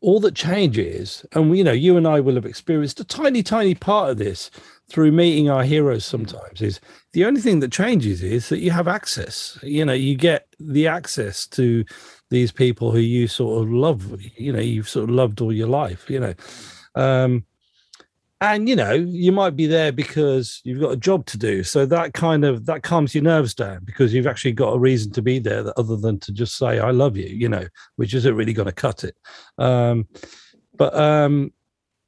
all 0.00 0.20
that 0.20 0.34
changes 0.34 1.26
and 1.32 1.56
you 1.58 1.64
know 1.64 1.72
you 1.72 1.96
and 1.96 2.06
i 2.06 2.20
will 2.20 2.36
have 2.36 2.46
experienced 2.46 3.00
a 3.00 3.04
tiny 3.04 3.42
tiny 3.42 3.74
part 3.74 4.10
of 4.10 4.16
this 4.16 4.48
through 4.88 5.10
meeting 5.10 5.50
our 5.50 5.64
heroes 5.64 6.04
sometimes 6.04 6.62
is 6.62 6.80
the 7.12 7.24
only 7.24 7.40
thing 7.40 7.60
that 7.60 7.72
changes 7.72 8.22
is 8.22 8.48
that 8.48 8.60
you 8.60 8.70
have 8.70 8.88
access. 8.88 9.58
You 9.62 9.84
know 9.84 9.92
you 9.92 10.16
get 10.16 10.46
the 10.60 10.86
access 10.86 11.46
to 11.48 11.84
these 12.30 12.52
people 12.52 12.90
who 12.92 12.98
you 12.98 13.28
sort 13.28 13.62
of 13.62 13.70
love 13.70 14.20
you 14.36 14.52
know 14.52 14.60
you've 14.60 14.88
sort 14.88 15.04
of 15.04 15.14
loved 15.14 15.40
all 15.40 15.52
your 15.52 15.68
life 15.68 16.08
you 16.08 16.20
know. 16.20 16.34
Um 16.94 17.44
and 18.40 18.68
you 18.68 18.76
know 18.76 18.92
you 18.92 19.32
might 19.32 19.56
be 19.56 19.66
there 19.66 19.90
because 19.90 20.60
you've 20.64 20.80
got 20.80 20.92
a 20.92 20.96
job 20.96 21.26
to 21.26 21.38
do. 21.38 21.62
So 21.64 21.86
that 21.86 22.14
kind 22.14 22.44
of 22.44 22.66
that 22.66 22.82
calms 22.82 23.14
your 23.14 23.24
nerves 23.24 23.54
down 23.54 23.80
because 23.84 24.14
you've 24.14 24.26
actually 24.26 24.52
got 24.52 24.74
a 24.74 24.78
reason 24.78 25.10
to 25.12 25.22
be 25.22 25.38
there 25.38 25.72
other 25.78 25.96
than 25.96 26.20
to 26.20 26.32
just 26.32 26.56
say 26.56 26.78
i 26.78 26.90
love 26.90 27.16
you 27.16 27.26
you 27.26 27.48
know 27.48 27.66
which 27.96 28.14
isn't 28.14 28.34
really 28.34 28.52
going 28.52 28.66
to 28.66 28.72
cut 28.72 29.04
it. 29.04 29.16
Um 29.58 30.06
but 30.76 30.94
um 30.94 31.52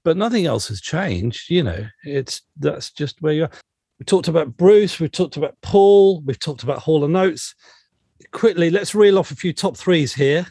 but 0.05 0.17
nothing 0.17 0.47
else 0.47 0.69
has 0.69 0.81
changed 0.81 1.51
you 1.51 1.63
know. 1.63 1.87
It's 2.05 2.43
that's 2.59 2.91
just 2.91 3.21
where 3.23 3.33
you 3.33 3.45
are. 3.45 3.51
We 3.99 4.05
talked 4.05 4.29
about 4.29 4.57
bruce 4.57 5.01
we've 5.01 5.13
talked 5.13 5.37
about 5.37 5.61
paul 5.63 6.21
we've 6.21 6.39
talked 6.39 6.63
about 6.63 6.79
hall 6.79 7.05
and 7.05 7.17
oates. 7.17 7.55
Quickly 8.31 8.71
let's 8.71 8.95
reel 8.95 9.19
off 9.19 9.33
a 9.33 9.37
few 9.37 9.53
top 9.53 9.77
threes 9.77 10.15
here. 10.15 10.47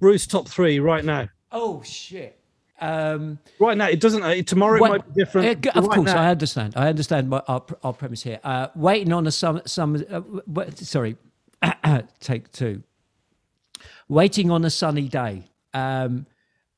Bruce 0.00 0.26
top 0.26 0.48
three 0.48 0.80
right 0.80 1.04
now. 1.04 1.28
Oh 1.52 1.82
shit 1.82 2.41
um, 2.82 3.38
right 3.60 3.78
now, 3.78 3.88
it 3.88 4.00
doesn't. 4.00 4.22
Uh, 4.22 4.42
tomorrow 4.42 4.84
it 4.84 4.88
might 4.88 5.14
be 5.14 5.24
different. 5.24 5.66
Uh, 5.66 5.70
of 5.76 5.86
right 5.86 5.94
course, 5.94 6.06
now. 6.06 6.22
I 6.22 6.30
understand. 6.30 6.74
I 6.76 6.88
understand 6.88 7.30
my, 7.30 7.40
our, 7.46 7.64
our 7.84 7.92
premise 7.92 8.24
here. 8.24 8.40
Uh, 8.42 8.68
waiting 8.74 9.12
on 9.12 9.26
a 9.26 9.30
some 9.30 9.62
some. 9.66 10.04
Uh, 10.10 10.70
sorry, 10.74 11.16
take 12.20 12.50
two. 12.50 12.82
Waiting 14.08 14.50
on 14.50 14.64
a 14.64 14.70
sunny 14.70 15.08
day. 15.08 15.44
Um, 15.72 16.26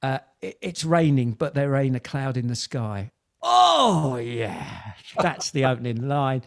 uh, 0.03 0.19
it, 0.43 0.59
it's 0.61 0.85
raining, 0.85 1.33
but 1.33 1.55
there 1.55 1.75
ain't 1.75 1.97
a 1.97 2.01
cloud 2.01 2.37
in 2.37 2.49
the 2.49 2.57
sky. 2.57 3.11
Oh 3.43 4.17
yeah, 4.17 4.93
that's 5.19 5.53
the 5.53 5.65
opening 5.65 6.07
line. 6.07 6.43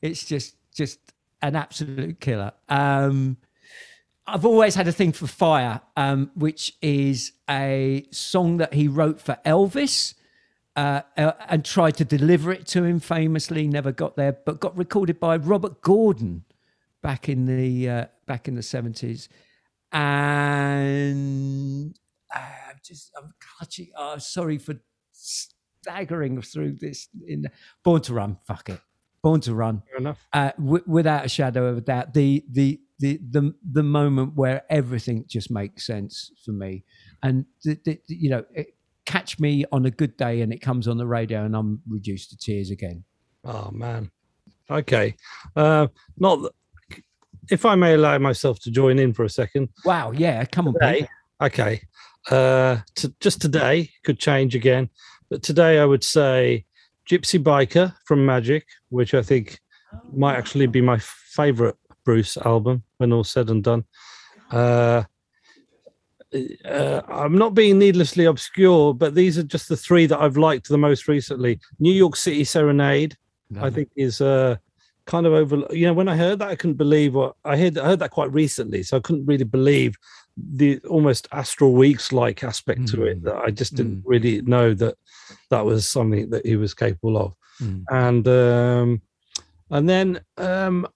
It's 0.00 0.24
just 0.24 0.56
just 0.74 0.98
an 1.42 1.54
absolute 1.54 2.18
killer. 2.18 2.52
Um, 2.70 3.36
I've 4.26 4.44
always 4.44 4.74
had 4.76 4.86
a 4.86 4.92
thing 4.92 5.12
for 5.12 5.26
Fire, 5.26 5.80
um, 5.96 6.30
which 6.34 6.76
is 6.80 7.32
a 7.50 8.06
song 8.12 8.58
that 8.58 8.74
he 8.74 8.86
wrote 8.86 9.20
for 9.20 9.36
Elvis 9.44 10.14
uh, 10.76 11.02
uh, 11.16 11.32
and 11.48 11.64
tried 11.64 11.96
to 11.96 12.04
deliver 12.04 12.52
it 12.52 12.66
to 12.68 12.84
him 12.84 13.00
famously, 13.00 13.66
never 13.66 13.90
got 13.90 14.16
there, 14.16 14.32
but 14.32 14.60
got 14.60 14.76
recorded 14.76 15.18
by 15.18 15.36
Robert 15.36 15.80
Gordon 15.82 16.44
back 17.02 17.28
in 17.28 17.46
the 17.46 17.88
uh, 17.88 18.06
back 18.26 18.46
in 18.46 18.54
the 18.54 18.62
seventies. 18.62 19.28
And 19.90 20.38
uh, 22.34 22.38
I'm 22.70 22.80
just 22.82 23.10
I'm 23.18 23.34
clutching. 23.40 23.90
Oh, 23.96 24.18
sorry 24.18 24.58
for 24.58 24.76
staggering 25.12 26.40
through 26.42 26.74
this. 26.74 27.08
In 27.26 27.48
Born 27.82 28.02
to 28.02 28.14
Run, 28.14 28.38
fuck 28.46 28.68
it. 28.70 28.80
Born 29.22 29.40
to 29.42 29.54
Run. 29.54 29.82
Fair 29.88 29.98
enough. 29.98 30.26
Uh, 30.32 30.50
w- 30.58 30.84
without 30.86 31.24
a 31.24 31.28
shadow 31.28 31.66
of 31.66 31.78
a 31.78 31.80
doubt, 31.80 32.12
the 32.12 32.44
the 32.50 32.80
the 32.98 33.20
the 33.30 33.54
the 33.70 33.82
moment 33.82 34.34
where 34.34 34.62
everything 34.68 35.24
just 35.28 35.50
makes 35.50 35.86
sense 35.86 36.30
for 36.44 36.52
me, 36.52 36.84
and 37.22 37.44
the, 37.64 37.78
the, 37.84 38.00
you 38.08 38.30
know, 38.30 38.44
it, 38.52 38.74
catch 39.04 39.38
me 39.38 39.64
on 39.72 39.86
a 39.86 39.90
good 39.90 40.16
day 40.16 40.40
and 40.40 40.52
it 40.52 40.60
comes 40.60 40.86
on 40.86 40.96
the 40.96 41.06
radio 41.06 41.44
and 41.44 41.56
I'm 41.56 41.82
reduced 41.88 42.30
to 42.30 42.36
tears 42.36 42.70
again. 42.70 43.04
Oh 43.44 43.70
man, 43.72 44.10
okay, 44.70 45.16
uh, 45.56 45.88
not 46.18 46.52
if 47.50 47.64
I 47.66 47.74
may 47.74 47.94
allow 47.94 48.18
myself 48.18 48.60
to 48.60 48.70
join 48.70 48.98
in 48.98 49.12
for 49.12 49.24
a 49.24 49.30
second. 49.30 49.68
Wow, 49.84 50.12
yeah, 50.12 50.44
come 50.44 50.68
on, 50.68 50.74
today, 50.74 51.08
okay. 51.40 51.82
Uh, 52.30 52.78
to, 52.94 53.12
just 53.20 53.40
today 53.40 53.90
could 54.04 54.18
change 54.18 54.54
again, 54.54 54.88
but 55.28 55.42
today 55.42 55.80
I 55.80 55.84
would 55.84 56.04
say 56.04 56.66
Gypsy 57.08 57.42
Biker 57.42 57.94
from 58.04 58.24
Magic, 58.24 58.66
which 58.90 59.14
I 59.14 59.22
think 59.22 59.60
might 60.12 60.36
actually 60.36 60.66
be 60.66 60.80
my 60.80 60.98
favorite 60.98 61.76
Bruce 62.04 62.36
album 62.36 62.82
when 62.98 63.12
all 63.12 63.24
said 63.24 63.50
and 63.50 63.62
done. 63.62 63.84
Uh, 64.50 65.04
uh, 66.64 67.02
I'm 67.08 67.36
not 67.36 67.54
being 67.54 67.78
needlessly 67.78 68.24
obscure, 68.24 68.94
but 68.94 69.14
these 69.14 69.38
are 69.38 69.42
just 69.42 69.68
the 69.68 69.76
three 69.76 70.06
that 70.06 70.20
I've 70.20 70.36
liked 70.36 70.68
the 70.68 70.78
most 70.78 71.08
recently. 71.08 71.60
New 71.78 71.92
York 71.92 72.16
City 72.16 72.44
Serenade, 72.44 73.16
no. 73.50 73.62
I 73.62 73.70
think, 73.70 73.90
is 73.96 74.20
uh, 74.20 74.56
kind 75.06 75.26
of 75.26 75.32
over. 75.34 75.62
You 75.70 75.86
know, 75.86 75.92
when 75.92 76.08
I 76.08 76.16
heard 76.16 76.38
that, 76.38 76.48
I 76.48 76.56
couldn't 76.56 76.76
believe 76.76 77.14
what 77.14 77.36
I 77.44 77.56
heard. 77.56 77.76
I 77.76 77.84
heard 77.84 77.98
that 77.98 78.10
quite 78.10 78.32
recently, 78.32 78.82
so 78.82 78.96
I 78.96 79.00
couldn't 79.00 79.26
really 79.26 79.44
believe 79.44 79.96
the 80.36 80.78
almost 80.88 81.28
Astral 81.32 81.72
Weeks 81.72 82.12
like 82.12 82.42
aspect 82.44 82.80
mm. 82.80 82.90
to 82.92 83.04
it. 83.04 83.18
Hmm. 83.18 83.24
That 83.24 83.36
I 83.36 83.50
just 83.50 83.74
didn't 83.74 83.98
mm. 83.98 84.02
really 84.04 84.42
know 84.42 84.74
that 84.74 84.96
that 85.50 85.64
was 85.64 85.86
something 85.86 86.30
that 86.30 86.46
he 86.46 86.56
was 86.56 86.74
capable 86.74 87.16
of. 87.16 87.34
Mm. 87.60 87.84
And 87.90 88.28
um, 88.28 89.02
and 89.70 89.88
then 89.88 90.20
um, 90.36 90.86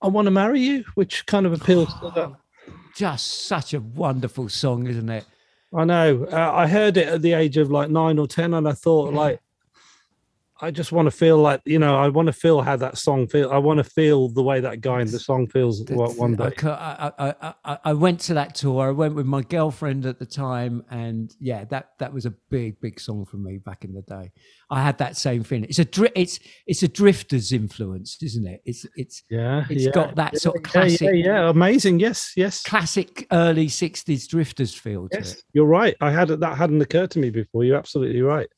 I 0.00 0.08
Want 0.08 0.26
to 0.26 0.30
Marry 0.30 0.60
You, 0.60 0.84
which 0.94 1.26
kind 1.26 1.46
of 1.46 1.52
appeals 1.52 1.88
to 2.00 2.10
that. 2.14 2.32
Just 2.96 3.46
such 3.46 3.72
a 3.72 3.80
wonderful 3.80 4.48
song, 4.48 4.86
isn't 4.86 5.08
it? 5.08 5.24
I 5.74 5.84
know. 5.84 6.26
Uh, 6.30 6.52
I 6.52 6.66
heard 6.66 6.98
it 6.98 7.08
at 7.08 7.22
the 7.22 7.32
age 7.32 7.56
of 7.56 7.70
like 7.70 7.88
nine 7.88 8.18
or 8.18 8.26
10, 8.26 8.52
and 8.52 8.68
I 8.68 8.72
thought, 8.72 9.12
yeah. 9.12 9.18
like, 9.18 9.40
I 10.62 10.70
just 10.70 10.92
want 10.92 11.06
to 11.06 11.10
feel 11.10 11.38
like 11.38 11.60
you 11.64 11.80
know. 11.80 11.96
I 11.96 12.08
want 12.08 12.26
to 12.26 12.32
feel 12.32 12.62
how 12.62 12.76
that 12.76 12.96
song 12.96 13.26
feels. 13.26 13.50
I 13.50 13.58
want 13.58 13.78
to 13.78 13.84
feel 13.84 14.28
the 14.28 14.44
way 14.44 14.60
that 14.60 14.80
guy 14.80 15.00
in 15.00 15.10
the 15.10 15.18
song 15.18 15.48
feels 15.48 15.82
one 15.90 16.36
day. 16.36 16.52
I, 16.62 17.12
I, 17.18 17.54
I, 17.64 17.78
I 17.86 17.92
went 17.92 18.20
to 18.20 18.34
that 18.34 18.54
tour. 18.54 18.86
I 18.86 18.92
went 18.92 19.16
with 19.16 19.26
my 19.26 19.42
girlfriend 19.42 20.06
at 20.06 20.20
the 20.20 20.24
time, 20.24 20.84
and 20.88 21.34
yeah, 21.40 21.64
that 21.64 21.94
that 21.98 22.12
was 22.12 22.26
a 22.26 22.30
big, 22.48 22.80
big 22.80 23.00
song 23.00 23.24
for 23.24 23.38
me 23.38 23.58
back 23.58 23.84
in 23.84 23.92
the 23.92 24.02
day. 24.02 24.30
I 24.70 24.80
had 24.82 24.98
that 24.98 25.16
same 25.16 25.42
feeling. 25.42 25.64
It's 25.64 25.80
a 25.80 25.84
dri- 25.84 26.12
it's 26.14 26.38
it's 26.68 26.84
a 26.84 26.88
Drifter's 26.88 27.52
influence, 27.52 28.22
isn't 28.22 28.46
it? 28.46 28.62
It's 28.64 28.86
it's 28.94 29.24
Yeah, 29.28 29.64
it's 29.68 29.86
yeah, 29.86 29.90
got 29.90 30.14
that 30.14 30.38
sort 30.38 30.58
of 30.58 30.62
classic, 30.62 31.10
Yeah, 31.12 31.32
yeah, 31.40 31.50
amazing. 31.50 31.98
Yes, 31.98 32.34
yes, 32.36 32.62
classic 32.62 33.26
early 33.32 33.66
'60s 33.66 34.28
Drifters 34.28 34.72
feel 34.72 35.08
to 35.08 35.18
yes. 35.18 35.32
it. 35.32 35.42
You're 35.54 35.66
right. 35.66 35.96
I 36.00 36.12
had 36.12 36.28
that 36.28 36.56
hadn't 36.56 36.80
occurred 36.82 37.10
to 37.10 37.18
me 37.18 37.30
before. 37.30 37.64
You're 37.64 37.78
absolutely 37.78 38.22
right. 38.22 38.48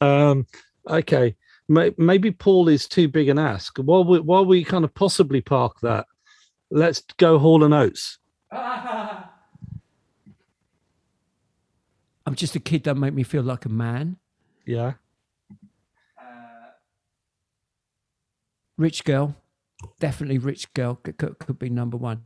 Um, 0.00 0.46
okay, 0.88 1.36
maybe 1.70 2.32
Paul 2.32 2.68
is 2.68 2.88
too 2.88 3.08
big 3.08 3.28
an 3.28 3.38
ask. 3.38 3.78
While 3.78 4.04
we 4.04 4.20
while 4.20 4.44
we 4.44 4.64
kind 4.64 4.84
of 4.84 4.92
possibly 4.94 5.40
park 5.40 5.80
that, 5.82 6.06
let's 6.70 7.02
go 7.16 7.38
Hall 7.38 7.64
and 7.64 7.72
Oates. 7.72 8.18
I'm 8.52 9.24
just 12.34 12.56
a 12.56 12.60
kid. 12.60 12.82
Don't 12.82 13.00
make 13.00 13.14
me 13.14 13.22
feel 13.22 13.42
like 13.42 13.64
a 13.64 13.68
man. 13.68 14.16
Yeah, 14.66 14.94
uh, 16.20 16.72
Rich 18.76 19.04
girl, 19.04 19.36
definitely 19.98 20.38
rich 20.38 20.72
girl 20.74 20.96
could, 20.96 21.18
could, 21.18 21.38
could 21.38 21.58
be 21.58 21.70
number 21.70 21.96
one. 21.96 22.24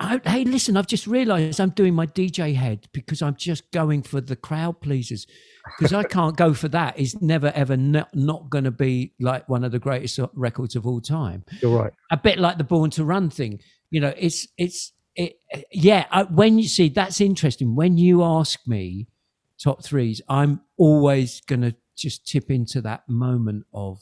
I, 0.00 0.20
hey, 0.24 0.44
listen, 0.44 0.76
I've 0.76 0.86
just 0.86 1.08
realised 1.08 1.60
I'm 1.60 1.70
doing 1.70 1.94
my 1.94 2.06
DJ 2.06 2.54
head 2.54 2.86
because 2.92 3.20
I'm 3.20 3.34
just 3.34 3.68
going 3.72 4.02
for 4.02 4.20
the 4.20 4.36
crowd 4.36 4.80
pleasers 4.80 5.26
because 5.76 5.92
I 5.92 6.04
can't 6.04 6.36
go 6.36 6.54
for 6.54 6.68
that. 6.68 6.98
It's 6.98 7.20
never 7.20 7.48
ever 7.54 7.76
not, 7.76 8.14
not 8.14 8.48
going 8.48 8.64
to 8.64 8.70
be 8.70 9.12
like 9.18 9.48
one 9.48 9.64
of 9.64 9.72
the 9.72 9.80
greatest 9.80 10.20
records 10.34 10.76
of 10.76 10.86
all 10.86 11.00
time. 11.00 11.44
you're 11.60 11.76
right. 11.76 11.92
A 12.12 12.16
bit 12.16 12.38
like 12.38 12.58
the 12.58 12.64
Born 12.64 12.90
to 12.90 13.04
Run 13.04 13.28
thing, 13.28 13.60
you 13.90 14.00
know. 14.00 14.14
It's 14.16 14.46
it's 14.56 14.92
it, 15.16 15.40
yeah. 15.72 16.06
I, 16.12 16.22
when 16.24 16.58
you 16.58 16.68
see 16.68 16.88
that's 16.88 17.20
interesting. 17.20 17.74
When 17.74 17.98
you 17.98 18.22
ask 18.22 18.60
me 18.68 19.08
top 19.60 19.84
threes, 19.84 20.22
I'm 20.28 20.60
always 20.76 21.40
going 21.40 21.62
to 21.62 21.74
just 21.96 22.24
tip 22.24 22.52
into 22.52 22.80
that 22.82 23.08
moment 23.08 23.66
of 23.74 24.00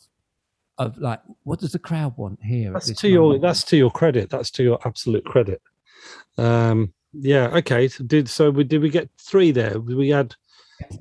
of 0.78 0.98
like, 0.98 1.20
what 1.44 1.60
does 1.60 1.72
the 1.72 1.78
crowd 1.78 2.18
want 2.18 2.40
here? 2.42 2.72
That's 2.72 2.92
to 2.92 3.08
your 3.08 3.38
that's 3.38 3.64
to 3.64 3.78
your 3.78 3.90
credit. 3.90 4.28
That's 4.28 4.50
to 4.52 4.62
your 4.62 4.78
absolute 4.84 5.24
credit. 5.24 5.62
Um, 6.38 6.92
yeah. 7.12 7.48
Okay. 7.48 7.88
So 7.88 8.04
did 8.04 8.28
so? 8.28 8.50
We 8.50 8.64
did 8.64 8.82
we 8.82 8.90
get 8.90 9.08
three 9.18 9.50
there? 9.52 9.80
We 9.80 10.10
had 10.10 10.34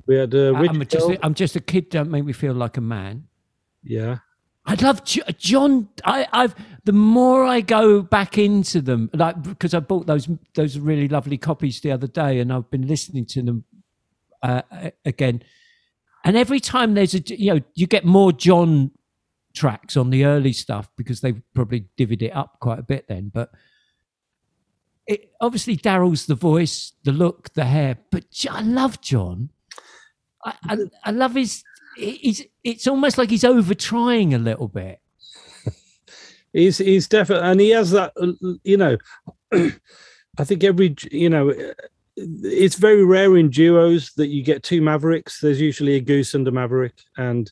we 0.06 0.16
had 0.16 0.34
uh, 0.34 0.54
I'm 0.54 0.84
just, 0.86 1.10
I'm 1.22 1.34
just 1.34 1.56
a 1.56 1.60
kid. 1.60 1.90
Don't 1.90 2.10
make 2.10 2.24
me 2.24 2.32
feel 2.32 2.54
like 2.54 2.76
a 2.76 2.80
man. 2.80 3.24
Yeah. 3.82 4.18
I 4.68 4.74
love 4.74 5.04
John. 5.04 5.88
I, 6.04 6.26
I've 6.32 6.54
the 6.84 6.92
more 6.92 7.44
I 7.44 7.60
go 7.60 8.02
back 8.02 8.36
into 8.36 8.80
them, 8.80 9.10
like 9.14 9.40
because 9.42 9.74
I 9.74 9.80
bought 9.80 10.06
those 10.06 10.28
those 10.54 10.76
really 10.78 11.06
lovely 11.06 11.38
copies 11.38 11.80
the 11.80 11.92
other 11.92 12.08
day, 12.08 12.40
and 12.40 12.52
I've 12.52 12.68
been 12.68 12.88
listening 12.88 13.26
to 13.26 13.42
them 13.42 13.64
uh, 14.42 14.62
again. 15.04 15.42
And 16.24 16.36
every 16.36 16.58
time 16.58 16.94
there's 16.94 17.14
a, 17.14 17.20
you 17.20 17.54
know, 17.54 17.60
you 17.74 17.86
get 17.86 18.04
more 18.04 18.32
John 18.32 18.90
tracks 19.54 19.96
on 19.96 20.10
the 20.10 20.24
early 20.24 20.52
stuff 20.52 20.90
because 20.96 21.20
they 21.20 21.34
probably 21.54 21.86
divvied 21.96 22.22
it 22.22 22.34
up 22.34 22.58
quite 22.60 22.80
a 22.80 22.82
bit 22.82 23.06
then. 23.08 23.30
But 23.32 23.50
it, 25.06 25.30
obviously, 25.40 25.76
Daryl's 25.76 26.26
the 26.26 26.34
voice, 26.34 26.92
the 27.04 27.12
look, 27.12 27.52
the 27.54 27.64
hair. 27.64 27.98
But 28.10 28.24
I 28.50 28.62
love 28.62 29.00
John. 29.00 29.50
I, 30.44 30.54
I, 30.64 30.76
I 31.04 31.10
love 31.12 31.34
his. 31.34 31.62
He's. 31.96 32.44
It's 32.64 32.86
almost 32.86 33.16
like 33.16 33.30
he's 33.30 33.44
over 33.44 33.74
trying 33.74 34.34
a 34.34 34.38
little 34.38 34.68
bit. 34.68 35.00
He's 36.52 36.78
he's 36.78 37.06
definitely, 37.06 37.50
and 37.50 37.60
he 37.60 37.70
has 37.70 37.90
that. 37.90 38.12
You 38.64 38.76
know, 38.76 38.96
I 39.52 40.44
think 40.44 40.64
every 40.64 40.96
you 41.10 41.28
know, 41.28 41.52
it's 42.16 42.76
very 42.76 43.04
rare 43.04 43.36
in 43.36 43.50
duos 43.50 44.12
that 44.14 44.28
you 44.28 44.42
get 44.42 44.62
two 44.62 44.80
mavericks. 44.80 45.40
There's 45.40 45.60
usually 45.60 45.96
a 45.96 46.00
goose 46.00 46.34
and 46.34 46.48
a 46.48 46.50
maverick, 46.50 46.94
and 47.18 47.50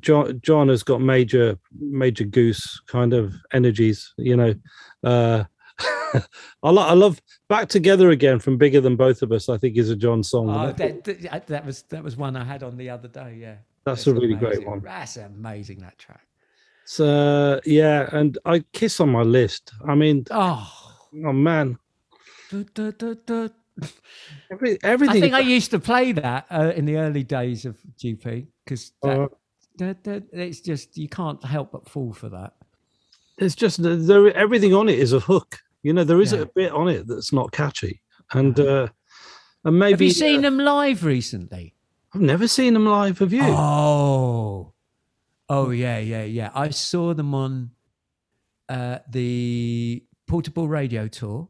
John 0.00 0.40
John 0.42 0.68
has 0.68 0.82
got 0.82 1.00
major 1.00 1.58
major 1.78 2.24
goose 2.24 2.80
kind 2.86 3.14
of 3.14 3.34
energies. 3.52 4.12
You 4.18 4.36
know, 4.36 4.54
uh, 5.02 5.44
I, 6.62 6.70
lo- 6.70 6.82
I 6.82 6.92
love 6.94 7.20
back 7.48 7.68
together 7.68 8.10
again 8.10 8.38
from 8.38 8.56
bigger 8.58 8.80
than 8.80 8.96
both 8.96 9.22
of 9.22 9.32
us. 9.32 9.48
I 9.48 9.58
think 9.58 9.76
is 9.76 9.90
a 9.90 9.96
John 9.96 10.22
song. 10.22 10.50
Oh, 10.50 10.72
that- 10.72 11.04
that, 11.04 11.46
that, 11.46 11.66
was 11.66 11.82
that 11.90 12.02
was 12.02 12.16
one 12.16 12.36
I 12.36 12.44
had 12.44 12.62
on 12.62 12.76
the 12.76 12.90
other 12.90 13.08
day. 13.08 13.38
Yeah, 13.40 13.56
that's 13.84 14.06
a 14.06 14.14
really 14.14 14.34
great 14.34 14.66
one. 14.66 14.80
That's 14.82 15.16
amazing. 15.16 15.80
That 15.80 15.98
track. 15.98 16.26
So 16.84 17.60
yeah, 17.64 18.08
and 18.12 18.36
I 18.44 18.64
kiss 18.72 19.00
on 19.00 19.10
my 19.10 19.22
list. 19.22 19.72
I 19.86 19.94
mean, 19.94 20.24
Oh, 20.30 20.70
oh 21.24 21.32
man, 21.32 21.78
du- 22.50 22.64
du- 22.64 22.92
du- 22.92 23.50
every, 24.50 24.78
I 24.82 24.96
think 25.20 25.34
I 25.34 25.40
used 25.40 25.70
to 25.70 25.78
play 25.78 26.12
that 26.12 26.46
uh, 26.50 26.72
in 26.74 26.84
the 26.84 26.96
early 26.96 27.22
days 27.22 27.64
of 27.64 27.78
GP 27.98 28.46
because 28.64 28.92
Uh, 29.02 29.28
it's 29.78 30.60
just 30.60 30.98
you 30.98 31.08
can't 31.08 31.42
help 31.44 31.72
but 31.72 31.88
fall 31.88 32.12
for 32.12 32.28
that. 32.28 32.54
It's 33.38 33.54
just 33.54 33.80
there 33.82 34.36
everything 34.36 34.74
on 34.74 34.88
it 34.88 34.98
is 34.98 35.12
a 35.14 35.20
hook 35.20 35.58
you 35.82 35.92
know 35.92 36.04
there 36.04 36.20
is 36.20 36.32
Yeah. 36.32 36.40
a 36.40 36.46
bit 36.46 36.72
on 36.72 36.88
it 36.88 37.06
that's 37.06 37.32
not 37.32 37.52
catchy 37.52 38.02
and 38.32 38.58
uh 38.60 38.88
and 39.64 39.78
maybe 39.78 39.92
Have 39.92 40.02
you 40.02 40.10
seen 40.10 40.38
uh, 40.40 40.42
them 40.50 40.58
live 40.58 41.04
recently? 41.04 41.74
i've 42.14 42.20
never 42.20 42.48
seen 42.48 42.74
them 42.74 42.86
live 42.86 43.18
have 43.18 43.32
you 43.32 43.42
Oh, 43.44 44.72
oh 45.48 45.70
yeah, 45.70 45.98
yeah, 45.98 46.24
yeah. 46.24 46.50
I 46.54 46.70
saw 46.70 47.12
them 47.14 47.34
on 47.34 47.70
uh, 48.68 48.98
the 49.10 50.04
portable 50.28 50.68
radio 50.68 51.08
tour 51.08 51.48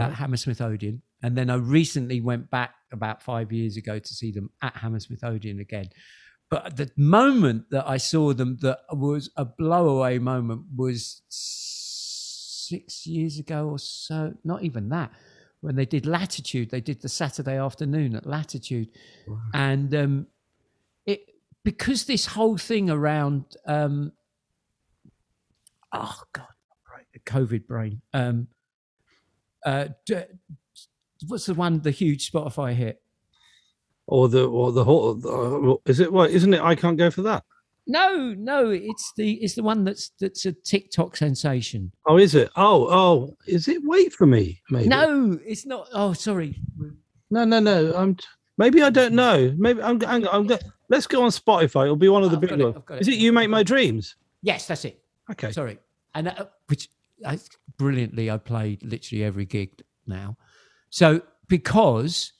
at 0.00 0.14
Hammersmith 0.14 0.60
Odeon, 0.62 1.02
and 1.22 1.36
then 1.36 1.50
I 1.50 1.56
recently 1.56 2.20
went 2.22 2.50
back 2.50 2.74
about 2.90 3.22
five 3.22 3.52
years 3.52 3.76
ago 3.76 3.98
to 3.98 4.14
see 4.14 4.30
them 4.32 4.48
at 4.62 4.74
Hammersmith 4.76 5.22
Odeon 5.22 5.60
again. 5.60 5.88
But 6.50 6.76
the 6.76 6.90
moment 6.96 7.66
that 7.70 7.86
I 7.86 7.98
saw 7.98 8.32
them, 8.32 8.56
that 8.62 8.78
was 8.92 9.30
a 9.36 9.44
blowaway 9.44 10.20
moment, 10.20 10.62
was 10.74 11.20
six 12.68 13.06
years 13.06 13.38
ago 13.38 13.68
or 13.68 13.78
so. 13.78 14.34
Not 14.44 14.62
even 14.62 14.88
that. 14.90 15.10
When 15.60 15.76
they 15.76 15.86
did 15.86 16.04
Latitude, 16.06 16.70
they 16.70 16.80
did 16.80 17.00
the 17.00 17.08
Saturday 17.08 17.56
afternoon 17.58 18.14
at 18.16 18.26
Latitude, 18.26 18.88
Wow. 19.26 19.38
and 19.54 19.94
um, 19.94 20.26
it 21.06 21.20
because 21.64 22.04
this 22.04 22.26
whole 22.26 22.58
thing 22.58 22.90
around 22.90 23.56
um, 23.66 24.12
oh 25.92 26.22
god, 26.32 26.46
COVID 27.24 27.66
brain. 27.66 28.02
Um, 28.12 28.48
uh, 29.64 29.88
d- 30.04 30.24
what's 31.26 31.46
the 31.46 31.54
one? 31.54 31.80
The 31.80 31.90
huge 31.90 32.30
Spotify 32.30 32.74
hit. 32.74 33.00
or 34.06 34.28
the 34.28 34.44
or 34.46 34.70
the 34.72 34.84
whole 34.84 35.16
uh, 35.26 35.76
is 35.86 35.98
it 36.00 36.12
what 36.12 36.30
isn't 36.30 36.52
it 36.52 36.60
i 36.60 36.74
can't 36.74 36.98
go 36.98 37.10
for 37.10 37.22
that 37.22 37.42
No, 37.86 38.34
no, 38.38 38.70
it's 38.70 39.12
the 39.16 39.34
it's 39.34 39.54
the 39.54 39.62
one 39.62 39.84
that's 39.84 40.10
that's 40.20 40.46
a 40.46 40.52
TikTok 40.52 41.16
sensation. 41.16 41.92
oh 42.06 42.16
is 42.18 42.34
it 42.34 42.48
oh 42.56 42.88
oh 42.90 43.36
is 43.46 43.68
it 43.68 43.82
wait 43.84 44.12
for 44.12 44.26
me 44.26 44.62
maybe 44.70 44.88
No, 44.88 45.38
it's 45.44 45.66
not. 45.66 45.88
Oh, 45.92 46.12
sorry. 46.14 46.56
no 47.30 47.44
no 47.44 47.58
no 47.60 47.92
i'm 47.94 48.16
maybe 48.58 48.80
i 48.82 48.90
don't 48.90 49.14
know 49.14 49.52
maybe 49.58 49.82
i'm, 49.82 50.00
I'm, 50.06 50.26
I'm 50.28 50.46
go- 50.46 50.58
let's 50.88 51.06
go 51.06 51.22
on 51.24 51.30
spotify 51.30 51.84
it'll 51.84 51.96
be 51.96 52.08
one 52.08 52.22
of 52.22 52.30
the 52.30 52.36
I've 52.36 52.40
big 52.42 52.60
ones 52.60 53.00
is 53.00 53.08
it 53.08 53.14
you 53.18 53.32
make 53.32 53.50
my 53.50 53.62
dreams 53.62 54.16
Yes, 54.42 54.66
that's 54.66 54.84
it. 54.84 55.00
okay 55.32 55.50
Sorry, 55.52 55.78
and 56.14 56.28
uh, 56.28 56.46
which 56.68 56.88
I, 57.26 57.38
brilliantly 57.78 58.30
I 58.30 58.36
played 58.36 58.82
literally 58.82 59.24
every 59.24 59.46
gig 59.46 59.70
now. 60.06 60.36
So 60.90 61.22
because 61.48 62.32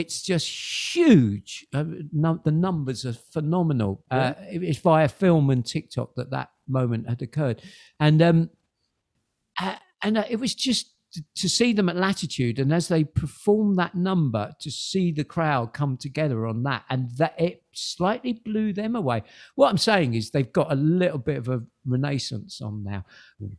it's 0.00 0.22
just 0.22 0.46
huge, 0.94 1.66
uh, 1.72 1.84
num- 2.12 2.42
the 2.44 2.50
numbers 2.50 3.04
are 3.06 3.12
phenomenal. 3.36 3.92
Uh, 4.10 4.34
it- 4.52 4.62
it's 4.62 4.78
via 4.80 5.08
film 5.08 5.50
and 5.50 5.64
TikTok 5.64 6.08
that 6.16 6.30
that 6.30 6.48
moment 6.68 7.08
had 7.08 7.22
occurred, 7.22 7.58
and 8.00 8.20
um, 8.28 8.50
uh, 9.60 9.76
and 10.02 10.18
uh, 10.18 10.24
it 10.28 10.36
was 10.44 10.54
just 10.54 10.92
to, 11.12 11.22
to 11.36 11.48
see 11.48 11.72
them 11.72 11.88
at 11.88 11.96
Latitude, 11.96 12.58
and 12.58 12.72
as 12.74 12.88
they 12.88 13.04
perform 13.04 13.76
that 13.76 13.94
number, 13.94 14.52
to 14.60 14.70
see 14.70 15.12
the 15.12 15.24
crowd 15.24 15.72
come 15.72 15.96
together 15.96 16.46
on 16.46 16.62
that, 16.64 16.82
and 16.90 17.08
that 17.16 17.34
it 17.40 17.62
slightly 17.72 18.32
blew 18.34 18.72
them 18.72 18.96
away. 18.96 19.22
What 19.54 19.70
I'm 19.70 19.78
saying 19.78 20.14
is 20.14 20.30
they've 20.30 20.52
got 20.52 20.72
a 20.72 20.76
little 20.76 21.18
bit 21.18 21.38
of 21.38 21.48
a 21.48 21.62
renaissance 21.86 22.60
on 22.60 22.84
now. 22.84 23.04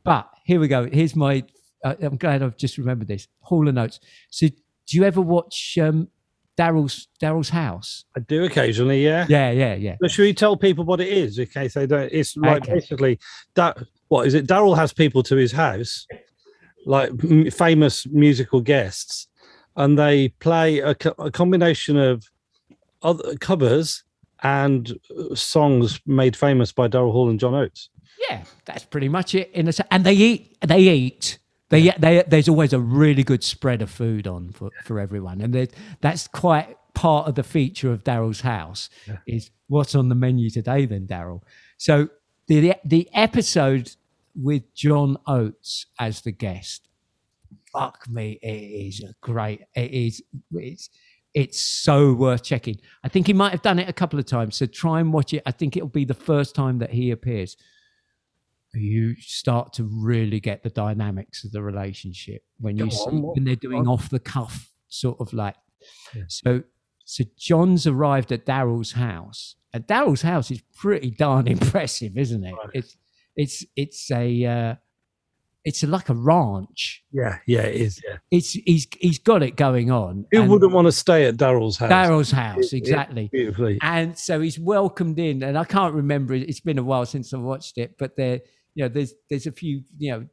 But 0.03 0.29
here 0.45 0.59
we 0.59 0.67
go. 0.67 0.87
Here's 0.89 1.15
my. 1.15 1.43
Uh, 1.85 1.95
I'm 2.01 2.17
glad 2.17 2.43
I've 2.43 2.57
just 2.57 2.77
remembered 2.77 3.07
this. 3.07 3.27
Hall 3.41 3.67
and 3.69 3.77
Oates. 3.79 3.99
So, 4.29 4.47
do 4.47 4.97
you 4.97 5.03
ever 5.03 5.21
watch 5.21 5.77
um, 5.81 6.09
Daryl's 6.57 7.07
Daryl's 7.21 7.49
House? 7.49 8.05
i 8.15 8.19
do 8.19 8.43
occasionally 8.45 9.03
yeah 9.03 9.25
Yeah, 9.29 9.51
yeah, 9.51 9.75
yeah. 9.75 9.95
But 9.99 10.11
should 10.11 10.23
we 10.23 10.33
tell 10.33 10.57
people 10.57 10.83
what 10.85 10.99
it 10.99 11.07
is 11.09 11.37
in 11.39 11.45
case 11.47 11.73
they 11.75 11.85
don't? 11.87 12.09
It's 12.11 12.35
like 12.37 12.63
Okay. 12.63 12.73
basically 12.75 13.19
that. 13.55 13.77
What 14.09 14.25
is 14.27 14.33
it? 14.33 14.47
Daryl 14.47 14.75
has 14.77 14.93
people 14.93 15.21
to 15.23 15.35
his 15.35 15.51
house, 15.51 16.07
like 16.85 17.09
m- 17.23 17.51
famous 17.51 18.07
musical 18.07 18.61
guests, 18.61 19.27
and 19.75 19.99
they 19.99 20.29
play 20.39 20.79
a, 20.79 20.95
co- 20.95 21.15
a 21.19 21.29
combination 21.29 21.97
of 21.97 22.23
other 23.03 23.35
covers 23.37 24.03
and 24.43 24.97
uh, 25.17 25.35
songs 25.35 25.99
made 26.05 26.35
famous 26.35 26.71
by 26.71 26.87
Daryl 26.87 27.11
Hall 27.11 27.29
and 27.29 27.39
John 27.39 27.53
Oates. 27.53 27.89
Yeah, 28.29 28.43
that's 28.65 28.85
pretty 28.85 29.09
much 29.09 29.35
it. 29.35 29.51
In 29.53 29.67
a, 29.67 29.73
and 29.91 30.03
they 30.05 30.13
eat. 30.13 30.57
They 30.65 30.79
eat. 30.79 31.37
They, 31.69 31.89
they, 31.99 32.23
there's 32.27 32.47
always 32.47 32.73
a 32.73 32.79
really 32.79 33.23
good 33.23 33.43
spread 33.43 33.81
of 33.81 33.89
food 33.89 34.25
on 34.25 34.51
for, 34.51 34.69
for 34.83 34.99
everyone, 34.99 35.41
and 35.41 35.69
that's 35.99 36.27
quite 36.27 36.77
part 36.93 37.27
of 37.27 37.35
the 37.35 37.43
feature 37.43 37.91
of 37.91 38.03
Daryl's 38.03 38.41
house. 38.41 38.89
Is 39.25 39.51
what's 39.67 39.93
on 39.93 40.09
the 40.09 40.15
menu 40.15 40.49
today, 40.49 40.85
then 40.85 41.07
Daryl. 41.07 41.41
So 41.77 42.09
the 42.47 42.75
the 42.85 43.09
episode 43.13 43.91
with 44.35 44.73
John 44.73 45.17
Oates 45.27 45.87
as 45.99 46.21
the 46.21 46.31
guest, 46.31 46.87
fuck 47.73 48.07
me, 48.09 48.39
it 48.41 48.47
is 48.47 49.03
a 49.03 49.13
great. 49.21 49.61
It 49.75 49.91
is. 49.91 50.23
It's 50.53 50.89
it's 51.33 51.61
so 51.61 52.13
worth 52.13 52.43
checking. 52.43 52.79
I 53.03 53.09
think 53.09 53.27
he 53.27 53.33
might 53.33 53.51
have 53.51 53.61
done 53.61 53.77
it 53.77 53.89
a 53.89 53.93
couple 53.93 54.17
of 54.17 54.25
times, 54.25 54.55
so 54.55 54.65
try 54.65 55.01
and 55.01 55.11
watch 55.11 55.33
it. 55.33 55.43
I 55.45 55.51
think 55.51 55.75
it'll 55.75 55.89
be 55.89 56.05
the 56.05 56.13
first 56.13 56.55
time 56.55 56.79
that 56.79 56.91
he 56.91 57.11
appears 57.11 57.57
you 58.79 59.15
start 59.19 59.73
to 59.73 59.83
really 59.83 60.39
get 60.39 60.63
the 60.63 60.69
dynamics 60.69 61.43
of 61.43 61.51
the 61.51 61.61
relationship 61.61 62.41
when 62.59 62.77
you 62.77 62.89
see 62.91 63.09
when 63.09 63.43
they're 63.43 63.55
doing 63.55 63.87
off 63.87 64.09
the 64.09 64.19
cuff 64.19 64.71
sort 64.87 65.19
of 65.19 65.33
like 65.33 65.55
Yeah. 66.15 66.23
so 66.27 66.63
so 67.05 67.23
john's 67.37 67.85
arrived 67.87 68.31
at 68.31 68.45
daryl's 68.45 68.93
house 68.93 69.55
and 69.73 69.85
daryl's 69.87 70.21
house 70.21 70.51
is 70.51 70.61
pretty 70.75 71.11
darn 71.11 71.47
impressive 71.57 72.17
isn't 72.17 72.43
it 72.43 72.53
Right. 72.53 72.69
it's 72.73 72.97
it's 73.35 73.65
it's 73.75 74.11
a 74.11 74.45
uh 74.45 74.75
it's 75.65 75.83
like 75.83 76.07
a 76.07 76.13
ranch 76.13 77.03
Yeah, 77.11 77.39
yeah, 77.45 77.63
it 77.63 77.81
is. 77.81 78.01
Yeah. 78.07 78.17
it's 78.31 78.51
he's 78.53 78.87
he's 79.01 79.19
got 79.19 79.43
it 79.43 79.57
going 79.57 79.91
on 79.91 80.25
Who 80.31 80.43
wouldn't 80.43 80.71
want 80.71 80.87
to 80.87 80.93
stay 80.93 81.25
at 81.25 81.35
Daryl's 81.35 81.75
house? 81.77 81.91
daryl's 81.91 82.31
house 82.31 82.57
It- 82.71 82.73
it- 82.73 82.77
exactly 82.77 83.29
Beautifully. 83.33 83.77
and 83.81 84.17
so 84.17 84.39
he's 84.39 84.57
welcomed 84.57 85.19
in 85.19 85.43
and 85.43 85.57
i 85.57 85.65
can't 85.65 85.93
remember 85.93 86.33
it- 86.35 86.47
it's 86.49 86.61
been 86.61 86.77
a 86.77 86.83
while 86.83 87.05
since 87.05 87.33
i 87.33 87.37
watched 87.37 87.77
it 87.77 87.95
but 87.99 88.15
there 88.15 88.39
you 88.77 88.83
know 88.83 88.89
there's 88.89 89.13
there's 89.29 89.47
a 89.47 89.51
few 89.51 89.81
you 89.97 90.11
know 90.11 90.27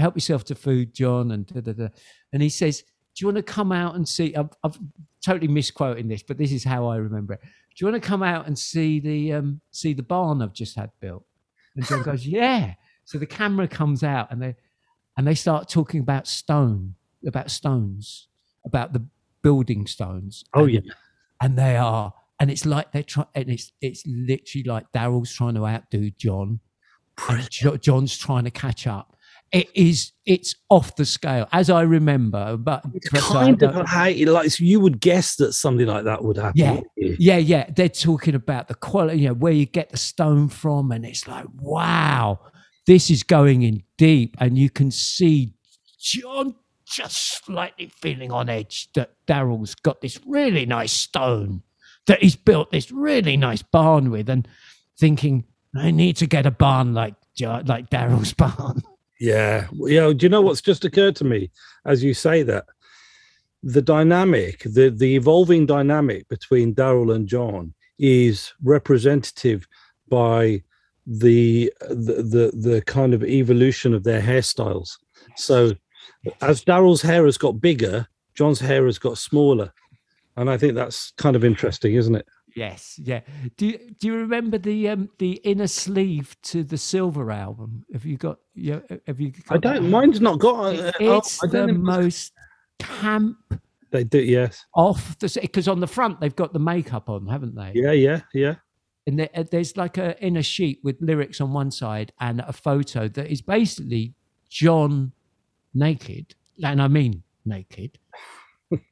help 0.00 0.14
yourself 0.16 0.42
to 0.44 0.54
food 0.54 0.94
john 0.94 1.30
and 1.32 1.46
da, 1.46 1.60
da, 1.60 1.72
da. 1.72 1.88
and 2.32 2.40
he 2.42 2.48
says 2.48 2.80
do 2.80 3.16
you 3.20 3.26
want 3.26 3.36
to 3.36 3.42
come 3.58 3.70
out 3.72 3.94
and 3.94 4.08
see 4.08 4.34
I've, 4.34 4.48
I've 4.64 4.78
totally 5.24 5.48
misquoting 5.48 6.08
this 6.08 6.22
but 6.22 6.38
this 6.38 6.50
is 6.52 6.64
how 6.64 6.86
i 6.88 6.96
remember 6.96 7.34
it. 7.34 7.40
Do 7.42 7.76
you 7.84 7.90
want 7.90 8.02
to 8.02 8.08
come 8.08 8.22
out 8.22 8.46
and 8.46 8.58
see 8.58 9.00
the 9.00 9.34
um 9.34 9.60
see 9.70 9.92
the 9.92 10.02
barn 10.02 10.40
i've 10.42 10.54
just 10.54 10.74
had 10.76 10.90
built? 11.00 11.24
And 11.76 11.84
john 11.86 12.02
goes 12.02 12.26
yeah. 12.40 12.74
So 13.04 13.18
the 13.18 13.26
camera 13.26 13.68
comes 13.68 14.02
out 14.02 14.30
and 14.32 14.40
they 14.42 14.54
and 15.16 15.26
they 15.26 15.34
start 15.34 15.68
talking 15.68 16.00
about 16.00 16.26
stone 16.26 16.94
about 17.26 17.50
stones 17.50 18.28
about 18.64 18.92
the 18.94 19.02
building 19.42 19.86
stones. 19.86 20.42
Oh 20.54 20.64
And- 20.64 20.72
yeah. 20.74 20.80
and 21.42 21.58
they 21.58 21.76
are 21.76 22.14
and 22.40 22.50
it's 22.50 22.64
like 22.64 22.90
they're 22.92 23.02
trying 23.14 23.28
and 23.34 23.48
it's 23.50 23.72
it's 23.80 24.02
literally 24.06 24.64
like 24.64 24.86
daryl's 24.92 25.32
trying 25.32 25.54
to 25.54 25.66
outdo 25.66 26.10
john 26.24 26.60
jo- 27.50 27.76
john's 27.76 28.16
trying 28.16 28.44
to 28.44 28.50
catch 28.50 28.86
up 28.86 29.14
it 29.52 29.68
is 29.74 30.12
it's 30.26 30.56
off 30.68 30.96
the 30.96 31.04
scale 31.04 31.48
as 31.52 31.70
i 31.70 31.82
remember 31.82 32.56
but, 32.56 32.82
It's 32.92 33.14
I 33.14 33.18
uh, 33.18 33.32
kind 33.32 33.62
of 33.62 33.86
how 33.86 34.10
like 34.10 34.50
so 34.50 34.64
you 34.64 34.80
would 34.80 35.00
guess 35.00 35.36
that 35.36 35.52
something 35.52 35.86
like 35.86 36.04
that 36.04 36.24
would 36.24 36.36
happen. 36.36 36.52
Yeah. 36.56 36.80
yeah 36.96 37.36
yeah 37.36 37.70
they're 37.74 37.88
talking 37.88 38.34
about 38.34 38.68
the 38.68 38.74
quality 38.74 39.20
you 39.20 39.28
know 39.28 39.34
where 39.34 39.52
you 39.52 39.66
get 39.66 39.90
the 39.90 39.96
stone 39.96 40.48
from 40.48 40.90
and 40.92 41.06
it's 41.06 41.28
like 41.28 41.46
wow 41.60 42.40
this 42.86 43.10
is 43.10 43.22
going 43.22 43.62
in 43.62 43.82
deep 43.96 44.36
and 44.40 44.58
you 44.58 44.70
can 44.70 44.90
see 44.90 45.52
john 45.98 46.54
just 46.86 47.44
slightly 47.44 47.90
feeling 48.00 48.30
on 48.30 48.48
edge 48.48 48.88
that 48.94 49.12
daryl's 49.26 49.74
got 49.74 50.00
this 50.00 50.18
really 50.26 50.66
nice 50.66 50.92
stone 50.92 51.62
that 52.06 52.22
he's 52.22 52.36
built 52.36 52.70
this 52.70 52.90
really 52.90 53.36
nice 53.36 53.62
barn 53.62 54.10
with 54.10 54.28
and 54.28 54.46
thinking 54.98 55.44
i 55.76 55.90
need 55.90 56.16
to 56.16 56.26
get 56.26 56.46
a 56.46 56.50
barn 56.50 56.94
like 56.94 57.14
like 57.40 57.90
daryl's 57.90 58.32
barn 58.42 58.82
Yeah. 59.18 59.68
Yeah. 59.72 60.12
Do 60.12 60.26
you 60.26 60.28
know 60.28 60.42
what's 60.42 60.60
just 60.60 60.84
occurred 60.84 61.16
to 61.16 61.24
me 61.24 61.50
as 61.84 62.02
you 62.02 62.14
say 62.14 62.42
that? 62.42 62.66
The 63.62 63.80
dynamic, 63.80 64.62
the 64.64 64.90
the 64.90 65.16
evolving 65.16 65.64
dynamic 65.66 66.28
between 66.28 66.74
Daryl 66.74 67.14
and 67.14 67.26
John 67.26 67.72
is 67.98 68.52
representative 68.62 69.66
by 70.08 70.62
the, 71.06 71.72
the 71.88 72.22
the 72.22 72.52
the 72.54 72.82
kind 72.82 73.14
of 73.14 73.24
evolution 73.24 73.94
of 73.94 74.04
their 74.04 74.20
hairstyles. 74.20 74.98
So 75.36 75.72
as 76.42 76.62
Daryl's 76.64 77.00
hair 77.00 77.24
has 77.24 77.38
got 77.38 77.60
bigger, 77.60 78.06
John's 78.34 78.60
hair 78.60 78.84
has 78.84 78.98
got 78.98 79.16
smaller. 79.16 79.72
And 80.36 80.50
I 80.50 80.58
think 80.58 80.74
that's 80.74 81.12
kind 81.16 81.36
of 81.36 81.44
interesting, 81.44 81.94
isn't 81.94 82.16
it? 82.16 82.26
Yes, 82.56 82.98
yeah. 83.02 83.20
Do 83.56 83.66
you, 83.66 83.78
do 83.98 84.06
you 84.06 84.14
remember 84.16 84.58
the 84.58 84.88
um 84.88 85.08
the 85.18 85.32
inner 85.44 85.66
sleeve 85.66 86.36
to 86.42 86.62
the 86.62 86.78
Silver 86.78 87.30
album? 87.32 87.84
Have 87.92 88.04
you 88.04 88.16
got? 88.16 88.38
Yeah, 88.54 88.80
have 89.06 89.20
you? 89.20 89.32
I 89.50 89.54
got 89.54 89.62
that? 89.62 89.74
don't. 89.80 89.90
Mine's 89.90 90.20
not 90.20 90.38
got. 90.38 90.66
Uh, 90.76 90.92
It- 91.00 91.08
oh, 91.08 91.18
It's 91.18 91.42
I 91.42 91.46
the 91.48 91.66
most 91.72 92.32
camp 92.78 93.36
They 93.90 94.04
do. 94.04 94.18
Yes. 94.20 94.64
off 94.74 95.18
the 95.18 95.36
because 95.40 95.66
on 95.68 95.80
the 95.80 95.86
front 95.88 96.20
they've 96.20 96.34
got 96.36 96.52
the 96.52 96.58
makeup 96.60 97.08
on, 97.08 97.26
haven't 97.26 97.54
they? 97.56 97.72
Yeah. 97.74 97.92
Yeah. 97.92 98.20
Yeah. 98.32 98.54
And 99.06 99.18
there, 99.18 99.28
uh, 99.34 99.44
there's 99.50 99.76
like 99.76 99.98
a 99.98 100.18
inner 100.24 100.42
sheet 100.42 100.78
with 100.82 100.96
lyrics 101.00 101.40
on 101.40 101.52
one 101.52 101.70
side 101.70 102.12
and 102.20 102.40
a 102.46 102.52
photo 102.52 103.06
that 103.08 103.30
is 103.30 103.42
basically 103.42 104.14
John 104.48 105.12
naked, 105.74 106.34
and 106.62 106.80
I 106.80 106.86
mean 106.88 107.22
naked, 107.44 107.98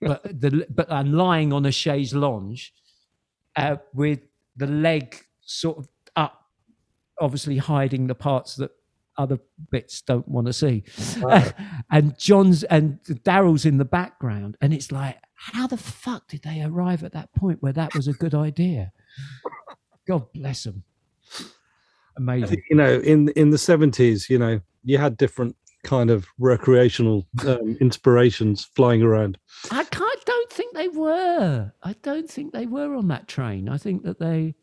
but 0.00 0.22
the 0.24 0.66
but 0.68 0.90
and 0.90 1.14
lying 1.14 1.52
on 1.52 1.64
a 1.64 1.72
chaise 1.72 2.12
lounge 2.12 2.74
uh, 3.56 3.76
with 3.94 4.20
the 4.56 4.66
leg 4.66 5.16
sort 5.40 5.78
of 5.78 5.88
up, 6.16 6.46
obviously 7.20 7.58
hiding 7.58 8.06
the 8.06 8.14
parts 8.14 8.56
that 8.56 8.70
other 9.18 9.38
bits 9.70 10.00
don't 10.02 10.26
want 10.26 10.46
to 10.46 10.52
see. 10.52 10.84
Wow. 11.20 11.44
and 11.90 12.18
John's 12.18 12.64
and 12.64 13.02
Daryl's 13.04 13.66
in 13.66 13.78
the 13.78 13.84
background, 13.84 14.56
and 14.60 14.72
it's 14.72 14.90
like, 14.90 15.18
how 15.34 15.66
the 15.66 15.76
fuck 15.76 16.28
did 16.28 16.42
they 16.42 16.62
arrive 16.62 17.02
at 17.04 17.12
that 17.12 17.32
point 17.34 17.62
where 17.62 17.72
that 17.72 17.94
was 17.94 18.08
a 18.08 18.12
good 18.12 18.34
idea? 18.34 18.92
God 20.06 20.32
bless 20.32 20.64
them. 20.64 20.84
Amazing. 22.16 22.62
you 22.68 22.76
know 22.76 22.98
in 22.98 23.30
in 23.30 23.50
the 23.50 23.56
70s 23.56 24.28
you 24.28 24.38
know 24.38 24.60
you 24.84 24.98
had 24.98 25.16
different 25.16 25.56
kind 25.82 26.10
of 26.10 26.26
recreational 26.38 27.26
um, 27.46 27.76
inspirations 27.80 28.68
flying 28.76 29.02
around 29.02 29.38
I 29.70 29.82
think 29.84 29.90
they 30.82 30.88
were. 30.88 31.72
I 31.82 31.94
don't 32.02 32.28
think 32.30 32.52
they 32.52 32.66
were 32.66 32.94
on 32.94 33.08
that 33.08 33.28
train. 33.28 33.68
I 33.68 33.78
think 33.78 34.02
that 34.02 34.18
they, 34.18 34.54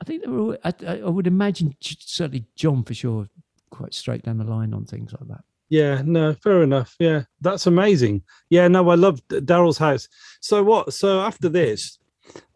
I 0.00 0.04
think 0.04 0.22
they 0.24 0.30
were. 0.30 0.58
I, 0.64 0.72
I 0.86 1.08
would 1.10 1.26
imagine 1.26 1.74
certainly 1.80 2.46
John 2.56 2.84
for 2.84 2.94
sure, 2.94 3.28
quite 3.70 3.94
straight 3.94 4.22
down 4.22 4.38
the 4.38 4.44
line 4.44 4.72
on 4.72 4.84
things 4.84 5.12
like 5.12 5.28
that. 5.28 5.44
yeah 5.68 6.00
no 6.04 6.32
fair 6.34 6.62
enough 6.62 6.94
yeah 7.00 7.22
that's 7.40 7.66
amazing 7.66 8.22
yeah 8.50 8.68
no 8.68 8.88
i 8.88 8.94
love 8.94 9.20
daryl's 9.28 9.76
house 9.78 10.08
so 10.40 10.62
what 10.62 10.94
so 10.94 11.20
after 11.20 11.48
this 11.48 11.98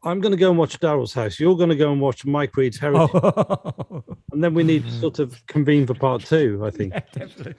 i'm 0.04 0.20
going 0.20 0.30
to 0.30 0.38
go 0.38 0.50
and 0.50 0.58
watch 0.58 0.78
daryl's 0.78 1.12
house 1.12 1.40
you're 1.40 1.56
going 1.56 1.68
to 1.68 1.76
go 1.76 1.90
and 1.92 2.00
watch 2.00 2.24
mike 2.24 2.56
read's 2.56 2.78
heritage 2.84 3.10
and 4.32 4.42
then 4.44 4.54
we 4.54 4.62
need 4.62 4.84
to 4.84 4.92
sort 4.92 5.18
of 5.18 5.44
convene 5.46 5.86
for 5.86 5.94
part 5.94 6.24
two 6.24 6.62
i 6.64 6.70
think 6.70 6.92
yeah, 6.94 7.00
definitely. 7.12 7.54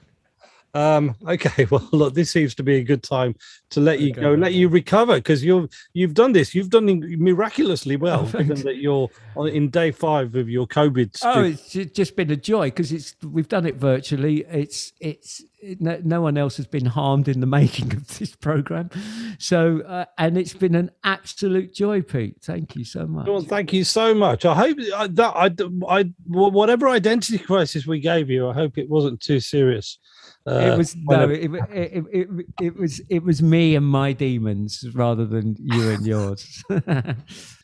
Um, 0.74 1.14
okay, 1.28 1.66
well, 1.70 1.86
look, 1.92 2.14
this 2.14 2.30
seems 2.30 2.54
to 2.54 2.62
be 2.62 2.76
a 2.76 2.82
good 2.82 3.02
time 3.02 3.34
to 3.70 3.80
let 3.80 4.00
you 4.00 4.10
Okay. 4.12 4.20
go, 4.22 4.34
let 4.34 4.54
you 4.54 4.68
recover 4.68 5.16
because 5.16 5.44
you've 5.44 5.68
you've 5.92 6.14
done 6.14 6.32
this. 6.32 6.54
You've 6.54 6.70
done 6.70 6.86
miraculously 7.18 7.96
well, 8.04 8.22
Oh, 8.34 8.38
given 8.38 8.62
that 8.62 8.76
you're 8.76 9.08
on, 9.36 9.48
in 9.48 9.68
day 9.70 9.90
five 9.90 10.34
of 10.34 10.48
your 10.48 10.66
COVID. 10.66 11.18
Oh, 11.24 11.42
it's 11.44 11.72
just 11.92 12.16
been 12.16 12.30
a 12.30 12.36
joy 12.36 12.68
because 12.68 12.92
it's 12.92 13.14
we've 13.22 13.48
done 13.48 13.66
it 13.66 13.76
virtually. 13.76 14.44
It's 14.48 14.92
it's 15.00 15.42
it, 15.60 15.80
no, 15.80 16.00
no 16.02 16.20
one 16.22 16.36
else 16.38 16.56
has 16.56 16.66
been 16.66 16.86
harmed 16.86 17.28
in 17.28 17.40
the 17.40 17.46
making 17.58 17.92
of 17.92 18.18
this 18.18 18.34
program, 18.34 18.90
so 19.38 19.80
uh, 19.82 20.06
and 20.18 20.36
it's 20.38 20.54
been 20.54 20.74
an 20.74 20.90
absolute 21.04 21.74
joy, 21.74 22.02
Pete. 22.02 22.36
Thank 22.42 22.76
you 22.76 22.84
so 22.84 23.06
much. 23.06 23.26
Well, 23.28 23.42
thank 23.42 23.72
you 23.72 23.84
so 23.84 24.14
much. 24.14 24.44
I 24.44 24.54
hope 24.54 24.78
that 24.78 25.32
I, 25.36 25.50
I, 25.88 26.12
whatever 26.26 26.88
identity 26.88 27.38
crisis 27.38 27.86
we 27.86 28.00
gave 28.00 28.28
you, 28.30 28.48
I 28.48 28.54
hope 28.54 28.78
it 28.78 28.88
wasn't 28.88 29.20
too 29.20 29.38
serious. 29.38 29.98
Uh, 30.46 30.72
it 30.72 30.76
was 30.76 30.96
no, 30.96 31.28
it, 31.28 31.44
it, 31.44 31.62
it, 31.72 32.04
it, 32.12 32.46
it 32.60 32.76
was 32.76 33.00
it 33.08 33.22
was 33.22 33.40
me 33.40 33.76
and 33.76 33.86
my 33.86 34.12
demons 34.12 34.84
rather 34.94 35.24
than 35.24 35.56
you 35.60 35.90
and 35.90 36.04
yours. 36.04 36.62